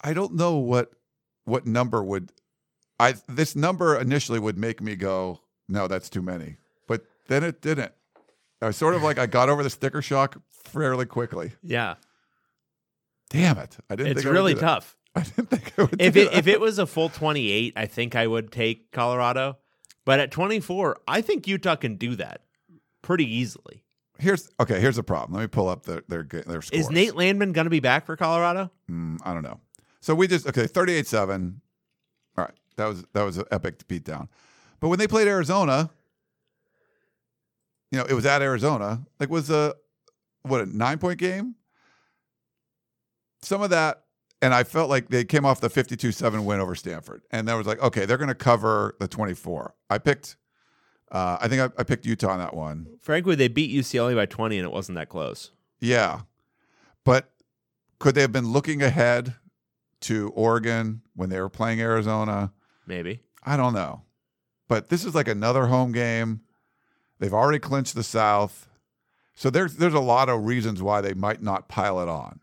I 0.03 0.13
don't 0.13 0.33
know 0.33 0.55
what 0.57 0.91
what 1.45 1.65
number 1.65 2.03
would 2.03 2.31
I 2.99 3.15
this 3.27 3.55
number 3.55 3.97
initially 3.99 4.39
would 4.39 4.57
make 4.57 4.81
me 4.81 4.95
go, 4.95 5.41
no, 5.69 5.87
that's 5.87 6.09
too 6.09 6.21
many. 6.21 6.57
But 6.87 7.05
then 7.27 7.43
it 7.43 7.61
didn't. 7.61 7.93
I 8.61 8.67
was 8.67 8.77
sort 8.77 8.95
of 8.95 9.03
like 9.03 9.19
I 9.19 9.25
got 9.27 9.49
over 9.49 9.63
the 9.63 9.69
sticker 9.69 10.01
shock 10.01 10.41
fairly 10.51 11.05
quickly. 11.05 11.53
Yeah. 11.61 11.95
Damn 13.35 13.57
it. 13.57 13.77
I 13.89 13.95
didn't 13.95 14.11
It's 14.13 14.21
think 14.21 14.27
I 14.27 14.29
would 14.29 14.35
really 14.35 14.55
tough. 14.55 14.95
I 15.15 15.21
didn't 15.21 15.49
think 15.49 15.73
I 15.77 15.81
would. 15.83 16.01
if 16.01 16.15
it 16.15 16.31
that. 16.31 16.37
if 16.39 16.47
it 16.47 16.59
was 16.59 16.77
a 16.79 16.85
full 16.85 17.09
28, 17.09 17.73
I 17.75 17.85
think 17.85 18.15
I 18.15 18.27
would 18.27 18.51
take 18.51 18.91
Colorado. 18.91 19.57
But 20.05 20.19
at 20.19 20.31
24, 20.31 20.97
I 21.07 21.21
think 21.21 21.47
Utah 21.47 21.75
can 21.75 21.95
do 21.95 22.15
that 22.17 22.41
pretty 23.01 23.25
easily. 23.25 23.83
here's 24.19 24.49
okay. 24.59 24.79
Here's 24.79 24.97
the 24.97 25.03
problem. 25.03 25.35
Let 25.37 25.41
me 25.41 25.47
pull 25.47 25.67
up 25.67 25.83
their 25.85 26.03
their 26.07 26.23
their 26.23 26.61
scores. 26.61 26.69
Is 26.71 26.89
Nate 26.91 27.15
Landman 27.15 27.53
going 27.53 27.65
to 27.65 27.71
be 27.71 27.79
back 27.79 28.05
for 28.05 28.15
Colorado? 28.15 28.71
Mm, 28.89 29.17
I 29.23 29.33
don't 29.33 29.43
know. 29.43 29.59
So 30.01 30.13
we 30.13 30.27
just 30.27 30.47
okay, 30.47 30.65
38-7. 30.65 31.55
All 32.37 32.43
right. 32.45 32.53
That 32.77 32.85
was 32.85 33.03
that 33.13 33.23
was 33.23 33.37
an 33.37 33.45
epic 33.51 33.87
beatdown. 33.87 34.27
But 34.79 34.89
when 34.89 34.99
they 34.99 35.07
played 35.07 35.27
Arizona, 35.27 35.89
you 37.91 37.97
know, 37.99 38.05
it 38.05 38.13
was 38.13 38.25
at 38.25 38.41
Arizona. 38.41 39.01
Like 39.19 39.29
was 39.29 39.49
a 39.49 39.73
what 40.43 40.61
a 40.61 40.65
9-point 40.65 41.17
game? 41.17 41.55
Some 43.45 43.61
of 43.61 43.69
that 43.69 44.01
and 44.41 44.53
I 44.53 44.63
felt 44.63 44.89
like 44.89 45.09
they 45.09 45.23
came 45.23 45.45
off 45.45 45.61
the 45.61 45.69
52-7 45.69 46.43
win 46.43 46.59
over 46.59 46.75
Stanford. 46.75 47.21
And 47.31 47.47
that 47.47 47.55
was 47.55 47.65
like, 47.65 47.81
okay, 47.81 48.05
they're 48.05 48.17
going 48.17 48.27
to 48.27 48.35
cover 48.35 48.95
the 48.99 49.07
24. 49.07 49.73
I 49.89 49.97
picked 49.97 50.35
uh, 51.11 51.37
I 51.39 51.47
think 51.47 51.61
I, 51.61 51.81
I 51.81 51.83
picked 51.83 52.05
Utah 52.05 52.31
on 52.31 52.39
that 52.39 52.53
one. 52.53 52.87
Frankly, 52.99 53.35
they 53.35 53.47
beat 53.47 53.71
UCLA 53.71 54.15
by 54.15 54.25
20 54.25 54.57
and 54.57 54.65
it 54.65 54.71
wasn't 54.71 54.97
that 54.97 55.07
close. 55.07 55.51
Yeah. 55.79 56.21
But 57.03 57.31
could 57.99 58.15
they 58.15 58.21
have 58.21 58.31
been 58.31 58.51
looking 58.51 58.81
ahead 58.81 59.35
to 60.01 60.29
Oregon 60.35 61.03
when 61.15 61.29
they 61.29 61.39
were 61.39 61.49
playing 61.49 61.79
Arizona? 61.79 62.51
Maybe. 62.85 63.21
I 63.43 63.55
don't 63.55 63.73
know. 63.73 64.01
But 64.67 64.89
this 64.89 65.05
is 65.05 65.13
like 65.13 65.27
another 65.27 65.67
home 65.67 65.91
game. 65.91 66.41
They've 67.19 67.33
already 67.33 67.59
clinched 67.59 67.95
the 67.95 68.03
South. 68.03 68.67
So 69.35 69.49
there's 69.49 69.75
there's 69.75 69.93
a 69.93 69.99
lot 69.99 70.27
of 70.27 70.45
reasons 70.45 70.81
why 70.81 71.01
they 71.01 71.13
might 71.13 71.41
not 71.41 71.69
pile 71.69 71.99
it 72.01 72.09
on. 72.09 72.39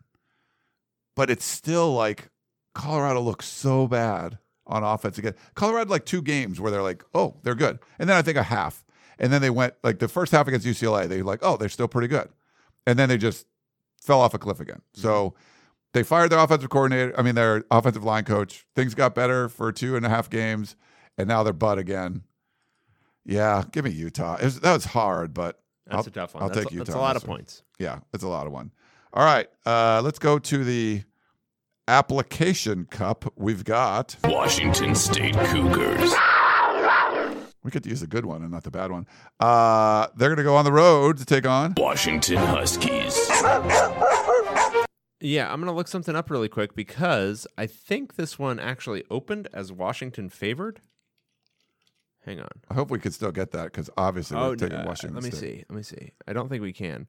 But 1.15 1.29
it's 1.29 1.45
still 1.45 1.93
like 1.93 2.29
Colorado 2.73 3.21
looks 3.21 3.47
so 3.47 3.87
bad 3.87 4.37
on 4.65 4.83
offense 4.83 5.17
again. 5.17 5.35
Colorado 5.55 5.89
like 5.89 6.05
two 6.05 6.21
games 6.21 6.59
where 6.59 6.71
they're 6.71 6.81
like, 6.81 7.03
oh, 7.13 7.35
they're 7.43 7.55
good. 7.55 7.79
And 7.99 8.09
then 8.09 8.17
I 8.17 8.21
think 8.21 8.37
a 8.37 8.43
half. 8.43 8.83
And 9.19 9.31
then 9.31 9.41
they 9.41 9.49
went 9.49 9.75
like 9.83 9.99
the 9.99 10.07
first 10.07 10.31
half 10.31 10.47
against 10.47 10.65
UCLA, 10.65 11.07
they 11.07 11.21
were 11.21 11.27
like, 11.27 11.39
oh, 11.43 11.57
they're 11.57 11.69
still 11.69 11.87
pretty 11.87 12.07
good. 12.07 12.29
And 12.87 12.97
then 12.97 13.09
they 13.09 13.17
just 13.17 13.45
fell 14.01 14.19
off 14.21 14.33
a 14.33 14.39
cliff 14.39 14.59
again. 14.59 14.81
Mm-hmm. 14.95 15.01
So 15.01 15.35
they 15.93 16.01
fired 16.03 16.31
their 16.31 16.39
offensive 16.39 16.69
coordinator, 16.69 17.13
I 17.17 17.21
mean 17.21 17.35
their 17.35 17.63
offensive 17.69 18.03
line 18.03 18.23
coach. 18.23 18.65
Things 18.75 18.95
got 18.95 19.13
better 19.13 19.49
for 19.49 19.71
two 19.71 19.95
and 19.95 20.05
a 20.05 20.09
half 20.09 20.29
games, 20.29 20.75
and 21.17 21.27
now 21.27 21.43
they're 21.43 21.53
butt 21.53 21.77
again. 21.77 22.23
Yeah, 23.25 23.63
give 23.71 23.85
me 23.85 23.91
Utah. 23.91 24.35
It 24.35 24.45
was, 24.45 24.59
that 24.61 24.73
was 24.73 24.85
hard, 24.85 25.33
but 25.33 25.61
That's 25.85 25.97
I'll- 25.99 26.07
a 26.07 26.11
tough 26.11 26.33
one. 26.33 26.43
I'll 26.43 26.49
that's 26.49 26.63
take 26.63 26.71
a, 26.71 26.73
Utah 26.73 26.83
That's 26.85 26.95
a 26.95 26.99
lot 26.99 27.15
of 27.15 27.27
one. 27.27 27.37
points. 27.37 27.63
yeah, 27.79 27.99
it's 28.13 28.23
a 28.23 28.27
lot 28.27 28.47
of 28.47 28.51
one. 28.53 28.71
All 29.15 29.23
right, 29.23 29.47
uh, 29.63 30.01
let's 30.03 30.17
go 30.17 30.39
to 30.39 30.63
the 30.63 31.03
application 31.87 32.85
cup. 32.85 33.31
We've 33.35 33.63
got. 33.63 34.15
Washington 34.23 34.95
State 34.95 35.35
Cougars. 35.35 36.11
We 37.63 37.69
get 37.69 37.83
to 37.83 37.89
use 37.89 38.01
the 38.01 38.07
good 38.07 38.25
one 38.25 38.41
and 38.41 38.51
not 38.51 38.63
the 38.63 38.71
bad 38.71 38.91
one. 38.91 39.05
Uh, 39.39 40.07
they're 40.15 40.29
going 40.29 40.37
to 40.37 40.43
go 40.43 40.55
on 40.55 40.65
the 40.65 40.71
road 40.71 41.17
to 41.17 41.25
take 41.25 41.45
on. 41.45 41.75
Washington 41.77 42.37
Huskies. 42.37 43.15
Yeah, 45.21 45.53
I'm 45.53 45.59
going 45.59 45.71
to 45.71 45.73
look 45.73 45.87
something 45.87 46.15
up 46.15 46.31
really 46.31 46.49
quick 46.49 46.75
because 46.75 47.45
I 47.55 47.67
think 47.67 48.15
this 48.15 48.39
one 48.39 48.59
actually 48.59 49.03
opened 49.11 49.47
as 49.53 49.71
Washington 49.71 50.27
favored. 50.27 50.81
Hang 52.25 52.39
on. 52.39 52.49
I 52.69 52.73
hope 52.73 52.89
we 52.89 52.97
could 52.97 53.13
still 53.13 53.31
get 53.31 53.51
that 53.51 53.65
because 53.65 53.91
obviously 53.95 54.37
we're 54.37 54.55
taking 54.55 54.79
uh, 54.79 54.85
Washington. 54.87 55.15
Let 55.15 55.23
me 55.23 55.29
State. 55.29 55.39
see. 55.39 55.65
Let 55.69 55.75
me 55.77 55.83
see. 55.83 56.13
I 56.27 56.33
don't 56.33 56.49
think 56.49 56.63
we 56.63 56.73
can. 56.73 57.07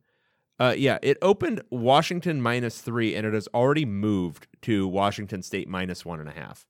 Uh, 0.59 0.75
yeah, 0.77 0.99
it 1.03 1.19
opened 1.21 1.63
Washington 1.71 2.41
minus 2.41 2.81
three, 2.81 3.15
and 3.17 3.27
it 3.27 3.35
has 3.35 3.49
already 3.55 3.85
moved 3.85 4.47
to 4.63 4.87
Washington 4.87 5.43
State 5.43 5.69
minus 5.69 6.05
one 6.05 6.21
and 6.21 6.29
a 6.29 6.33
half. 6.33 6.67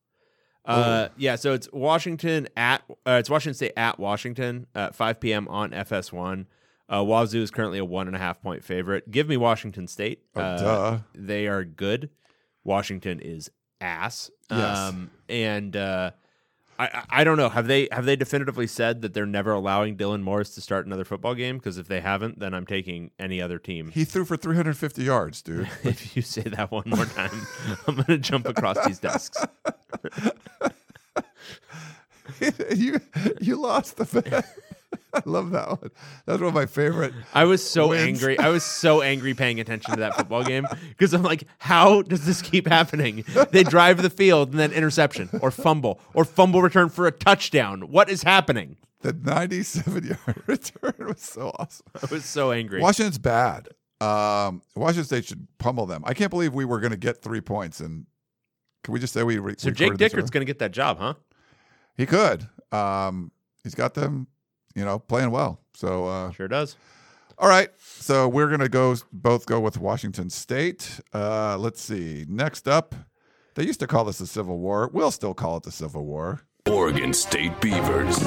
Uh, 0.64 1.08
yeah, 1.18 1.36
so 1.36 1.52
it's 1.52 1.68
Washington 1.72 2.48
at 2.56 2.82
uh, 3.06 3.18
it's 3.20 3.28
Washington 3.28 3.54
State 3.54 3.72
at 3.76 3.98
Washington 3.98 4.66
at 4.74 4.94
5 4.94 5.20
p.m. 5.20 5.46
on 5.48 5.72
FS1. 5.72 6.46
Uh, 6.88 7.04
Wazoo 7.04 7.42
is 7.42 7.50
currently 7.50 7.78
a 7.78 7.84
one 7.84 8.06
and 8.06 8.16
a 8.16 8.18
half 8.18 8.40
point 8.42 8.64
favorite. 8.64 9.10
Give 9.10 9.28
me 9.28 9.36
Washington 9.36 9.86
State. 9.86 10.22
Oh, 10.34 10.40
Uh, 10.40 10.56
duh. 10.58 10.98
They 11.14 11.46
are 11.48 11.64
good. 11.64 12.08
Washington 12.62 13.20
is 13.20 13.50
ass. 13.82 14.30
Yes. 14.50 14.78
Um, 14.78 15.10
and 15.28 15.76
uh, 15.76 16.12
I, 16.78 17.04
I 17.10 17.24
don't 17.24 17.36
know. 17.36 17.48
Have 17.48 17.66
they 17.66 17.88
have 17.92 18.04
they 18.04 18.16
definitively 18.16 18.66
said 18.66 19.02
that 19.02 19.14
they're 19.14 19.26
never 19.26 19.52
allowing 19.52 19.96
Dylan 19.96 20.22
Morris 20.22 20.54
to 20.56 20.60
start 20.60 20.86
another 20.86 21.04
football 21.04 21.34
game? 21.34 21.58
Because 21.58 21.78
if 21.78 21.86
they 21.86 22.00
haven't, 22.00 22.40
then 22.40 22.52
I'm 22.54 22.66
taking 22.66 23.10
any 23.18 23.40
other 23.40 23.58
team. 23.58 23.90
He 23.92 24.04
threw 24.04 24.24
for 24.24 24.36
350 24.36 25.02
yards, 25.02 25.42
dude. 25.42 25.68
if 25.84 26.16
you 26.16 26.22
say 26.22 26.42
that 26.42 26.70
one 26.70 26.84
more 26.86 27.06
time, 27.06 27.46
I'm 27.86 27.96
gonna 27.96 28.18
jump 28.18 28.48
across 28.48 28.84
these 28.86 28.98
desks. 28.98 29.44
you 32.74 33.00
you 33.40 33.56
lost 33.56 33.96
the 33.96 34.22
bet. 34.22 34.44
I 35.18 35.22
love 35.24 35.50
that 35.52 35.68
one. 35.68 35.90
That's 36.26 36.40
one 36.40 36.48
of 36.48 36.54
my 36.54 36.66
favorite. 36.66 37.14
I 37.32 37.44
was 37.44 37.68
so 37.68 37.88
Wins. 37.88 38.02
angry. 38.22 38.38
I 38.38 38.48
was 38.48 38.64
so 38.64 39.02
angry 39.02 39.34
paying 39.34 39.60
attention 39.60 39.94
to 39.94 40.00
that 40.00 40.16
football 40.16 40.42
game 40.44 40.66
because 40.88 41.12
I'm 41.14 41.22
like, 41.22 41.44
how 41.58 42.02
does 42.02 42.26
this 42.26 42.42
keep 42.42 42.66
happening? 42.66 43.24
They 43.50 43.62
drive 43.62 44.02
the 44.02 44.10
field 44.10 44.50
and 44.50 44.58
then 44.58 44.72
interception 44.72 45.28
or 45.40 45.50
fumble 45.50 46.00
or 46.14 46.24
fumble 46.24 46.62
return 46.62 46.88
for 46.88 47.06
a 47.06 47.12
touchdown. 47.12 47.82
What 47.90 48.10
is 48.10 48.22
happening? 48.22 48.76
The 49.02 49.12
97 49.12 50.04
yard 50.26 50.42
return 50.46 50.94
was 51.08 51.20
so 51.20 51.52
awesome. 51.58 51.86
I 52.02 52.06
was 52.12 52.24
so 52.24 52.52
angry. 52.52 52.80
Washington's 52.80 53.18
bad. 53.18 53.68
Um, 54.00 54.62
Washington 54.74 55.04
State 55.04 55.24
should 55.26 55.46
pummel 55.58 55.86
them. 55.86 56.02
I 56.06 56.14
can't 56.14 56.30
believe 56.30 56.52
we 56.54 56.64
were 56.64 56.80
going 56.80 56.90
to 56.90 56.96
get 56.96 57.22
three 57.22 57.40
points. 57.40 57.80
And 57.80 58.06
can 58.82 58.92
we 58.92 59.00
just 59.00 59.12
say 59.12 59.22
we? 59.22 59.38
Re- 59.38 59.54
so 59.58 59.70
Jake 59.70 59.92
this 59.92 60.10
Dickert's 60.10 60.30
going 60.30 60.40
to 60.40 60.46
get 60.46 60.58
that 60.58 60.72
job, 60.72 60.98
huh? 60.98 61.14
He 61.96 62.06
could. 62.06 62.48
Um, 62.72 63.30
he's 63.62 63.74
got 63.74 63.94
them, 63.94 64.26
you 64.74 64.84
know, 64.84 64.98
playing 64.98 65.30
well. 65.30 65.60
So 65.74 66.06
uh, 66.06 66.30
Sure 66.32 66.48
does. 66.48 66.76
All 67.38 67.48
right. 67.48 67.68
So 67.80 68.28
we're 68.28 68.48
going 68.48 68.60
to 68.60 68.68
go 68.68 68.94
both 69.12 69.46
go 69.46 69.60
with 69.60 69.78
Washington 69.78 70.30
State. 70.30 71.00
Uh, 71.12 71.56
let's 71.58 71.80
see. 71.82 72.24
Next 72.28 72.68
up, 72.68 72.94
they 73.54 73.64
used 73.64 73.80
to 73.80 73.86
call 73.86 74.04
this 74.04 74.18
the 74.18 74.26
Civil 74.26 74.58
War. 74.58 74.88
We'll 74.92 75.10
still 75.10 75.34
call 75.34 75.56
it 75.56 75.64
the 75.64 75.72
Civil 75.72 76.04
War. 76.04 76.42
Oregon 76.66 77.12
State 77.12 77.60
Beavers. 77.60 78.18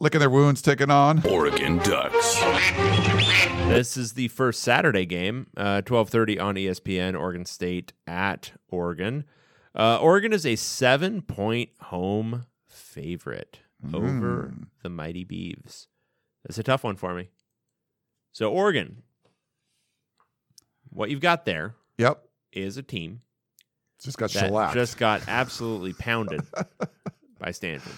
Licking 0.00 0.20
their 0.20 0.30
wounds, 0.30 0.60
taking 0.60 0.90
on. 0.90 1.26
Oregon 1.26 1.78
Ducks. 1.78 2.38
This 3.68 3.96
is 3.96 4.12
the 4.12 4.28
first 4.28 4.62
Saturday 4.62 5.06
game, 5.06 5.46
uh, 5.56 5.80
12:30 5.82 6.38
on 6.38 6.56
ESPN. 6.56 7.18
Oregon 7.18 7.46
State 7.46 7.92
at 8.06 8.52
Oregon. 8.68 9.24
Uh, 9.74 9.98
Oregon 10.00 10.32
is 10.32 10.46
a 10.46 10.56
seven-point 10.56 11.70
home 11.80 12.46
favorite 12.68 13.58
over 13.92 14.54
the 14.82 14.88
mighty 14.88 15.24
Beavs. 15.24 15.86
That's 16.44 16.58
a 16.58 16.62
tough 16.62 16.84
one 16.84 16.96
for 16.96 17.14
me. 17.14 17.28
So 18.32 18.50
Oregon, 18.52 19.02
what 20.90 21.10
you've 21.10 21.20
got 21.20 21.44
there 21.44 21.74
Yep. 21.98 22.22
is 22.52 22.76
a 22.76 22.82
team 22.82 23.20
Just 24.02 24.18
got 24.18 24.30
shellacked. 24.30 24.74
just 24.74 24.96
got 24.98 25.22
absolutely 25.28 25.92
pounded 25.92 26.42
by 27.38 27.50
Stanford, 27.50 27.92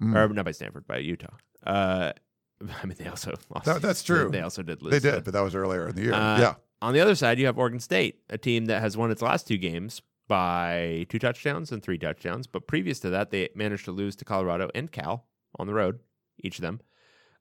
or 0.00 0.28
not 0.28 0.44
by 0.44 0.50
Stanford, 0.52 0.86
by 0.86 0.98
Utah. 0.98 1.34
Uh, 1.64 2.12
I 2.82 2.86
mean, 2.86 2.96
they 2.98 3.06
also 3.08 3.34
lost. 3.54 3.66
That- 3.66 3.82
that's 3.82 4.02
true. 4.02 4.28
They 4.30 4.40
also 4.40 4.62
did 4.62 4.82
lose. 4.82 4.90
they 5.02 5.10
did, 5.10 5.24
but 5.24 5.32
that 5.34 5.40
was 5.42 5.54
earlier 5.54 5.88
in 5.88 5.94
the 5.96 6.02
year. 6.02 6.14
uh, 6.14 6.38
yeah. 6.40 6.54
On 6.80 6.92
the 6.92 7.00
other 7.00 7.14
side, 7.14 7.38
you 7.38 7.46
have 7.46 7.58
Oregon 7.58 7.78
State, 7.80 8.18
a 8.28 8.36
team 8.36 8.64
that 8.66 8.80
has 8.82 8.96
won 8.96 9.10
its 9.12 9.22
last 9.22 9.46
two 9.46 9.56
games 9.56 10.02
by 10.32 11.04
two 11.10 11.18
touchdowns 11.18 11.72
and 11.72 11.82
three 11.82 11.98
touchdowns. 11.98 12.46
But 12.46 12.66
previous 12.66 12.98
to 13.00 13.10
that, 13.10 13.30
they 13.30 13.50
managed 13.54 13.84
to 13.84 13.92
lose 13.92 14.16
to 14.16 14.24
Colorado 14.24 14.70
and 14.74 14.90
Cal 14.90 15.26
on 15.58 15.66
the 15.66 15.74
road, 15.74 15.98
each 16.42 16.56
of 16.56 16.62
them. 16.62 16.80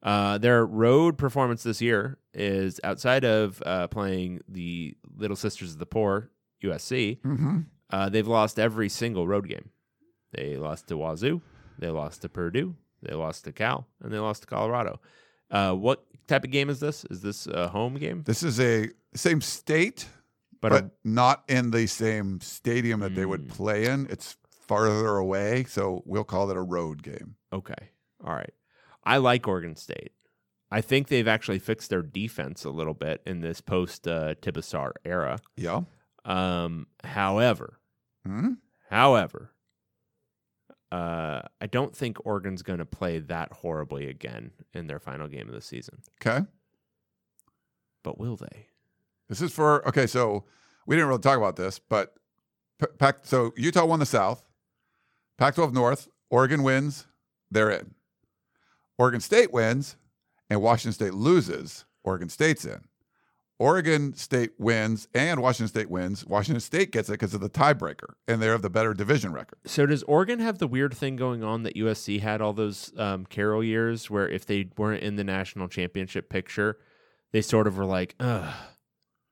Uh, 0.03 0.37
their 0.37 0.65
road 0.65 1.17
performance 1.17 1.63
this 1.63 1.81
year 1.81 2.17
is 2.33 2.81
outside 2.83 3.23
of 3.23 3.63
uh, 3.65 3.87
playing 3.87 4.41
the 4.49 4.97
Little 5.15 5.37
Sisters 5.37 5.71
of 5.71 5.79
the 5.79 5.85
Poor, 5.85 6.31
USC. 6.61 7.21
Mm-hmm. 7.21 7.59
Uh, 7.89 8.09
they've 8.09 8.27
lost 8.27 8.59
every 8.59 8.89
single 8.89 9.25
road 9.25 9.47
game. 9.47 9.69
They 10.33 10.57
lost 10.57 10.87
to 10.87 10.95
Wazoo, 10.95 11.39
they 11.79 11.87
lost 11.87 12.23
to 12.23 12.29
Purdue, 12.29 12.75
they 13.01 13.13
lost 13.13 13.45
to 13.45 13.53
Cal, 13.53 13.87
and 14.03 14.11
they 14.11 14.19
lost 14.19 14.41
to 14.41 14.47
Colorado. 14.47 14.99
Uh, 15.49 15.75
what 15.75 16.03
type 16.27 16.43
of 16.43 16.51
game 16.51 16.69
is 16.69 16.81
this? 16.81 17.05
Is 17.09 17.21
this 17.21 17.47
a 17.47 17.69
home 17.69 17.95
game? 17.95 18.23
This 18.25 18.43
is 18.43 18.59
a 18.59 18.89
same 19.13 19.39
state, 19.39 20.07
But, 20.61 20.69
but, 20.69 20.83
a- 20.85 20.91
not 21.03 21.43
in 21.47 21.71
the 21.71 21.87
same 21.87 22.39
stadium 22.41 22.99
that 23.01 23.15
they 23.15 23.25
would 23.25 23.47
Mm. 23.47 23.49
play 23.49 23.85
in. 23.87 24.07
It's 24.09 24.37
farther 24.49 25.17
away, 25.17 25.63
so 25.65 26.01
we'll 26.05 26.23
call 26.23 26.49
it 26.51 26.57
a 26.57 26.61
road 26.61 27.03
game. 27.03 27.35
okay, 27.51 27.89
all 28.23 28.33
right. 28.33 28.53
I 29.03 29.17
like 29.17 29.47
Oregon 29.47 29.75
State. 29.75 30.11
I 30.69 30.79
think 30.81 31.07
they've 31.09 31.27
actually 31.27 31.59
fixed 31.59 31.89
their 31.89 32.03
defense 32.03 32.63
a 32.63 32.69
little 32.69 32.93
bit 32.93 33.21
in 33.25 33.41
this 33.41 33.59
post 33.59 34.07
uh, 34.07 34.35
Tibesar 34.41 34.93
era. 35.03 35.39
Yeah. 35.57 35.81
Um, 36.23 36.87
however, 37.03 37.79
hmm 38.25 38.53
However, 38.89 39.51
uh, 40.91 41.41
I 41.59 41.67
don't 41.67 41.95
think 41.95 42.17
Oregon's 42.25 42.61
going 42.61 42.79
to 42.79 42.85
play 42.85 43.19
that 43.19 43.51
horribly 43.53 44.07
again 44.07 44.51
in 44.73 44.87
their 44.87 44.99
final 44.99 45.27
game 45.27 45.47
of 45.47 45.53
the 45.55 45.61
season. 45.61 46.01
Okay. 46.21 46.45
But 48.03 48.17
will 48.19 48.35
they? 48.37 48.67
This 49.31 49.41
is 49.41 49.53
for 49.53 49.87
okay. 49.87 50.07
So 50.07 50.43
we 50.85 50.97
didn't 50.97 51.07
really 51.07 51.21
talk 51.21 51.37
about 51.37 51.55
this, 51.55 51.79
but. 51.79 52.13
So 53.21 53.53
Utah 53.57 53.85
won 53.85 53.99
the 53.99 54.07
South. 54.07 54.49
Pac-12 55.37 55.71
North. 55.71 56.07
Oregon 56.31 56.63
wins. 56.63 57.05
They're 57.51 57.69
in. 57.69 57.93
Oregon 58.97 59.21
State 59.21 59.53
wins, 59.53 59.97
and 60.49 60.61
Washington 60.63 60.91
State 60.93 61.13
loses. 61.13 61.85
Oregon 62.03 62.27
State's 62.27 62.65
in. 62.65 62.81
Oregon 63.59 64.15
State 64.15 64.53
wins 64.57 65.07
and 65.13 65.39
Washington 65.39 65.67
State 65.67 65.91
wins. 65.91 66.25
Washington 66.25 66.59
State 66.59 66.91
gets 66.91 67.09
it 67.09 67.13
because 67.13 67.35
of 67.35 67.41
the 67.41 67.49
tiebreaker, 67.49 68.15
and 68.27 68.41
they 68.41 68.47
have 68.47 68.63
the 68.63 68.69
better 68.71 68.95
division 68.95 69.31
record. 69.31 69.59
So 69.65 69.85
does 69.85 70.01
Oregon 70.03 70.39
have 70.39 70.57
the 70.57 70.65
weird 70.65 70.95
thing 70.95 71.15
going 71.15 71.43
on 71.43 71.61
that 71.63 71.75
USC 71.75 72.19
had 72.19 72.41
all 72.41 72.53
those 72.53 72.91
um, 72.97 73.27
Carroll 73.27 73.63
years, 73.63 74.09
where 74.09 74.27
if 74.27 74.47
they 74.47 74.69
weren't 74.77 75.03
in 75.03 75.15
the 75.15 75.23
national 75.23 75.67
championship 75.67 76.27
picture, 76.27 76.79
they 77.31 77.41
sort 77.41 77.67
of 77.67 77.77
were 77.77 77.85
like, 77.85 78.15
"Ugh, 78.19 78.51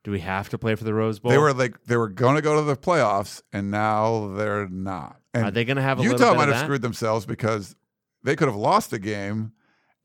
do 0.09 0.13
we 0.13 0.19
have 0.21 0.49
to 0.49 0.57
play 0.57 0.75
for 0.75 0.83
the 0.83 0.93
Rose 0.93 1.19
Bowl?" 1.19 1.31
They 1.31 1.37
were 1.37 1.53
like 1.53 1.83
they 1.85 1.95
were 1.97 2.09
going 2.09 2.35
to 2.35 2.41
go 2.41 2.55
to 2.55 2.63
the 2.63 2.75
playoffs, 2.75 3.41
and 3.53 3.71
now 3.71 4.33
they're 4.35 4.67
not. 4.67 5.19
And 5.33 5.45
Are 5.45 5.51
they 5.51 5.63
going 5.65 5.77
to 5.77 5.83
have 5.83 5.99
a 5.99 6.01
little 6.01 6.17
Utah 6.19 6.33
might 6.33 6.47
have 6.47 6.57
that? 6.57 6.63
screwed 6.65 6.81
themselves 6.81 7.25
because 7.27 7.75
they 8.23 8.35
could 8.35 8.47
have 8.47 8.57
lost 8.57 8.89
the 8.91 8.99
game, 8.99 9.51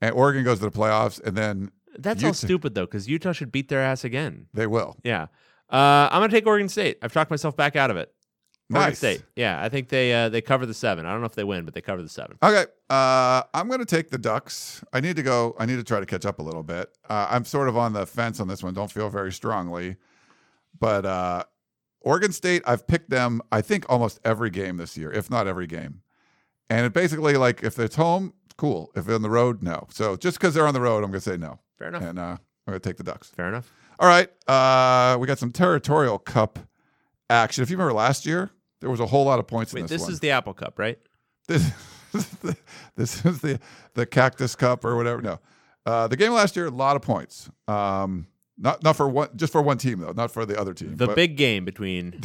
and 0.01 0.13
Oregon 0.13 0.43
goes 0.43 0.59
to 0.59 0.65
the 0.65 0.71
playoffs, 0.71 1.19
and 1.25 1.35
then 1.35 1.71
That's 1.97 2.21
Utah- 2.21 2.27
all 2.27 2.33
stupid 2.33 2.75
though, 2.75 2.85
because 2.85 3.07
Utah 3.09 3.31
should 3.33 3.51
beat 3.51 3.67
their 3.69 3.81
ass 3.81 4.03
again. 4.03 4.45
they 4.53 4.67
will. 4.67 4.95
Yeah, 5.03 5.23
uh, 5.69 6.07
I'm 6.11 6.21
gonna 6.21 6.29
take 6.29 6.45
Oregon 6.45 6.69
State. 6.69 6.97
I've 7.01 7.11
talked 7.13 7.31
myself 7.31 7.57
back 7.57 7.75
out 7.75 7.89
of 7.91 7.97
it. 7.97 8.11
Nice. 8.69 8.97
State. 8.97 9.23
Yeah, 9.35 9.61
I 9.61 9.69
think 9.69 9.89
they 9.89 10.11
uh, 10.13 10.29
they 10.29 10.41
cover 10.41 10.65
the 10.65 10.73
seven. 10.73 11.05
I 11.05 11.11
don't 11.11 11.19
know 11.21 11.27
if 11.27 11.35
they 11.35 11.43
win, 11.43 11.65
but 11.65 11.73
they 11.75 11.81
cover 11.81 12.01
the 12.01 12.09
seven. 12.09 12.37
Okay, 12.41 12.65
uh, 12.89 13.43
I'm 13.53 13.67
going 13.67 13.79
to 13.79 13.85
take 13.85 14.09
the 14.09 14.17
Ducks. 14.17 14.83
I 14.91 14.99
need 15.01 15.15
to 15.17 15.23
go. 15.23 15.55
I 15.59 15.65
need 15.67 15.75
to 15.75 15.83
try 15.83 15.99
to 15.99 16.05
catch 16.05 16.25
up 16.25 16.39
a 16.39 16.41
little 16.41 16.63
bit. 16.63 16.89
Uh, 17.07 17.27
I'm 17.29 17.45
sort 17.45 17.69
of 17.69 17.77
on 17.77 17.93
the 17.93 18.05
fence 18.07 18.39
on 18.39 18.47
this 18.47 18.63
one. 18.63 18.73
Don't 18.73 18.91
feel 18.91 19.09
very 19.09 19.31
strongly, 19.31 19.97
but 20.79 21.05
uh, 21.05 21.43
Oregon 22.01 22.31
State. 22.31 22.63
I've 22.65 22.87
picked 22.87 23.11
them. 23.11 23.41
I 23.51 23.61
think 23.61 23.85
almost 23.87 24.19
every 24.25 24.49
game 24.49 24.77
this 24.77 24.97
year, 24.97 25.11
if 25.11 25.29
not 25.29 25.45
every 25.47 25.67
game. 25.67 26.01
And 26.69 26.87
it 26.87 26.93
basically 26.93 27.33
like 27.37 27.63
if 27.63 27.77
it's 27.77 27.95
home, 27.95 28.33
cool. 28.57 28.91
If 28.95 29.05
they're 29.05 29.15
on 29.15 29.21
the 29.21 29.29
road, 29.29 29.61
no. 29.61 29.85
So 29.91 30.15
just 30.15 30.39
because 30.39 30.55
they're 30.55 30.65
on 30.67 30.73
the 30.73 30.81
road, 30.81 31.03
I'm 31.03 31.11
going 31.11 31.21
to 31.21 31.29
say 31.29 31.37
no, 31.37 31.59
Fair 31.77 31.89
enough. 31.89 32.01
and 32.01 32.17
uh, 32.17 32.23
I'm 32.23 32.39
going 32.71 32.79
to 32.79 32.89
take 32.89 32.97
the 32.97 33.03
Ducks. 33.03 33.29
Fair 33.29 33.47
enough. 33.47 33.71
All 33.99 34.07
right. 34.07 34.27
Uh, 34.49 35.17
we 35.19 35.27
got 35.27 35.37
some 35.37 35.51
territorial 35.51 36.17
cup 36.17 36.57
action. 37.29 37.63
If 37.63 37.69
you 37.69 37.77
remember 37.77 37.93
last 37.93 38.25
year, 38.25 38.49
there 38.81 38.89
was 38.89 38.99
a 38.99 39.05
whole 39.05 39.25
lot 39.25 39.39
of 39.39 39.47
points 39.47 39.73
in 39.73 39.77
Wait, 39.77 39.81
this, 39.83 39.91
this 39.91 40.01
one. 40.01 40.11
is 40.11 40.19
the 40.19 40.31
Apple 40.31 40.53
Cup, 40.53 40.77
right? 40.79 40.99
this, 41.47 41.71
this 42.95 43.25
is 43.25 43.41
the 43.41 43.59
the 43.93 44.05
cactus 44.05 44.55
cup 44.55 44.83
or 44.85 44.95
whatever. 44.95 45.21
No, 45.21 45.39
uh, 45.85 46.07
the 46.07 46.15
game 46.17 46.31
last 46.33 46.55
year, 46.55 46.67
a 46.67 46.71
lot 46.71 46.95
of 46.95 47.01
points. 47.01 47.49
Um, 47.67 48.27
not 48.57 48.83
not 48.83 48.95
for 48.95 49.07
one, 49.09 49.29
just 49.35 49.51
for 49.51 49.61
one 49.61 49.77
team 49.77 49.99
though, 49.99 50.13
not 50.13 50.31
for 50.31 50.45
the 50.45 50.57
other 50.59 50.73
team. 50.73 50.95
The 50.95 51.07
But 51.07 51.15
big 51.15 51.35
game 51.35 51.65
between 51.65 52.21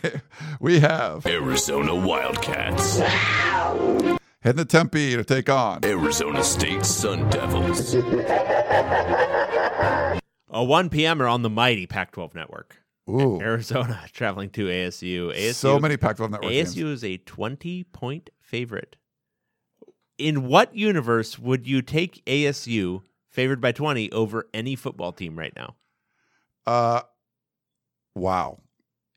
we 0.60 0.80
have 0.80 1.24
Arizona 1.26 1.94
Wildcats. 1.94 2.98
heading 2.98 4.58
to 4.58 4.64
Tempe 4.66 5.16
to 5.16 5.24
take 5.24 5.48
on. 5.48 5.82
Arizona 5.84 6.42
State 6.44 6.84
Sun 6.84 7.30
Devils. 7.30 7.94
a 7.94 8.02
1 10.50 10.90
p.m. 10.90 11.20
on 11.22 11.40
the 11.42 11.50
mighty 11.50 11.86
Pac-12 11.86 12.34
network. 12.34 12.81
Ooh, 13.12 13.40
Arizona 13.40 14.00
traveling 14.12 14.50
to 14.50 14.66
ASU. 14.66 15.34
ASU 15.36 15.54
so 15.54 15.78
many 15.78 15.96
Pac-12 15.96 16.30
network 16.30 16.50
ASU 16.52 16.74
games. 16.74 16.78
is 16.78 17.04
a 17.04 17.16
20 17.18 17.84
point 17.84 18.30
favorite. 18.40 18.96
In 20.18 20.46
what 20.48 20.74
universe 20.74 21.38
would 21.38 21.66
you 21.66 21.82
take 21.82 22.24
ASU 22.26 23.02
favored 23.28 23.60
by 23.60 23.72
20 23.72 24.12
over 24.12 24.48
any 24.54 24.76
football 24.76 25.12
team 25.12 25.38
right 25.38 25.52
now? 25.56 25.74
Uh, 26.66 27.02
wow. 28.14 28.60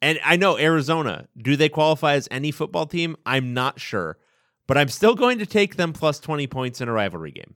And 0.01 0.19
I 0.23 0.35
know 0.35 0.57
Arizona, 0.57 1.27
do 1.37 1.55
they 1.55 1.69
qualify 1.69 2.13
as 2.13 2.27
any 2.31 2.51
football 2.51 2.85
team? 2.85 3.15
I'm 3.25 3.53
not 3.53 3.79
sure. 3.79 4.17
But 4.67 4.77
I'm 4.77 4.89
still 4.89 5.15
going 5.15 5.39
to 5.39 5.45
take 5.45 5.75
them 5.75 5.93
plus 5.93 6.19
20 6.19 6.47
points 6.47 6.81
in 6.81 6.89
a 6.89 6.91
rivalry 6.91 7.31
game. 7.31 7.55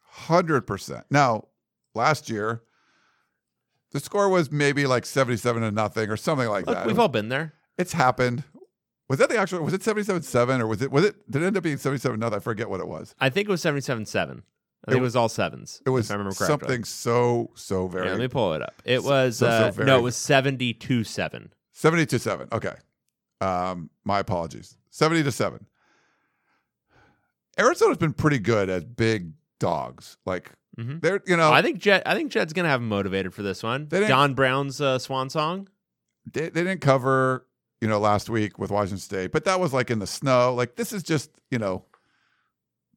Hundred 0.00 0.62
percent. 0.62 1.04
Now, 1.10 1.48
last 1.94 2.30
year, 2.30 2.62
the 3.96 4.00
score 4.04 4.28
was 4.28 4.50
maybe 4.52 4.86
like 4.86 5.06
seventy-seven 5.06 5.62
to 5.62 5.70
nothing 5.70 6.10
or 6.10 6.16
something 6.16 6.48
like 6.48 6.66
Look, 6.66 6.76
that. 6.76 6.86
we've 6.86 6.98
all 6.98 7.08
been 7.08 7.28
there. 7.30 7.54
It's 7.78 7.92
happened. 7.92 8.44
Was 9.08 9.18
that 9.20 9.28
the 9.30 9.38
actual? 9.38 9.62
Was 9.62 9.72
it 9.74 9.82
seventy-seven 9.82 10.22
seven 10.22 10.60
or 10.60 10.66
was 10.66 10.82
it? 10.82 10.90
Was 10.90 11.04
it? 11.04 11.30
Did 11.30 11.42
it 11.42 11.46
end 11.46 11.56
up 11.56 11.62
being 11.62 11.78
seventy-seven 11.78 12.20
nothing? 12.20 12.36
I 12.36 12.40
forget 12.40 12.68
what 12.68 12.80
it 12.80 12.88
was. 12.88 13.14
I 13.20 13.30
think 13.30 13.48
it 13.48 13.50
was 13.50 13.62
77 13.62 14.04
7. 14.06 14.42
I 14.86 14.90
think 14.90 14.96
It- 14.96 15.00
it 15.00 15.02
was 15.02 15.16
all 15.16 15.28
sevens. 15.28 15.80
It 15.86 15.90
was 15.90 16.06
if 16.06 16.10
I 16.12 16.14
remember 16.18 16.34
correctly. 16.34 16.46
something 16.68 16.84
so 16.84 17.50
so 17.54 17.88
very 17.88 18.06
Yeah, 18.06 18.12
let 18.12 18.20
me 18.20 18.28
pull 18.28 18.52
it 18.52 18.62
up. 18.62 18.74
It 18.84 19.00
So- 19.00 19.08
was 19.08 19.38
so- 19.38 19.46
so 19.46 19.66
uh, 19.68 19.70
very- 19.70 19.86
no, 19.86 19.98
it 19.98 20.02
was 20.02 20.16
72 20.16 21.02
7. 21.04 21.52
Seventy 21.72 22.04
two 22.06 22.18
seven. 22.18 22.48
Okay, 22.52 22.74
um, 23.40 23.88
my 24.04 24.18
apologies. 24.18 24.76
Seventy 24.90 25.22
to 25.22 25.32
seven. 25.32 25.66
Arizona's 27.58 27.96
been 27.98 28.12
pretty 28.12 28.38
good 28.38 28.68
as 28.68 28.84
big 28.84 29.32
dogs. 29.58 30.18
Like 30.26 30.52
Mhm. 30.78 31.00
they're 31.00 31.22
you 31.26 31.36
know 31.36 31.50
I 31.52 31.62
think 31.62 31.78
Jet. 31.78 32.02
I 32.06 32.14
think 32.14 32.30
Jedd's 32.30 32.52
gonna 32.52 32.68
have 32.68 32.80
him 32.80 32.88
motivated 32.88 33.32
for 33.34 33.42
this 33.42 33.62
one. 33.62 33.86
Don 33.88 34.34
Brown's 34.34 34.80
uh, 34.80 34.98
swan 34.98 35.30
song. 35.30 35.68
they, 36.30 36.48
they 36.50 36.62
didn't 36.64 36.80
cover 36.80 37.46
you 37.80 37.88
know 37.88 37.98
last 37.98 38.28
week 38.28 38.58
with 38.58 38.70
Washington 38.70 38.98
State, 38.98 39.32
but 39.32 39.44
that 39.44 39.58
was 39.60 39.72
like 39.72 39.90
in 39.90 39.98
the 40.00 40.06
snow. 40.06 40.52
Like 40.54 40.76
this 40.76 40.92
is 40.92 41.02
just 41.02 41.30
you 41.50 41.58
know 41.58 41.84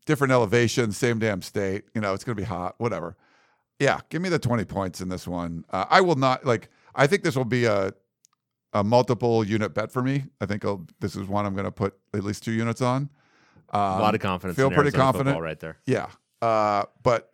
different 0.06 0.32
elevation, 0.34 0.92
same 0.92 1.20
damn 1.20 1.42
state. 1.42 1.86
You 1.96 2.02
know 2.02 2.14
it's 2.14 2.24
gonna 2.24 2.36
be 2.36 2.44
hot, 2.44 2.76
whatever. 2.80 3.16
Yeah, 3.80 4.00
give 4.10 4.22
me 4.22 4.28
the 4.30 4.40
twenty 4.40 4.66
points 4.66 5.00
in 5.00 5.08
this 5.10 5.26
one. 5.28 5.64
Uh, 5.70 5.86
I 5.90 6.02
will 6.02 6.16
not 6.18 6.46
like. 6.46 6.70
I 6.96 7.08
think 7.08 7.24
this 7.24 7.36
will 7.38 7.46
be 7.46 7.64
a 7.66 7.94
a 8.74 8.84
multiple 8.84 9.44
unit 9.44 9.74
bet 9.74 9.92
for 9.92 10.02
me. 10.04 10.26
I 10.42 10.46
think 10.46 10.64
I'll, 10.66 10.86
this 11.00 11.16
is 11.16 11.28
one 11.28 11.46
I'm 11.46 11.54
going 11.54 11.66
to 11.66 11.72
put 11.72 11.96
at 12.14 12.24
least 12.24 12.44
two 12.44 12.52
units 12.52 12.82
on. 12.82 13.10
Um, 13.72 13.82
a 13.82 14.00
lot 14.00 14.14
of 14.14 14.22
confidence. 14.22 14.58
feel 14.58 14.68
in 14.68 14.76
pretty 14.76 14.92
confident. 14.92 15.40
right 15.42 15.60
there. 15.60 15.78
Yeah, 15.88 16.08
uh, 16.42 16.84
but 17.02 17.32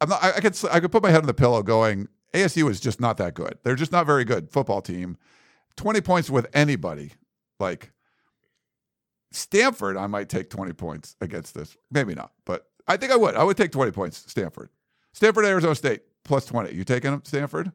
I'm 0.00 0.08
not. 0.08 0.22
I, 0.22 0.32
I 0.36 0.40
could 0.40 0.56
I 0.70 0.80
could 0.80 0.92
put 0.92 1.02
my 1.02 1.10
head 1.10 1.20
on 1.20 1.26
the 1.26 1.34
pillow, 1.34 1.62
going 1.62 2.08
ASU 2.34 2.70
is 2.70 2.80
just 2.80 3.00
not 3.00 3.16
that 3.16 3.34
good. 3.34 3.58
They're 3.62 3.74
just 3.74 3.92
not 3.92 4.06
very 4.06 4.24
good 4.24 4.50
football 4.50 4.80
team. 4.80 5.16
Twenty 5.76 6.00
points 6.00 6.28
with 6.28 6.46
anybody, 6.54 7.12
like 7.58 7.92
Stanford, 9.30 9.96
I 9.96 10.06
might 10.06 10.28
take 10.28 10.50
twenty 10.50 10.72
points 10.72 11.16
against 11.20 11.54
this. 11.54 11.76
Maybe 11.90 12.14
not, 12.14 12.32
but 12.44 12.66
I 12.86 12.96
think 12.96 13.12
I 13.12 13.16
would. 13.16 13.34
I 13.36 13.44
would 13.44 13.56
take 13.56 13.72
twenty 13.72 13.92
points. 13.92 14.24
Stanford, 14.26 14.70
Stanford, 15.12 15.44
Arizona 15.44 15.74
State 15.74 16.02
plus 16.24 16.46
twenty. 16.46 16.74
You 16.74 16.84
taking 16.84 17.10
them, 17.10 17.22
Stanford? 17.24 17.72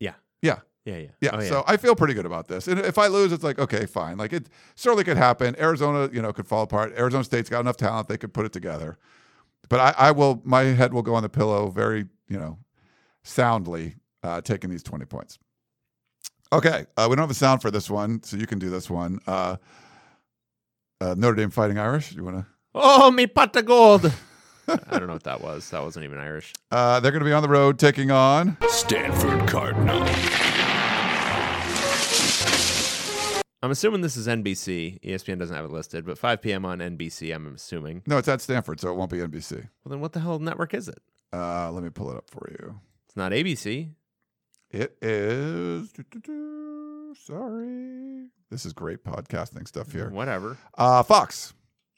Yeah. 0.00 0.14
Yeah. 0.40 0.60
Yeah. 0.84 0.96
Yeah. 0.96 1.08
Yeah, 1.20 1.30
Oh, 1.34 1.40
so 1.42 1.64
I 1.66 1.76
feel 1.76 1.94
pretty 1.94 2.14
good 2.14 2.26
about 2.26 2.48
this. 2.48 2.66
And 2.66 2.80
if 2.80 2.98
I 2.98 3.06
lose, 3.06 3.32
it's 3.32 3.44
like, 3.44 3.58
okay, 3.58 3.86
fine. 3.86 4.16
Like 4.18 4.32
it 4.32 4.48
certainly 4.74 5.04
could 5.04 5.16
happen. 5.16 5.54
Arizona, 5.58 6.10
you 6.12 6.20
know, 6.22 6.32
could 6.32 6.46
fall 6.46 6.62
apart. 6.62 6.92
Arizona 6.96 7.24
State's 7.24 7.48
got 7.48 7.60
enough 7.60 7.76
talent; 7.76 8.08
they 8.08 8.18
could 8.18 8.32
put 8.34 8.46
it 8.46 8.52
together. 8.52 8.98
But 9.68 9.80
I, 9.80 9.94
I 10.08 10.10
will. 10.10 10.40
My 10.44 10.62
head 10.62 10.92
will 10.92 11.02
go 11.02 11.14
on 11.14 11.22
the 11.22 11.28
pillow 11.28 11.70
very, 11.70 12.06
you 12.28 12.38
know, 12.38 12.58
soundly, 13.22 13.96
uh, 14.22 14.40
taking 14.40 14.70
these 14.70 14.82
twenty 14.82 15.04
points. 15.04 15.38
Okay, 16.52 16.84
uh, 16.96 17.06
we 17.08 17.16
don't 17.16 17.22
have 17.22 17.30
a 17.30 17.34
sound 17.34 17.62
for 17.62 17.70
this 17.70 17.88
one, 17.88 18.22
so 18.22 18.36
you 18.36 18.46
can 18.46 18.58
do 18.58 18.68
this 18.68 18.90
one. 18.90 19.20
Uh, 19.26 19.56
uh, 21.00 21.14
Notre 21.16 21.34
Dame 21.36 21.50
Fighting 21.50 21.78
Irish. 21.78 22.12
You 22.12 22.24
want 22.24 22.36
to? 22.36 22.46
Oh, 22.74 23.10
me 23.10 23.26
pot 23.26 23.56
of 23.56 23.64
gold. 23.64 24.12
I 24.68 24.98
don't 24.98 25.06
know 25.06 25.14
what 25.14 25.24
that 25.24 25.40
was. 25.40 25.68
That 25.70 25.82
wasn't 25.82 26.04
even 26.04 26.18
Irish. 26.18 26.52
Uh, 26.70 27.00
they're 27.00 27.10
going 27.10 27.20
to 27.20 27.28
be 27.28 27.32
on 27.32 27.42
the 27.42 27.48
road 27.48 27.78
taking 27.78 28.10
on. 28.10 28.56
Stanford 28.68 29.48
Cardinal. 29.48 30.06
I'm 33.62 33.70
assuming 33.70 34.00
this 34.00 34.16
is 34.16 34.26
NBC. 34.26 35.00
ESPN 35.02 35.38
doesn't 35.38 35.54
have 35.54 35.64
it 35.64 35.70
listed, 35.70 36.04
but 36.04 36.18
5 36.18 36.42
p.m. 36.42 36.64
on 36.64 36.78
NBC. 36.80 37.32
I'm 37.34 37.54
assuming. 37.54 38.02
No, 38.06 38.18
it's 38.18 38.26
at 38.28 38.40
Stanford, 38.40 38.80
so 38.80 38.90
it 38.90 38.94
won't 38.96 39.10
be 39.10 39.18
NBC. 39.18 39.52
Well, 39.84 39.90
then 39.90 40.00
what 40.00 40.12
the 40.12 40.20
hell 40.20 40.38
network 40.40 40.74
is 40.74 40.88
it? 40.88 41.00
Uh, 41.32 41.70
let 41.70 41.84
me 41.84 41.90
pull 41.90 42.10
it 42.10 42.16
up 42.16 42.28
for 42.28 42.48
you. 42.50 42.80
It's 43.06 43.16
not 43.16 43.30
ABC. 43.32 43.90
It 44.70 44.96
is. 45.00 45.92
Sorry. 47.24 48.28
This 48.50 48.66
is 48.66 48.72
great 48.72 49.04
podcasting 49.04 49.68
stuff 49.68 49.92
here. 49.92 50.10
Whatever. 50.10 50.58
Uh, 50.76 51.02
Fox, 51.02 51.54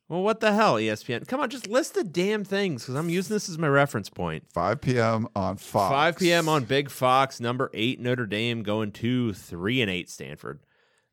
Well, 0.09 0.23
what 0.23 0.41
the 0.41 0.53
hell, 0.53 0.75
ESPN? 0.75 1.27
Come 1.27 1.41
on, 1.41 1.49
just 1.51 1.67
list 1.67 1.95
the 1.95 2.05
damn 2.05 2.45
things 2.45 2.83
because 2.83 2.95
I'm 2.97 3.09
using 3.09 3.35
this 3.35 3.49
as 3.49 3.57
my 3.59 3.69
reference 3.69 4.11
point. 4.11 4.45
5 4.53 4.81
p.m. 4.83 5.29
on 5.35 5.57
Fox. 5.57 5.93
5 5.93 6.19
p.m. 6.19 6.49
on 6.49 6.65
Big 6.65 6.91
Fox, 6.91 7.41
number 7.41 7.71
eight 7.73 8.01
Notre 8.01 8.27
Dame 8.27 8.63
going 8.63 8.93
to 8.93 9.33
three 9.33 9.81
and 9.81 9.91
eight 9.91 10.11
Stanford. 10.11 10.61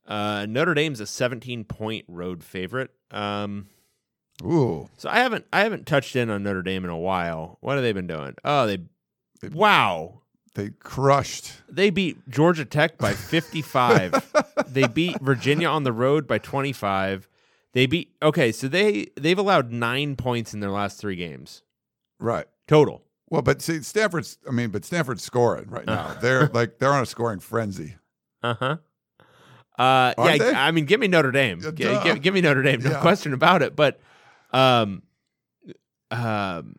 Uh, 0.07 0.45
Notre 0.49 0.73
Dame's 0.73 0.99
a 0.99 1.06
17 1.07 1.64
point 1.65 2.06
road 2.07 2.44
favorite. 2.44 2.91
Um, 3.11 3.68
Ooh. 4.44 4.90
so 4.98 5.10
I 5.10 5.19
haven't 5.19 5.45
I 5.53 5.61
haven't 5.61 5.86
touched 5.86 6.15
in 6.15 6.30
on 6.30 6.44
Notre 6.44 6.64
Dame 6.64 6.84
in 6.84 6.90
a 6.90 6.98
while. 6.98 7.57
What 7.61 7.76
have 7.76 7.84
they 7.84 7.94
been 7.94 8.07
doing? 8.07 8.36
Oh, 8.44 8.65
they 8.68 8.80
wow. 9.52 10.22
They 10.53 10.69
crushed. 10.69 11.53
They 11.69 11.90
beat 11.91 12.28
Georgia 12.28 12.65
Tech 12.65 12.98
by 12.98 13.14
55. 13.14 14.34
they 14.68 14.88
beat 14.88 15.22
Virginia 15.22 15.68
on 15.69 15.84
the 15.86 15.94
road 15.94 16.28
by 16.28 16.40
25. 16.40 17.30
They 17.73 17.86
beat 17.86 18.11
Okay, 18.22 18.52
so 18.52 18.68
they 18.68 19.07
they've 19.15 19.38
allowed 19.40 19.72
9 19.72 20.15
points 20.18 20.53
in 20.53 20.60
their 20.60 20.72
last 20.72 20.99
3 20.99 21.15
games 21.15 21.64
Right. 22.19 22.45
total. 22.68 23.03
Well, 23.30 23.41
but 23.41 23.61
see, 23.61 23.82
Stanford's. 23.82 24.38
I 24.45 24.52
mean, 24.52 24.72
but 24.72 24.84
Stanford's 24.84 25.23
scoring 25.23 25.69
right 25.69 25.86
now. 25.88 26.15
They're 26.22 26.48
like 26.49 26.80
they're 26.80 26.91
on 26.91 27.03
a 27.03 27.06
scoring 27.06 27.40
frenzy. 27.40 27.95
Uh 29.80 30.14
yeah, 30.18 30.38
they? 30.38 30.52
I 30.53 30.72
mean, 30.72 30.85
give 30.85 30.99
me 30.99 31.07
Notre 31.07 31.31
Dame. 31.31 31.60
Yeah, 31.61 31.72
duh. 31.72 32.03
give, 32.03 32.22
give 32.22 32.34
me 32.34 32.41
Notre 32.41 32.61
Dame. 32.61 32.81
No 32.81 32.91
Yeah. 32.91 33.02
question 33.02 33.34
about 33.34 33.61
it. 33.61 33.76
But, 33.76 33.99
um, 34.52 35.02
um, 36.11 36.76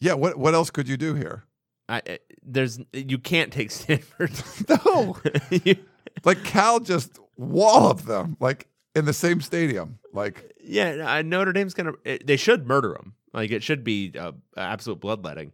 Yeah. 0.00 0.14
What 0.14 0.36
what 0.38 0.54
else 0.54 0.70
could 0.70 0.88
you 0.88 0.96
do 0.96 1.14
here? 1.14 1.44
I, 1.88 2.02
I- 2.06 2.18
there's 2.44 2.80
you 2.92 3.18
can't 3.18 3.52
take 3.52 3.70
Stanford. 3.70 4.32
No. 4.68 5.16
You- 5.50 5.76
like 6.24 6.42
Cal 6.44 6.80
just 6.80 7.18
walloped 7.36 8.06
them 8.06 8.36
like 8.40 8.68
in 8.94 9.04
the 9.04 9.12
same 9.12 9.40
stadium. 9.40 9.98
Like 10.12 10.52
yeah, 10.62 11.16
uh, 11.18 11.22
Notre 11.22 11.52
Dame's 11.52 11.74
gonna. 11.74 11.92
It, 12.04 12.26
they 12.26 12.36
should 12.36 12.66
murder 12.66 12.92
them. 12.92 13.14
Like 13.32 13.50
it 13.50 13.62
should 13.62 13.82
be 13.84 14.12
uh, 14.18 14.32
absolute 14.56 15.00
bloodletting. 15.00 15.52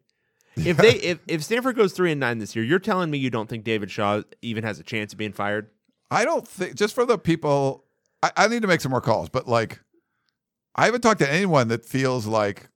If 0.56 0.76
they 0.76 0.94
if, 0.94 1.18
if 1.28 1.44
Stanford 1.44 1.76
goes 1.76 1.92
three 1.92 2.10
and 2.10 2.18
nine 2.18 2.38
this 2.38 2.56
year, 2.56 2.64
you're 2.64 2.80
telling 2.80 3.10
me 3.10 3.18
you 3.18 3.30
don't 3.30 3.48
think 3.48 3.62
David 3.64 3.90
Shaw 3.90 4.22
even 4.42 4.64
has 4.64 4.80
a 4.80 4.82
chance 4.82 5.12
of 5.12 5.18
being 5.18 5.32
fired? 5.32 5.68
I 6.10 6.24
don't 6.24 6.47
think 6.47 6.74
just 6.74 6.94
for 6.94 7.05
the 7.05 7.18
people. 7.18 7.85
I, 8.22 8.30
I 8.36 8.48
need 8.48 8.62
to 8.62 8.68
make 8.68 8.80
some 8.80 8.90
more 8.90 9.01
calls, 9.01 9.28
but 9.28 9.47
like 9.47 9.80
I 10.74 10.86
haven't 10.86 11.02
talked 11.02 11.20
to 11.20 11.30
anyone 11.30 11.68
that 11.68 11.85
feels 11.85 12.26
like 12.26 12.68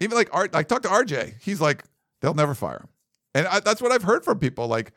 even 0.00 0.16
like 0.16 0.28
Art. 0.32 0.54
I 0.54 0.62
talked 0.62 0.82
to 0.84 0.88
RJ. 0.88 1.34
He's 1.40 1.60
like 1.60 1.84
they'll 2.20 2.34
never 2.34 2.54
fire 2.54 2.78
him, 2.80 2.88
and 3.34 3.46
I, 3.48 3.60
that's 3.60 3.80
what 3.82 3.90
I've 3.92 4.02
heard 4.04 4.24
from 4.24 4.38
people. 4.38 4.66
Like 4.68 4.92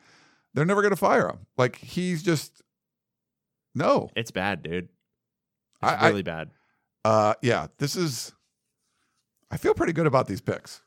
they're 0.54 0.64
never 0.66 0.82
going 0.82 0.92
to 0.92 0.96
fire 0.96 1.28
him. 1.28 1.38
Like 1.56 1.76
he's 1.76 2.22
just 2.22 2.62
no. 3.74 4.10
It's 4.14 4.30
bad, 4.30 4.62
dude. 4.62 4.84
It's 4.84 4.90
I- 5.82 5.94
I- 5.96 6.08
really 6.10 6.22
bad. 6.22 6.50
Uh, 7.04 7.34
yeah, 7.42 7.66
this 7.78 7.96
is. 7.96 8.32
I 9.50 9.56
feel 9.56 9.74
pretty 9.74 9.92
good 9.92 10.06
about 10.06 10.28
these 10.28 10.40
picks. 10.40 10.80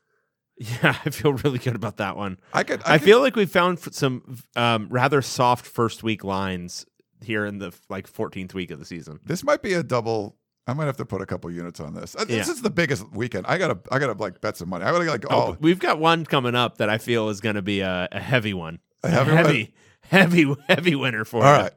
Yeah, 0.57 0.95
I 1.05 1.09
feel 1.09 1.33
really 1.33 1.59
good 1.59 1.75
about 1.75 1.97
that 1.97 2.15
one. 2.15 2.39
I 2.53 2.63
could. 2.63 2.81
I, 2.85 2.93
I, 2.95 2.97
could- 2.97 3.05
feel 3.05 3.19
like 3.21 3.35
we 3.35 3.45
found 3.45 3.79
some 3.79 4.37
um, 4.55 4.87
rather 4.89 5.21
soft 5.21 5.65
first 5.65 6.03
week 6.03 6.23
lines 6.23 6.85
here 7.21 7.45
in 7.45 7.57
the 7.59 7.73
like 7.89 8.11
14th 8.11 8.53
week 8.53 8.71
of 8.71 8.79
the 8.79 8.85
season. 8.85 9.19
this 9.25 9.43
might 9.43 9.61
be 9.61 9.73
a 9.73 9.83
double. 9.83 10.37
I 10.67 10.73
might 10.73 10.85
have 10.85 10.97
to 10.97 11.05
put 11.05 11.21
a 11.21 11.25
couple 11.25 11.51
units 11.51 11.79
on 11.79 11.93
this. 11.93 12.15
Uh, 12.15 12.25
This 12.25 12.47
Yeah. 12.47 12.53
is 12.53 12.61
the 12.61 12.69
biggest 12.71 13.09
weekend. 13.11 13.45
I 13.47 13.57
gotta. 13.57 13.77
I 13.91 13.99
gotta 13.99 14.13
like 14.13 14.41
bet 14.41 14.57
some 14.57 14.69
money. 14.69 14.83
I 14.85 14.91
gotta 14.91 15.03
like. 15.05 15.25
Oh, 15.29 15.35
Oh, 15.51 15.57
we've 15.59 15.79
got 15.79 15.99
one 15.99 16.25
coming 16.25 16.55
up 16.55 16.77
that 16.77 16.89
I 16.89 16.97
feel 16.97 17.29
is 17.29 17.39
going 17.41 17.55
to 17.55 17.61
be 17.61 17.81
a, 17.81 18.07
a 18.11 18.19
heavy 18.19 18.53
one. 18.53 18.79
A 19.03 19.09
heavy 19.09 19.31
one? 19.31 19.37
heavy, 19.45 19.73
heavy, 20.01 20.55
heavy 20.67 20.95
winner 20.95 21.23
for 21.25 21.45
all 21.45 21.51
right. 21.51 21.71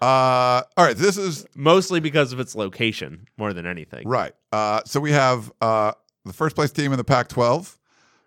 Uh, 0.00 0.62
all 0.76 0.84
right. 0.86 0.96
This 0.96 1.16
is 1.18 1.46
Mostly 1.54 2.00
because 2.00 2.32
of 2.32 2.40
its 2.40 2.54
location 2.54 3.26
more 3.36 3.52
than 3.52 3.66
anything. 3.66 4.08
Right. 4.08 4.32
Uh, 4.52 4.80
so 4.86 5.00
we 5.00 5.12
have 5.12 5.52
uh, 5.60 5.92
the 6.24 6.32
first 6.32 6.56
place 6.56 6.70
team 6.70 6.92
in 6.92 6.96
the 6.96 7.04
Pac-12, 7.04 7.76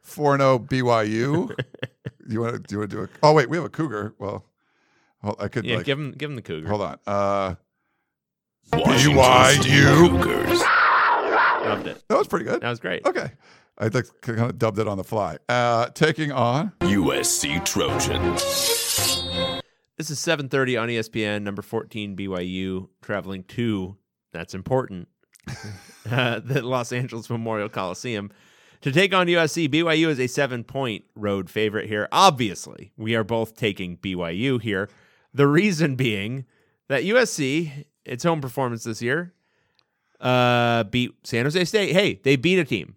four 0.04 0.34
and 0.34 0.42
zero 0.42 0.60
BYU. 0.60 1.56
you 2.30 2.42
want 2.42 2.54
to 2.54 2.60
do 2.60 2.76
you 2.76 2.80
want 2.80 2.92
to 2.92 2.96
do 2.98 3.04
a? 3.04 3.10
Oh 3.24 3.34
wait, 3.34 3.50
we 3.50 3.58
have 3.58 3.66
a 3.66 3.70
Cougar. 3.70 4.14
Well, 4.20 4.46
hold- 5.22 5.38
I 5.42 5.48
could 5.48 5.66
Yeah, 5.66 5.78
like 5.78 5.86
give 5.86 6.00
him 6.00 6.12
give 6.12 6.30
him 6.30 6.36
the 6.36 6.42
Cougar. 6.42 6.68
hold 6.68 6.82
on. 6.82 6.98
Uh, 7.08 7.56
Washington 8.74 9.18
BYU. 9.18 9.62
State 9.62 9.96
Cougars. 9.96 10.60
Loved 11.66 11.88
it. 11.88 12.04
that 12.10 12.18
was 12.18 12.28
pretty 12.28 12.46
good. 12.46 12.62
That 12.62 12.70
was 12.70 12.80
great. 12.80 13.06
Okay, 13.06 13.32
I 13.78 13.88
like 13.88 14.06
kind 14.22 14.40
of 14.40 14.58
dubbed 14.58 14.80
it 14.80 14.88
on 14.88 14.98
the 14.98 15.04
fly. 15.04 15.38
Uh, 15.50 15.88
taking 15.90 16.32
on 16.32 16.72
USC 16.82 17.64
Trojans. 17.66 18.42
This 19.98 20.10
is 20.10 20.20
7:30 20.20 20.82
on 20.82 20.90
ESPN. 20.90 21.44
Number 21.44 21.62
14 21.62 22.16
BYU 22.18 22.90
traveling 23.02 23.44
to 23.46 23.96
that's 24.34 24.54
important. 24.54 25.08
uh, 26.10 26.40
the 26.40 26.62
Los 26.62 26.92
Angeles 26.92 27.30
Memorial 27.30 27.70
Coliseum 27.70 28.32
to 28.84 28.92
take 28.92 29.14
on 29.14 29.28
USC. 29.28 29.68
BYU 29.70 30.08
is 30.10 30.20
a 30.20 30.28
seven-point 30.28 31.06
road 31.16 31.50
favorite 31.50 31.88
here. 31.88 32.08
Obviously, 32.12 32.92
we 32.96 33.16
are 33.16 33.24
both 33.24 33.56
taking 33.56 33.98
BYU 33.98 34.62
here. 34.62 34.90
The 35.34 35.48
reason 35.48 35.96
being 35.96 36.46
that 36.90 37.04
USC, 37.04 37.86
its 38.06 38.24
home 38.24 38.42
performance 38.42 38.84
this 38.84 39.02
year, 39.02 39.34
uh, 40.20 40.84
beat 40.84 41.12
San 41.24 41.46
Jose 41.46 41.66
State. 41.66 41.94
Hey, 41.94 42.20
they 42.24 42.36
beat 42.36 42.60
a 42.60 42.66
team. 42.66 42.96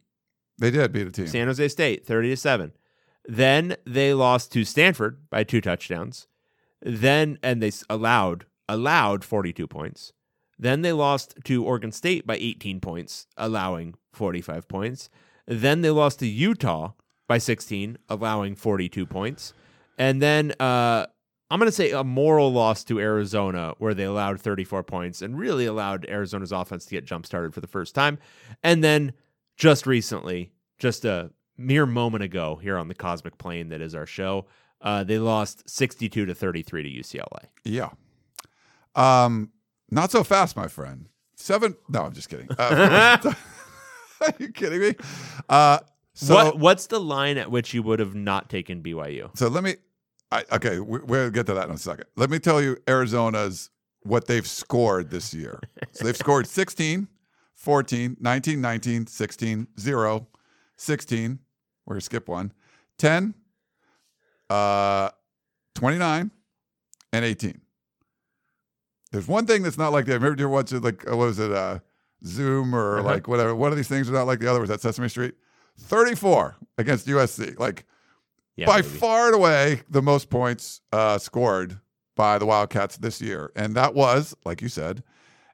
they 0.58 0.70
did 0.70 0.92
beat 0.92 1.06
a 1.06 1.10
team. 1.10 1.26
San 1.26 1.46
Jose 1.46 1.68
State, 1.68 2.04
30 2.06 2.30
to 2.30 2.36
7. 2.36 2.72
Then 3.24 3.76
they 3.84 4.14
lost 4.14 4.52
to 4.52 4.64
Stanford 4.64 5.18
by 5.30 5.44
two 5.44 5.60
touchdowns. 5.60 6.26
Then 6.82 7.38
and 7.42 7.62
they 7.62 7.72
allowed 7.88 8.46
allowed 8.68 9.24
42 9.24 9.66
points. 9.66 10.12
Then 10.58 10.82
they 10.82 10.92
lost 10.92 11.34
to 11.44 11.64
Oregon 11.64 11.92
State 11.92 12.26
by 12.26 12.36
18 12.36 12.80
points, 12.80 13.26
allowing 13.36 13.94
45 14.12 14.68
points. 14.68 15.10
Then 15.47 15.81
they 15.81 15.90
lost 15.90 16.18
to 16.20 16.27
Utah 16.27 16.93
by 17.28 17.39
16, 17.39 17.98
allowing 18.09 18.56
42 18.56 19.06
points. 19.06 19.52
And 19.98 20.20
then 20.20 20.52
uh, 20.60 21.06
I'm 21.51 21.59
going 21.59 21.68
to 21.68 21.73
say 21.73 21.93
a 21.93 22.05
moral 22.05 22.52
loss 22.52 22.85
to 22.85 22.98
Arizona, 22.98 23.74
where 23.78 23.94
they 23.94 24.05
allowed 24.05 24.40
34 24.40 24.82
points 24.82 25.23
and 25.23 25.39
really 25.39 25.66
allowed 25.66 26.06
Arizona's 26.09 26.52
offense 26.52 26.85
to 26.86 26.90
get 26.90 27.05
jump 27.05 27.27
started 27.27 27.55
for 27.55 27.60
the 27.60 27.66
first 27.66 27.94
time. 27.94 28.18
And 28.62 28.82
then 28.82 29.12
just 29.56 29.86
recently, 29.86 30.52
just 30.78 31.05
a 31.05 31.31
mere 31.56 31.86
moment 31.86 32.24
ago 32.24 32.56
here 32.56 32.77
on 32.77 32.89
the 32.89 32.94
cosmic 32.94 33.39
plane 33.39 33.68
that 33.68 33.81
is 33.81 33.94
our 33.94 34.06
show, 34.06 34.47
uh, 34.81 35.05
they 35.05 35.18
lost 35.18 35.68
62 35.68 36.27
to 36.27 36.35
33 36.35 36.82
to 36.82 36.89
UCLA. 37.02 37.47
Yeah. 37.64 37.90
Um, 38.94 39.52
not 39.90 40.10
so 40.10 40.24
fast, 40.24 40.56
my 40.56 40.68
friend. 40.68 41.09
Seven. 41.36 41.77
No, 41.89 42.02
I'm 42.02 42.12
just 42.12 42.28
kidding. 42.28 42.48
Uh, 42.59 43.18
are 44.20 44.34
you 44.38 44.51
kidding 44.52 44.80
me? 44.80 44.94
Uh, 45.48 45.78
so 46.14 46.34
what 46.34 46.59
What's 46.59 46.86
the 46.86 46.98
line 46.98 47.36
at 47.38 47.51
which 47.51 47.74
you 47.74 47.82
would 47.82 47.98
have 47.98 48.14
not 48.14 48.48
taken 48.48 48.82
BYU? 48.82 49.36
So 49.36 49.48
let 49.48 49.62
me. 49.62 49.76
I, 50.32 50.44
okay, 50.52 50.80
we, 50.80 50.98
we'll 51.01 51.30
get 51.30 51.47
to 51.47 51.55
that 51.55 51.68
in 51.68 51.74
a 51.74 51.78
second. 51.78 52.06
Let 52.16 52.30
me 52.30 52.38
tell 52.38 52.60
you 52.60 52.76
Arizona's 52.88 53.70
what 54.02 54.26
they've 54.26 54.47
scored 54.47 55.10
this 55.10 55.34
year. 55.34 55.60
So 55.93 56.05
they've 56.05 56.16
scored 56.16 56.47
16, 56.47 57.09
14, 57.55 58.16
19, 58.20 58.60
19, 58.60 59.06
16, 59.06 59.66
0, 59.78 60.26
16. 60.76 61.38
We're 61.84 61.94
going 61.94 62.01
to 62.01 62.05
skip 62.05 62.28
one. 62.28 62.52
10, 62.98 63.34
uh, 64.51 65.10
29, 65.74 66.30
and 67.12 67.24
18. 67.24 67.60
There's 69.12 69.28
one 69.28 69.47
thing 69.47 69.62
that's 69.62 69.78
not 69.78 69.93
like 69.93 70.06
that. 70.06 70.14
Remember 70.14 70.40
you 70.40 70.48
watch 70.48 70.72
it 70.72 70.82
like, 70.82 71.05
what 71.06 71.18
was 71.18 71.38
it, 71.38 71.52
uh, 71.52 71.78
Zoom 72.27 72.74
or 72.74 72.98
Uh-huh. 72.98 73.09
like 73.09 73.28
whatever. 73.28 73.55
One 73.55 73.70
of 73.70 73.77
these 73.77 73.89
things 73.89 74.09
are 74.09 74.12
not 74.12 74.27
like 74.27 74.40
the 74.40 74.51
other. 74.51 74.61
Was 74.61 74.69
that 74.70 74.81
Sesame 74.81 75.09
Street? 75.09 75.35
34 75.78 76.57
against 76.78 77.07
USC. 77.07 77.59
Like, 77.59 77.85
Yeah, 78.57 78.66
by 78.66 78.81
baby. 78.82 78.97
far 78.98 79.27
and 79.27 79.35
away 79.35 79.82
the 79.90 80.03
most 80.03 80.31
points 80.31 80.81
uh, 80.93 81.19
scored 81.19 81.78
by 82.16 82.39
the 82.39 82.47
Wildcats 82.47 82.97
this 82.97 83.20
year. 83.20 83.53
And 83.55 83.74
that 83.74 83.94
was, 83.94 84.35
like 84.44 84.62
you 84.62 84.69
said, 84.69 85.03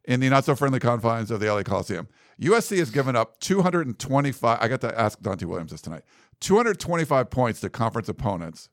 in 0.04 0.20
the 0.20 0.28
not 0.28 0.44
so 0.44 0.54
friendly 0.54 0.78
confines 0.80 1.30
of 1.30 1.40
the 1.40 1.46
LA 1.52 1.62
Coliseum. 1.62 2.08
USC 2.40 2.78
has 2.78 2.90
given 2.90 3.14
up 3.16 3.38
225. 3.40 4.58
I 4.60 4.68
got 4.68 4.80
to 4.82 4.98
ask 4.98 5.20
Donte 5.20 5.44
Williams 5.44 5.70
this 5.72 5.80
tonight 5.82 6.02
225 6.40 7.30
points 7.30 7.60
to 7.60 7.70
conference 7.70 8.08
opponents 8.08 8.68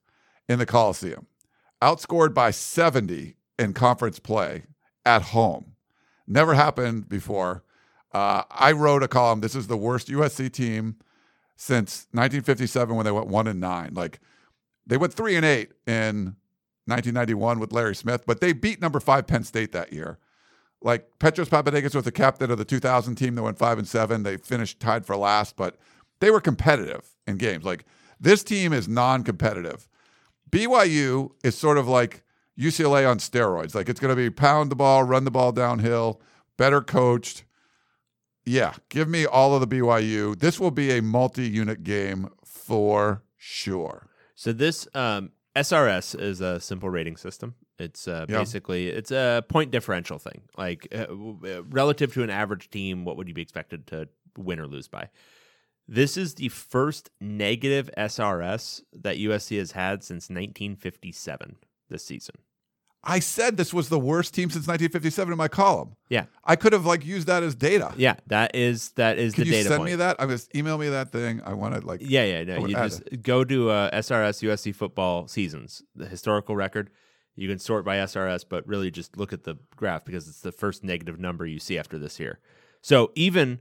in 0.48 0.58
the 0.60 0.66
Coliseum, 0.66 1.28
outscored 1.82 2.34
by 2.34 2.50
70 2.52 3.36
in 3.60 3.74
conference 3.74 4.20
play 4.20 4.64
at 5.06 5.22
home. 5.22 5.74
Never 6.28 6.54
happened 6.56 7.10
before. 7.10 7.64
Uh, 8.12 8.44
I 8.50 8.72
wrote 8.72 9.04
a 9.04 9.08
column. 9.08 9.42
This 9.42 9.56
is 9.56 9.68
the 9.68 9.78
worst 9.78 10.08
USC 10.08 10.52
team 10.52 10.96
since 11.56 12.08
1957 12.12 12.96
when 12.96 13.06
they 13.06 13.12
went 13.12 13.28
one 13.28 13.48
and 13.48 13.60
nine. 13.60 13.94
Like 13.94 14.20
they 14.88 14.98
went 14.98 15.14
three 15.14 15.36
and 15.36 15.46
eight 15.46 15.72
in 15.86 16.36
1991 16.86 17.60
with 17.60 17.72
Larry 17.72 17.96
Smith, 17.96 18.24
but 18.26 18.42
they 18.42 18.54
beat 18.54 18.82
number 18.82 19.00
five 19.00 19.28
Penn 19.28 19.44
State 19.44 19.72
that 19.74 19.94
year. 19.94 20.18
Like 20.82 21.20
Petros 21.20 21.50
Papadakis 21.50 21.94
was 21.94 22.06
the 22.06 22.12
captain 22.12 22.50
of 22.50 22.58
the 22.58 22.66
2000 22.66 23.16
team 23.16 23.36
that 23.36 23.44
went 23.44 23.60
five 23.60 23.78
and 23.78 23.88
seven. 23.88 24.24
They 24.24 24.38
finished 24.38 24.80
tied 24.80 25.06
for 25.06 25.16
last, 25.16 25.56
but 25.56 25.78
they 26.20 26.32
were 26.32 26.42
competitive 26.42 27.16
in 27.28 27.38
games. 27.38 27.66
Like 27.66 27.86
this 28.20 28.44
team 28.44 28.74
is 28.74 28.88
non-competitive. 28.88 29.88
BYU 30.50 31.32
is 31.44 31.56
sort 31.58 31.78
of 31.78 31.88
like 31.88 32.24
UCLA 32.58 33.10
on 33.10 33.20
steroids. 33.20 33.76
Like 33.76 33.90
it's 33.90 34.00
going 34.00 34.10
to 34.10 34.16
be 34.16 34.30
pound 34.30 34.72
the 34.72 34.76
ball, 34.76 35.04
run 35.04 35.26
the 35.26 35.32
ball 35.32 35.52
downhill, 35.52 36.22
better 36.58 36.82
coached. 36.82 37.44
Yeah, 38.50 38.74
give 38.90 39.08
me 39.08 39.28
all 39.28 39.54
of 39.54 39.62
the 39.62 39.68
BYU. 39.68 40.38
This 40.38 40.60
will 40.60 40.72
be 40.72 40.90
a 40.98 41.04
multi-unit 41.04 41.84
game 41.84 42.30
for 42.44 43.22
sure. 43.38 44.08
So 44.34 44.52
this 44.54 44.88
um, 44.96 45.34
SRS 45.56 46.20
is 46.20 46.42
a 46.42 46.60
simple 46.60 46.90
rating 46.90 47.16
system. 47.16 47.54
It's 47.78 48.08
uh, 48.08 48.26
Yeah. 48.28 48.40
basically 48.40 48.88
it's 48.88 49.12
a 49.12 49.44
point 49.48 49.70
differential 49.70 50.18
thing. 50.18 50.42
Like 50.58 50.88
uh, 50.92 51.06
uh, 51.12 51.64
relative 51.66 52.12
to 52.14 52.24
an 52.24 52.32
average 52.32 52.72
team, 52.72 53.06
what 53.06 53.18
would 53.18 53.28
you 53.28 53.36
be 53.36 53.44
expected 53.44 53.86
to 53.88 54.10
win 54.36 54.60
or 54.60 54.66
lose 54.66 54.88
by? 54.88 55.10
This 55.88 56.18
is 56.18 56.34
the 56.34 56.50
first 56.50 57.12
negative 57.22 57.90
SRS 57.98 58.82
that 58.94 59.18
USC 59.18 59.60
has 59.60 59.74
had 59.74 60.04
since 60.04 60.24
1957 60.30 61.58
this 61.88 62.04
season. 62.04 62.36
I 63.04 63.20
said 63.20 63.56
this 63.56 63.74
was 63.74 63.88
the 63.88 63.98
worst 64.00 64.34
team 64.34 64.50
since 64.50 64.68
1957 64.68 65.32
in 65.32 65.38
my 65.38 65.48
column. 65.48 65.96
Yeah, 66.10 66.26
I 66.44 66.56
could 66.56 66.74
have 66.74 66.86
like 66.86 67.06
used 67.06 67.28
that 67.28 67.44
as 67.44 67.56
data. 67.56 67.94
yeah. 67.96 68.16
That 68.28 68.56
is 68.56 68.92
that 68.92 69.18
is 69.18 69.34
Can 69.34 69.44
the 69.44 69.48
you 69.48 69.54
data 69.54 69.70
send 69.70 69.80
point. 69.80 69.92
me 69.92 69.96
that? 69.98 70.18
I 70.20 70.26
was 70.26 70.50
email 70.54 70.78
me 70.78 70.90
that 70.90 71.12
thing. 71.12 71.42
I 71.46 71.54
want 71.54 71.76
to 71.76 71.86
like. 71.88 72.02
Yeah, 72.04 72.26
yeah, 72.26 72.44
no. 72.44 72.66
You 72.66 72.76
just 72.76 73.04
go 73.22 73.44
to 73.46 73.70
uh, 73.70 73.92
SRS 73.92 74.44
USC 74.48 74.76
football 74.76 75.28
seasons, 75.28 75.82
the 75.96 76.08
historical 76.08 76.56
record. 76.56 76.90
You 77.36 77.48
can 77.48 77.58
sort 77.60 77.86
by 77.86 77.98
SRS, 77.98 78.44
but 78.50 78.68
really 78.68 78.92
just 78.92 79.16
look 79.16 79.32
at 79.32 79.44
the 79.46 79.56
graph 79.78 80.04
because 80.04 80.28
it's 80.28 80.42
the 80.42 80.52
first 80.52 80.84
negative 80.84 81.20
number 81.20 81.46
you 81.46 81.60
see 81.60 81.78
after 81.80 81.98
this 81.98 82.20
year. 82.20 82.40
So 82.82 83.14
even 83.16 83.60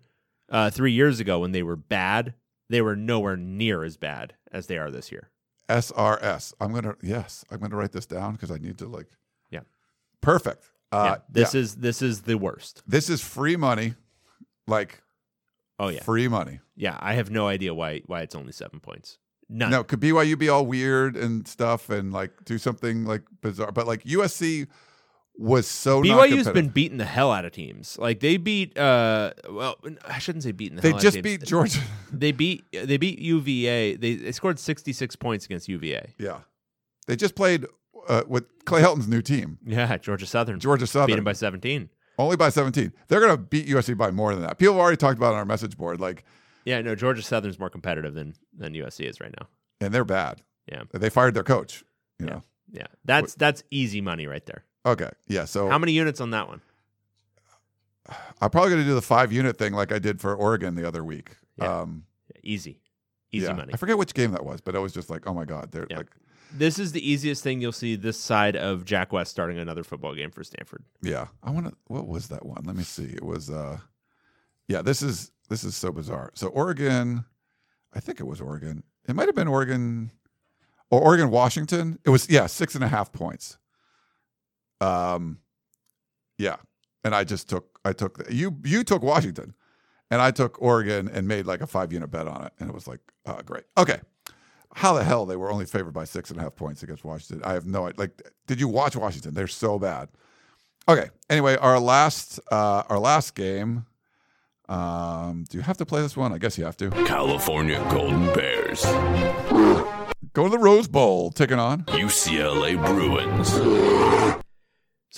uh, 0.51 0.71
three 0.71 0.93
years 0.93 1.21
ago, 1.21 1.39
when 1.39 1.53
they 1.53 1.63
were 1.63 1.77
bad, 1.77 2.35
they 2.69 2.83
were 2.83 2.97
nowhere 2.97 3.37
near 3.37 3.85
as 3.85 3.97
bad 3.97 4.35
as 4.51 4.67
they 4.67 4.79
are 4.79 4.91
this 4.91 5.13
year. 5.13 5.31
SRS. 5.69 6.55
I'm 6.61 6.73
gonna 6.73 6.97
yes. 7.03 7.45
I'm 7.51 7.61
gonna 7.61 7.77
write 7.77 7.93
this 7.93 8.07
down 8.07 8.33
because 8.33 8.51
I 8.51 8.57
need 8.59 8.79
to 8.79 8.89
like. 8.89 9.07
Perfect. 10.21 10.65
Uh, 10.91 11.17
yeah, 11.17 11.23
this 11.31 11.55
yeah. 11.55 11.61
is 11.61 11.75
this 11.77 12.03
is 12.03 12.23
the 12.23 12.37
worst. 12.39 12.83
this 12.87 13.11
is 13.11 13.21
free 13.21 13.57
money, 13.57 13.95
like 14.67 15.03
Oh 15.79 15.89
yeah, 15.89 16.03
free 16.03 16.29
money. 16.29 16.61
yeah. 16.77 16.97
I 17.01 17.15
have 17.15 17.31
no 17.31 17.47
idea 17.47 17.73
why 17.75 18.01
why 18.07 18.23
it's 18.23 18.35
only 18.35 18.53
seven 18.53 18.81
points. 18.81 19.19
None. 19.51 19.71
No, 19.71 19.83
could 19.85 20.01
BYU 20.01 20.39
be 20.39 20.49
all 20.49 20.67
weird 20.67 21.17
and 21.17 21.47
stuff 21.49 21.89
and 21.89 22.13
like 22.13 22.33
do 22.45 22.59
something 22.59 23.05
like 23.05 23.23
bizarre, 23.43 23.71
but 23.73 23.87
like 23.87 24.03
USC 24.05 24.67
was 25.37 25.67
so 25.69 26.01
not 26.03 26.29
BYU's 26.29 26.49
been 26.51 26.69
beating 26.69 26.99
the 26.99 27.05
hell 27.05 27.31
out 27.33 27.45
of 27.45 27.53
teams. 27.53 27.97
Like 27.99 28.21
they 28.21 28.37
beat. 28.39 28.77
uh 28.77 29.33
Well, 29.49 29.77
I 30.07 30.19
shouldn't 30.19 30.43
say 30.45 30.53
beating 30.53 30.77
the 30.77 30.83
They 30.83 30.91
hell. 30.91 30.99
just 30.99 31.17
out 31.17 31.21
of 31.21 31.25
teams. 31.25 31.39
beat 31.41 31.47
Georgia. 31.49 31.81
They 32.13 32.33
beat 32.33 32.65
they 32.73 32.97
beat 32.97 33.19
UVA. 33.21 33.97
They, 33.97 34.15
they 34.17 34.33
scored 34.33 34.59
66 34.59 35.17
points 35.17 35.45
against 35.45 35.69
UVA. 35.69 36.15
yeah, 36.19 36.41
they 37.07 37.15
just 37.17 37.35
played 37.35 37.67
uh, 38.09 38.23
with 38.27 38.65
Clay 38.65 38.81
Helton's 38.81 39.07
new 39.09 39.23
team, 39.23 39.59
Yeah, 39.65 39.97
Georgia 39.99 40.27
Southern. 40.27 40.59
Georgia 40.61 40.87
Southern, 40.87 41.07
Beaten 41.09 41.25
by 41.25 41.33
17. 41.35 41.89
only 42.19 42.37
by 42.37 42.49
17. 42.49 42.93
They're 43.09 43.21
gonna 43.21 43.37
beat 43.37 43.67
USC 43.69 43.97
by 43.97 44.11
more 44.11 44.33
than 44.35 44.43
that. 44.43 44.59
People 44.59 44.75
have 44.75 44.81
already 44.81 44.97
talked 44.97 45.19
about 45.19 45.29
it 45.31 45.33
on 45.35 45.39
our 45.39 45.45
message 45.45 45.77
board, 45.77 46.01
like, 46.01 46.25
Yeah, 46.65 46.81
no, 46.83 46.95
Georgia 46.95 47.23
Southern's 47.23 47.59
more 47.59 47.71
competitive 47.71 48.15
than 48.15 48.35
than 48.57 48.75
USC 48.75 49.07
is 49.07 49.21
right 49.21 49.35
now. 49.39 49.47
and 49.81 49.95
they're 49.95 50.05
bad. 50.05 50.43
Yeah. 50.71 50.83
They 50.93 51.09
fired 51.11 51.35
their 51.35 51.45
coach. 51.45 51.85
You 52.19 52.27
Yeah. 52.27 52.33
know. 52.33 52.43
Yeah, 52.73 52.87
that's 53.05 53.35
that's 53.35 53.63
easy 53.71 54.01
money 54.01 54.27
right 54.27 54.45
there. 54.45 54.65
Okay. 54.85 55.09
Yeah. 55.29 55.45
So 55.47 55.69
How 55.71 55.79
many 55.79 55.93
units 55.93 56.21
on 56.21 56.31
that 56.33 56.49
one? 56.49 56.61
I'm 58.41 58.51
probably 58.51 58.71
gonna 58.71 58.85
do 58.85 58.95
the 58.95 59.03
five 59.03 59.33
unit 59.33 59.57
thing 59.57 59.73
like 59.73 59.93
I 59.93 59.99
did 59.99 60.21
for 60.21 60.35
Oregon 60.35 60.75
the 60.75 60.87
other 60.87 61.05
week. 61.05 61.31
Yeah. 61.57 61.81
Um, 61.81 62.05
Easy, 62.45 62.81
easy 63.33 63.47
yeah. 63.47 63.53
money. 63.53 63.75
I 63.75 63.77
forget 63.77 63.99
which 63.99 64.15
game 64.15 64.31
that 64.31 64.45
was, 64.45 64.61
but 64.61 64.75
it 64.75 64.79
was 64.79 64.93
just 64.93 65.11
like, 65.11 65.27
oh 65.27 65.35
my 65.35 65.45
god, 65.45 65.71
they're 65.73 65.87
Yeah. 65.91 65.99
like, 65.99 66.11
This 66.53 66.79
is 66.79 66.93
the 66.93 67.11
easiest 67.11 67.43
thing 67.43 67.61
you'll 67.61 67.73
see 67.73 67.95
this 67.97 68.19
side 68.19 68.57
of 68.57 68.85
Jack 68.85 69.13
West 69.13 69.31
starting 69.31 69.59
another 69.59 69.85
football 69.85 70.15
game 70.15 70.31
for 70.31 70.43
Stanford. 70.45 70.83
yeah. 71.03 71.27
I 71.43 71.51
want 71.51 71.67
to. 71.67 71.75
What 71.89 72.07
was 72.07 72.29
that 72.29 72.45
one? 72.47 72.63
Let 72.65 72.77
me 72.77 72.83
see. 72.85 73.05
It 73.05 73.23
was. 73.25 73.51
uh 73.51 73.79
Yeah. 74.67 74.83
This 74.83 75.03
is 75.03 75.31
this 75.49 75.65
is 75.65 75.77
so 75.77 75.93
bizarre. 75.93 76.31
So 76.35 76.49
Oregon, 76.49 77.25
I 77.95 78.01
think 78.01 78.21
it 78.21 78.25
was 78.27 78.41
Oregon. 78.41 78.83
It 79.09 79.15
might 79.17 79.27
have 79.29 79.35
been 79.35 79.49
Oregon 79.49 80.11
or 80.91 81.01
Oregon 81.01 81.31
Washington. 81.31 81.99
It 82.05 82.11
was 82.11 82.29
yeah 82.31 82.47
six 82.47 82.75
and 82.75 82.85
a 82.85 82.89
half 82.89 83.13
points. 83.13 83.59
Um, 84.81 85.39
yeah, 86.37 86.57
and 87.05 87.15
I 87.15 87.25
just 87.25 87.49
took 87.49 87.79
I 87.85 87.93
took 87.93 88.23
you 88.31 88.57
you 88.65 88.85
took 88.85 89.03
Washington, 89.03 89.55
and 90.11 90.21
I 90.21 90.31
took 90.31 90.61
Oregon 90.63 91.09
and 91.09 91.27
made 91.27 91.47
like 91.47 91.61
a 91.61 91.67
five 91.67 91.93
unit 91.93 92.11
bet 92.11 92.29
on 92.29 92.45
it, 92.45 92.53
and 92.61 92.69
it 92.69 92.75
was 92.75 92.87
like 92.87 93.01
uh, 93.27 93.43
great. 93.43 93.65
Okay, 93.77 94.01
how 94.75 94.93
the 94.93 95.05
hell 95.05 95.27
they 95.27 95.37
were 95.37 95.51
only 95.51 95.65
favored 95.65 95.93
by 95.93 96.05
six 96.05 96.31
and 96.31 96.39
a 96.39 96.43
half 96.43 96.57
points 96.57 96.83
against 96.83 97.05
Washington? 97.05 97.43
I 97.45 97.55
have 97.55 97.67
no 97.67 97.87
idea. 97.87 98.01
Like, 98.01 98.31
did 98.47 98.61
you 98.61 98.69
watch 98.69 98.97
Washington? 98.97 99.35
They're 99.35 99.47
so 99.47 99.79
bad. 99.79 100.09
Okay. 100.89 101.11
Anyway, 101.29 101.57
our 101.57 101.79
last 101.79 102.41
uh, 102.51 102.83
our 102.89 102.99
last 102.99 103.35
game. 103.35 103.87
Um, 104.69 105.45
do 105.49 105.57
you 105.57 105.63
have 105.63 105.79
to 105.79 105.87
play 105.87 106.03
this 106.03 106.17
one? 106.17 106.33
I 106.33 106.39
guess 106.39 106.59
you 106.59 106.65
have 106.65 106.77
to. 106.77 106.91
California 106.91 107.85
Golden 107.91 108.27
Bears, 108.35 108.85
Go 110.35 110.45
to 110.45 110.51
the 110.51 110.59
Rose 110.59 110.87
Bowl, 110.89 111.31
taking 111.31 111.59
on. 111.59 111.85
UCLA 111.85 112.77
Bruins. 112.85 114.45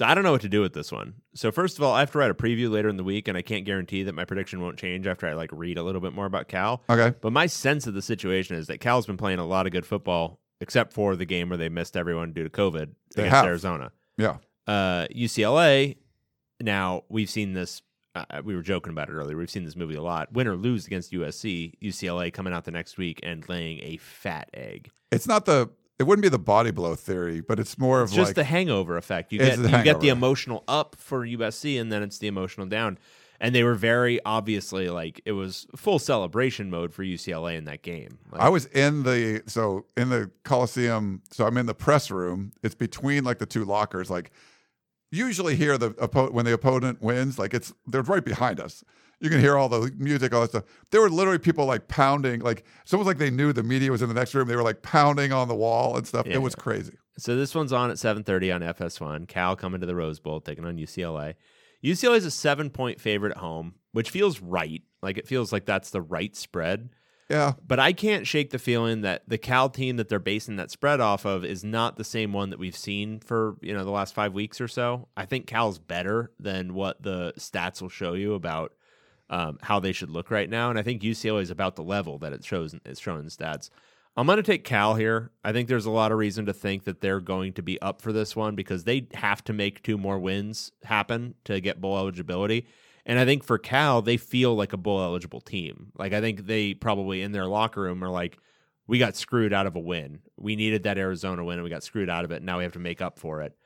So 0.00 0.06
I 0.06 0.14
don't 0.14 0.24
know 0.24 0.32
what 0.32 0.40
to 0.40 0.48
do 0.48 0.62
with 0.62 0.72
this 0.72 0.90
one. 0.90 1.12
So 1.34 1.52
first 1.52 1.76
of 1.76 1.84
all, 1.84 1.92
I 1.92 2.00
have 2.00 2.10
to 2.12 2.16
write 2.16 2.30
a 2.30 2.34
preview 2.34 2.70
later 2.70 2.88
in 2.88 2.96
the 2.96 3.04
week, 3.04 3.28
and 3.28 3.36
I 3.36 3.42
can't 3.42 3.66
guarantee 3.66 4.04
that 4.04 4.14
my 4.14 4.24
prediction 4.24 4.62
won't 4.62 4.78
change 4.78 5.06
after 5.06 5.28
I 5.28 5.34
like 5.34 5.50
read 5.52 5.76
a 5.76 5.82
little 5.82 6.00
bit 6.00 6.14
more 6.14 6.24
about 6.24 6.48
Cal. 6.48 6.82
Okay. 6.88 7.14
But 7.20 7.34
my 7.34 7.44
sense 7.44 7.86
of 7.86 7.92
the 7.92 8.00
situation 8.00 8.56
is 8.56 8.68
that 8.68 8.80
Cal's 8.80 9.04
been 9.04 9.18
playing 9.18 9.40
a 9.40 9.44
lot 9.44 9.66
of 9.66 9.72
good 9.72 9.84
football, 9.84 10.40
except 10.62 10.94
for 10.94 11.16
the 11.16 11.26
game 11.26 11.50
where 11.50 11.58
they 11.58 11.68
missed 11.68 11.98
everyone 11.98 12.32
due 12.32 12.44
to 12.44 12.48
COVID 12.48 12.92
They 13.14 13.24
against 13.24 13.34
have. 13.34 13.44
Arizona. 13.44 13.92
Yeah. 14.16 14.38
Uh, 14.66 15.06
UCLA. 15.14 15.98
Now 16.62 17.02
we've 17.10 17.28
seen 17.28 17.52
this. 17.52 17.82
Uh, 18.14 18.40
we 18.42 18.56
were 18.56 18.62
joking 18.62 18.92
about 18.94 19.10
it 19.10 19.12
earlier. 19.12 19.36
We've 19.36 19.50
seen 19.50 19.66
this 19.66 19.76
movie 19.76 19.96
a 19.96 20.02
lot. 20.02 20.32
Win 20.32 20.46
or 20.48 20.56
lose 20.56 20.86
against 20.86 21.12
USC, 21.12 21.74
UCLA 21.82 22.32
coming 22.32 22.54
out 22.54 22.64
the 22.64 22.70
next 22.70 22.96
week 22.96 23.20
and 23.22 23.46
laying 23.50 23.80
a 23.82 23.98
fat 23.98 24.48
egg. 24.54 24.92
It's 25.12 25.28
not 25.28 25.44
the. 25.44 25.68
It 26.00 26.06
wouldn't 26.06 26.22
be 26.22 26.30
the 26.30 26.38
body 26.38 26.70
blow 26.70 26.94
theory, 26.94 27.42
but 27.42 27.60
it's 27.60 27.76
more 27.76 28.00
of 28.00 28.08
It's 28.08 28.16
just 28.16 28.28
like 28.30 28.34
the 28.34 28.44
hangover 28.44 28.96
effect. 28.96 29.32
You 29.34 29.38
get 29.38 29.58
the 29.58 29.70
you 29.70 29.84
get 29.84 30.00
the 30.00 30.08
emotional 30.08 30.64
up 30.66 30.96
for 30.98 31.26
USC, 31.26 31.78
and 31.78 31.92
then 31.92 32.02
it's 32.02 32.16
the 32.16 32.26
emotional 32.26 32.66
down. 32.66 32.96
And 33.38 33.54
they 33.54 33.62
were 33.64 33.74
very 33.74 34.18
obviously 34.24 34.88
like 34.88 35.20
it 35.26 35.32
was 35.32 35.66
full 35.76 35.98
celebration 35.98 36.70
mode 36.70 36.94
for 36.94 37.04
UCLA 37.04 37.58
in 37.58 37.64
that 37.64 37.82
game. 37.82 38.18
Like, 38.32 38.40
I 38.40 38.48
was 38.48 38.64
in 38.66 39.02
the 39.02 39.42
so 39.46 39.84
in 39.94 40.08
the 40.08 40.30
Coliseum. 40.42 41.20
So 41.30 41.46
I'm 41.46 41.58
in 41.58 41.66
the 41.66 41.74
press 41.74 42.10
room. 42.10 42.52
It's 42.62 42.74
between 42.74 43.22
like 43.24 43.38
the 43.38 43.44
two 43.44 43.66
lockers. 43.66 44.08
Like 44.08 44.30
usually 45.10 45.54
here, 45.54 45.76
the 45.76 45.90
when 46.32 46.46
the 46.46 46.54
opponent 46.54 47.02
wins, 47.02 47.38
like 47.38 47.52
it's 47.52 47.74
they're 47.86 48.00
right 48.00 48.24
behind 48.24 48.58
us. 48.58 48.82
You 49.20 49.28
can 49.28 49.40
hear 49.40 49.56
all 49.56 49.68
the 49.68 49.92
music, 49.98 50.32
all 50.34 50.40
that 50.40 50.50
stuff. 50.50 50.64
There 50.90 51.00
were 51.00 51.10
literally 51.10 51.38
people 51.38 51.66
like 51.66 51.88
pounding, 51.88 52.40
like 52.40 52.64
it's 52.82 52.92
almost 52.92 53.06
like 53.06 53.18
they 53.18 53.30
knew 53.30 53.52
the 53.52 53.62
media 53.62 53.90
was 53.90 54.00
in 54.00 54.08
the 54.08 54.14
next 54.14 54.34
room. 54.34 54.48
They 54.48 54.56
were 54.56 54.62
like 54.62 54.82
pounding 54.82 55.30
on 55.32 55.46
the 55.46 55.54
wall 55.54 55.96
and 55.96 56.06
stuff. 56.06 56.26
Yeah, 56.26 56.34
it 56.34 56.42
was 56.42 56.54
crazy. 56.54 56.94
So 57.18 57.36
this 57.36 57.54
one's 57.54 57.72
on 57.72 57.90
at 57.90 57.96
7:30 57.98 58.54
on 58.54 58.62
FS1. 58.62 59.28
Cal 59.28 59.56
coming 59.56 59.80
to 59.80 59.86
the 59.86 59.94
Rose 59.94 60.20
Bowl 60.20 60.40
taking 60.40 60.64
on 60.64 60.78
UCLA. 60.78 61.34
UCLA 61.84 62.16
is 62.16 62.26
a 62.26 62.28
7-point 62.28 63.00
favorite 63.00 63.32
at 63.32 63.38
home, 63.38 63.74
which 63.92 64.10
feels 64.10 64.40
right. 64.40 64.82
Like 65.02 65.18
it 65.18 65.28
feels 65.28 65.52
like 65.52 65.66
that's 65.66 65.90
the 65.90 66.02
right 66.02 66.34
spread. 66.34 66.90
Yeah, 67.30 67.52
But 67.64 67.78
I 67.78 67.92
can't 67.92 68.26
shake 68.26 68.50
the 68.50 68.58
feeling 68.58 69.02
that 69.02 69.22
the 69.28 69.38
Cal 69.38 69.68
team 69.68 69.98
that 69.98 70.08
they're 70.08 70.18
basing 70.18 70.56
that 70.56 70.72
spread 70.72 70.98
off 70.98 71.24
of 71.24 71.44
is 71.44 71.62
not 71.62 71.96
the 71.96 72.02
same 72.02 72.32
one 72.32 72.50
that 72.50 72.58
we've 72.58 72.76
seen 72.76 73.20
for, 73.20 73.56
you 73.62 73.72
know, 73.72 73.84
the 73.84 73.92
last 73.92 74.14
5 74.14 74.34
weeks 74.34 74.60
or 74.60 74.66
so. 74.66 75.06
I 75.16 75.26
think 75.26 75.46
Cal's 75.46 75.78
better 75.78 76.32
than 76.40 76.74
what 76.74 77.00
the 77.00 77.32
stats 77.38 77.80
will 77.80 77.88
show 77.88 78.14
you 78.14 78.34
about 78.34 78.72
um, 79.30 79.58
how 79.62 79.80
they 79.80 79.92
should 79.92 80.10
look 80.10 80.30
right 80.30 80.50
now 80.50 80.68
and 80.68 80.78
I 80.78 80.82
think 80.82 81.02
UCLA 81.02 81.42
is 81.42 81.50
about 81.50 81.76
the 81.76 81.82
level 81.82 82.18
that 82.18 82.32
it 82.32 82.44
shows 82.44 82.74
it's 82.84 83.00
showing 83.00 83.20
in 83.20 83.26
stats. 83.26 83.70
I'm 84.16 84.26
going 84.26 84.36
to 84.36 84.42
take 84.42 84.64
Cal 84.64 84.96
here. 84.96 85.30
I 85.44 85.52
think 85.52 85.68
there's 85.68 85.86
a 85.86 85.90
lot 85.90 86.12
of 86.12 86.18
reason 86.18 86.44
to 86.46 86.52
think 86.52 86.84
that 86.84 87.00
they're 87.00 87.20
going 87.20 87.52
to 87.54 87.62
be 87.62 87.80
up 87.80 88.02
for 88.02 88.12
this 88.12 88.34
one 88.34 88.56
because 88.56 88.84
they 88.84 89.06
have 89.14 89.42
to 89.44 89.52
make 89.52 89.82
two 89.82 89.96
more 89.96 90.18
wins 90.18 90.72
happen 90.82 91.36
to 91.44 91.60
get 91.60 91.80
bowl 91.80 91.96
eligibility. 91.96 92.66
And 93.06 93.18
I 93.18 93.24
think 93.24 93.44
for 93.44 93.56
Cal, 93.56 94.02
they 94.02 94.16
feel 94.16 94.54
like 94.54 94.72
a 94.72 94.76
bowl 94.76 95.00
eligible 95.00 95.40
team. 95.40 95.92
Like 95.96 96.12
I 96.12 96.20
think 96.20 96.46
they 96.46 96.74
probably 96.74 97.22
in 97.22 97.32
their 97.32 97.46
locker 97.46 97.82
room 97.82 98.02
are 98.02 98.10
like, 98.10 98.38
we 98.86 98.98
got 98.98 99.16
screwed 99.16 99.52
out 99.52 99.66
of 99.66 99.76
a 99.76 99.80
win. 99.80 100.20
We 100.36 100.56
needed 100.56 100.82
that 100.82 100.98
Arizona 100.98 101.44
win 101.44 101.54
and 101.54 101.64
we 101.64 101.70
got 101.70 101.84
screwed 101.84 102.10
out 102.10 102.24
of 102.24 102.32
it. 102.32 102.42
Now 102.42 102.58
we 102.58 102.64
have 102.64 102.72
to 102.72 102.80
make 102.80 103.00
up 103.00 103.18
for 103.18 103.42
it. 103.42 103.56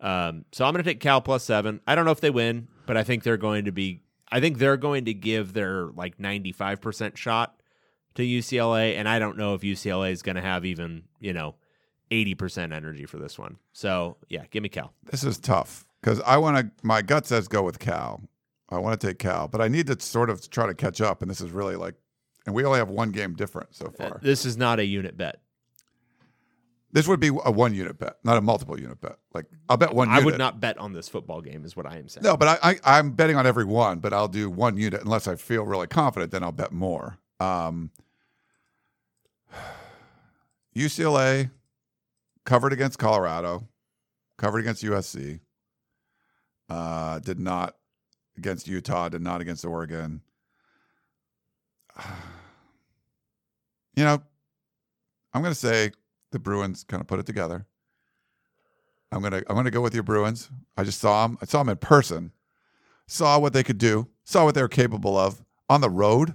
Um, 0.00 0.44
so 0.50 0.64
I'm 0.64 0.72
going 0.72 0.82
to 0.82 0.90
take 0.90 0.98
Cal 0.98 1.20
plus 1.20 1.44
seven. 1.44 1.80
I 1.86 1.94
don't 1.94 2.04
know 2.04 2.10
if 2.10 2.20
they 2.20 2.30
win, 2.30 2.66
but 2.86 2.96
I 2.96 3.04
think 3.04 3.22
they're 3.22 3.36
going 3.36 3.66
to 3.66 3.72
be. 3.72 4.02
I 4.32 4.40
think 4.40 4.58
they're 4.58 4.76
going 4.76 5.04
to 5.04 5.14
give 5.14 5.52
their 5.52 5.86
like 5.94 6.18
95% 6.18 7.16
shot 7.16 7.60
to 8.14 8.22
UCLA, 8.22 8.96
and 8.96 9.08
I 9.08 9.18
don't 9.18 9.36
know 9.38 9.54
if 9.54 9.60
UCLA 9.60 10.10
is 10.12 10.22
going 10.22 10.36
to 10.36 10.42
have 10.42 10.64
even 10.64 11.04
you 11.20 11.32
know 11.32 11.54
80% 12.10 12.72
energy 12.74 13.06
for 13.06 13.18
this 13.18 13.38
one. 13.38 13.56
So 13.72 14.16
yeah, 14.28 14.44
give 14.50 14.62
me 14.62 14.68
Cal. 14.68 14.92
this 15.10 15.22
is 15.22 15.38
tough 15.38 15.84
because 16.00 16.20
I 16.22 16.38
want 16.38 16.56
to. 16.58 16.70
My 16.82 17.02
gut 17.02 17.26
says 17.26 17.46
go 17.46 17.62
with 17.62 17.78
Cal. 17.78 18.22
I 18.70 18.78
want 18.78 18.98
to 18.98 19.06
take 19.06 19.18
Cal, 19.18 19.48
but 19.48 19.60
I 19.60 19.68
need 19.68 19.86
to 19.88 20.00
sort 20.00 20.30
of 20.30 20.48
try 20.48 20.66
to 20.66 20.74
catch 20.74 21.02
up. 21.02 21.20
And 21.20 21.30
this 21.30 21.42
is 21.42 21.50
really 21.50 21.76
like, 21.76 21.94
and 22.46 22.54
we 22.54 22.64
only 22.64 22.78
have 22.78 22.88
one 22.88 23.10
game 23.10 23.34
different 23.34 23.74
so 23.76 23.86
Uh, 23.86 23.90
far. 24.08 24.20
This 24.22 24.46
is 24.46 24.56
not 24.56 24.78
a 24.78 24.84
unit 24.86 25.14
bet. 25.16 25.41
This 26.92 27.08
would 27.08 27.20
be 27.20 27.28
a 27.28 27.50
one 27.50 27.74
unit 27.74 27.98
bet, 27.98 28.16
not 28.22 28.36
a 28.36 28.42
multiple 28.42 28.78
unit 28.78 29.00
bet. 29.00 29.16
Like 29.32 29.46
I'll 29.68 29.78
bet 29.78 29.94
one. 29.94 30.10
I 30.10 30.18
unit. 30.18 30.26
would 30.26 30.38
not 30.38 30.60
bet 30.60 30.76
on 30.76 30.92
this 30.92 31.08
football 31.08 31.40
game, 31.40 31.64
is 31.64 31.74
what 31.74 31.86
I 31.86 31.96
am 31.96 32.08
saying. 32.08 32.22
No, 32.22 32.36
but 32.36 32.60
I, 32.62 32.70
I 32.70 32.98
I'm 32.98 33.12
betting 33.12 33.36
on 33.36 33.46
every 33.46 33.64
one, 33.64 33.98
but 33.98 34.12
I'll 34.12 34.28
do 34.28 34.50
one 34.50 34.76
unit 34.76 35.00
unless 35.02 35.26
I 35.26 35.36
feel 35.36 35.64
really 35.64 35.86
confident. 35.86 36.32
Then 36.32 36.44
I'll 36.44 36.52
bet 36.52 36.70
more. 36.70 37.18
Um, 37.40 37.90
UCLA 40.76 41.50
covered 42.44 42.74
against 42.74 42.98
Colorado, 42.98 43.66
covered 44.36 44.58
against 44.58 44.84
USC. 44.84 45.40
Uh, 46.68 47.20
did 47.20 47.38
not 47.40 47.76
against 48.36 48.68
Utah. 48.68 49.08
Did 49.08 49.22
not 49.22 49.40
against 49.40 49.64
Oregon. 49.64 50.20
You 53.94 54.04
know, 54.04 54.22
I'm 55.34 55.42
going 55.42 55.52
to 55.52 55.60
say 55.60 55.90
the 56.32 56.38
Bruins 56.38 56.84
kind 56.84 57.00
of 57.00 57.06
put 57.06 57.18
it 57.20 57.26
together. 57.26 57.66
I'm 59.12 59.22
gonna 59.22 59.42
I'm 59.48 59.56
gonna 59.56 59.70
go 59.70 59.80
with 59.80 59.94
your 59.94 60.02
Bruins. 60.02 60.50
I 60.76 60.84
just 60.84 61.00
saw 61.00 61.26
them. 61.26 61.38
I 61.40 61.44
saw 61.44 61.58
them 61.58 61.68
in 61.68 61.76
person. 61.76 62.32
Saw 63.06 63.38
what 63.38 63.52
they 63.52 63.62
could 63.62 63.78
do. 63.78 64.08
Saw 64.24 64.44
what 64.44 64.54
they 64.54 64.62
were 64.62 64.68
capable 64.68 65.16
of 65.18 65.42
on 65.68 65.80
the 65.80 65.90
road. 65.90 66.34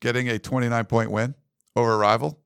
Getting 0.00 0.28
a 0.28 0.38
29 0.38 0.84
point 0.86 1.10
win 1.10 1.34
over 1.74 1.92
a 1.92 1.98
rival. 1.98 2.38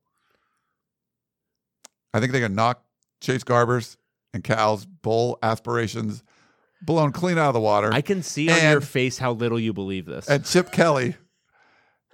I 2.13 2.21
think 2.21 2.33
they 2.33 2.41
can 2.41 2.55
knock 2.55 2.83
Chase 3.21 3.45
Garbers 3.45 3.97
and 4.35 4.43
Cal's 4.43 4.87
bull 4.87 5.39
aspirations 5.43 6.23
blown 6.83 7.13
clean 7.13 7.39
out 7.39 7.49
of 7.49 7.55
the 7.55 7.61
water. 7.61 7.91
I 7.93 8.01
can 8.01 8.23
see 8.23 8.51
on 8.51 8.61
your 8.63 8.81
face 8.81 9.19
how 9.19 9.33
little 9.33 9.61
you 9.61 9.73
believe 9.73 10.07
this. 10.07 10.29
and 10.29 10.45
Chip 10.45 10.73
Kelly 10.73 11.17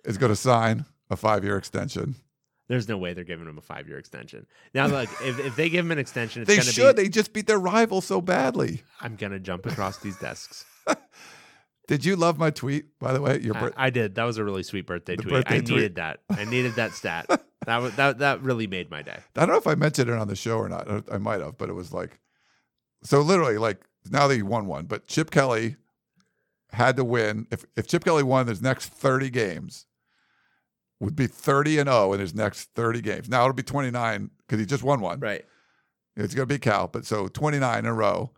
is 0.05 0.19
going 0.19 0.33
to 0.33 0.37
sign 0.37 0.85
a 1.11 1.17
five 1.17 1.45
year 1.45 1.57
extension. 1.57 2.17
There's 2.69 2.89
no 2.89 2.99
way 2.99 3.15
they're 3.15 3.23
giving 3.25 3.47
him 3.49 3.59
a 3.59 3.61
five 3.63 3.87
year 3.89 3.99
extension. 3.99 4.47
Now, 4.75 4.87
look, 4.87 5.09
if, 5.23 5.39
if 5.39 5.57
they 5.57 5.69
give 5.69 5.85
him 5.85 5.93
an 5.93 5.99
extension, 5.99 6.43
it's 6.43 6.49
They 6.49 6.57
gonna 6.57 6.71
should. 6.73 6.97
be. 6.97 7.03
They 7.05 7.09
just 7.09 7.33
beat 7.33 7.47
their 7.47 7.59
rival 7.61 8.01
so 8.01 8.21
badly. 8.21 8.83
I'm 9.01 9.15
gonna 9.17 9.39
jump 9.39 9.67
across 9.67 9.99
these 9.99 10.17
desks. 10.19 10.65
Did 11.89 12.05
you 12.05 12.17
love 12.17 12.37
my 12.39 12.51
tweet, 12.51 12.99
by 12.99 13.13
the 13.13 13.21
way? 13.21 13.39
Your 13.41 13.57
I, 13.57 13.61
bir- 13.61 13.73
I 13.77 13.91
did. 13.91 14.17
That 14.17 14.25
was 14.25 14.39
a 14.39 14.45
really 14.45 14.65
sweet 14.65 14.87
birthday 14.89 15.15
The 15.15 15.23
tweet. 15.23 15.35
birthday 15.35 15.57
I 15.57 15.61
tweet. 15.61 15.71
needed 15.71 15.95
that. 15.97 16.19
I 16.29 16.45
needed 16.45 16.75
that 16.75 16.93
stat. 16.93 17.27
that 17.67 17.77
was 17.79 17.95
that 17.95 18.19
that 18.19 18.43
really 18.43 18.67
made 18.67 18.91
my 18.91 19.03
day. 19.03 19.19
I 19.37 19.41
don't 19.47 19.51
know 19.51 19.57
if 19.57 19.69
I 19.69 19.77
mentioned 19.77 20.11
it 20.11 20.17
on 20.17 20.27
the 20.27 20.35
show 20.35 20.59
or 20.59 20.69
not. 20.69 20.91
I- 20.91 21.03
I 21.15 21.19
might 21.19 21.41
have, 21.41 21.57
but 21.59 21.69
it 21.69 21.75
was 21.75 21.93
like, 21.93 22.19
so 23.05 23.21
literally, 23.21 23.59
like 23.59 23.85
now 24.11 24.27
that 24.27 24.35
he 24.35 24.43
won 24.43 24.67
one, 24.67 24.87
but 24.87 25.07
Chip 25.07 25.31
Kelly 25.31 25.77
had 26.73 26.97
to 26.97 27.05
win. 27.05 27.47
If 27.53 27.65
if 27.77 27.87
Chip 27.87 28.03
Kelly 28.05 28.25
won 28.25 28.49
his 28.49 28.61
next 28.61 28.89
thirty 28.89 29.31
games, 29.31 29.87
would 31.01 31.17
be 31.17 31.27
thirty 31.27 31.79
and 31.79 31.89
zero 31.89 32.13
in 32.13 32.21
his 32.21 32.35
next 32.35 32.71
thirty 32.75 33.01
games. 33.01 33.29
Now 33.29 33.43
it'll 33.43 33.55
be 33.55 33.63
twenty 33.63 33.91
nine 33.91 34.31
because 34.47 34.61
he 34.61 34.67
just 34.67 34.83
won 34.83 35.01
one. 35.01 35.21
Right. 35.21 35.45
It's 36.17 36.35
going 36.35 36.49
to 36.49 36.55
be 36.55 36.59
Cal, 36.59 36.89
but 36.89 37.05
so 37.05 37.29
29 37.29 37.79
in 37.79 37.87
a 37.87 37.93
row. 37.93 38.33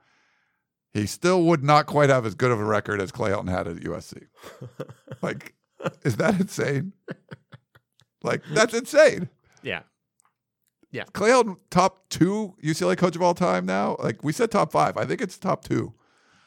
He 0.93 1.07
still 1.07 1.45
would 1.45 1.63
not 1.63 1.87
quite 1.87 2.11
have 2.11 2.27
as 2.27 2.35
good 2.35 2.51
of 2.51 2.59
a 2.59 2.65
record 2.65 3.01
as 3.01 3.13
Clay 3.13 3.31
Helton 3.31 3.49
had 3.51 3.69
at 3.69 3.77
USC. 3.77 4.27
like, 5.23 5.55
is 6.03 6.17
that 6.17 6.41
insane? 6.41 6.93
Like, 8.23 8.43
that's 8.53 8.75
insane. 8.75 9.29
Yeah. 9.63 9.83
Yeah. 10.91 11.05
Clay 11.13 11.31
Helton, 11.31 11.59
top 11.71 12.09
two 12.09 12.55
UCLA 12.65 12.97
coach 12.97 13.15
of 13.15 13.23
all 13.23 13.35
time 13.35 13.65
now. 13.65 13.97
Like, 14.01 14.25
we 14.25 14.33
said 14.33 14.51
top 14.51 14.73
five. 14.73 14.97
I 14.97 15.05
think 15.05 15.21
it's 15.21 15.39
top 15.39 15.63
two. 15.63 15.95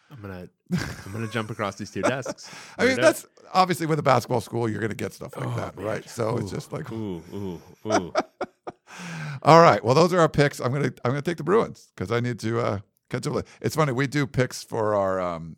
I'm 0.10 0.22
gonna 0.22 0.50
I'm 0.72 1.12
gonna 1.12 1.28
jump 1.28 1.50
across 1.50 1.76
these 1.76 1.92
two 1.92 2.02
desks. 2.02 2.50
I 2.78 2.86
mean, 2.86 2.96
that's 2.96 3.26
obviously 3.54 3.86
with 3.88 4.00
a 4.00 4.04
basketball 4.04 4.42
school, 4.42 4.70
you're 4.70 4.80
going 4.80 4.90
to 4.92 4.96
get 4.96 5.14
stuff 5.14 5.36
like 5.36 5.48
Oh, 5.48 5.56
that, 5.58 5.76
man. 5.78 5.86
right? 5.86 6.10
So 6.10 6.38
it's 6.38 6.52
just 6.52 6.72
like, 6.72 6.92
ooh 6.92 7.22
ooh 7.34 7.62
ooh. 7.86 8.14
All 9.44 9.62
right. 9.62 9.84
Well, 9.84 9.96
those 9.96 10.14
are 10.14 10.20
our 10.20 10.30
picks. 10.30 10.60
I'm 10.60 10.72
gonna 10.72 10.92
I'm 11.04 11.12
gonna 11.12 11.22
take 11.22 11.38
the 11.38 11.44
Bruins 11.44 11.92
because 11.96 12.12
I 12.12 12.20
need 12.20 12.40
to 12.40 12.60
uh, 12.60 12.80
catch 13.10 13.26
up. 13.28 13.34
with 13.34 13.48
It's 13.62 13.76
funny 13.76 13.92
we 13.92 14.08
do 14.08 14.28
picks 14.28 14.64
for 14.64 14.96
our 14.96 15.20
um, 15.20 15.56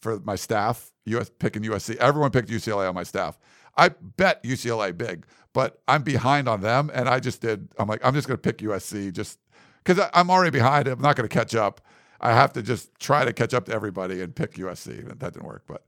for 0.00 0.18
my 0.20 0.36
staff. 0.36 0.90
US 1.06 1.30
picking 1.30 1.62
USC. 1.62 1.96
Everyone 1.96 2.30
picked 2.30 2.48
UCLA 2.48 2.88
on 2.88 2.94
my 2.94 3.02
staff. 3.02 3.38
I 3.76 3.88
bet 3.88 4.42
UCLA 4.44 4.96
big, 4.96 5.26
but 5.54 5.80
I'm 5.88 6.02
behind 6.02 6.48
on 6.48 6.60
them, 6.60 6.90
and 6.92 7.08
I 7.08 7.20
just 7.20 7.40
did. 7.40 7.68
I'm 7.78 7.88
like 7.88 8.04
I'm 8.04 8.14
just 8.14 8.26
gonna 8.28 8.38
pick 8.38 8.58
USC 8.58 9.12
just 9.12 9.38
because 9.84 10.04
I'm 10.14 10.30
already 10.30 10.50
behind. 10.50 10.88
I'm 10.88 11.00
not 11.00 11.16
gonna 11.16 11.28
catch 11.28 11.54
up. 11.54 11.80
I 12.22 12.32
have 12.32 12.52
to 12.54 12.62
just 12.62 12.90
try 13.00 13.24
to 13.24 13.32
catch 13.32 13.54
up 13.54 13.66
to 13.66 13.74
everybody 13.74 14.22
and 14.22 14.34
pick 14.34 14.54
USC. 14.54 14.98
And 15.10 15.20
that 15.20 15.34
didn't 15.34 15.46
work, 15.46 15.64
but 15.66 15.84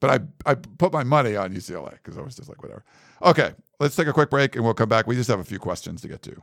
but 0.00 0.10
I 0.46 0.50
I 0.50 0.54
put 0.54 0.92
my 0.92 1.04
money 1.04 1.36
on 1.36 1.54
UCLA 1.54 1.92
because 1.92 2.18
I 2.18 2.22
was 2.22 2.36
just 2.36 2.48
like 2.48 2.62
whatever. 2.62 2.84
Okay, 3.22 3.52
let's 3.80 3.96
take 3.96 4.08
a 4.08 4.12
quick 4.12 4.30
break 4.30 4.56
and 4.56 4.64
we'll 4.64 4.74
come 4.74 4.88
back. 4.88 5.06
We 5.06 5.16
just 5.16 5.30
have 5.30 5.40
a 5.40 5.44
few 5.44 5.58
questions 5.58 6.02
to 6.02 6.08
get 6.08 6.22
to. 6.22 6.42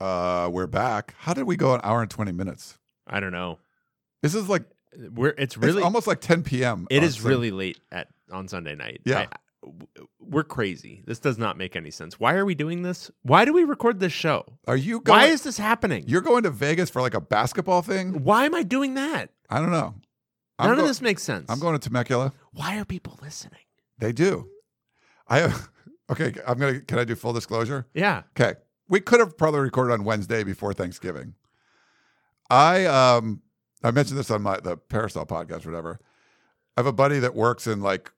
Uh, 0.00 0.48
we're 0.52 0.66
back. 0.66 1.14
How 1.18 1.32
did 1.34 1.44
we 1.44 1.56
go 1.56 1.74
an 1.74 1.80
hour 1.84 2.02
and 2.02 2.10
20 2.10 2.32
minutes? 2.32 2.78
I 3.06 3.20
don't 3.20 3.32
know. 3.32 3.58
This 4.22 4.34
is 4.34 4.48
like 4.48 4.64
We're 5.12 5.34
it's 5.38 5.56
really 5.56 5.78
it's 5.78 5.84
almost 5.84 6.06
like 6.06 6.20
10 6.20 6.42
p.m. 6.42 6.86
It 6.90 6.96
is 6.96 7.00
on 7.02 7.08
is 7.08 7.14
Sun- 7.16 7.30
really 7.30 7.50
late 7.50 7.78
at 7.92 8.08
on 8.32 8.48
Sunday 8.48 8.74
night. 8.74 9.00
Yeah. 9.04 9.26
I- 9.30 9.36
we're 10.20 10.44
crazy. 10.44 11.02
This 11.06 11.18
does 11.18 11.38
not 11.38 11.56
make 11.56 11.74
any 11.74 11.90
sense. 11.90 12.20
Why 12.20 12.34
are 12.34 12.44
we 12.44 12.54
doing 12.54 12.82
this? 12.82 13.10
Why 13.22 13.46
do 13.46 13.52
we 13.54 13.64
record 13.64 13.98
this 13.98 14.12
show? 14.12 14.44
Are 14.66 14.76
you 14.76 15.00
going? 15.00 15.18
Why 15.18 15.26
is 15.28 15.40
this 15.42 15.56
happening? 15.56 16.04
you're 16.06 16.20
going 16.20 16.42
to 16.42 16.50
Vegas 16.50 16.90
for 16.90 17.00
like 17.00 17.14
a 17.14 17.20
basketball 17.20 17.80
thing? 17.80 18.24
Why 18.24 18.44
am 18.44 18.54
I 18.54 18.62
doing 18.62 18.92
that? 18.94 19.30
I 19.48 19.60
don't 19.60 19.70
know. 19.70 19.94
I'm 20.58 20.66
None 20.68 20.76
go- 20.76 20.82
of 20.82 20.88
this 20.88 21.00
makes 21.00 21.22
sense. 21.22 21.46
I'm 21.50 21.60
going 21.60 21.72
to 21.72 21.78
Temecula. 21.78 22.32
Why 22.52 22.78
are 22.78 22.84
people 22.84 23.18
listening? 23.22 23.60
They 23.98 24.12
do. 24.12 24.48
I 25.28 25.38
have. 25.40 25.68
Okay, 26.10 26.34
I'm 26.46 26.58
gonna. 26.58 26.80
Can 26.80 26.98
I 26.98 27.04
do 27.04 27.14
full 27.14 27.32
disclosure? 27.32 27.86
Yeah. 27.94 28.24
Okay, 28.38 28.56
we 28.88 29.00
could 29.00 29.20
have 29.20 29.36
probably 29.36 29.60
recorded 29.60 29.92
on 29.92 30.04
Wednesday 30.04 30.44
before 30.44 30.72
Thanksgiving. 30.72 31.34
I 32.50 32.84
um 32.86 33.42
I 33.82 33.90
mentioned 33.90 34.18
this 34.18 34.30
on 34.30 34.42
my 34.42 34.60
the 34.60 34.76
Parasol 34.76 35.26
podcast, 35.26 35.66
or 35.66 35.70
whatever. 35.70 36.00
I 36.76 36.80
have 36.80 36.86
a 36.86 36.92
buddy 36.92 37.18
that 37.20 37.34
works 37.34 37.66
in 37.66 37.80
like 37.80 38.10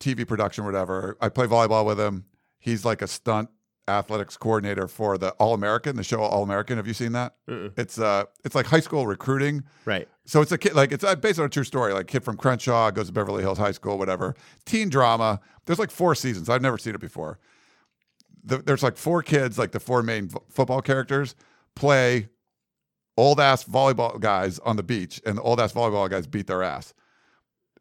TV 0.00 0.26
production, 0.26 0.64
or 0.64 0.66
whatever. 0.66 1.16
I 1.20 1.28
play 1.28 1.46
volleyball 1.46 1.84
with 1.84 2.00
him. 2.00 2.24
He's 2.58 2.84
like 2.84 3.02
a 3.02 3.06
stunt 3.06 3.50
athletics 3.86 4.36
coordinator 4.36 4.88
for 4.88 5.18
the 5.18 5.30
All 5.32 5.52
American, 5.52 5.96
the 5.96 6.04
show 6.04 6.20
All 6.20 6.42
American. 6.42 6.78
Have 6.78 6.86
you 6.86 6.94
seen 6.94 7.12
that? 7.12 7.34
It's 7.76 7.98
uh, 7.98 8.24
it's 8.44 8.54
like 8.54 8.66
high 8.66 8.80
school 8.80 9.06
recruiting. 9.06 9.64
Right. 9.84 10.08
So 10.24 10.40
it's 10.40 10.52
a 10.52 10.58
kid, 10.58 10.74
like 10.74 10.90
it's 10.92 11.04
uh, 11.04 11.14
based 11.16 11.38
on 11.38 11.44
a 11.46 11.50
true 11.50 11.64
story. 11.64 11.92
Like 11.92 12.06
kid 12.06 12.24
from 12.24 12.36
Crenshaw 12.36 12.90
goes 12.90 13.08
to 13.08 13.12
Beverly 13.12 13.42
Hills 13.42 13.58
High 13.58 13.72
School, 13.72 13.98
whatever. 13.98 14.34
Teen 14.64 14.88
drama. 14.88 15.40
There's 15.66 15.78
like 15.78 15.90
four 15.90 16.14
seasons. 16.14 16.48
I've 16.48 16.62
never 16.62 16.78
seen 16.78 16.94
it 16.94 17.00
before. 17.00 17.38
The, 18.44 18.58
there's 18.58 18.82
like 18.82 18.96
four 18.96 19.22
kids, 19.22 19.58
like 19.58 19.72
the 19.72 19.80
four 19.80 20.02
main 20.02 20.30
football 20.50 20.82
characters, 20.82 21.34
play 21.74 22.28
old 23.16 23.40
ass 23.40 23.64
volleyball 23.64 24.20
guys 24.20 24.58
on 24.60 24.76
the 24.76 24.82
beach, 24.82 25.20
and 25.24 25.38
the 25.38 25.42
old 25.42 25.60
ass 25.60 25.72
volleyball 25.72 26.08
guys 26.10 26.26
beat 26.26 26.46
their 26.46 26.62
ass. 26.62 26.94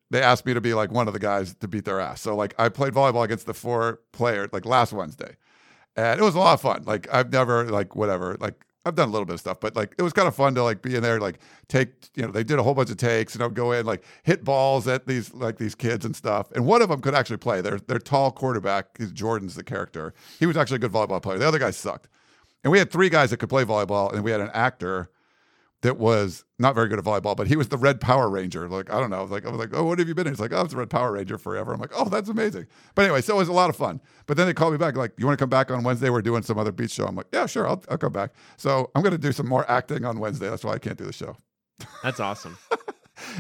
They 0.10 0.22
asked 0.22 0.46
me 0.46 0.54
to 0.54 0.62
be 0.62 0.74
like 0.74 0.92
one 0.92 1.08
of 1.08 1.14
the 1.14 1.20
guys 1.20 1.56
to 1.56 1.68
beat 1.68 1.86
their 1.86 2.00
ass. 2.00 2.22
So 2.22 2.36
like 2.36 2.54
I 2.60 2.70
played 2.70 2.94
volleyball 2.94 3.26
against 3.26 3.46
the 3.46 3.54
four 3.54 4.00
players 4.12 4.50
like 4.54 4.66
last 4.66 4.94
Wednesday, 4.94 5.36
and 5.96 6.20
it 6.20 6.24
was 6.24 6.36
a 6.36 6.40
lot 6.40 6.54
of 6.54 6.62
fun. 6.62 6.84
Like 6.86 7.12
I've 7.12 7.32
never 7.32 7.66
like 7.66 7.96
whatever 7.96 8.38
like 8.40 8.66
I've 8.86 8.96
done 8.96 9.08
a 9.08 9.12
little 9.12 9.26
bit 9.26 9.36
of 9.36 9.40
stuff, 9.40 9.60
but 9.60 9.76
like 9.76 9.96
it 9.98 10.02
was 10.02 10.12
kind 10.12 10.28
of 10.28 10.36
fun 10.36 10.56
to 10.56 10.64
like 10.64 10.82
be 10.82 10.96
in 10.96 11.04
there, 11.04 11.20
like 11.20 11.40
take 11.70 11.90
you 12.16 12.24
know 12.24 12.32
they 12.32 12.44
did 12.44 12.60
a 12.60 12.64
whole 12.64 12.74
bunch 12.74 12.90
of 12.90 12.98
takes 12.98 13.34
and 13.34 13.44
I'd 13.44 13.54
go 13.54 13.72
in 13.72 13.86
like 13.86 14.04
hit 14.24 14.44
balls 14.44 14.88
at 14.88 15.08
these 15.08 15.34
like 15.34 15.58
these 15.58 15.76
kids 15.76 16.06
and 16.06 16.16
stuff. 16.16 16.52
And 16.52 16.66
one 16.66 16.82
of 16.82 16.90
them 16.90 17.02
could 17.02 17.16
actually 17.16 17.38
play. 17.38 17.62
Their 17.62 17.80
their 17.80 18.00
tall 18.00 18.32
quarterback, 18.32 18.98
Jordan's 19.14 19.56
the 19.56 19.64
character. 19.64 20.14
He 20.40 20.46
was 20.46 20.58
actually 20.58 20.78
a 20.78 20.80
good 20.80 20.92
volleyball 20.92 21.22
player. 21.22 21.38
The 21.38 21.48
other 21.48 21.60
guys 21.60 21.78
sucked. 21.78 22.10
And 22.64 22.72
we 22.72 22.80
had 22.80 22.92
three 22.92 23.10
guys 23.10 23.30
that 23.30 23.38
could 23.38 23.50
play 23.50 23.66
volleyball, 23.66 24.14
and 24.14 24.24
we 24.24 24.32
had 24.32 24.42
an 24.42 24.52
actor 24.54 25.10
that 25.84 25.98
was 25.98 26.46
not 26.60 26.76
very 26.76 26.88
good 26.88 26.98
at 26.98 27.06
volleyball, 27.06 27.36
but 27.36 27.48
he 27.48 27.58
was 27.58 27.68
the 27.68 27.78
Red 27.78 28.00
Power 28.02 28.30
Ranger. 28.30 28.68
Like 28.68 28.92
I 28.92 29.00
don't 29.00 29.10
know, 29.10 29.26
like 29.26 29.46
I 29.46 29.50
was 29.50 29.60
like, 29.60 29.70
oh, 29.74 29.84
what 29.84 30.00
have 30.00 30.08
you 30.08 30.16
been? 30.16 30.28
in? 30.28 30.34
He's 30.34 30.40
like, 30.40 30.54
oh, 30.54 30.58
I 30.58 30.64
was 30.64 30.72
the 30.72 30.78
Red 30.78 30.90
Power 30.90 31.12
Ranger 31.12 31.38
forever. 31.38 31.74
I'm 31.74 31.80
like, 31.80 31.92
oh, 31.96 32.10
that's 32.10 32.30
amazing. 32.30 32.68
But 32.96 33.04
anyway, 33.06 33.22
so 33.22 33.36
it 33.36 33.38
was 33.38 33.50
a 33.50 33.54
lot 33.54 33.70
of 33.70 33.76
fun. 33.76 34.02
But 34.26 34.38
then 34.38 34.48
they 34.48 34.54
called 34.54 34.72
me 34.72 34.78
back, 34.78 34.96
like, 34.96 35.12
you 35.18 35.26
want 35.26 35.38
to 35.38 35.44
come 35.44 35.50
back 35.50 35.70
on 35.70 35.84
Wednesday? 35.84 36.10
We're 36.10 36.22
doing 36.22 36.42
some 36.42 36.58
other 36.58 36.72
beach 36.72 36.92
show. 36.92 37.06
I'm 37.06 37.16
like, 37.16 37.28
yeah, 37.34 37.46
sure, 37.46 37.68
I'll, 37.68 37.84
I'll 37.90 37.98
come 37.98 38.14
back. 38.14 38.32
So 38.58 38.90
I'm 38.96 39.04
going 39.04 39.12
to 39.12 39.18
do 39.18 39.34
some 39.34 39.48
more 39.48 39.70
acting 39.70 40.06
on 40.06 40.20
Wednesday. 40.20 40.50
That's 40.50 40.64
why 40.64 40.74
I 40.74 40.80
can't 40.80 40.98
do 40.98 41.06
the 41.06 41.14
show. 41.14 41.36
That's 42.02 42.20
awesome. 42.20 42.58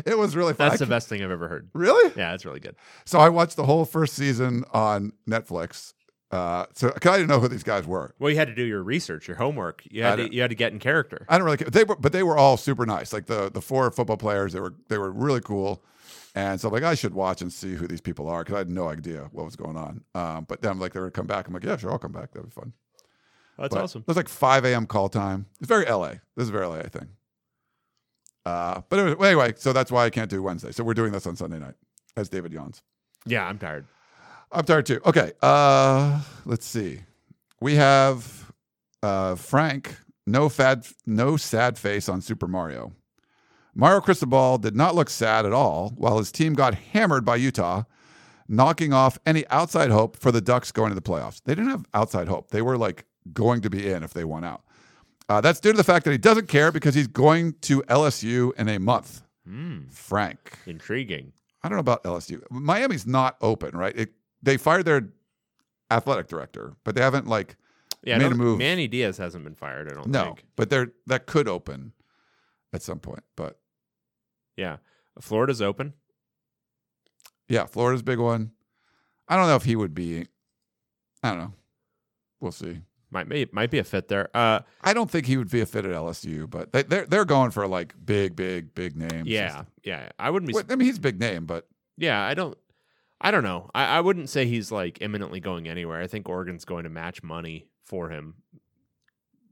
It 0.06 0.18
was 0.18 0.36
really 0.36 0.53
fun. 0.53 0.70
That's 0.70 0.80
the 0.80 0.86
best 0.86 1.10
thing 1.10 1.24
I've 1.24 1.32
ever 1.32 1.48
heard. 1.48 1.68
Really? 1.74 2.10
Yeah, 2.10 2.32
that's 2.32 2.45
really 2.45 2.60
good. 2.60 2.76
So 3.06 3.20
I 3.20 3.30
watched 3.30 3.56
the 3.56 3.65
whole 3.65 3.86
first 3.86 4.14
season 4.14 4.64
on 4.72 5.14
Netflix. 5.28 5.94
Uh, 6.34 6.66
so 6.74 6.90
'cause 6.90 7.12
I 7.14 7.18
didn't 7.18 7.30
know 7.30 7.40
who 7.40 7.48
these 7.48 7.62
guys 7.62 7.86
were. 7.86 8.16
Well, 8.18 8.32
you 8.32 8.38
had 8.38 8.48
to 8.48 8.56
do 8.56 8.64
your 8.64 8.82
research, 8.82 9.28
your 9.28 9.38
homework. 9.38 9.84
You 9.92 10.02
had 10.02 10.16
to, 10.16 10.34
you 10.34 10.42
had 10.42 10.50
to 10.50 10.56
get 10.56 10.74
in 10.74 10.80
character. 10.80 11.28
I 11.30 11.38
don't 11.38 11.46
really 11.46 11.58
care. 11.58 11.70
They 11.70 11.84
were, 11.84 11.96
but 11.96 12.12
they 12.12 12.24
were 12.24 12.36
all 12.36 12.58
super 12.58 12.88
nice. 12.88 13.14
Like 13.14 13.28
the 13.28 13.52
the 13.52 13.62
four 13.62 13.92
football 13.92 14.18
players, 14.18 14.54
they 14.54 14.60
were 14.60 14.74
they 14.88 14.98
were 14.98 15.12
really 15.12 15.42
cool. 15.42 15.84
And 16.34 16.60
so 16.60 16.70
I'm 16.70 16.74
like, 16.74 16.82
I 16.82 16.96
should 16.96 17.14
watch 17.14 17.44
and 17.44 17.54
see 17.54 17.76
who 17.76 17.86
these 17.86 18.02
people 18.02 18.28
are 18.28 18.40
because 18.44 18.56
I 18.56 18.58
had 18.60 18.70
no 18.72 18.90
idea 18.90 19.30
what 19.32 19.46
was 19.46 19.56
going 19.56 19.78
on. 19.78 20.04
Um, 20.16 20.46
but 20.46 20.64
then 20.64 20.72
I'm 20.72 20.80
like, 20.80 20.94
they 20.94 21.00
would 21.00 21.14
come 21.14 21.28
back. 21.28 21.48
I'm 21.48 21.54
like, 21.54 21.64
yeah, 21.64 21.78
sure, 21.78 21.92
I'll 21.92 22.00
come 22.00 22.12
back. 22.12 22.32
That'd 22.32 22.50
be 22.50 22.54
fun. 22.54 22.74
That's 23.60 23.76
But 23.76 23.84
awesome. 23.84 24.02
It 24.02 24.08
was 24.08 24.18
like 24.18 24.28
5 24.28 24.66
a.m. 24.66 24.88
call 24.88 25.10
time. 25.10 25.46
It's 25.60 25.68
very 25.68 25.86
LA. 25.86 26.14
This 26.36 26.46
is 26.46 26.50
very 26.50 26.66
LA 26.66 26.82
thing. 26.84 27.10
Uh, 28.48 28.82
but 28.90 29.22
anyway, 29.24 29.54
so 29.56 29.72
that's 29.74 29.92
why 29.92 30.06
I 30.06 30.10
can't 30.10 30.32
do 30.32 30.42
Wednesday. 30.42 30.72
So 30.72 30.84
we're 30.84 30.96
doing 30.96 31.12
this 31.12 31.28
on 31.28 31.36
Sunday 31.36 31.60
night, 31.60 31.76
as 32.18 32.30
David 32.30 32.52
yawns. 32.52 32.82
Yeah, 33.28 33.46
I'm 33.46 33.60
tired. 33.60 33.86
I'm 34.54 34.66
tired 34.66 34.86
too. 34.86 35.02
Okay. 35.06 35.32
Uh, 35.42 36.22
let's 36.46 36.66
see. 36.66 37.02
We 37.60 37.76
have 37.76 38.52
uh, 39.02 39.36
Frank. 39.36 39.96
No 40.26 40.48
fad. 40.50 40.86
No 41.06 41.38
sad 41.38 41.78
face 41.78 42.08
on 42.08 42.22
Super 42.22 42.48
Mario. 42.48 42.94
Mario 43.76 44.02
Cristobal 44.02 44.60
did 44.60 44.76
not 44.76 44.94
look 44.96 45.10
sad 45.10 45.46
at 45.46 45.52
all, 45.52 45.90
while 45.98 46.20
his 46.20 46.32
team 46.32 46.54
got 46.54 46.76
hammered 46.76 47.26
by 47.26 47.36
Utah, 47.36 47.84
knocking 48.48 48.94
off 48.94 49.18
any 49.26 49.48
outside 49.48 49.90
hope 49.90 50.16
for 50.16 50.32
the 50.32 50.42
Ducks 50.42 50.72
going 50.72 50.90
to 50.90 50.96
the 50.96 51.02
playoffs. 51.02 51.42
They 51.44 51.56
didn't 51.56 51.72
have 51.72 51.86
outside 51.94 52.28
hope. 52.28 52.52
They 52.52 52.62
were 52.62 52.78
like 52.78 53.06
going 53.34 53.62
to 53.62 53.70
be 53.70 53.90
in 53.90 54.04
if 54.04 54.14
they 54.14 54.24
won 54.26 54.44
out. 54.44 54.64
Uh, 55.28 55.42
that's 55.42 55.60
due 55.60 55.72
to 55.72 55.78
the 55.78 55.84
fact 55.84 56.06
that 56.06 56.12
he 56.12 56.18
doesn't 56.18 56.48
care 56.48 56.72
because 56.72 56.94
he's 56.94 57.08
going 57.08 57.54
to 57.62 57.82
LSU 57.84 58.54
in 58.56 58.70
a 58.70 58.78
month. 58.78 59.24
Frank. 59.90 60.60
Intriguing. 60.68 61.34
I 61.64 61.70
don't 61.70 61.78
know 61.78 61.82
about 61.82 62.04
LSU. 62.04 62.42
Miami's 62.52 63.08
not 63.08 63.38
open, 63.42 63.76
right? 63.76 63.96
It, 63.98 64.14
they 64.44 64.57
fired 64.57 64.86
their 64.86 65.10
athletic 65.90 66.28
director, 66.28 66.76
but 66.84 66.94
they 66.95 67.02
haven't 67.02 67.28
like 67.28 67.56
Yeah, 68.03 68.18
made 68.20 68.32
a 68.32 68.36
move. 68.36 68.60
Manny 68.60 68.88
Diaz 68.88 69.18
hasn't 69.18 69.44
been 69.44 69.56
fired. 69.56 69.90
I 69.90 69.95
don't 69.95 70.07
no, 70.10 70.26
think. 70.26 70.44
but 70.56 70.70
they're 70.70 70.91
that 71.07 71.26
could 71.26 71.48
open 71.48 71.94
at 72.74 72.82
some 72.84 72.99
point. 72.99 73.24
But 73.36 73.60
Yeah, 74.57 74.78
Florida's 75.22 75.61
open. 75.61 75.94
yeah, 77.48 77.65
Florida's 77.65 78.02
big 78.03 78.20
one. 78.20 78.52
I 79.28 79.36
don't 79.36 79.48
know 79.48 79.56
if 79.56 79.64
he 79.64 79.76
would 79.76 79.94
be. 79.94 80.28
I 81.24 81.30
don't 81.30 81.40
know. 81.40 81.53
We'll 82.40 82.52
see. 82.52 82.82
Might 83.10 83.30
be 83.30 83.48
might 83.52 83.70
be 83.70 83.78
a 83.80 83.84
fit 83.84 84.07
there. 84.07 84.30
Uh, 84.36 84.61
I 84.82 84.94
don't 84.94 85.10
think 85.10 85.28
he 85.28 85.38
would 85.38 85.49
be 85.52 85.61
a 85.61 85.65
fit 85.68 85.86
at 85.86 85.91
LSU, 85.91 86.49
but 86.49 86.74
they, 86.74 86.82
they're 86.84 87.06
they're 87.06 87.26
going 87.26 87.52
for 87.52 87.68
like 87.68 87.94
big, 88.03 88.36
big, 88.36 88.74
big 88.74 88.98
names. 88.98 89.28
yeah, 89.28 89.64
yeah. 89.84 90.10
I 90.18 90.30
wouldn't 90.32 90.52
be. 90.52 90.57
I 90.70 90.76
mean, 90.76 90.88
he's 90.88 90.98
a 90.98 91.02
big 91.02 91.20
name, 91.20 91.45
but 91.45 91.68
Yeah, 91.95 92.22
I 92.26 92.34
don't. 92.34 92.57
I 93.24 93.32
don't 93.32 93.44
know. 93.44 93.72
I, 93.74 93.86
I 93.86 94.02
wouldn't 94.02 94.30
say 94.30 94.45
he's 94.45 94.72
like 94.72 94.98
imminently 95.02 95.40
going 95.40 95.68
anywhere. 95.68 96.02
I 96.02 96.08
think 96.08 96.28
Oregon's 96.28 96.66
going 96.66 96.84
to 96.84 96.90
match 96.90 97.24
money 97.24 97.68
for 97.86 98.10
him. 98.10 98.36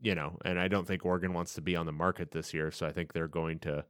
You 0.03 0.15
know, 0.15 0.38
and 0.43 0.60
I 0.60 0.68
don't 0.68 0.88
think 0.88 1.06
Oregon 1.06 1.31
wants 1.31 1.53
to 1.53 1.61
be 1.61 1.76
on 1.76 1.85
the 1.85 1.91
market 1.91 2.31
this 2.31 2.53
year, 2.53 2.72
so 2.72 2.88
I 2.88 2.91
think 2.91 3.14
they're 3.14 3.27
going 3.27 3.60
to 3.60 3.85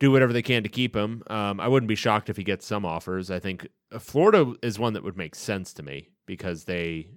do 0.00 0.10
whatever 0.10 0.32
they 0.32 0.42
can 0.42 0.64
to 0.64 0.68
keep 0.68 0.96
him. 0.96 1.22
Um, 1.28 1.60
I 1.60 1.68
wouldn't 1.68 1.88
be 1.88 1.94
shocked 1.94 2.28
if 2.28 2.36
he 2.36 2.42
gets 2.42 2.66
some 2.66 2.84
offers. 2.84 3.30
I 3.30 3.38
think 3.38 3.68
uh, 3.92 4.00
Florida 4.00 4.54
is 4.60 4.78
one 4.78 4.94
that 4.94 5.04
would 5.04 5.16
make 5.16 5.36
sense 5.36 5.72
to 5.74 5.84
me 5.84 6.08
because 6.26 6.64
they 6.64 7.10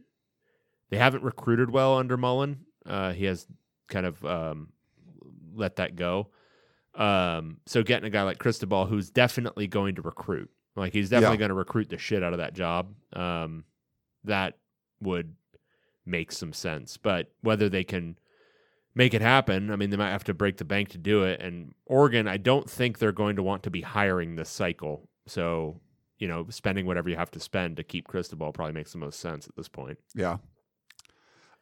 they 0.89 0.97
haven't 0.97 1.23
recruited 1.23 1.71
well 1.71 1.97
under 1.97 2.17
Mullen. 2.17 2.65
Uh, 2.85 3.13
he 3.13 3.25
has 3.25 3.47
kind 3.87 4.05
of 4.05 4.23
um, 4.23 4.69
let 5.55 5.77
that 5.77 5.95
go. 5.95 6.29
Um, 6.93 7.57
so 7.65 7.81
getting 7.81 8.05
a 8.05 8.11
guy 8.11 8.21
like 8.21 8.37
Cristobal, 8.37 8.85
who's 8.85 9.09
definitely 9.09 9.65
going 9.65 9.95
to 9.95 10.03
recruit, 10.03 10.51
like 10.75 10.93
he's 10.93 11.09
definitely 11.09 11.35
Yeah. 11.35 11.39
going 11.39 11.49
to 11.49 11.55
recruit 11.55 11.89
the 11.89 11.97
shit 11.97 12.23
out 12.23 12.33
of 12.33 12.39
that 12.39 12.53
job. 12.53 12.93
Um, 13.13 13.63
that 14.23 14.57
would 15.01 15.35
make 16.05 16.31
some 16.31 16.53
sense. 16.53 16.97
But 16.97 17.31
whether 17.41 17.69
they 17.69 17.83
can 17.83 18.17
make 18.95 19.13
it 19.13 19.21
happen, 19.21 19.71
I 19.71 19.75
mean, 19.75 19.89
they 19.89 19.97
might 19.97 20.11
have 20.11 20.23
to 20.25 20.33
break 20.33 20.57
the 20.57 20.65
bank 20.65 20.89
to 20.89 20.97
do 20.97 21.23
it. 21.23 21.41
And 21.41 21.73
Oregon, 21.85 22.27
I 22.27 22.37
don't 22.37 22.69
think 22.69 22.99
they're 22.99 23.11
going 23.11 23.35
to 23.37 23.43
want 23.43 23.63
to 23.63 23.69
be 23.69 23.81
hiring 23.81 24.35
this 24.35 24.49
cycle. 24.49 25.09
So, 25.27 25.79
you 26.19 26.27
know, 26.27 26.47
spending 26.49 26.85
whatever 26.85 27.09
you 27.09 27.15
have 27.15 27.31
to 27.31 27.39
spend 27.39 27.77
to 27.77 27.83
keep 27.83 28.07
Cristobal 28.07 28.51
probably 28.53 28.73
makes 28.73 28.91
the 28.91 28.97
most 28.97 29.19
sense 29.19 29.47
at 29.47 29.55
this 29.55 29.67
point. 29.67 29.97
yeah. 30.15 30.37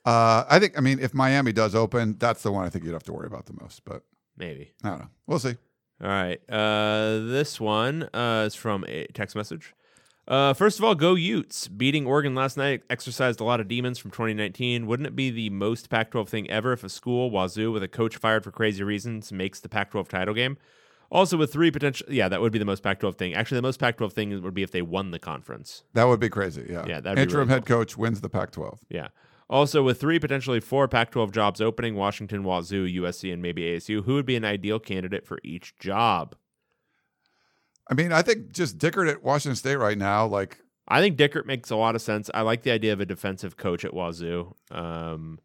Uh, 0.03 0.43
I 0.49 0.57
think. 0.57 0.75
I 0.77 0.81
mean, 0.81 0.97
if 0.99 1.13
Miami 1.13 1.51
does 1.51 1.75
open, 1.75 2.15
that's 2.17 2.41
the 2.41 2.51
one 2.51 2.65
I 2.65 2.69
think 2.69 2.83
you'd 2.85 2.93
have 2.93 3.03
to 3.03 3.13
worry 3.13 3.27
about 3.27 3.45
the 3.45 3.53
most. 3.61 3.85
But 3.85 4.01
Maybe. 4.35 4.71
I 4.83 4.89
don't 4.89 4.99
know. 4.99 5.07
We'll 5.27 5.37
see. 5.37 5.57
All 6.01 6.09
right. 6.09 6.41
Uh, 6.49 7.19
this 7.27 7.59
one 7.59 8.09
uh, 8.13 8.45
is 8.47 8.55
from 8.55 8.85
a 8.87 9.05
text 9.07 9.35
message. 9.35 9.75
Uh, 10.27 10.53
first 10.53 10.79
of 10.79 10.85
all, 10.85 10.95
go 10.95 11.13
Utes. 11.15 11.67
Beating 11.67 12.05
Oregon 12.05 12.33
last 12.33 12.57
night 12.57 12.83
exercised 12.89 13.39
a 13.39 13.43
lot 13.43 13.59
of 13.59 13.67
demons 13.67 13.99
from 13.99 14.11
2019. 14.11 14.87
Wouldn't 14.87 15.07
it 15.07 15.15
be 15.15 15.29
the 15.29 15.49
most 15.49 15.89
Pac 15.89 16.11
12 16.11 16.29
thing 16.29 16.49
ever 16.49 16.73
if 16.73 16.83
a 16.83 16.89
school, 16.89 17.29
Wazoo, 17.29 17.71
with 17.71 17.83
a 17.83 17.87
coach 17.87 18.17
fired 18.17 18.43
for 18.43 18.51
crazy 18.51 18.83
reasons, 18.83 19.31
makes 19.31 19.59
the 19.59 19.69
Pac 19.69 19.91
12 19.91 20.07
title 20.07 20.33
game? 20.33 20.57
Also, 21.11 21.35
with 21.35 21.51
three 21.51 21.69
potential. 21.69 22.07
Yeah, 22.09 22.29
that 22.29 22.39
would 22.39 22.53
be 22.53 22.59
the 22.59 22.65
most 22.65 22.81
Pac 22.81 22.99
12 23.01 23.15
thing. 23.15 23.33
Actually, 23.33 23.57
the 23.57 23.63
most 23.63 23.79
Pac 23.79 23.97
12 23.97 24.13
thing 24.13 24.41
would 24.41 24.53
be 24.53 24.63
if 24.63 24.71
they 24.71 24.81
won 24.81 25.11
the 25.11 25.19
conference. 25.19 25.83
That 25.93 26.05
would 26.05 26.21
be 26.21 26.29
crazy. 26.29 26.65
Yeah. 26.69 26.85
Yeah, 26.87 26.97
Interim 26.99 27.47
really 27.47 27.49
head 27.49 27.65
coach 27.65 27.97
wins 27.97 28.21
the 28.21 28.29
Pac-12. 28.29 28.79
Yeah. 28.89 29.09
Also, 29.51 29.83
with 29.83 29.99
three, 29.99 30.17
potentially 30.17 30.61
four 30.61 30.87
Pac 30.87 31.11
12 31.11 31.31
jobs 31.31 31.59
opening 31.61 31.95
Washington, 31.95 32.43
Wazoo, 32.43 32.85
USC, 32.87 33.33
and 33.33 33.41
maybe 33.41 33.63
ASU, 33.63 34.03
who 34.05 34.13
would 34.15 34.25
be 34.25 34.37
an 34.37 34.45
ideal 34.45 34.79
candidate 34.79 35.27
for 35.27 35.39
each 35.43 35.77
job? 35.77 36.35
I 37.89 37.93
mean, 37.93 38.13
I 38.13 38.21
think 38.21 38.53
just 38.53 38.77
Dickert 38.77 39.09
at 39.09 39.21
Washington 39.23 39.57
State 39.57 39.75
right 39.75 39.97
now, 39.97 40.25
like 40.25 40.59
I 40.87 41.01
think 41.01 41.17
Dickert 41.17 41.45
makes 41.45 41.69
a 41.69 41.75
lot 41.75 41.95
of 41.95 42.01
sense. 42.01 42.29
I 42.33 42.41
like 42.41 42.63
the 42.63 42.71
idea 42.71 42.93
of 42.93 43.01
a 43.01 43.05
defensive 43.05 43.57
coach 43.57 43.83
at 43.83 43.93
Wazoo. 43.93 44.55
Um, 44.71 45.39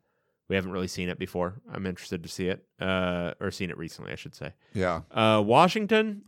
we 0.49 0.55
haven't 0.55 0.70
really 0.70 0.87
seen 0.87 1.09
it 1.09 1.19
before. 1.19 1.61
I'm 1.73 1.87
interested 1.87 2.23
to 2.23 2.28
see 2.28 2.47
it, 2.47 2.65
uh, 2.81 3.33
or 3.41 3.51
seen 3.51 3.70
it 3.70 3.77
recently, 3.77 4.12
I 4.12 4.15
should 4.15 4.37
say. 4.37 4.53
yeah, 4.73 5.01
Uh, 5.11 5.43
Washington, 5.45 6.23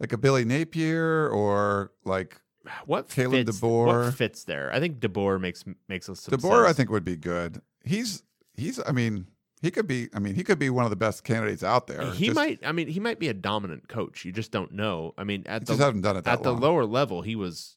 like 0.00 0.14
a 0.14 0.18
Billy 0.18 0.46
Napier 0.46 1.28
or 1.28 1.92
like 2.06 2.40
what 2.86 3.08
Kalen 3.08 3.46
fits, 3.46 3.60
DeBoer. 3.60 4.04
What 4.04 4.14
fits 4.14 4.44
there? 4.44 4.72
I 4.72 4.80
think 4.80 5.00
DeBoer 5.00 5.40
makes 5.40 5.64
makes 5.88 6.08
us 6.08 6.26
DeBoer. 6.26 6.66
I 6.66 6.72
think 6.72 6.90
would 6.90 7.04
be 7.04 7.16
good. 7.16 7.60
He's 7.84 8.22
he's. 8.54 8.80
I 8.86 8.92
mean, 8.92 9.26
he 9.62 9.70
could 9.70 9.86
be. 9.86 10.08
I 10.14 10.18
mean, 10.18 10.34
he 10.34 10.44
could 10.44 10.58
be 10.58 10.70
one 10.70 10.84
of 10.84 10.90
the 10.90 10.96
best 10.96 11.24
candidates 11.24 11.62
out 11.62 11.86
there. 11.86 12.12
he 12.12 12.26
Just- 12.26 12.36
might. 12.36 12.60
I 12.64 12.72
mean, 12.72 12.88
he 12.88 13.00
might 13.00 13.18
be 13.18 13.28
a 13.28 13.34
dominant 13.34 13.88
coach. 13.88 14.24
You 14.24 14.32
just 14.32 14.50
don't 14.50 14.72
know. 14.72 15.14
I 15.18 15.24
mean, 15.24 15.44
at 15.46 15.62
He 15.62 15.66
the 15.66 15.72
just 15.72 15.80
hasn't 15.80 16.02
done 16.02 16.16
it 16.16 16.26
at 16.26 16.42
the 16.42 16.52
lower 16.52 16.84
level, 16.84 17.22
he 17.22 17.36
was 17.36 17.76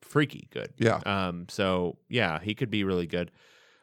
freaky 0.00 0.48
good. 0.50 0.72
Yeah. 0.78 1.00
Um. 1.06 1.46
So 1.48 1.98
yeah, 2.08 2.38
he 2.40 2.54
could 2.54 2.70
be 2.70 2.84
really 2.84 3.06
good. 3.06 3.30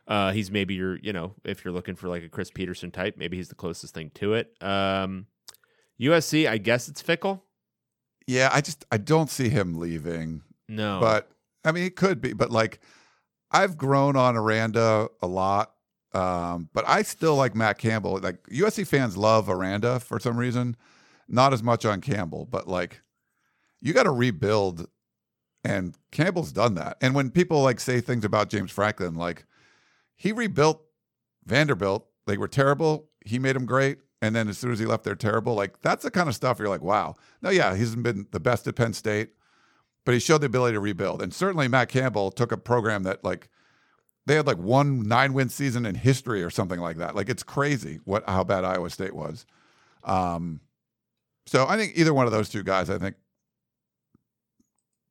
Uh, 0.07 0.31
he's 0.31 0.49
maybe 0.49 0.73
your, 0.73 0.97
you 0.97 1.13
know, 1.13 1.35
if 1.43 1.63
you're 1.63 1.71
looking 1.71 1.93
for 1.95 2.07
like 2.09 2.23
a 2.23 2.29
Chris 2.29 2.49
Petersen 2.49 2.89
type, 2.89 3.15
maybe 3.15 3.37
he's 3.37 3.49
the 3.49 3.53
closest 3.53 3.93
thing 3.93 4.09
to 4.15 4.33
it. 4.33 4.51
Um, 4.59 5.27
USC, 6.01 6.49
I 6.49 6.57
guess 6.57 6.87
it's 6.89 7.03
Fickell. 7.03 7.41
Yeah, 8.30 8.51
I 8.53 8.61
just 8.61 8.85
I 8.91 8.97
don't 8.97 9.27
see 9.27 9.49
him 9.49 9.80
leaving. 9.80 10.43
No, 10.68 10.99
But 11.01 11.31
I 11.65 11.72
mean, 11.72 11.84
it 11.84 11.95
could 11.95 12.22
be. 12.22 12.34
But 12.34 12.51
like, 12.51 12.80
I've 13.49 13.76
grown 13.76 14.15
on 14.15 14.38
Aranda 14.38 15.10
a 15.19 15.26
lot. 15.26 15.73
Um, 16.14 16.69
but 16.72 16.88
I 16.88 17.01
still 17.01 17.35
like 17.35 17.56
Matt 17.56 17.80
Campbell. 17.80 18.19
Like 18.19 18.43
USC 18.43 18.85
fans 18.85 19.18
love 19.18 19.49
Aranda 19.49 19.99
for 19.99 20.19
some 20.19 20.38
reason, 20.38 20.76
not 21.27 21.53
as 21.53 21.64
much 21.64 21.85
on 21.85 22.01
Campbell. 22.01 22.45
But 22.45 22.68
like, 22.68 23.01
you 23.81 23.93
got 23.93 24.03
to 24.03 24.11
rebuild, 24.11 24.88
and 25.64 25.95
Campbell's 26.11 26.51
done 26.51 26.76
that. 26.76 26.97
And 27.01 27.15
when 27.15 27.31
people 27.31 27.64
like 27.64 27.80
say 27.80 27.99
things 27.99 28.23
about 28.23 28.51
James 28.51 28.69
Franklin, 28.69 29.15
like 29.15 29.47
he 30.15 30.34
rebuilt 30.34 30.84
Vanderbilt, 31.45 32.06
they 32.27 32.38
were 32.38 32.47
terrible. 32.47 33.10
He 33.26 33.39
made 33.39 33.56
them 33.56 33.65
great. 33.65 33.97
And 34.21 34.35
then 34.35 34.49
as 34.49 34.57
soon 34.57 34.71
as 34.71 34.79
he 34.79 34.85
left, 34.85 35.03
they're 35.03 35.15
terrible. 35.15 35.53
Like 35.55 35.81
that's 35.81 36.03
the 36.03 36.11
kind 36.11 36.27
of 36.27 36.35
stuff 36.35 36.59
you're 36.59 36.69
like, 36.69 36.81
wow. 36.81 37.15
No, 37.41 37.49
yeah, 37.49 37.73
he 37.73 37.79
hasn't 37.79 38.03
been 38.03 38.27
the 38.31 38.39
best 38.39 38.67
at 38.67 38.75
Penn 38.75 38.93
State, 38.93 39.29
but 40.05 40.13
he 40.13 40.19
showed 40.19 40.39
the 40.41 40.47
ability 40.47 40.73
to 40.73 40.79
rebuild. 40.79 41.21
And 41.21 41.33
certainly 41.33 41.67
Matt 41.67 41.89
Campbell 41.89 42.31
took 42.31 42.51
a 42.51 42.57
program 42.57 43.03
that 43.03 43.23
like 43.23 43.49
they 44.25 44.35
had 44.35 44.45
like 44.47 44.57
one 44.57 45.07
nine 45.07 45.33
win 45.33 45.49
season 45.49 45.85
in 45.85 45.95
history 45.95 46.43
or 46.43 46.49
something 46.49 46.79
like 46.79 46.97
that. 46.97 47.15
Like 47.15 47.29
it's 47.29 47.43
crazy 47.43 47.99
what 48.03 48.27
how 48.29 48.43
bad 48.43 48.65
Iowa 48.65 48.89
State 48.89 49.15
was. 49.15 49.45
Um, 50.03 50.61
so 51.45 51.65
I 51.67 51.77
think 51.77 51.93
either 51.95 52.13
one 52.13 52.25
of 52.25 52.31
those 52.31 52.49
two 52.49 52.63
guys, 52.63 52.89
I 52.89 52.97
think, 52.97 53.15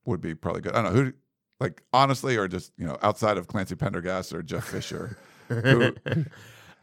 would 0.04 0.20
be 0.20 0.34
probably 0.34 0.60
good. 0.60 0.74
I 0.74 0.82
don't 0.82 0.94
know 0.94 1.02
who, 1.02 1.12
like 1.58 1.82
honestly, 1.92 2.36
or 2.36 2.46
just 2.46 2.72
you 2.78 2.86
know 2.86 2.96
outside 3.02 3.38
of 3.38 3.48
Clancy 3.48 3.74
Pendergast 3.74 4.32
or 4.32 4.42
Jeff 4.42 4.64
Fisher, 4.64 5.18
who, 5.48 5.94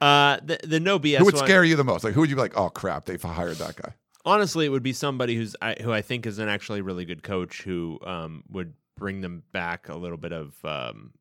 uh, 0.01 0.37
the 0.43 0.59
the 0.63 0.79
no 0.79 0.99
BS 0.99 1.17
who 1.17 1.25
would 1.25 1.35
one- 1.35 1.45
scare 1.45 1.63
you 1.63 1.75
the 1.75 1.83
most? 1.83 2.03
Like 2.03 2.13
who 2.13 2.21
would 2.21 2.29
you 2.29 2.35
be 2.35 2.41
like? 2.41 2.57
Oh 2.57 2.69
crap, 2.69 3.05
they've 3.05 3.21
hired 3.21 3.57
that 3.57 3.75
guy. 3.75 3.93
honestly, 4.25 4.65
it 4.65 4.69
would 4.69 4.83
be 4.83 4.93
somebody 4.93 5.35
who's 5.35 5.55
I, 5.61 5.75
who 5.81 5.91
I 5.91 6.01
think 6.01 6.25
is 6.25 6.39
an 6.39 6.49
actually 6.49 6.81
really 6.81 7.05
good 7.05 7.23
coach 7.23 7.61
who 7.63 7.99
um, 8.05 8.43
would 8.49 8.73
bring 8.97 9.21
them 9.21 9.43
back 9.51 9.89
a 9.89 9.95
little 9.95 10.17
bit 10.17 10.31
of 10.31 10.53
um, 10.63 11.11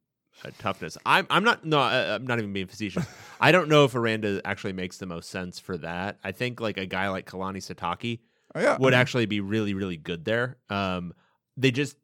uh, 0.45 0.51
toughness. 0.59 0.97
I'm 1.05 1.27
I'm 1.31 1.45
not 1.45 1.65
no 1.65 1.81
I'm 1.81 2.27
not 2.27 2.39
even 2.39 2.53
being 2.53 2.67
facetious. 2.67 3.05
I 3.41 3.53
don't 3.53 3.69
know 3.69 3.85
if 3.85 3.95
Aranda 3.95 4.41
actually 4.45 4.73
makes 4.73 4.99
the 4.99 5.07
most 5.07 5.31
sense 5.31 5.59
for 5.59 5.77
that. 5.79 6.19
I 6.25 6.33
think 6.33 6.61
like 6.61 6.77
a 6.79 6.87
guy 6.87 7.09
like 7.09 7.27
Kalani 7.27 7.59
Sitake 7.59 8.21
Oh, 8.57 8.61
yeah, 8.61 8.77
would 8.79 8.95
actually 8.95 9.27
be 9.27 9.41
really 9.41 9.75
really 9.75 9.97
good 9.97 10.25
there. 10.25 10.59
Um, 10.71 11.13
they 11.57 11.71
just 11.73 11.97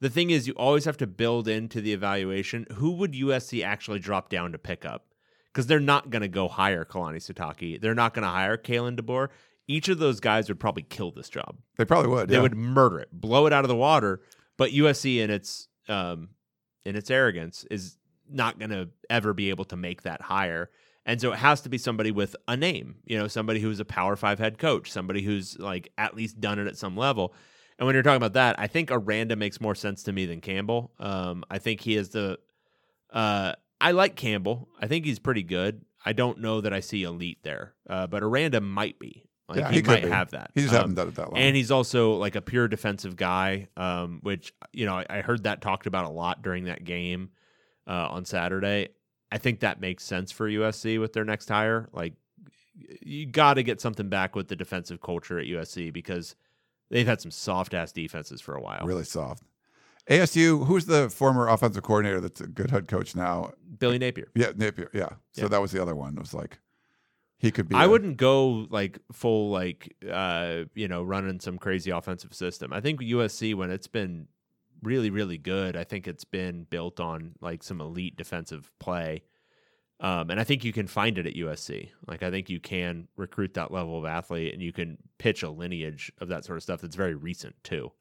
the 0.00 0.10
thing 0.10 0.30
is 0.30 0.48
you 0.48 0.52
always 0.54 0.84
have 0.84 0.96
to 0.96 1.06
build 1.06 1.46
into 1.46 1.80
the 1.80 1.92
evaluation 1.92 2.66
who 2.74 2.90
would 2.92 3.12
USC 3.12 3.64
actually 3.64 4.00
drop 4.00 4.28
down 4.28 4.50
to 4.50 4.58
pick 4.58 4.84
up 4.84 5.06
because 5.52 5.66
they're 5.66 5.80
not 5.80 6.10
going 6.10 6.22
to 6.22 6.28
go 6.28 6.48
hire 6.48 6.84
Kalani 6.84 7.16
Sitake. 7.16 7.80
They're 7.80 7.94
not 7.94 8.14
going 8.14 8.22
to 8.22 8.28
hire 8.28 8.56
Kalen 8.56 8.98
DeBoer. 8.98 9.28
Each 9.68 9.88
of 9.88 9.98
those 9.98 10.20
guys 10.20 10.48
would 10.48 10.58
probably 10.58 10.82
kill 10.82 11.10
this 11.10 11.28
job. 11.28 11.56
they 11.76 11.84
probably 11.84 12.10
would. 12.10 12.28
They 12.28 12.36
yeah. 12.36 12.42
would 12.42 12.56
murder 12.56 12.98
it, 12.98 13.08
blow 13.12 13.46
it 13.46 13.52
out 13.52 13.64
of 13.64 13.68
the 13.68 13.76
water. 13.76 14.20
But 14.56 14.70
USC 14.72 15.18
in 15.18 15.30
its 15.30 15.68
um, 15.88 16.30
in 16.84 16.96
its 16.96 17.10
arrogance 17.10 17.64
is 17.70 17.96
not 18.28 18.58
going 18.58 18.70
to 18.70 18.88
ever 19.10 19.32
be 19.34 19.50
able 19.50 19.64
to 19.66 19.76
make 19.76 20.02
that 20.02 20.20
hire. 20.20 20.70
And 21.04 21.20
so 21.20 21.32
it 21.32 21.38
has 21.38 21.60
to 21.62 21.68
be 21.68 21.78
somebody 21.78 22.10
with 22.10 22.36
a 22.46 22.56
name, 22.56 22.96
you 23.04 23.18
know, 23.18 23.26
somebody 23.28 23.60
who's 23.60 23.80
a 23.80 23.84
Power 23.84 24.16
Five 24.16 24.38
head 24.38 24.58
coach, 24.58 24.90
somebody 24.90 25.22
who's 25.22 25.58
like 25.58 25.90
at 25.98 26.14
least 26.14 26.40
done 26.40 26.58
it 26.58 26.66
at 26.66 26.76
some 26.76 26.96
level. 26.96 27.34
And 27.78 27.86
when 27.86 27.94
you're 27.94 28.02
talking 28.02 28.16
about 28.16 28.34
that, 28.34 28.58
I 28.58 28.68
think 28.68 28.90
Aranda 28.90 29.34
makes 29.34 29.60
more 29.60 29.74
sense 29.74 30.04
to 30.04 30.12
me 30.12 30.26
than 30.26 30.40
Campbell. 30.40 30.92
Um, 30.98 31.44
I 31.50 31.58
think 31.58 31.80
he 31.80 31.96
is 31.96 32.10
the. 32.10 32.38
Uh, 33.10 33.54
I 33.82 33.90
like 33.92 34.16
Campbell. 34.16 34.68
I 34.80 34.86
think 34.86 35.04
he's 35.04 35.18
pretty 35.18 35.42
good. 35.42 35.84
I 36.04 36.12
don't 36.12 36.38
know 36.38 36.60
that 36.60 36.72
I 36.72 36.80
see 36.80 37.02
elite 37.02 37.38
there, 37.42 37.74
uh, 37.88 38.06
but 38.06 38.22
Aranda 38.22 38.60
might 38.60 38.98
be. 38.98 39.24
Like 39.48 39.58
Yeah, 39.58 39.70
he, 39.70 39.76
he 39.76 39.82
might 39.82 40.02
be. 40.04 40.08
have 40.08 40.30
that. 40.30 40.50
He 40.54 40.62
just 40.62 40.72
Um, 40.72 40.80
hasn't 40.80 40.96
done 40.96 41.08
it 41.08 41.14
that 41.16 41.32
long. 41.32 41.38
And 41.40 41.54
he's 41.56 41.70
also 41.70 42.14
like 42.14 42.34
a 42.36 42.40
pure 42.40 42.68
defensive 42.68 43.16
guy, 43.16 43.68
um, 43.76 44.20
which 44.22 44.54
you 44.72 44.86
know 44.86 44.94
I, 44.98 45.06
I 45.10 45.20
heard 45.20 45.42
that 45.44 45.60
talked 45.60 45.86
about 45.86 46.06
a 46.06 46.10
lot 46.10 46.42
during 46.42 46.64
that 46.64 46.84
game 46.84 47.30
uh, 47.86 48.08
on 48.10 48.24
Saturday. 48.24 48.88
I 49.30 49.38
think 49.38 49.60
that 49.60 49.80
makes 49.80 50.04
sense 50.04 50.30
for 50.32 50.48
USC 50.48 51.00
with 51.00 51.12
their 51.12 51.24
next 51.24 51.48
hire. 51.48 51.88
Like 51.92 52.14
you 53.02 53.26
got 53.26 53.54
to 53.54 53.62
get 53.62 53.80
something 53.80 54.08
back 54.08 54.34
with 54.34 54.48
the 54.48 54.56
defensive 54.56 55.00
culture 55.00 55.38
at 55.38 55.46
USC 55.46 55.92
because 55.92 56.34
they've 56.90 57.06
had 57.06 57.20
some 57.20 57.30
soft 57.30 57.74
ass 57.74 57.92
defenses 57.92 58.40
for 58.40 58.54
a 58.54 58.60
while. 58.62 58.84
really 58.86 59.04
soft. 59.04 59.42
ASU, 60.10 60.66
who's 60.66 60.86
the 60.86 61.08
former 61.10 61.48
offensive 61.48 61.82
coordinator 61.82 62.20
that's 62.20 62.40
a 62.40 62.46
good 62.46 62.70
head 62.70 62.88
coach 62.88 63.14
now? 63.14 63.52
Billy 63.78 63.98
Napier. 63.98 64.28
Yeah, 64.34 64.52
Napier. 64.56 64.90
Yeah. 64.92 65.10
So 65.32 65.42
Yeah. 65.42 65.48
that 65.48 65.60
was 65.60 65.72
the 65.72 65.80
other 65.82 65.94
one. 65.94 66.14
It 66.16 66.20
was 66.20 66.34
like 66.34 66.58
he 67.38 67.50
could 67.50 67.68
be. 67.68 67.74
I 67.74 67.84
a- 67.84 67.88
wouldn't 67.88 68.16
go 68.16 68.66
like 68.70 68.98
full 69.12 69.50
like 69.50 69.94
uh 70.10 70.64
you 70.74 70.88
know 70.88 71.02
running 71.02 71.40
some 71.40 71.58
crazy 71.58 71.90
offensive 71.90 72.34
system. 72.34 72.72
I 72.72 72.80
think 72.80 73.00
USC 73.00 73.54
when 73.54 73.70
it's 73.70 73.86
been 73.88 74.28
really 74.82 75.10
really 75.10 75.38
good, 75.38 75.76
I 75.76 75.84
think 75.84 76.08
it's 76.08 76.24
been 76.24 76.64
built 76.68 76.98
on 77.00 77.34
like 77.40 77.62
some 77.62 77.80
elite 77.80 78.16
defensive 78.16 78.70
play. 78.80 79.22
Um, 80.00 80.30
and 80.30 80.40
I 80.40 80.44
think 80.44 80.64
you 80.64 80.72
can 80.72 80.88
find 80.88 81.16
it 81.16 81.26
at 81.28 81.34
USC. 81.34 81.90
Like 82.08 82.24
I 82.24 82.30
think 82.32 82.50
you 82.50 82.58
can 82.58 83.06
recruit 83.16 83.54
that 83.54 83.70
level 83.70 83.96
of 83.96 84.04
athlete, 84.04 84.52
and 84.52 84.60
you 84.60 84.72
can 84.72 84.98
pitch 85.18 85.44
a 85.44 85.48
lineage 85.50 86.10
of 86.18 86.26
that 86.28 86.44
sort 86.44 86.56
of 86.56 86.64
stuff 86.64 86.80
that's 86.80 86.96
very 86.96 87.14
recent 87.14 87.54
too. 87.62 87.92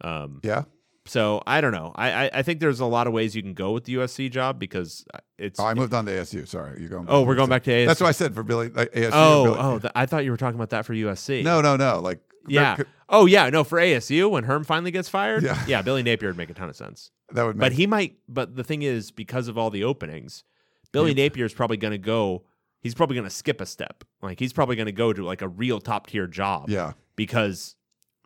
Um, 0.00 0.40
Yeah. 0.42 0.64
So 1.06 1.42
I 1.46 1.60
don't 1.60 1.72
know. 1.72 1.92
I, 1.94 2.26
I 2.26 2.30
I 2.34 2.42
think 2.42 2.60
there's 2.60 2.80
a 2.80 2.86
lot 2.86 3.06
of 3.06 3.12
ways 3.12 3.34
you 3.34 3.42
can 3.42 3.54
go 3.54 3.72
with 3.72 3.84
the 3.84 3.94
USC 3.96 4.30
job 4.30 4.58
because 4.58 5.04
uh, 5.14 5.18
it's. 5.38 5.58
Oh, 5.58 5.64
I 5.64 5.74
moved 5.74 5.94
on 5.94 6.04
to 6.06 6.12
ASU. 6.12 6.46
Sorry, 6.46 6.80
you're 6.80 6.88
going. 6.88 7.06
Oh, 7.08 7.22
we're 7.22 7.34
going 7.34 7.48
back 7.48 7.64
to 7.64 7.70
ASU. 7.70 7.86
That's 7.86 8.00
what 8.00 8.08
I 8.08 8.12
said 8.12 8.34
for 8.34 8.42
Billy. 8.42 8.68
Like, 8.68 8.92
ASU. 8.92 9.10
oh 9.12 9.44
Billy. 9.44 9.58
oh, 9.60 9.78
th- 9.78 9.92
I 9.94 10.06
thought 10.06 10.24
you 10.24 10.30
were 10.30 10.36
talking 10.36 10.56
about 10.56 10.70
that 10.70 10.84
for 10.84 10.94
USC. 10.94 11.42
no, 11.42 11.60
no, 11.60 11.76
no. 11.76 12.00
Like 12.00 12.20
Yeah. 12.48 12.76
Oh 13.08 13.26
yeah. 13.26 13.48
No, 13.50 13.64
for 13.64 13.78
ASU 13.78 14.30
when 14.30 14.44
Herm 14.44 14.64
finally 14.64 14.90
gets 14.90 15.08
fired. 15.08 15.42
Yeah. 15.42 15.62
Yeah. 15.66 15.82
Billy 15.82 16.02
Napier 16.02 16.28
would 16.28 16.36
make 16.36 16.50
a 16.50 16.54
ton 16.54 16.68
of 16.68 16.76
sense. 16.76 17.10
that 17.32 17.44
would 17.44 17.56
make. 17.56 17.60
But 17.60 17.72
he 17.72 17.86
might. 17.86 18.16
But 18.28 18.56
the 18.56 18.64
thing 18.64 18.82
is, 18.82 19.10
because 19.10 19.48
of 19.48 19.56
all 19.56 19.70
the 19.70 19.84
openings, 19.84 20.44
Billy 20.92 21.14
Napier 21.14 21.44
is 21.44 21.54
probably 21.54 21.76
going 21.76 21.92
to 21.92 21.98
go. 21.98 22.44
He's 22.80 22.94
probably 22.94 23.14
going 23.14 23.28
to 23.28 23.34
skip 23.34 23.60
a 23.60 23.66
step. 23.66 24.04
Like 24.22 24.38
he's 24.38 24.52
probably 24.52 24.76
going 24.76 24.86
to 24.86 24.92
go 24.92 25.12
to 25.12 25.24
like 25.24 25.42
a 25.42 25.48
real 25.48 25.80
top 25.80 26.06
tier 26.08 26.26
job. 26.26 26.68
yeah. 26.68 26.92
Because 27.16 27.76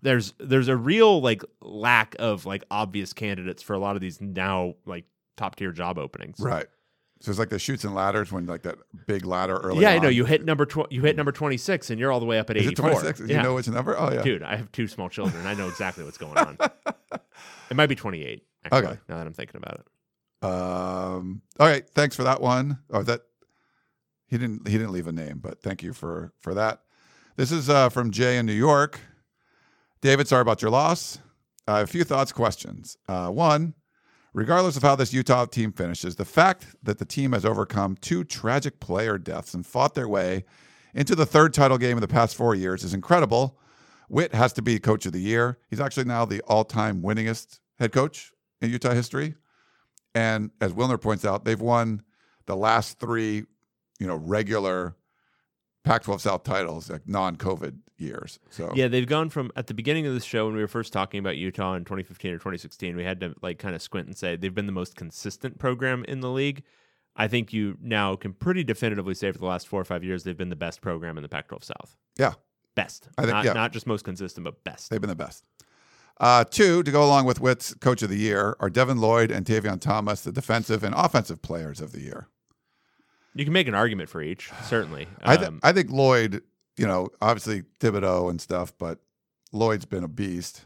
there's 0.03 0.35
there's 0.39 0.69
a 0.69 0.77
real 0.77 1.21
like 1.21 1.43
lack 1.61 2.17
of 2.19 2.47
like 2.47 2.65
obvious 2.71 3.13
candidates 3.13 3.63
for 3.63 3.75
a 3.75 3.79
lot 3.79 3.97
of 3.97 4.01
these 4.03 4.21
now 4.21 4.75
like 4.87 5.05
top 5.37 5.57
tier 5.57 5.73
job 5.73 5.99
openings. 5.99 6.39
Right. 6.41 6.67
So 7.23 7.31
it's 7.31 7.39
like 7.39 7.51
the 7.51 7.59
Chutes 7.59 7.85
and 7.85 7.95
Ladders 7.95 8.33
when 8.33 8.47
like 8.47 8.63
that 8.63 8.79
big 9.07 9.27
ladder 9.27 9.59
early. 9.59 9.83
Yeah, 9.83 9.91
I 9.91 9.99
know. 9.99 10.09
You 10.09 10.25
hit 10.25 10.43
number 10.43 10.65
tw- 10.65 10.91
you 10.91 11.03
hit 11.03 11.17
number 11.17 11.33
twenty 11.33 11.59
six, 11.59 11.91
and 11.91 12.01
you're 12.01 12.11
all 12.11 12.21
the 12.21 12.25
way 12.27 12.39
up 12.39 12.49
at 12.49 12.57
eighty 12.57 12.75
four. 12.75 12.91
26? 12.91 13.21
You 13.21 13.43
know 13.43 13.55
which 13.55 13.69
number? 13.69 13.95
Oh 13.99 14.11
yeah. 14.11 14.23
Dude, 14.23 14.43
I 14.43 14.57
have 14.57 14.73
two 14.73 14.89
small 14.89 15.11
children. 15.11 15.47
I 15.47 15.53
know 15.53 15.69
exactly 15.69 16.03
what's 16.03 16.17
going 16.17 16.39
on. 16.39 16.57
it 17.71 17.77
might 17.77 17.89
be 17.89 17.95
28, 17.95 18.43
actually, 18.65 18.79
Okay. 18.79 18.99
now 19.09 19.19
that 19.19 19.27
I'm 19.27 19.35
thinking 19.35 19.57
about 19.57 19.81
it. 19.81 20.49
Um. 20.49 21.43
All 21.59 21.67
right. 21.67 21.87
Thanks 21.91 22.17
for 22.17 22.23
that 22.25 22.41
one. 22.41 22.79
Oh, 22.91 23.03
that 23.03 23.21
he 24.27 24.39
didn't. 24.39 24.67
He 24.67 24.79
didn't 24.79 24.93
leave 24.93 25.07
a 25.07 25.13
name, 25.13 25.41
but 25.43 25.61
thank 25.61 25.83
you 25.83 25.93
for 25.93 26.33
for 26.41 26.55
that. 26.55 26.81
This 27.37 27.53
is 27.53 27.69
uh, 27.69 27.91
from 27.91 28.11
Jay 28.13 28.39
in 28.39 28.47
New 28.47 28.55
York. 28.55 28.99
David, 30.03 30.27
sorry 30.27 30.41
about 30.41 30.63
your 30.63 30.71
loss. 30.71 31.19
Uh, 31.69 31.83
a 31.83 31.87
few 31.87 32.05
thoughts, 32.05 32.33
questions. 32.33 32.97
Uh, 33.07 33.29
one, 33.29 33.75
regardless 34.33 34.77
of 34.77 34.83
how 34.83 34.97
this 34.97 35.13
Utah 35.13 35.45
team 35.45 35.73
finishes, 35.73 36.17
the 36.17 36.25
fact 36.25 36.67
that 36.83 36.99
the 36.99 37.05
team 37.05 37.33
has 37.33 37.45
overcome 37.45 37.97
two 38.01 38.25
tragic 38.25 38.81
player 38.81 39.19
deaths 39.19 39.53
and 39.53 39.67
fought 39.67 39.95
their 39.95 40.09
way 40.09 40.45
into 40.95 41.15
the 41.15 41.27
third 41.27 41.53
title 41.53 41.77
game 41.77 41.99
in 41.99 42.01
the 42.01 42.09
past 42.09 42.35
four 42.35 42.55
years 42.55 42.83
is 42.83 42.95
incredible. 42.95 43.59
Whitt 44.09 44.35
has 44.35 44.55
to 44.55 44.63
be 44.63 44.79
coach 44.79 45.05
of 45.05 45.13
the 45.13 45.21
year. 45.21 45.59
He's 45.69 45.81
actually 45.81 46.05
now 46.05 46.25
the 46.25 46.41
all-time 46.43 47.03
winningest 47.03 47.61
head 47.79 47.93
coach 47.93 48.33
in 48.63 48.71
Utah 48.71 48.95
history. 48.95 49.35
And 50.15 50.51
as 50.61 50.73
Wilner 50.73 51.01
points 51.01 51.25
out, 51.27 51.45
they've 51.45 51.61
won 51.61 52.03
the 52.47 52.57
last 52.57 52.99
three, 52.99 53.45
you 54.01 54.07
know, 54.07 54.17
regular 54.17 54.97
Pac-12 55.85 56.21
South 56.21 56.43
titles, 56.45 56.91
like 56.91 57.09
non-COVID 57.09 57.79
years. 57.97 58.39
So 58.51 58.73
Yeah, 58.75 58.89
they've 58.89 59.07
gone 59.07 59.31
from 59.31 59.51
at 59.57 59.67
the 59.67 59.75
beginning 59.75 60.07
of 60.07 60.15
the 60.15 60.21
show 60.21 60.47
when 60.47 60.55
we 60.55 60.61
were 60.61 60.69
first 60.69 60.93
talking 60.93 61.19
about 61.21 61.37
Utah 61.37 61.75
in 61.75 61.85
2015 61.85 62.33
or 62.33 62.37
2016, 62.37 62.97
we 62.97 63.05
had 63.05 63.21
to 63.21 63.35
like 63.43 63.59
kind 63.59 63.75
of 63.75 63.83
squint 63.83 64.07
and 64.07 64.17
say 64.17 64.37
they've 64.37 64.55
been 64.55 64.67
the 64.67 64.73
most 64.73 64.95
consistent 64.97 65.59
program 65.59 66.05
in 66.05 66.21
the 66.21 66.31
league. 66.31 66.63
I 67.17 67.29
think 67.29 67.53
you 67.53 67.77
now 67.81 68.15
can 68.17 68.33
pretty 68.33 68.63
definitively 68.65 69.15
say 69.15 69.33
for 69.33 69.39
the 69.39 69.47
last 69.47 69.69
four 69.69 69.81
or 69.81 69.85
five 69.85 70.05
years 70.05 70.23
they've 70.25 70.37
been 70.37 70.49
the 70.49 70.57
best 70.57 70.81
program 70.81 71.17
in 71.19 71.23
the 71.23 71.29
Pac-12 71.29 71.65
South. 71.65 71.97
yeah, 72.19 72.33
Best, 72.75 73.09
I 73.19 73.23
think- 73.23 73.33
not, 73.33 73.45
yeah. 73.45 73.53
not 73.53 73.73
just 73.73 73.87
most 73.87 74.05
consistent, 74.05 74.45
but 74.45 74.63
best. 74.65 74.91
they've 74.91 75.01
been 75.01 75.09
the 75.11 75.17
best. 75.17 75.45
Uh, 76.19 76.45
two, 76.45 76.83
to 76.83 76.91
go 76.91 77.03
along 77.03 77.25
with 77.25 77.41
Whitt's 77.41 77.73
coach 77.75 78.03
of 78.03 78.11
the 78.11 78.19
year, 78.19 78.55
are 78.61 78.69
Devin 78.69 78.99
Lloyd 79.01 79.31
and 79.31 79.47
Tavion 79.47 79.81
Thomas, 79.81 80.21
the 80.21 80.31
defensive 80.31 80.85
and 80.85 80.95
offensive 80.95 81.41
players 81.41 81.81
of 81.81 81.93
the 81.93 82.01
year. 82.01 82.29
You 83.35 83.45
can 83.45 83.53
make 83.53 83.69
an 83.69 83.75
argument 83.75 84.09
for 84.09 84.21
each, 84.23 84.51
certainly. 84.65 85.07
I, 85.23 85.37
th- 85.37 85.49
Um, 85.49 85.61
I 85.63 85.73
think 85.73 85.91
Lloyd, 85.91 86.43
you 86.77 86.87
know, 86.87 87.11
obviously 87.21 87.63
Thibodeaux 87.79 88.29
and 88.31 88.41
stuff, 88.41 88.73
but 88.79 88.99
Lloyd's 89.53 89.85
been 89.85 90.03
a 90.05 90.09
beast. 90.09 90.65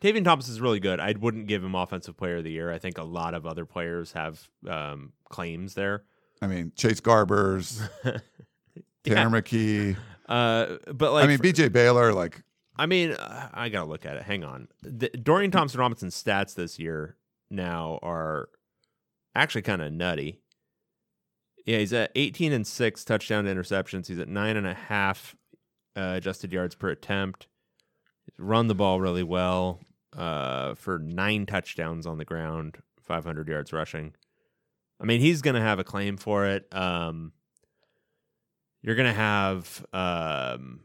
Tavion 0.00 0.22
Thomas 0.24 0.48
is 0.48 0.60
really 0.60 0.80
good. 0.80 1.00
I 1.00 1.14
wouldn't 1.18 1.46
give 1.46 1.64
him 1.64 1.74
Offensive 1.74 2.16
Player 2.16 2.36
of 2.36 2.44
the 2.44 2.52
Year. 2.52 2.70
I 2.70 2.78
think 2.78 2.98
a 2.98 3.04
lot 3.04 3.34
of 3.34 3.46
other 3.46 3.64
players 3.64 4.12
have 4.12 4.48
um, 4.68 5.12
claims 5.30 5.74
there. 5.74 6.04
I 6.42 6.46
mean, 6.46 6.72
Chase 6.76 7.00
Garbers, 7.00 7.80
Tanner 9.04 9.40
McKee. 9.42 9.96
Uh, 10.28 10.76
but 10.92 11.12
like, 11.12 11.24
I 11.24 11.26
mean, 11.26 11.38
BJ 11.38 11.72
Baylor, 11.72 12.12
like, 12.12 12.42
I 12.76 12.86
mean, 12.86 13.12
uh, 13.12 13.48
I 13.54 13.68
gotta 13.68 13.88
look 13.88 14.04
at 14.04 14.16
it. 14.16 14.22
Hang 14.24 14.44
on. 14.44 14.68
The, 14.82 15.08
Dorian 15.10 15.50
Thompson 15.50 15.80
Robinson's 15.80 16.20
stats 16.22 16.54
this 16.54 16.78
year 16.78 17.16
now 17.50 17.98
are 18.02 18.48
actually 19.34 19.62
kind 19.62 19.80
of 19.82 19.92
nutty. 19.92 20.40
Yeah, 21.64 21.78
he's 21.78 21.92
at 21.92 22.10
18 22.14 22.52
and 22.52 22.66
six 22.66 23.04
touchdown 23.04 23.44
to 23.44 23.54
interceptions. 23.54 24.06
He's 24.06 24.18
at 24.18 24.28
nine 24.28 24.56
and 24.56 24.66
a 24.66 24.74
half 24.74 25.34
uh, 25.96 26.14
adjusted 26.16 26.52
yards 26.52 26.74
per 26.74 26.90
attempt. 26.90 27.46
He's 28.26 28.38
run 28.38 28.68
the 28.68 28.74
ball 28.74 29.00
really 29.00 29.22
well 29.22 29.80
uh, 30.16 30.74
for 30.74 30.98
nine 30.98 31.46
touchdowns 31.46 32.06
on 32.06 32.18
the 32.18 32.24
ground, 32.24 32.78
500 33.02 33.48
yards 33.48 33.72
rushing. 33.72 34.14
I 35.00 35.04
mean, 35.04 35.20
he's 35.20 35.42
going 35.42 35.54
to 35.56 35.60
have 35.60 35.78
a 35.78 35.84
claim 35.84 36.16
for 36.16 36.46
it. 36.46 36.66
Um, 36.72 37.32
you're 38.82 38.94
going 38.94 39.08
to 39.08 39.14
have, 39.14 39.84
um, 39.92 40.80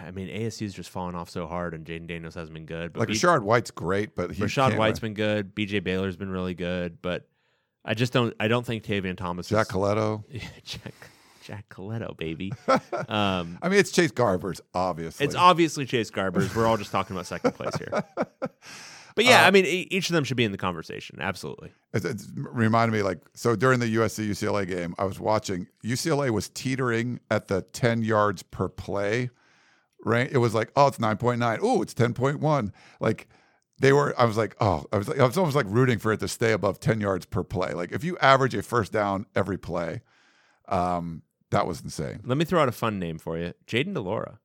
I 0.00 0.10
mean, 0.10 0.28
ASU's 0.28 0.74
just 0.74 0.90
fallen 0.90 1.14
off 1.14 1.30
so 1.30 1.46
hard, 1.46 1.74
and 1.74 1.84
Jayden 1.84 2.08
Daniels 2.08 2.34
hasn't 2.34 2.54
been 2.54 2.66
good. 2.66 2.92
But 2.92 3.00
like 3.00 3.08
B- 3.08 3.14
Rashard 3.14 3.42
White's 3.42 3.70
great, 3.70 4.14
but 4.14 4.32
he 4.32 4.42
Rachaad 4.42 4.76
White's 4.76 5.02
run. 5.02 5.12
been 5.12 5.14
good. 5.14 5.54
BJ 5.54 5.82
Baylor's 5.82 6.16
been 6.16 6.30
really 6.30 6.54
good, 6.54 7.00
but 7.00 7.28
I 7.86 7.94
just 7.94 8.12
don't. 8.12 8.34
I 8.40 8.48
don't 8.48 8.66
think 8.66 8.82
Tavion 8.82 9.16
Thomas. 9.16 9.48
Jack 9.48 9.66
is, 9.68 9.72
Colletto. 9.72 10.24
Jack 10.64 10.92
Jack 11.42 11.68
Colletto, 11.70 12.16
baby. 12.16 12.52
um, 13.08 13.58
I 13.62 13.68
mean, 13.68 13.78
it's 13.78 13.92
Chase 13.92 14.10
Garbers, 14.10 14.60
obviously. 14.74 15.24
it's 15.24 15.36
obviously 15.36 15.86
Chase 15.86 16.10
Garbers. 16.10 16.54
We're 16.54 16.66
all 16.66 16.76
just 16.76 16.90
talking 16.90 17.14
about 17.16 17.26
second 17.26 17.52
place 17.52 17.76
here. 17.76 18.02
But 19.14 19.24
yeah, 19.24 19.44
Uh, 19.44 19.46
I 19.46 19.50
mean, 19.50 19.64
e- 19.64 19.88
each 19.90 20.10
of 20.10 20.14
them 20.14 20.24
should 20.24 20.36
be 20.36 20.44
in 20.44 20.52
the 20.52 20.58
conversation. 20.58 21.16
Absolutely. 21.22 21.72
It's, 21.94 22.04
it's 22.04 22.28
reminded 22.36 22.92
me 22.94 23.02
like 23.02 23.18
so 23.32 23.56
during 23.56 23.80
the 23.80 23.96
USC 23.96 24.28
UCLA 24.28 24.66
game, 24.68 24.94
I 24.98 25.04
was 25.04 25.18
watching 25.18 25.68
UCLA 25.82 26.28
was 26.28 26.50
teetering 26.50 27.20
at 27.30 27.48
the 27.48 27.62
10 27.62 28.02
yards 28.02 28.42
per 28.42 28.68
play. 28.68 29.30
Right? 30.04 30.30
It 30.30 30.36
was 30.36 30.52
like, 30.52 30.70
oh, 30.76 30.88
it's 30.88 30.98
9.9. 30.98 31.58
Oh, 31.62 31.80
it's 31.80 31.94
10.1. 31.94 32.72
Like 33.00 33.26
they 33.78 33.92
were 33.92 34.14
I 34.18 34.24
was 34.24 34.36
like, 34.36 34.56
oh, 34.60 34.84
I 34.92 34.98
was 34.98 35.08
like, 35.08 35.18
I 35.18 35.26
was 35.26 35.36
almost 35.36 35.56
like 35.56 35.66
rooting 35.68 35.98
for 35.98 36.12
it 36.12 36.20
to 36.20 36.28
stay 36.28 36.52
above 36.52 36.80
10 36.80 37.00
yards 37.00 37.26
per 37.26 37.42
play. 37.42 37.72
Like 37.72 37.92
if 37.92 38.04
you 38.04 38.16
average 38.18 38.54
a 38.54 38.62
first 38.62 38.92
down 38.92 39.26
every 39.34 39.58
play, 39.58 40.02
um, 40.68 41.22
that 41.50 41.66
was 41.66 41.80
insane. 41.80 42.20
Let 42.24 42.38
me 42.38 42.44
throw 42.44 42.62
out 42.62 42.68
a 42.68 42.72
fun 42.72 42.98
name 42.98 43.18
for 43.18 43.38
you. 43.38 43.54
Jayden 43.66 43.94
de 43.94 44.00
Laura. 44.00 44.40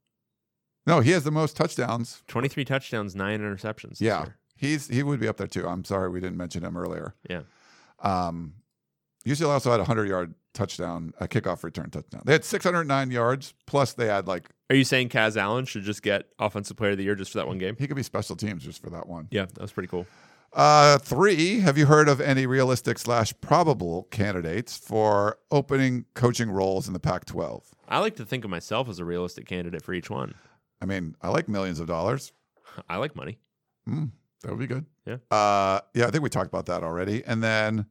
No, 0.86 1.00
he 1.00 1.12
has 1.12 1.24
the 1.24 1.32
most 1.32 1.56
touchdowns. 1.56 2.24
23 2.28 2.66
touchdowns, 2.66 3.16
nine 3.16 3.40
interceptions. 3.40 4.02
Yeah. 4.02 4.24
year. 4.24 4.38
He's 4.56 4.88
he 4.88 5.02
would 5.02 5.20
be 5.20 5.28
up 5.28 5.38
there 5.38 5.48
too. 5.48 5.68
I'm 5.68 5.84
sorry 5.84 6.10
we 6.10 6.20
didn't 6.20 6.38
mention 6.38 6.64
him 6.64 6.78
earlier. 6.78 7.16
Yeah. 7.28 7.42
Um, 8.00 8.56
UCLA 9.26 9.50
also 9.50 9.72
had 9.72 9.80
a 9.80 9.84
100 9.84 10.08
yard 10.08 10.36
touchdown, 10.54 11.14
a 11.20 11.28
kickoff 11.28 11.64
return 11.64 11.90
touchdown. 11.90 12.24
They 12.26 12.34
had 12.34 12.44
609 12.44 13.12
yards, 13.12 13.54
plus 13.66 13.94
they 13.94 14.08
had 14.08 14.28
like, 14.28 14.50
Are 14.72 14.74
you 14.74 14.86
saying 14.86 15.10
Kaz 15.10 15.36
Allen 15.36 15.66
should 15.66 15.84
just 15.84 16.02
get 16.02 16.30
Offensive 16.40 16.78
Player 16.78 16.92
of 16.92 16.98
the 16.98 17.04
Year 17.04 17.14
just 17.14 17.34
for 17.34 17.40
that 17.40 17.48
one 17.48 17.58
game? 17.58 17.76
he 17.78 17.88
could 17.88 17.98
be 17.98 18.04
special 18.04 18.38
teams 18.38 18.64
just 18.64 18.82
for 18.82 18.90
that 18.92 19.06
one. 19.06 19.28
Yeah, 19.30 19.44
that 19.44 19.60
was 19.60 19.74
pretty 19.74 19.88
cool. 19.88 20.08
Uh, 20.54 20.98
three, 20.98 21.60
have 21.60 21.78
you 21.78 21.88
heard 21.88 22.08
of 22.08 22.22
any 22.22 22.46
realistic 22.46 22.98
slash 22.98 23.34
probable 23.42 24.04
candidates 24.12 24.78
for 24.78 25.38
opening 25.52 26.06
coaching 26.14 26.50
roles 26.50 26.88
in 26.88 26.94
the 26.94 27.02
Pac 27.02 27.26
12? 27.26 27.76
I 27.90 28.00
like 28.00 28.16
to 28.16 28.26
think 28.26 28.46
of 28.46 28.50
myself 28.50 28.88
as 28.88 29.00
a 29.00 29.04
realistic 29.04 29.46
candidate 29.46 29.84
for 29.84 29.94
each 29.94 30.10
one. 30.10 30.36
I 30.82 30.86
mean, 30.86 31.18
I 31.22 31.28
like 31.28 31.50
millions 31.50 31.82
of 31.82 31.88
dollars. 31.88 32.32
I 32.88 32.96
like 32.96 33.14
money. 33.14 33.40
That 33.88 34.52
would 34.52 34.60
be 34.60 34.68
good. 34.68 34.86
Yeah. 35.06 35.18
Uh, 35.30 35.82
yeah, 35.94 36.08
I 36.08 36.12
think 36.12 36.24
we 36.24 36.30
talked 36.30 36.48
about 36.48 36.68
that 36.68 36.82
already. 36.82 37.26
And 37.26 37.44
then, 37.44 37.88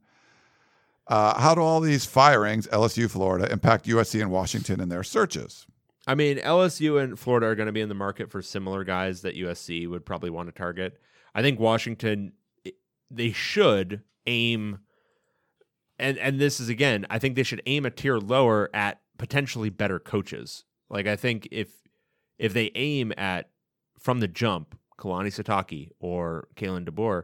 uh, 1.07 1.39
how 1.39 1.53
do 1.53 1.61
all 1.61 1.79
these 1.79 2.05
firings, 2.05 2.65
LSU, 2.69 3.07
Florida, 3.07 3.51
impact 3.51 3.85
USC 3.85 4.19
and 4.19 4.31
Washington 4.31 4.79
in 4.79 4.89
their 4.89 5.03
searches? 5.03 5.67
I 6.11 6.15
mean, 6.15 6.39
LSU 6.39 7.01
and 7.01 7.17
Florida 7.17 7.45
are 7.45 7.55
going 7.55 7.67
to 7.67 7.71
be 7.71 7.79
in 7.79 7.87
the 7.87 7.95
market 7.95 8.29
for 8.29 8.41
similar 8.41 8.83
guys 8.83 9.21
that 9.21 9.37
USC 9.37 9.87
would 9.87 10.05
probably 10.05 10.29
want 10.29 10.49
to 10.49 10.51
target. 10.51 10.99
I 11.33 11.41
think 11.41 11.57
Washington 11.57 12.33
they 13.09 13.31
should 13.31 14.01
aim 14.27 14.79
and 15.97 16.17
and 16.17 16.37
this 16.37 16.59
is 16.59 16.67
again, 16.67 17.07
I 17.09 17.17
think 17.17 17.35
they 17.35 17.43
should 17.43 17.61
aim 17.65 17.85
a 17.85 17.89
tier 17.89 18.17
lower 18.17 18.69
at 18.73 18.99
potentially 19.17 19.69
better 19.69 19.99
coaches. 19.99 20.65
Like 20.89 21.07
I 21.07 21.15
think 21.15 21.47
if 21.49 21.69
if 22.37 22.51
they 22.51 22.71
aim 22.75 23.13
at 23.15 23.49
from 23.97 24.19
the 24.19 24.27
jump, 24.27 24.77
Kalani 24.99 25.27
Sitake 25.27 25.91
or 26.01 26.49
Kalen 26.57 26.89
DeBoer, 26.89 27.23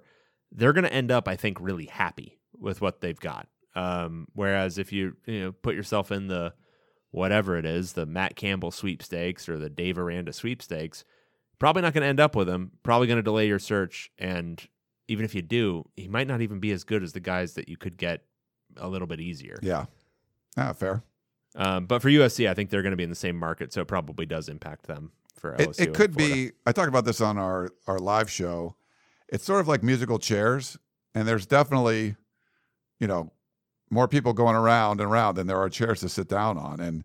they're 0.53 0.71
going 0.71 0.85
to 0.85 0.93
end 0.93 1.11
up 1.11 1.27
I 1.27 1.35
think 1.35 1.59
really 1.59 1.87
happy 1.87 2.39
with 2.57 2.79
what 2.79 3.01
they've 3.01 3.19
got. 3.19 3.49
Um, 3.75 4.29
whereas 4.33 4.77
if 4.77 4.93
you 4.93 5.17
you 5.25 5.41
know 5.41 5.51
put 5.51 5.75
yourself 5.75 6.09
in 6.09 6.27
the 6.29 6.53
whatever 7.11 7.57
it 7.57 7.65
is, 7.65 7.93
the 7.93 8.05
Matt 8.05 8.35
Campbell 8.35 8.71
sweepstakes 8.71 9.47
or 9.47 9.57
the 9.57 9.69
Dave 9.69 9.97
Aranda 9.97 10.33
sweepstakes, 10.33 11.03
probably 11.59 11.81
not 11.81 11.93
going 11.93 12.01
to 12.01 12.07
end 12.07 12.19
up 12.19 12.35
with 12.35 12.49
him. 12.49 12.71
Probably 12.83 13.07
going 13.07 13.17
to 13.17 13.23
delay 13.23 13.47
your 13.47 13.59
search. 13.59 14.11
And 14.17 14.65
even 15.07 15.25
if 15.25 15.33
you 15.33 15.41
do, 15.41 15.85
he 15.95 16.07
might 16.07 16.27
not 16.27 16.41
even 16.41 16.59
be 16.59 16.71
as 16.71 16.83
good 16.83 17.03
as 17.03 17.13
the 17.13 17.19
guys 17.19 17.53
that 17.53 17.69
you 17.69 17.77
could 17.77 17.97
get 17.97 18.23
a 18.77 18.87
little 18.87 19.07
bit 19.07 19.19
easier. 19.19 19.57
Yeah. 19.61 19.85
Ah, 20.57 20.73
fair. 20.73 21.03
Um, 21.55 21.85
but 21.85 22.01
for 22.01 22.09
USC, 22.09 22.47
I 22.47 22.53
think 22.53 22.69
they're 22.69 22.81
going 22.81 22.91
to 22.91 22.97
be 22.97 23.03
in 23.03 23.09
the 23.09 23.15
same 23.15 23.35
market, 23.35 23.73
so 23.73 23.81
it 23.81 23.87
probably 23.87 24.25
does 24.25 24.47
impact 24.49 24.85
them 24.85 25.11
for 25.35 25.53
LSU. 25.53 25.61
It, 25.61 25.79
it 25.79 25.93
could 25.93 26.15
be. 26.15 26.51
I 26.65 26.71
talked 26.71 26.89
about 26.89 27.05
this 27.05 27.21
on 27.21 27.37
our 27.37 27.69
our 27.87 27.99
live 27.99 28.29
show. 28.29 28.75
It's 29.29 29.43
sort 29.43 29.59
of 29.59 29.67
like 29.67 29.81
musical 29.81 30.19
chairs, 30.19 30.77
and 31.15 31.27
there's 31.27 31.45
definitely, 31.45 32.15
you 32.99 33.07
know, 33.07 33.31
more 33.89 34.07
people 34.07 34.33
going 34.33 34.55
around 34.55 34.99
and 35.01 35.09
around 35.09 35.35
than 35.35 35.47
there 35.47 35.57
are 35.57 35.69
chairs 35.69 36.01
to 36.01 36.09
sit 36.09 36.27
down 36.27 36.57
on, 36.57 36.79
and 36.79 37.03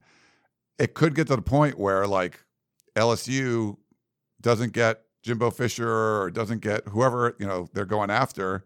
it 0.79 0.95
could 0.95 1.15
get 1.15 1.27
to 1.29 1.37
the 1.37 1.43
point 1.43 1.79
where 1.79 2.07
like 2.07 2.45
LSU 2.97 3.77
doesn't 4.41 4.73
get 4.73 5.03
Jimbo 5.23 5.51
Fisher 5.51 5.89
or 5.89 6.31
doesn't 6.31 6.61
get 6.61 6.87
whoever 6.89 7.37
you 7.39 7.47
know 7.47 7.69
they're 7.73 7.85
going 7.85 8.11
after, 8.11 8.65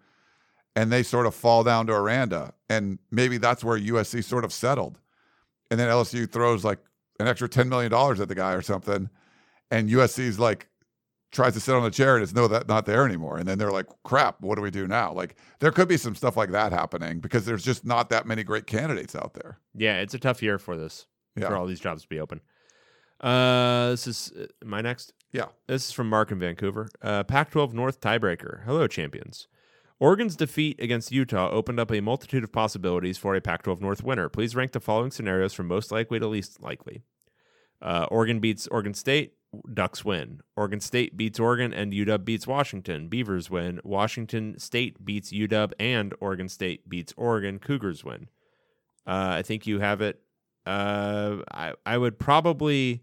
and 0.75 0.91
they 0.91 1.03
sort 1.03 1.27
of 1.27 1.35
fall 1.35 1.63
down 1.65 1.87
to 1.87 1.93
Aranda, 1.93 2.55
and 2.69 2.99
maybe 3.11 3.39
that's 3.39 3.63
where 3.63 3.79
USC 3.79 4.25
sort 4.25 4.45
of 4.45 4.53
settled, 4.53 4.99
and 5.71 5.79
then 5.79 5.89
LSU 5.89 6.31
throws 6.31 6.65
like 6.65 6.79
an 7.21 7.27
extra 7.27 7.49
ten 7.49 7.69
million 7.69 7.91
dollars 7.91 8.21
at 8.21 8.29
the 8.29 8.35
guy 8.35 8.53
or 8.53 8.63
something 8.63 9.11
and 9.71 9.91
USC's 9.91 10.39
like 10.39 10.69
tries 11.37 11.55
to 11.55 11.61
sit 11.61 11.75
on 11.75 11.83
the 11.85 11.91
chair 11.91 12.17
and 12.17 12.23
it's 12.23 12.35
no 12.35 12.49
that 12.49 12.67
not 12.67 12.87
there 12.87 13.05
anymore 13.07 13.37
and 13.39 13.47
then 13.47 13.59
they're 13.59 13.71
like 13.71 13.87
crap 14.03 14.41
what 14.41 14.57
do 14.57 14.63
we 14.63 14.71
do 14.71 14.87
now 14.89 15.13
like 15.13 15.37
there 15.61 15.71
could 15.71 15.87
be 15.87 15.97
some 15.97 16.15
stuff 16.17 16.37
like 16.37 16.51
that 16.51 16.73
happening 16.73 17.21
because 17.21 17.45
there's 17.45 17.63
just 17.63 17.85
not 17.85 18.09
that 18.11 18.27
many 18.27 18.43
great 18.43 18.67
candidates 18.67 19.15
out 19.15 19.35
there 19.35 19.59
Yeah, 19.75 20.01
it's 20.01 20.15
a 20.15 20.19
tough 20.19 20.43
year 20.43 20.59
for 20.59 20.77
this, 20.77 21.07
Yeah. 21.37 21.49
for 21.49 21.57
all 21.57 21.67
these 21.67 21.79
jobs 21.81 22.03
to 22.03 22.09
be 22.09 22.19
open. 22.19 22.41
Uh, 23.21 23.91
this 23.91 24.07
is 24.07 24.33
uh, 24.39 24.47
my 24.65 24.81
next. 24.81 25.13
yeah 25.33 25.47
This 25.67 25.87
is 25.87 25.93
from 25.93 26.09
Mark 26.09 26.31
in 26.31 26.39
Vancouver. 26.39 26.89
Uh, 27.03 27.23
Pac 27.25 27.51
12 27.51 27.73
North 27.75 28.01
tiebreaker. 28.01 28.65
Hello, 28.65 28.87
champions. 28.87 29.49
Oregon's 29.99 30.37
defeat 30.37 30.79
against 30.81 31.11
Utah 31.13 31.49
opened 31.51 31.81
up 31.81 31.91
a 31.91 32.01
multitude 32.01 32.45
of 32.45 32.53
possibilities 32.53 33.17
for 33.17 33.35
a 33.35 33.41
Pac 33.41 33.63
12 33.63 33.81
North 33.81 34.03
winner. 34.05 34.29
Please 34.29 34.55
rank 34.55 34.73
the 34.73 34.81
following 34.81 35.11
scenarios 35.11 35.55
from 35.55 35.67
most 35.67 35.91
likely 35.91 36.19
to 36.19 36.27
least 36.27 36.63
likely. 36.63 37.03
Uh, 37.81 38.07
Oregon 38.11 38.39
beats 38.41 38.67
Oregon 38.67 38.93
State, 38.95 39.35
Ducks 39.73 40.05
win. 40.05 40.41
Oregon 40.57 40.81
State 40.81 41.17
beats 41.17 41.39
Oregon, 41.41 41.73
and 41.73 41.93
UW 41.93 42.25
beats 42.25 42.47
Washington. 42.47 43.09
Beavers 43.09 43.51
win. 43.51 43.81
Washington 43.85 44.59
State 44.59 45.05
beats 45.05 45.33
UW, 45.33 45.73
and 45.79 46.15
Oregon 46.21 46.49
State 46.49 46.89
beats 46.89 47.13
Oregon. 47.17 47.59
Cougars 47.59 48.05
win. 48.05 48.29
Uh, 49.07 49.37
I 49.39 49.43
think 49.43 49.67
you 49.67 49.81
have 49.81 50.01
it. 50.01 50.21
Uh, 50.65 51.39
I 51.51 51.75
I 51.85 51.99
would 51.99 52.19
probably. 52.19 53.03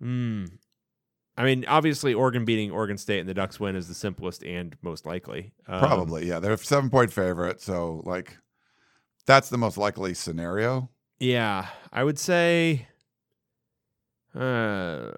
Hmm. 0.00 0.44
I 1.36 1.44
mean, 1.44 1.64
obviously, 1.66 2.12
Oregon 2.12 2.44
beating 2.44 2.70
Oregon 2.70 2.98
State 2.98 3.20
and 3.20 3.28
the 3.28 3.34
Ducks 3.34 3.58
win 3.58 3.74
is 3.74 3.88
the 3.88 3.94
simplest 3.94 4.44
and 4.44 4.76
most 4.82 5.06
likely. 5.06 5.54
Um, 5.66 5.80
probably 5.80 6.26
yeah 6.26 6.38
they're 6.38 6.52
a 6.52 6.58
seven 6.58 6.90
point 6.90 7.10
favorite 7.10 7.60
so 7.60 8.02
like 8.04 8.36
that's 9.24 9.48
the 9.48 9.56
most 9.56 9.78
likely 9.78 10.12
scenario 10.14 10.90
Yeah, 11.20 11.68
I 11.92 12.04
would 12.04 12.18
say. 12.18 12.88
Uh, 14.34 15.12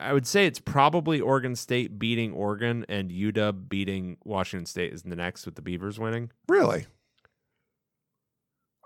I 0.00 0.12
would 0.12 0.26
say 0.26 0.46
it's 0.46 0.58
probably 0.60 1.20
Oregon 1.20 1.54
State 1.54 1.98
beating 1.98 2.32
Oregon 2.32 2.84
and 2.88 3.10
UW 3.10 3.68
beating 3.68 4.16
Washington 4.24 4.66
State 4.66 4.92
is 4.92 5.02
the 5.02 5.14
next 5.16 5.44
with 5.46 5.54
the 5.56 5.62
Beavers 5.62 5.98
winning. 5.98 6.30
really 6.48 6.86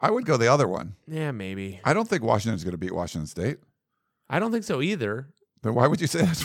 i 0.02 0.10
would 0.10 0.26
go 0.26 0.36
the 0.36 0.48
other 0.48 0.66
one 0.68 0.96
Yeah, 1.06 1.30
maybe. 1.30 1.80
i 1.84 1.94
don't 1.94 2.08
think 2.08 2.22
washington's 2.22 2.64
going 2.64 2.72
to 2.72 2.78
beat 2.78 2.92
washington 2.94 3.26
state 3.26 3.58
I 4.28 4.38
don't 4.38 4.50
think 4.52 4.64
so 4.64 4.80
either. 4.82 5.28
then 5.62 5.74
why 5.74 5.86
would 5.86 6.00
you 6.00 6.06
say 6.06 6.22
that's 6.26 6.44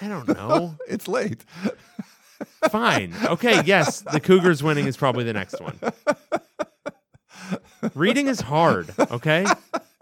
I 0.00 0.08
don't 0.08 0.28
know. 0.28 0.76
it's 0.88 1.08
late 1.08 1.44
Fine. 2.70 3.14
Okay. 3.24 3.62
Yes, 3.64 4.00
the 4.00 4.20
Cougars 4.20 4.62
winning 4.62 4.86
is 4.86 4.96
probably 4.96 5.24
the 5.24 5.32
next 5.32 5.60
one. 5.60 5.78
Reading 7.94 8.26
is 8.26 8.40
hard. 8.40 8.92
Okay. 8.98 9.46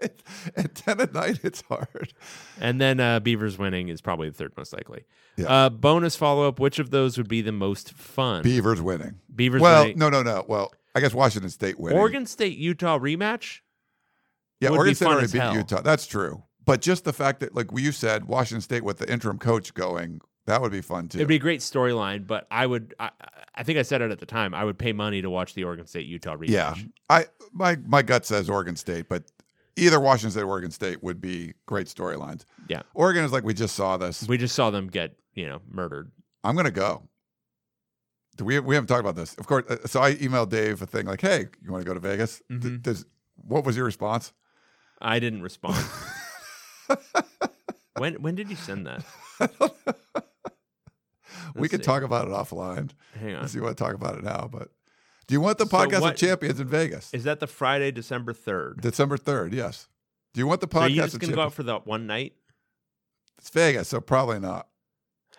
at 0.56 0.74
10 0.74 1.00
at 1.00 1.14
night 1.14 1.40
it's 1.42 1.62
hard 1.62 2.12
And 2.60 2.80
then 2.80 3.00
uh, 3.00 3.20
Beavers 3.20 3.58
winning 3.58 3.88
is 3.88 4.00
probably 4.00 4.28
the 4.28 4.34
third 4.34 4.52
most 4.56 4.72
likely. 4.72 5.04
Yeah. 5.36 5.46
Uh, 5.46 5.70
bonus 5.70 6.14
follow 6.16 6.46
up: 6.46 6.60
Which 6.60 6.78
of 6.78 6.90
those 6.90 7.16
would 7.16 7.28
be 7.28 7.40
the 7.40 7.52
most 7.52 7.92
fun? 7.94 8.42
beavers 8.42 8.80
winning 8.82 9.14
Beavers 9.34 9.60
well 9.62 9.82
winning. 9.84 9.98
no 9.98 10.10
no 10.10 10.22
no 10.22 10.44
well 10.46 10.72
i 10.94 11.00
guess 11.00 11.14
washington 11.14 11.50
state 11.50 11.78
winning 11.80 11.98
Oregon 11.98 12.26
State 12.26 12.58
Utah 12.58 12.98
rematch. 12.98 13.60
Yeah, 14.60 14.70
Oregon 14.70 14.94
State 14.94 15.06
already 15.06 15.26
beat 15.32 15.38
hell. 15.40 15.54
Utah. 15.56 15.80
That's 15.80 16.06
true. 16.06 16.44
But 16.64 16.80
just 16.80 17.04
the 17.04 17.12
fact 17.12 17.40
that, 17.40 17.54
like 17.54 17.66
you 17.76 17.90
said, 17.90 18.26
Washington 18.26 18.60
State 18.60 18.84
with 18.84 18.98
the 18.98 19.10
interim 19.12 19.38
coach 19.38 19.74
going, 19.74 20.20
that 20.46 20.60
would 20.62 20.70
be 20.70 20.80
fun 20.82 21.08
too. 21.08 21.18
It'd 21.18 21.26
be 21.26 21.34
a 21.34 21.40
great 21.40 21.58
storyline, 21.60 22.26
but 22.26 22.46
I 22.50 22.66
would. 22.66 22.94
I, 23.00 23.10
I 23.54 23.64
think 23.64 23.78
I 23.78 23.82
said 23.82 24.02
it 24.02 24.12
at 24.12 24.20
the 24.20 24.26
time. 24.26 24.54
I 24.54 24.62
would 24.64 24.78
pay 24.78 24.92
money 24.92 25.20
to 25.22 25.28
watch 25.30 25.54
the 25.54 25.64
Oregon 25.64 25.86
State 25.86 26.06
Utah 26.06 26.36
rematch. 26.36 26.48
yeah, 26.50 26.74
I 27.10 27.26
my 27.52 27.76
my 27.86 28.02
gut 28.02 28.24
says 28.24 28.48
Oregon 28.48 28.76
State, 28.76 29.08
but 29.08 29.24
either 29.76 29.98
Washington 30.00 30.30
State 30.30 30.42
or 30.42 30.48
Oregon 30.48 30.70
State 30.70 31.02
would 31.02 31.20
be 31.20 31.54
great 31.66 31.86
storylines. 31.86 32.44
Yeah. 32.68 32.82
Oregon 32.94 33.24
is 33.24 33.32
like 33.32 33.44
we 33.44 33.54
just 33.54 33.74
saw 33.74 33.96
this. 33.96 34.26
We 34.28 34.38
just 34.38 34.54
saw 34.54 34.70
them 34.70 34.88
get 34.88 35.16
you 35.34 35.48
know 35.48 35.60
murdered. 35.70 36.10
I'm 36.44 36.56
gonna 36.56 36.70
go. 36.70 37.02
Do 38.36 38.44
we 38.44 38.58
we 38.60 38.74
haven't 38.74 38.88
talked 38.88 39.00
about 39.00 39.14
this, 39.16 39.34
of 39.34 39.46
course. 39.46 39.64
uh, 39.68 39.86
So 39.86 40.00
I 40.00 40.14
emailed 40.14 40.48
Dave 40.48 40.80
a 40.82 40.86
thing 40.86 41.06
like, 41.06 41.20
"Hey, 41.20 41.46
you 41.62 41.70
want 41.70 41.82
to 41.84 41.88
go 41.88 41.94
to 41.94 42.00
Vegas?" 42.00 42.42
Mm-hmm. 42.50 42.76
does 42.78 43.04
what 43.36 43.64
was 43.64 43.76
your 43.76 43.84
response? 43.84 44.32
I 45.00 45.18
didn't 45.18 45.42
respond. 45.42 45.84
when 47.98 48.14
when 48.22 48.34
did 48.34 48.48
you 48.50 48.56
send 48.56 48.86
that? 48.86 49.04
we 51.54 51.68
see. 51.68 51.78
talk 51.78 52.02
about 52.02 52.26
it 52.26 52.30
offline. 52.30 52.90
Hang 53.18 53.30
on. 53.30 53.36
Unless 53.36 53.54
you 53.54 53.62
want 53.62 53.76
to 53.76 53.82
talk 53.84 53.94
about 53.94 54.16
it 54.16 54.24
now, 54.24 54.48
but 54.50 54.68
do 55.26 55.34
you 55.34 55.40
want 55.40 55.58
the 55.58 55.66
So 55.66 55.76
podcast 55.76 56.00
what- 56.00 56.12
of 56.14 56.18
champions 56.18 56.60
in 56.60 56.66
Vegas? 56.68 57.12
Is 57.14 57.24
that 57.24 57.40
the 57.40 57.46
Friday, 57.46 57.90
December 57.90 58.32
third? 58.32 58.80
December 58.80 59.16
third, 59.16 59.52
yes. 59.54 59.88
Do 60.34 60.40
you 60.40 60.46
want 60.46 60.60
the 60.60 60.68
podcast? 60.68 60.80
are 60.82 60.88
you 60.88 61.02
just 61.02 61.18
gonna 61.18 61.34
go 61.34 61.42
out 61.42 61.52
for 61.54 61.62
the 61.62 61.78
one 61.80 62.06
night? 62.06 62.34
It's 63.38 63.50
Vegas, 63.50 63.88
so 63.88 64.00
probably 64.00 64.38
not. 64.40 64.68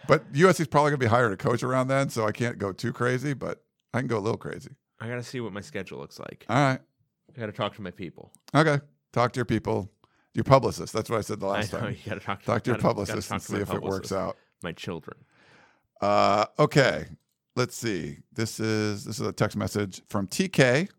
But 0.08 0.32
USC's 0.34 0.68
probably 0.68 0.92
gonna 0.92 0.98
be 1.00 1.06
hired 1.08 1.32
a 1.32 1.38
coach 1.38 1.64
around 1.64 1.88
then, 1.88 2.10
so 2.10 2.26
I 2.28 2.32
can't 2.32 2.58
go 2.58 2.72
too 2.74 2.92
crazy, 2.94 3.34
but 3.34 3.64
I 3.94 4.00
can 4.00 4.08
go 4.08 4.18
a 4.18 4.20
little 4.20 4.38
crazy. 4.38 4.72
I 5.00 5.08
gotta 5.08 5.24
see 5.24 5.40
what 5.40 5.54
my 5.54 5.62
schedule 5.62 6.00
looks 6.00 6.20
like. 6.20 6.46
All 6.50 6.56
right. 6.58 6.80
I 7.36 7.40
gotta 7.40 7.52
talk 7.52 7.76
to 7.76 7.82
my 7.82 7.92
people. 7.92 8.32
Okay. 8.56 8.80
Talk 9.14 9.32
to 9.34 9.38
your 9.38 9.46
people, 9.46 9.92
your 10.34 10.44
publicist. 10.44 10.94
That's 10.94 11.10
what 11.10 11.18
I 11.18 11.22
said 11.22 11.40
the 11.40 11.48
last 11.48 11.74
I 11.74 11.78
know 11.78 11.84
time. 11.86 11.94
you 11.94 12.00
gotta 12.10 12.20
talk 12.20 12.40
to, 12.42 12.46
Talk 12.46 12.64
to 12.64 12.70
your 12.72 12.76
gotta- 12.78 12.84
gotta 12.84 12.96
publicist 12.96 13.28
talk 13.30 13.36
and 13.36 13.42
to 13.44 13.52
see 13.56 13.62
if 13.62 13.74
it 13.74 13.82
works 13.82 14.12
out. 14.12 14.38
My 14.62 14.72
children. 14.74 15.18
Uh, 16.02 16.46
okay, 16.60 17.06
let's 17.56 17.76
see. 17.76 18.18
This 18.34 18.60
is 18.60 19.06
this 19.06 19.20
is 19.20 19.28
a 19.28 19.32
text 19.32 19.58
message 19.58 20.02
from 20.08 20.28
TK 20.28 20.90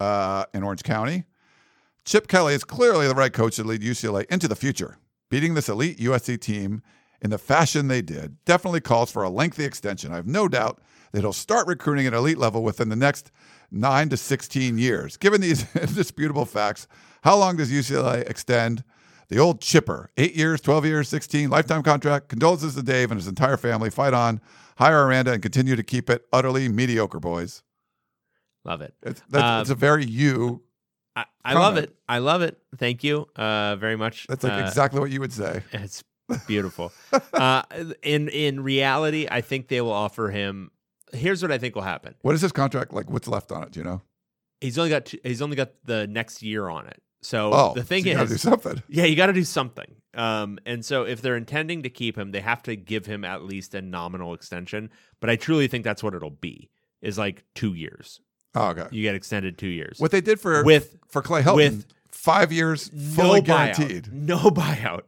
uh, 0.00 0.44
in 0.54 0.62
Orange 0.62 0.82
County. 0.82 1.24
Chip 2.04 2.28
Kelly 2.28 2.54
is 2.54 2.64
clearly 2.64 3.06
the 3.06 3.14
right 3.14 3.32
coach 3.32 3.56
to 3.56 3.64
lead 3.64 3.82
UCLA 3.82 4.24
into 4.30 4.48
the 4.48 4.56
future. 4.56 4.98
Beating 5.30 5.54
this 5.54 5.68
elite 5.68 5.98
USC 5.98 6.40
team 6.40 6.82
in 7.20 7.30
the 7.30 7.38
fashion 7.38 7.88
they 7.88 8.00
did 8.00 8.42
definitely 8.44 8.80
calls 8.80 9.10
for 9.10 9.22
a 9.22 9.28
lengthy 9.28 9.64
extension. 9.64 10.12
I 10.12 10.16
have 10.16 10.26
no 10.26 10.48
doubt 10.48 10.80
that 11.12 11.20
he'll 11.20 11.32
start 11.32 11.66
recruiting 11.66 12.06
at 12.06 12.14
elite 12.14 12.38
level 12.38 12.62
within 12.62 12.88
the 12.88 12.96
next 12.96 13.30
nine 13.70 14.08
to 14.08 14.16
16 14.16 14.78
years. 14.78 15.16
Given 15.16 15.40
these 15.40 15.74
indisputable 15.76 16.44
facts, 16.46 16.86
how 17.22 17.36
long 17.36 17.56
does 17.56 17.70
UCLA 17.70 18.28
extend 18.28 18.84
The 19.28 19.38
old 19.38 19.60
chipper, 19.60 20.10
eight 20.16 20.34
years, 20.34 20.62
12 20.62 20.86
years, 20.86 21.08
16, 21.10 21.50
lifetime 21.50 21.82
contract. 21.82 22.28
Condolences 22.28 22.74
to 22.76 22.82
Dave 22.82 23.10
and 23.10 23.20
his 23.20 23.28
entire 23.28 23.58
family. 23.58 23.90
Fight 23.90 24.14
on. 24.14 24.40
Hire 24.78 25.06
Aranda 25.06 25.32
and 25.32 25.42
continue 25.42 25.74
to 25.74 25.82
keep 25.82 26.08
it 26.08 26.24
utterly 26.32 26.68
mediocre, 26.68 27.18
boys. 27.18 27.64
Love 28.64 28.80
it. 28.80 28.94
It's, 29.02 29.20
that's, 29.28 29.44
Um, 29.44 29.60
it's 29.62 29.70
a 29.70 29.74
very 29.74 30.04
you. 30.04 30.62
I, 31.16 31.24
I 31.44 31.54
love 31.54 31.76
it. 31.76 31.96
I 32.08 32.18
love 32.18 32.42
it. 32.42 32.58
Thank 32.76 33.02
you 33.02 33.26
uh, 33.34 33.74
very 33.76 33.96
much. 33.96 34.26
That's 34.28 34.44
like 34.44 34.52
Uh, 34.52 34.66
exactly 34.66 35.00
what 35.00 35.10
you 35.10 35.20
would 35.20 35.32
say. 35.32 35.62
It's 35.72 36.04
beautiful. 36.46 36.92
uh, 37.32 37.62
in 38.02 38.28
in 38.28 38.62
reality, 38.62 39.26
I 39.28 39.40
think 39.40 39.68
they 39.68 39.80
will 39.80 39.92
offer 39.92 40.30
him. 40.30 40.70
Here's 41.12 41.42
what 41.42 41.50
I 41.50 41.58
think 41.58 41.74
will 41.74 41.82
happen. 41.82 42.14
What 42.20 42.34
is 42.34 42.42
his 42.42 42.52
contract 42.52 42.92
like? 42.92 43.10
What's 43.10 43.26
left 43.26 43.50
on 43.50 43.62
it? 43.62 43.72
Do 43.72 43.80
you 43.80 43.84
know? 43.84 44.02
He's 44.60 44.76
only 44.78 44.90
got 44.90 45.06
two, 45.06 45.18
he's 45.24 45.40
only 45.40 45.56
got 45.56 45.70
the 45.84 46.06
next 46.06 46.42
year 46.42 46.68
on 46.68 46.86
it. 46.86 47.02
So 47.22 47.50
Oh, 47.52 47.72
the 47.74 47.82
thing 47.82 48.04
so 48.04 48.10
is, 48.22 48.30
do 48.30 48.36
something. 48.36 48.82
yeah, 48.88 49.04
you 49.04 49.16
got 49.16 49.26
to 49.26 49.32
do 49.32 49.44
something. 49.44 49.96
Um, 50.14 50.58
and 50.66 50.84
so 50.84 51.04
if 51.04 51.20
they're 51.20 51.36
intending 51.36 51.82
to 51.82 51.90
keep 51.90 52.16
him, 52.16 52.30
they 52.32 52.40
have 52.40 52.62
to 52.64 52.76
give 52.76 53.06
him 53.06 53.24
at 53.24 53.42
least 53.44 53.74
a 53.74 53.82
nominal 53.82 54.34
extension. 54.34 54.90
But 55.20 55.30
I 55.30 55.36
truly 55.36 55.68
think 55.68 55.84
that's 55.84 56.02
what 56.02 56.14
it'll 56.14 56.30
be. 56.30 56.70
Is 57.02 57.18
like 57.18 57.44
two 57.54 57.74
years. 57.74 58.20
Oh, 58.54 58.68
okay. 58.70 58.86
You 58.90 59.02
get 59.02 59.14
extended 59.14 59.58
two 59.58 59.68
years. 59.68 59.98
What 60.00 60.10
they 60.10 60.20
did 60.20 60.40
for 60.40 60.64
With- 60.64 60.96
for 61.08 61.22
Clay 61.22 61.42
Helton, 61.42 61.56
with 61.56 61.86
five 62.10 62.50
years 62.52 62.90
no 62.92 63.14
fully 63.14 63.40
buyout. 63.40 63.44
guaranteed. 63.76 64.12
No 64.12 64.38
buyout. 64.50 65.02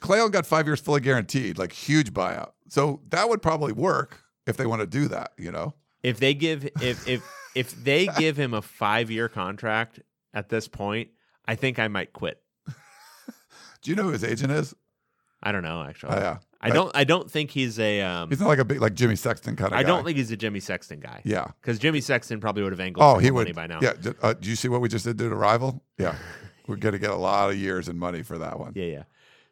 Clay 0.00 0.18
Helton 0.18 0.30
got 0.32 0.46
five 0.46 0.66
years 0.66 0.80
fully 0.80 1.00
guaranteed, 1.00 1.58
like 1.58 1.72
huge 1.72 2.12
buyout. 2.12 2.50
So 2.68 3.00
that 3.08 3.28
would 3.28 3.42
probably 3.42 3.72
work 3.72 4.22
if 4.46 4.56
they 4.56 4.66
want 4.66 4.80
to 4.82 4.86
do 4.86 5.08
that. 5.08 5.32
You 5.36 5.50
know, 5.50 5.74
If 6.04 6.20
they 6.20 6.34
give 6.34 6.64
if 6.80 7.08
if 7.08 7.22
if 7.56 7.82
they 7.82 8.06
give 8.18 8.36
him 8.36 8.54
a 8.54 8.62
five 8.62 9.10
year 9.10 9.28
contract 9.28 9.98
at 10.32 10.48
this 10.48 10.68
point, 10.68 11.08
I 11.50 11.56
think 11.56 11.80
I 11.80 11.88
might 11.88 12.12
quit. 12.12 12.40
do 13.82 13.90
you 13.90 13.96
know 13.96 14.04
who 14.04 14.10
his 14.10 14.22
agent 14.22 14.52
is? 14.52 14.72
I 15.42 15.50
don't 15.50 15.64
know 15.64 15.82
actually. 15.82 16.12
Oh, 16.14 16.20
yeah. 16.20 16.38
I 16.60 16.70
don't. 16.70 16.94
I 16.94 17.02
don't 17.04 17.28
think 17.28 17.50
he's 17.50 17.78
a. 17.80 18.02
Um, 18.02 18.28
He's 18.28 18.38
not 18.38 18.46
like 18.46 18.58
a 18.58 18.64
big 18.64 18.80
like 18.80 18.94
Jimmy 18.94 19.16
Sexton 19.16 19.56
kind 19.56 19.72
of. 19.72 19.78
I 19.78 19.82
don't 19.82 20.04
think 20.04 20.16
he's 20.16 20.30
a 20.30 20.36
Jimmy 20.36 20.60
Sexton 20.60 21.00
guy. 21.00 21.22
Yeah. 21.24 21.48
because 21.60 21.78
Jimmy 21.78 22.00
Sexton 22.02 22.38
probably 22.38 22.62
would 22.62 22.72
have 22.72 22.80
angled. 22.80 23.02
Oh, 23.02 23.14
some 23.14 23.24
he 23.24 23.30
more 23.30 23.38
would. 23.38 23.54
money 23.56 23.66
by 23.66 23.66
now. 23.66 23.80
Yeah. 23.82 24.12
Uh, 24.22 24.34
do 24.34 24.48
you 24.48 24.54
see 24.54 24.68
what 24.68 24.80
we 24.80 24.88
just 24.88 25.04
did 25.06 25.18
to 25.18 25.28
the 25.28 25.34
rival? 25.34 25.82
Yeah. 25.98 26.14
We're 26.68 26.76
going 26.76 26.92
to 26.92 26.98
get 26.98 27.10
a 27.10 27.16
lot 27.16 27.50
of 27.50 27.56
years 27.56 27.88
and 27.88 27.98
money 27.98 28.22
for 28.22 28.38
that 28.38 28.60
one. 28.60 28.74
yeah, 28.76 28.84
yeah. 28.84 29.02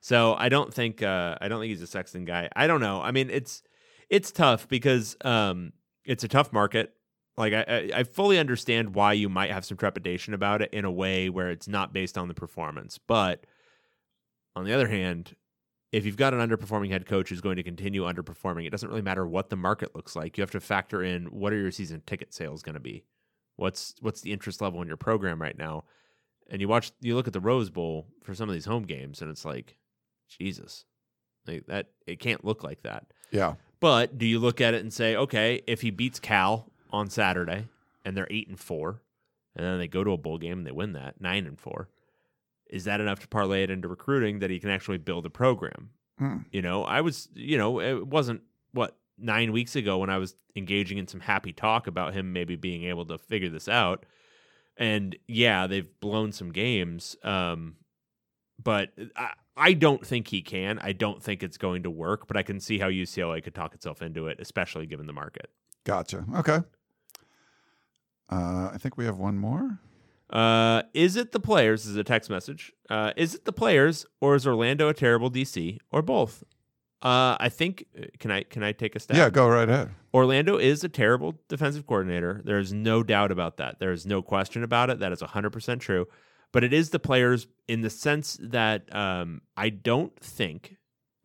So 0.00 0.34
I 0.34 0.50
don't 0.50 0.72
think. 0.72 1.02
Uh, 1.02 1.36
I 1.40 1.48
don't 1.48 1.60
think 1.60 1.70
he's 1.70 1.82
a 1.82 1.86
Sexton 1.88 2.24
guy. 2.24 2.48
I 2.54 2.68
don't 2.68 2.80
know. 2.80 3.00
I 3.00 3.10
mean, 3.10 3.30
it's 3.30 3.62
it's 4.08 4.30
tough 4.30 4.68
because 4.68 5.16
um, 5.24 5.72
it's 6.04 6.22
a 6.22 6.28
tough 6.28 6.52
market. 6.52 6.94
Like 7.38 7.54
I, 7.54 7.90
I, 7.94 8.02
fully 8.02 8.36
understand 8.36 8.96
why 8.96 9.12
you 9.12 9.28
might 9.28 9.52
have 9.52 9.64
some 9.64 9.76
trepidation 9.76 10.34
about 10.34 10.60
it 10.60 10.70
in 10.72 10.84
a 10.84 10.90
way 10.90 11.28
where 11.28 11.50
it's 11.50 11.68
not 11.68 11.92
based 11.92 12.18
on 12.18 12.26
the 12.26 12.34
performance, 12.34 12.98
but 12.98 13.46
on 14.56 14.64
the 14.64 14.72
other 14.72 14.88
hand, 14.88 15.36
if 15.92 16.04
you've 16.04 16.16
got 16.16 16.34
an 16.34 16.40
underperforming 16.40 16.90
head 16.90 17.06
coach 17.06 17.28
who's 17.28 17.40
going 17.40 17.56
to 17.56 17.62
continue 17.62 18.02
underperforming, 18.02 18.66
it 18.66 18.70
doesn't 18.70 18.88
really 18.88 19.02
matter 19.02 19.24
what 19.24 19.50
the 19.50 19.56
market 19.56 19.94
looks 19.94 20.16
like. 20.16 20.36
You 20.36 20.42
have 20.42 20.50
to 20.50 20.60
factor 20.60 21.02
in 21.02 21.26
what 21.26 21.52
are 21.52 21.58
your 21.58 21.70
season 21.70 22.02
ticket 22.06 22.34
sales 22.34 22.62
going 22.62 22.74
to 22.74 22.80
be? 22.80 23.04
What's 23.54 23.94
what's 24.00 24.20
the 24.20 24.32
interest 24.32 24.60
level 24.60 24.82
in 24.82 24.88
your 24.88 24.96
program 24.96 25.40
right 25.40 25.56
now? 25.56 25.84
And 26.50 26.60
you 26.60 26.66
watch 26.66 26.90
you 27.00 27.14
look 27.14 27.28
at 27.28 27.32
the 27.32 27.40
Rose 27.40 27.70
Bowl 27.70 28.08
for 28.24 28.34
some 28.34 28.48
of 28.48 28.54
these 28.54 28.66
home 28.66 28.82
games 28.82 29.22
and 29.22 29.30
it's 29.30 29.44
like 29.44 29.76
Jesus. 30.28 30.84
Like 31.46 31.66
that 31.66 31.90
it 32.06 32.18
can't 32.18 32.44
look 32.44 32.64
like 32.64 32.82
that. 32.82 33.06
Yeah. 33.30 33.54
But 33.78 34.18
do 34.18 34.26
you 34.26 34.40
look 34.40 34.60
at 34.60 34.74
it 34.74 34.80
and 34.80 34.92
say, 34.92 35.14
okay, 35.14 35.62
if 35.68 35.82
he 35.82 35.90
beats 35.90 36.18
Cal 36.18 36.68
on 36.90 37.10
Saturday 37.10 37.68
and 38.04 38.16
they're 38.16 38.28
8 38.30 38.48
and 38.48 38.60
4 38.60 39.02
and 39.56 39.66
then 39.66 39.78
they 39.78 39.88
go 39.88 40.04
to 40.04 40.12
a 40.12 40.16
bowl 40.16 40.38
game 40.38 40.58
and 40.58 40.66
they 40.66 40.72
win 40.72 40.92
that, 40.92 41.20
9 41.20 41.46
and 41.46 41.58
4, 41.58 41.88
is 42.70 42.84
that 42.84 43.00
enough 43.00 43.20
to 43.20 43.28
parlay 43.28 43.62
it 43.62 43.70
into 43.70 43.88
recruiting 43.88 44.38
that 44.38 44.50
he 44.50 44.60
can 44.60 44.70
actually 44.70 44.98
build 44.98 45.26
a 45.26 45.30
program? 45.30 45.90
Hmm. 46.18 46.38
You 46.52 46.62
know, 46.62 46.84
I 46.84 47.00
was, 47.00 47.28
you 47.34 47.58
know, 47.58 47.80
it 47.80 48.06
wasn't 48.06 48.42
what 48.72 48.96
nine 49.18 49.52
weeks 49.52 49.76
ago 49.76 49.98
when 49.98 50.10
I 50.10 50.18
was 50.18 50.36
engaging 50.54 50.98
in 50.98 51.08
some 51.08 51.20
happy 51.20 51.52
talk 51.52 51.86
about 51.86 52.14
him 52.14 52.32
maybe 52.32 52.56
being 52.56 52.84
able 52.84 53.06
to 53.06 53.18
figure 53.18 53.48
this 53.48 53.68
out. 53.68 54.06
And 54.76 55.16
yeah, 55.26 55.66
they've 55.66 55.88
blown 56.00 56.30
some 56.32 56.52
games, 56.52 57.16
um, 57.24 57.76
but 58.62 58.90
I, 59.16 59.30
I 59.56 59.72
don't 59.72 60.06
think 60.06 60.28
he 60.28 60.40
can. 60.40 60.78
I 60.78 60.92
don't 60.92 61.20
think 61.20 61.42
it's 61.42 61.58
going 61.58 61.82
to 61.82 61.90
work. 61.90 62.28
But 62.28 62.36
I 62.36 62.44
can 62.44 62.60
see 62.60 62.78
how 62.78 62.88
UCLA 62.88 63.42
could 63.42 63.56
talk 63.56 63.74
itself 63.74 64.02
into 64.02 64.28
it, 64.28 64.38
especially 64.40 64.86
given 64.86 65.06
the 65.06 65.12
market. 65.12 65.50
Gotcha. 65.84 66.24
Okay. 66.36 66.60
Uh, 68.28 68.70
I 68.72 68.78
think 68.78 68.96
we 68.96 69.04
have 69.04 69.18
one 69.18 69.38
more. 69.38 69.78
Uh, 70.30 70.82
is 70.92 71.16
it 71.16 71.32
the 71.32 71.40
players? 71.40 71.84
This 71.84 71.90
is 71.90 71.96
a 71.96 72.04
text 72.04 72.28
message. 72.28 72.72
Uh, 72.90 73.12
is 73.16 73.34
it 73.34 73.44
the 73.44 73.52
players, 73.52 74.04
or 74.20 74.34
is 74.34 74.46
Orlando 74.46 74.88
a 74.88 74.94
terrible 74.94 75.30
DC, 75.30 75.78
or 75.90 76.02
both? 76.02 76.44
Uh, 77.00 77.36
I 77.40 77.48
think. 77.48 77.84
Can 78.18 78.30
I 78.30 78.42
can 78.42 78.62
I 78.62 78.72
take 78.72 78.94
a 78.96 79.00
stab? 79.00 79.16
Yeah, 79.16 79.30
go 79.30 79.48
right 79.48 79.68
ahead. 79.68 79.90
Orlando 80.12 80.58
is 80.58 80.84
a 80.84 80.88
terrible 80.88 81.40
defensive 81.48 81.86
coordinator. 81.86 82.42
There's 82.44 82.72
no 82.72 83.02
doubt 83.02 83.30
about 83.30 83.56
that. 83.58 83.78
There 83.78 83.92
is 83.92 84.04
no 84.04 84.20
question 84.20 84.62
about 84.62 84.90
it. 84.90 84.98
That 84.98 85.12
is 85.12 85.20
100% 85.20 85.80
true. 85.80 86.06
But 86.50 86.64
it 86.64 86.72
is 86.72 86.90
the 86.90 86.98
players 86.98 87.46
in 87.68 87.82
the 87.82 87.90
sense 87.90 88.38
that 88.42 88.94
um, 88.94 89.42
I 89.56 89.68
don't 89.68 90.18
think, 90.18 90.76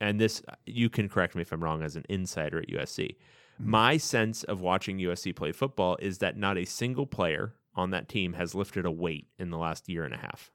and 0.02 0.20
this, 0.20 0.42
you 0.66 0.90
can 0.90 1.08
correct 1.08 1.34
me 1.34 1.42
if 1.42 1.52
I'm 1.54 1.64
wrong 1.64 1.82
as 1.82 1.96
an 1.96 2.04
insider 2.10 2.60
at 2.60 2.68
USC. 2.68 3.16
My 3.60 3.98
sense 3.98 4.44
of 4.44 4.62
watching 4.62 4.98
USC 4.98 5.36
play 5.36 5.52
football 5.52 5.98
is 6.02 6.18
that 6.20 6.38
not 6.38 6.58
a 6.58 6.66
single 6.66 7.06
player 7.06 7.54
on 7.76 7.92
that 7.92 8.08
team 8.10 8.34
has 8.34 8.54
lifted 8.54 8.86
a 8.86 8.92
weight 8.92 9.28
in 9.38 9.50
the 9.50 9.58
last 9.58 9.90
year 9.90 10.04
and 10.04 10.14
a 10.14 10.18
half. 10.18 10.52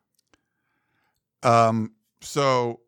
Um, 1.43 1.93
so 2.21 2.81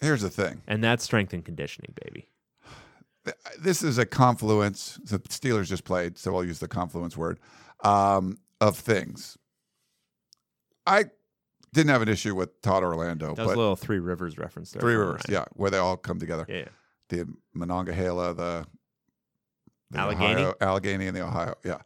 here's 0.00 0.22
the 0.22 0.30
thing. 0.30 0.62
And 0.66 0.82
that's 0.82 1.04
strength 1.04 1.32
and 1.32 1.44
conditioning, 1.44 1.94
baby. 2.04 2.28
This 3.60 3.82
is 3.82 3.98
a 3.98 4.06
confluence. 4.06 4.98
The 5.04 5.18
Steelers 5.18 5.66
just 5.66 5.84
played, 5.84 6.16
so 6.16 6.34
I'll 6.34 6.44
use 6.44 6.60
the 6.60 6.68
confluence 6.68 7.14
word 7.14 7.38
um, 7.84 8.38
of 8.60 8.78
things. 8.78 9.36
I 10.86 11.06
didn't 11.74 11.90
have 11.90 12.00
an 12.00 12.08
issue 12.08 12.34
with 12.34 12.62
Todd 12.62 12.82
Orlando, 12.82 13.34
That 13.34 13.42
was 13.42 13.48
but 13.48 13.56
a 13.56 13.60
little 13.60 13.76
Three 13.76 13.98
Rivers 13.98 14.38
reference 14.38 14.70
there. 14.70 14.80
Three 14.80 14.94
Rivers, 14.94 15.22
Ryan. 15.28 15.42
yeah, 15.42 15.44
where 15.52 15.70
they 15.70 15.76
all 15.76 15.96
come 15.98 16.18
together. 16.18 16.46
Yeah. 16.48 16.68
The 17.10 17.26
Monongahela, 17.52 18.32
the, 18.34 18.66
the 19.90 19.98
Allegheny? 19.98 20.42
Ohio, 20.42 20.54
Allegheny, 20.60 21.06
and 21.06 21.16
the 21.16 21.22
Ohio. 21.24 21.54
Yeah. 21.64 21.78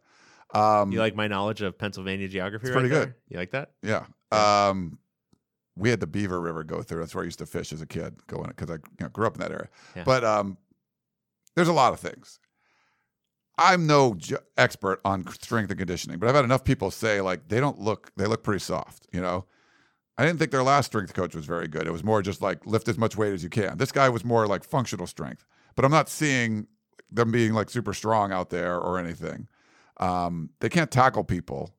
Um, 0.53 0.91
You 0.91 0.99
like 0.99 1.15
my 1.15 1.27
knowledge 1.27 1.61
of 1.61 1.77
Pennsylvania 1.77 2.27
geography? 2.27 2.67
It's 2.67 2.75
right 2.75 2.81
pretty 2.81 2.93
there? 2.93 3.05
good. 3.07 3.15
You 3.29 3.37
like 3.37 3.51
that? 3.51 3.71
Yeah. 3.81 4.05
Um, 4.31 4.99
we 5.75 5.89
had 5.89 5.99
the 5.99 6.07
Beaver 6.07 6.39
River 6.39 6.63
go 6.63 6.81
through. 6.83 6.99
That's 6.99 7.15
where 7.15 7.23
I 7.23 7.25
used 7.25 7.39
to 7.39 7.45
fish 7.45 7.73
as 7.73 7.81
a 7.81 7.87
kid, 7.87 8.15
going 8.27 8.47
because 8.49 8.69
I 8.69 8.75
you 8.75 8.79
know, 9.01 9.09
grew 9.09 9.25
up 9.25 9.35
in 9.35 9.41
that 9.41 9.51
area. 9.51 9.69
Yeah. 9.95 10.03
But 10.05 10.23
um, 10.23 10.57
there's 11.55 11.67
a 11.67 11.73
lot 11.73 11.93
of 11.93 11.99
things. 11.99 12.39
I'm 13.57 13.85
no 13.85 14.15
ju- 14.15 14.37
expert 14.57 14.99
on 15.05 15.27
strength 15.33 15.69
and 15.69 15.77
conditioning, 15.79 16.17
but 16.19 16.27
I've 16.27 16.35
had 16.35 16.45
enough 16.45 16.63
people 16.63 16.89
say 16.91 17.21
like 17.21 17.47
they 17.49 17.59
don't 17.59 17.79
look 17.79 18.11
they 18.17 18.25
look 18.25 18.43
pretty 18.43 18.59
soft. 18.59 19.07
You 19.11 19.21
know, 19.21 19.45
I 20.17 20.25
didn't 20.25 20.39
think 20.39 20.51
their 20.51 20.63
last 20.63 20.87
strength 20.87 21.13
coach 21.13 21.35
was 21.35 21.45
very 21.45 21.67
good. 21.67 21.85
It 21.85 21.91
was 21.91 22.03
more 22.03 22.21
just 22.23 22.41
like 22.41 22.65
lift 22.65 22.87
as 22.87 22.97
much 22.97 23.15
weight 23.15 23.33
as 23.33 23.43
you 23.43 23.49
can. 23.49 23.77
This 23.77 23.91
guy 23.91 24.09
was 24.09 24.25
more 24.25 24.47
like 24.47 24.63
functional 24.63 25.05
strength, 25.07 25.45
but 25.75 25.85
I'm 25.85 25.91
not 25.91 26.09
seeing 26.09 26.65
them 27.13 27.31
being 27.31 27.53
like 27.53 27.69
super 27.69 27.93
strong 27.93 28.31
out 28.31 28.49
there 28.49 28.77
or 28.77 28.99
anything. 28.99 29.47
Um, 29.97 30.49
they 30.59 30.69
can't 30.69 30.91
tackle 30.91 31.23
people. 31.23 31.75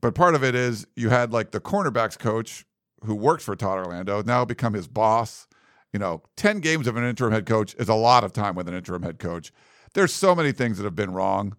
But 0.00 0.14
part 0.14 0.34
of 0.34 0.44
it 0.44 0.54
is 0.54 0.86
you 0.96 1.10
had 1.10 1.32
like 1.32 1.50
the 1.50 1.60
cornerbacks 1.60 2.18
coach 2.18 2.64
who 3.04 3.14
worked 3.14 3.42
for 3.42 3.56
Todd 3.56 3.78
Orlando 3.78 4.22
now 4.22 4.44
become 4.44 4.74
his 4.74 4.88
boss. 4.88 5.46
You 5.92 5.98
know, 5.98 6.22
10 6.36 6.60
games 6.60 6.86
of 6.86 6.96
an 6.96 7.04
interim 7.04 7.32
head 7.32 7.46
coach 7.46 7.74
is 7.78 7.88
a 7.88 7.94
lot 7.94 8.24
of 8.24 8.32
time 8.32 8.54
with 8.54 8.68
an 8.68 8.74
interim 8.74 9.02
head 9.02 9.18
coach. 9.18 9.52
There's 9.94 10.12
so 10.12 10.34
many 10.34 10.52
things 10.52 10.76
that 10.78 10.84
have 10.84 10.94
been 10.94 11.12
wrong. 11.12 11.56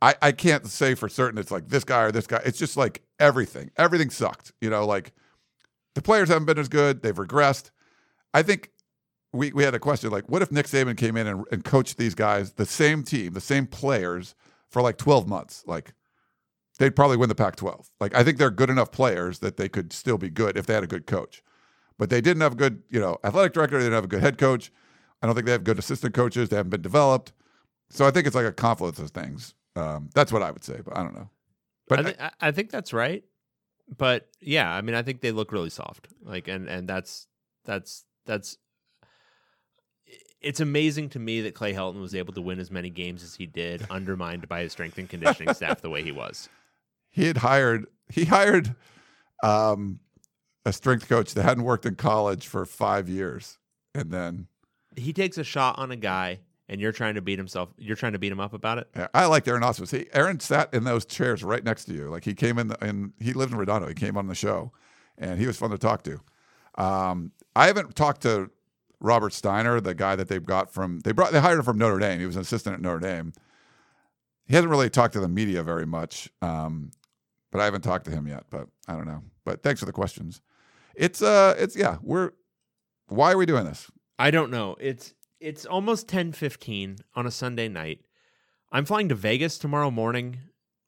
I, 0.00 0.14
I 0.22 0.32
can't 0.32 0.66
say 0.66 0.94
for 0.94 1.08
certain 1.08 1.38
it's 1.38 1.50
like 1.50 1.68
this 1.68 1.84
guy 1.84 2.02
or 2.02 2.12
this 2.12 2.26
guy. 2.26 2.40
It's 2.44 2.58
just 2.58 2.76
like 2.76 3.02
everything. 3.18 3.70
Everything 3.76 4.10
sucked. 4.10 4.52
You 4.60 4.70
know, 4.70 4.86
like 4.86 5.12
the 5.94 6.02
players 6.02 6.28
haven't 6.28 6.44
been 6.44 6.58
as 6.58 6.68
good. 6.68 7.02
They've 7.02 7.14
regressed. 7.14 7.70
I 8.32 8.42
think 8.42 8.70
we, 9.36 9.52
we 9.52 9.64
had 9.64 9.74
a 9.74 9.78
question 9.78 10.10
like, 10.10 10.28
what 10.28 10.42
if 10.42 10.50
Nick 10.50 10.66
Saban 10.66 10.96
came 10.96 11.16
in 11.16 11.26
and, 11.26 11.44
and 11.50 11.64
coached 11.64 11.98
these 11.98 12.14
guys, 12.14 12.52
the 12.52 12.66
same 12.66 13.02
team, 13.02 13.32
the 13.32 13.40
same 13.40 13.66
players 13.66 14.34
for 14.68 14.82
like 14.82 14.98
12 14.98 15.28
months? 15.28 15.64
Like, 15.66 15.92
they'd 16.78 16.96
probably 16.96 17.16
win 17.16 17.28
the 17.28 17.34
Pac 17.34 17.56
12. 17.56 17.90
Like, 18.00 18.14
I 18.14 18.22
think 18.24 18.38
they're 18.38 18.50
good 18.50 18.70
enough 18.70 18.90
players 18.92 19.38
that 19.40 19.56
they 19.56 19.68
could 19.68 19.92
still 19.92 20.18
be 20.18 20.30
good 20.30 20.56
if 20.56 20.66
they 20.66 20.74
had 20.74 20.84
a 20.84 20.88
good 20.88 21.06
coach. 21.06 21.42
But 21.98 22.10
they 22.10 22.20
didn't 22.20 22.42
have 22.42 22.52
a 22.52 22.56
good, 22.56 22.82
you 22.90 23.00
know, 23.00 23.18
athletic 23.24 23.52
director. 23.52 23.78
They 23.78 23.84
didn't 23.84 23.94
have 23.94 24.04
a 24.04 24.08
good 24.08 24.20
head 24.20 24.36
coach. 24.38 24.70
I 25.22 25.26
don't 25.26 25.34
think 25.34 25.46
they 25.46 25.52
have 25.52 25.64
good 25.64 25.78
assistant 25.78 26.14
coaches. 26.14 26.50
They 26.50 26.56
haven't 26.56 26.70
been 26.70 26.82
developed. 26.82 27.32
So 27.90 28.06
I 28.06 28.10
think 28.10 28.26
it's 28.26 28.36
like 28.36 28.44
a 28.44 28.52
confluence 28.52 28.98
of 28.98 29.10
things. 29.10 29.54
Um, 29.76 30.10
that's 30.14 30.32
what 30.32 30.42
I 30.42 30.50
would 30.50 30.64
say, 30.64 30.80
but 30.84 30.96
I 30.96 31.02
don't 31.02 31.14
know. 31.14 31.30
But 31.88 32.00
I, 32.00 32.02
thi- 32.02 32.20
I, 32.20 32.30
I 32.40 32.50
think 32.50 32.70
that's 32.70 32.92
right. 32.92 33.24
But 33.96 34.28
yeah, 34.40 34.70
I 34.70 34.82
mean, 34.82 34.94
I 34.94 35.02
think 35.02 35.20
they 35.20 35.32
look 35.32 35.52
really 35.52 35.70
soft. 35.70 36.08
Like, 36.22 36.48
and 36.48 36.68
and 36.68 36.88
that's 36.88 37.28
that's 37.64 38.04
that's. 38.24 38.58
It's 40.40 40.60
amazing 40.60 41.08
to 41.10 41.18
me 41.18 41.40
that 41.42 41.54
Clay 41.54 41.72
Helton 41.72 42.00
was 42.00 42.14
able 42.14 42.32
to 42.34 42.40
win 42.40 42.58
as 42.60 42.70
many 42.70 42.90
games 42.90 43.22
as 43.24 43.34
he 43.34 43.46
did, 43.46 43.86
undermined 43.90 44.48
by 44.48 44.60
his 44.60 44.72
strength 44.72 44.98
and 44.98 45.08
conditioning 45.08 45.54
staff 45.54 45.80
the 45.80 45.90
way 45.90 46.02
he 46.02 46.12
was. 46.12 46.48
he 47.10 47.24
had 47.26 47.38
hired 47.38 47.86
he 48.10 48.24
hired 48.26 48.74
um 49.42 49.98
a 50.64 50.72
strength 50.72 51.08
coach 51.08 51.34
that 51.34 51.42
hadn't 51.42 51.64
worked 51.64 51.86
in 51.86 51.94
college 51.94 52.46
for 52.46 52.64
five 52.64 53.08
years, 53.08 53.58
and 53.94 54.10
then 54.10 54.48
He 54.96 55.12
takes 55.12 55.38
a 55.38 55.44
shot 55.44 55.78
on 55.78 55.90
a 55.92 55.96
guy, 55.96 56.40
and 56.68 56.80
you're 56.80 56.90
trying 56.92 57.14
to 57.14 57.20
beat 57.22 57.38
himself. 57.38 57.68
You're 57.78 57.96
trying 57.96 58.12
to 58.14 58.18
beat 58.18 58.32
him 58.32 58.40
up 58.40 58.52
about 58.52 58.78
it. 58.78 58.88
Yeah, 58.96 59.06
I 59.14 59.26
liked 59.26 59.46
Aaron 59.46 59.62
Ausmus. 59.62 59.96
He, 59.96 60.08
Aaron 60.12 60.40
sat 60.40 60.74
in 60.74 60.82
those 60.84 61.04
chairs 61.06 61.44
right 61.44 61.62
next 61.62 61.84
to 61.84 61.92
you. 61.94 62.10
Like 62.10 62.24
he 62.24 62.34
came 62.34 62.58
in, 62.58 62.68
the, 62.68 62.84
and 62.84 63.12
he 63.20 63.32
lived 63.32 63.52
in 63.52 63.58
Redondo. 63.58 63.86
He 63.88 63.94
came 63.94 64.16
on 64.16 64.26
the 64.26 64.34
show, 64.34 64.72
and 65.16 65.38
he 65.38 65.46
was 65.46 65.56
fun 65.56 65.70
to 65.70 65.78
talk 65.78 66.02
to. 66.04 66.20
Um, 66.82 67.30
I 67.54 67.66
haven't 67.68 67.94
talked 67.94 68.22
to 68.22 68.50
Robert 69.00 69.32
Steiner, 69.32 69.80
the 69.80 69.94
guy 69.94 70.16
that 70.16 70.28
they've 70.28 70.44
got 70.44 70.72
from 70.72 71.00
they 71.00 71.12
brought 71.12 71.32
they 71.32 71.40
hired 71.40 71.58
him 71.58 71.64
from 71.64 71.78
Notre 71.78 71.98
Dame. 71.98 72.18
He 72.20 72.26
was 72.26 72.36
an 72.36 72.42
assistant 72.42 72.74
at 72.74 72.80
Notre 72.80 72.98
Dame. 73.00 73.32
He 74.46 74.54
hasn't 74.54 74.70
really 74.70 74.88
talked 74.90 75.14
to 75.14 75.20
the 75.20 75.28
media 75.28 75.62
very 75.62 75.86
much, 75.86 76.30
um, 76.40 76.92
but 77.50 77.60
I 77.60 77.64
haven't 77.64 77.82
talked 77.82 78.04
to 78.06 78.10
him 78.10 78.26
yet. 78.26 78.44
But 78.50 78.68
I 78.88 78.92
don't 78.94 79.06
know. 79.06 79.22
But 79.44 79.62
thanks 79.62 79.80
for 79.80 79.86
the 79.86 79.92
questions. 79.92 80.40
It's 80.94 81.20
uh, 81.20 81.54
it's 81.58 81.76
yeah. 81.76 81.96
We're 82.02 82.30
why 83.08 83.32
are 83.32 83.36
we 83.36 83.44
doing 83.46 83.64
this? 83.64 83.90
I 84.18 84.30
don't 84.30 84.50
know. 84.50 84.76
It's 84.80 85.12
it's 85.40 85.66
almost 85.66 86.08
ten 86.08 86.32
fifteen 86.32 86.96
on 87.14 87.26
a 87.26 87.30
Sunday 87.30 87.68
night. 87.68 88.00
I'm 88.72 88.84
flying 88.84 89.08
to 89.10 89.14
Vegas 89.14 89.58
tomorrow 89.58 89.90
morning 89.90 90.38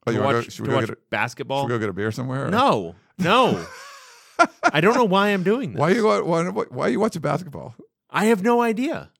Oh, 0.07 0.11
to 0.13 0.19
watch, 0.21 0.33
go- 0.33 0.41
should 0.41 0.61
we 0.61 0.69
to 0.69 0.75
watch 0.75 0.85
get 0.87 0.97
a- 0.97 1.01
basketball. 1.11 1.61
Should 1.63 1.67
we 1.67 1.75
go 1.75 1.79
get 1.79 1.89
a 1.89 1.93
beer 1.93 2.11
somewhere? 2.11 2.47
or- 2.47 2.51
no, 2.51 2.95
no. 3.19 3.63
I 4.73 4.81
don't 4.81 4.95
know 4.95 5.05
why 5.05 5.29
I'm 5.29 5.43
doing 5.43 5.73
this. 5.73 5.79
Why 5.79 5.91
you 5.91 6.05
why, 6.07 6.19
why 6.47 6.87
are 6.87 6.89
you 6.89 6.99
watching 6.99 7.21
basketball? 7.21 7.75
I 8.09 8.25
have 8.25 8.43
no 8.43 8.61
idea. 8.61 9.11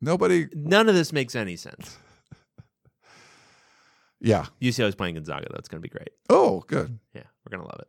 Nobody. 0.00 0.48
None 0.54 0.88
of 0.88 0.94
this 0.94 1.12
makes 1.12 1.34
any 1.34 1.56
sense. 1.56 1.96
Yeah. 4.20 4.46
UCLA 4.60 4.88
is 4.88 4.94
playing 4.94 5.14
Gonzaga. 5.14 5.46
though. 5.50 5.58
It's 5.58 5.68
going 5.68 5.80
to 5.80 5.88
be 5.88 5.90
great. 5.90 6.10
Oh, 6.28 6.64
good. 6.66 6.98
Yeah, 7.14 7.22
we're 7.44 7.56
going 7.56 7.62
to 7.62 7.72
love 7.72 7.80
it. 7.80 7.88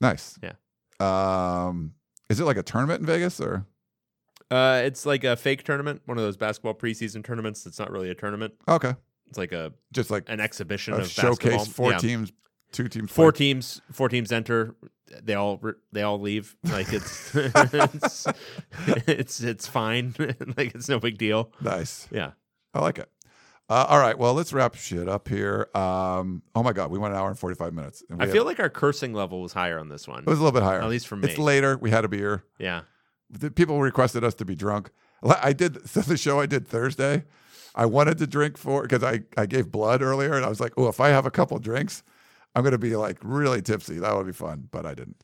Nice. 0.00 0.36
Yeah. 0.42 0.54
Um, 0.98 1.94
is 2.28 2.40
it 2.40 2.44
like 2.44 2.56
a 2.56 2.62
tournament 2.62 3.00
in 3.00 3.06
Vegas 3.06 3.40
or? 3.40 3.64
Uh, 4.50 4.82
it's 4.84 5.06
like 5.06 5.22
a 5.22 5.36
fake 5.36 5.62
tournament, 5.62 6.02
one 6.06 6.18
of 6.18 6.24
those 6.24 6.36
basketball 6.36 6.74
preseason 6.74 7.22
tournaments. 7.24 7.62
That's 7.62 7.78
not 7.78 7.92
really 7.92 8.10
a 8.10 8.16
tournament. 8.16 8.54
Okay. 8.66 8.94
It's 9.28 9.38
like 9.38 9.52
a 9.52 9.72
Just 9.92 10.10
like 10.10 10.24
an 10.28 10.40
exhibition 10.40 10.94
a 10.94 10.98
of 10.98 11.08
showcase. 11.08 11.50
basketball. 11.52 11.64
Four 11.66 11.92
Yeah. 11.92 11.98
teams, 11.98 12.32
two 12.72 12.88
teams. 12.88 13.12
Four 13.12 13.30
play. 13.30 13.38
teams. 13.38 13.80
Four 13.92 14.08
teams 14.08 14.32
enter. 14.32 14.74
They 15.22 15.34
all 15.34 15.60
they 15.92 16.02
all 16.02 16.20
leave. 16.20 16.56
Like 16.64 16.92
it's 16.92 17.34
it's, 17.34 18.26
it's 19.06 19.40
it's 19.40 19.66
fine. 19.66 20.14
like 20.18 20.74
it's 20.74 20.88
no 20.88 20.98
big 21.00 21.18
deal. 21.18 21.52
Nice. 21.60 22.06
Yeah. 22.10 22.32
I 22.74 22.80
like 22.80 22.98
it. 22.98 23.08
Uh, 23.68 23.86
all 23.88 23.98
right. 24.00 24.18
Well, 24.18 24.34
let's 24.34 24.52
wrap 24.52 24.74
shit 24.74 25.08
up 25.08 25.28
here. 25.28 25.68
Um, 25.74 26.42
oh 26.56 26.62
my 26.62 26.72
God, 26.72 26.90
we 26.90 26.98
went 26.98 27.14
an 27.14 27.20
hour 27.20 27.28
and 27.28 27.38
forty 27.38 27.54
five 27.54 27.72
minutes. 27.72 28.02
And 28.10 28.22
I 28.22 28.26
feel 28.26 28.44
like 28.44 28.58
our 28.60 28.70
cursing 28.70 29.12
level 29.12 29.40
was 29.42 29.52
higher 29.52 29.78
on 29.78 29.88
this 29.88 30.08
one. 30.08 30.20
it 30.20 30.26
was 30.26 30.38
a 30.38 30.42
little 30.42 30.58
bit 30.58 30.64
higher. 30.64 30.80
At 30.80 30.88
least 30.88 31.06
for 31.06 31.16
me 31.16 31.28
It's 31.28 31.38
later. 31.38 31.76
We 31.78 31.90
had 31.90 32.04
a 32.04 32.08
beer. 32.08 32.42
Yeah. 32.58 32.82
the 33.30 33.50
people 33.50 33.80
requested 33.80 34.24
us 34.24 34.34
to 34.36 34.44
be 34.44 34.54
drunk. 34.56 34.90
I 35.22 35.52
did 35.52 35.88
so 35.88 36.00
the 36.12 36.16
show 36.16 36.40
I 36.40 36.46
did 36.46 36.66
Thursday. 36.66 37.24
I 37.74 37.86
wanted 37.86 38.18
to 38.18 38.26
drink 38.26 38.56
for 38.58 38.82
because 38.82 39.04
I 39.04 39.20
I 39.36 39.46
gave 39.46 39.70
blood 39.70 40.02
earlier, 40.02 40.34
and 40.34 40.44
I 40.44 40.48
was 40.48 40.60
like, 40.60 40.72
oh, 40.76 40.88
if 40.88 40.98
I 41.00 41.10
have 41.10 41.26
a 41.26 41.30
couple 41.30 41.56
drinks, 41.58 42.02
I'm 42.54 42.64
gonna 42.64 42.78
be 42.78 42.96
like 42.96 43.18
really 43.22 43.62
tipsy. 43.62 43.98
That 43.98 44.14
would 44.14 44.26
be 44.26 44.32
fun, 44.32 44.68
but 44.70 44.86
I 44.86 44.94
didn't. 44.94 45.22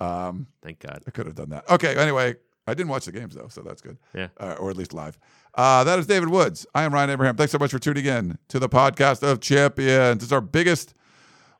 Um, 0.00 0.46
Thank 0.62 0.80
God. 0.80 1.02
I 1.06 1.10
could 1.10 1.26
have 1.26 1.34
done 1.34 1.50
that. 1.50 1.68
Okay. 1.70 1.96
Anyway, 1.96 2.36
I 2.66 2.74
didn't 2.74 2.88
watch 2.90 3.04
the 3.04 3.12
games 3.12 3.34
though, 3.34 3.48
so 3.48 3.62
that's 3.62 3.82
good. 3.82 3.98
Yeah. 4.14 4.28
Uh, 4.38 4.56
or 4.58 4.70
at 4.70 4.76
least 4.76 4.92
live. 4.92 5.18
Uh, 5.54 5.84
that 5.84 5.98
is 5.98 6.06
David 6.06 6.28
Woods. 6.28 6.66
I 6.74 6.84
am 6.84 6.94
Ryan 6.94 7.10
Abraham. 7.10 7.36
Thanks 7.36 7.52
so 7.52 7.58
much 7.58 7.70
for 7.70 7.78
tuning 7.78 8.06
in 8.06 8.38
to 8.48 8.58
the 8.58 8.68
podcast 8.68 9.22
of 9.22 9.40
champions. 9.40 10.22
It's 10.22 10.32
our 10.32 10.40
biggest 10.40 10.94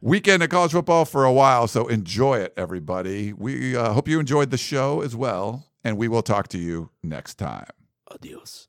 weekend 0.00 0.42
of 0.42 0.48
college 0.48 0.72
football 0.72 1.04
for 1.04 1.24
a 1.24 1.32
while, 1.32 1.68
so 1.68 1.86
enjoy 1.88 2.38
it, 2.38 2.54
everybody. 2.56 3.32
We 3.32 3.76
uh, 3.76 3.92
hope 3.92 4.08
you 4.08 4.18
enjoyed 4.18 4.50
the 4.50 4.58
show 4.58 5.02
as 5.02 5.14
well, 5.14 5.66
and 5.84 5.96
we 5.96 6.08
will 6.08 6.22
talk 6.22 6.48
to 6.48 6.58
you 6.58 6.90
next 7.02 7.34
time. 7.34 7.68
Adios. 8.10 8.68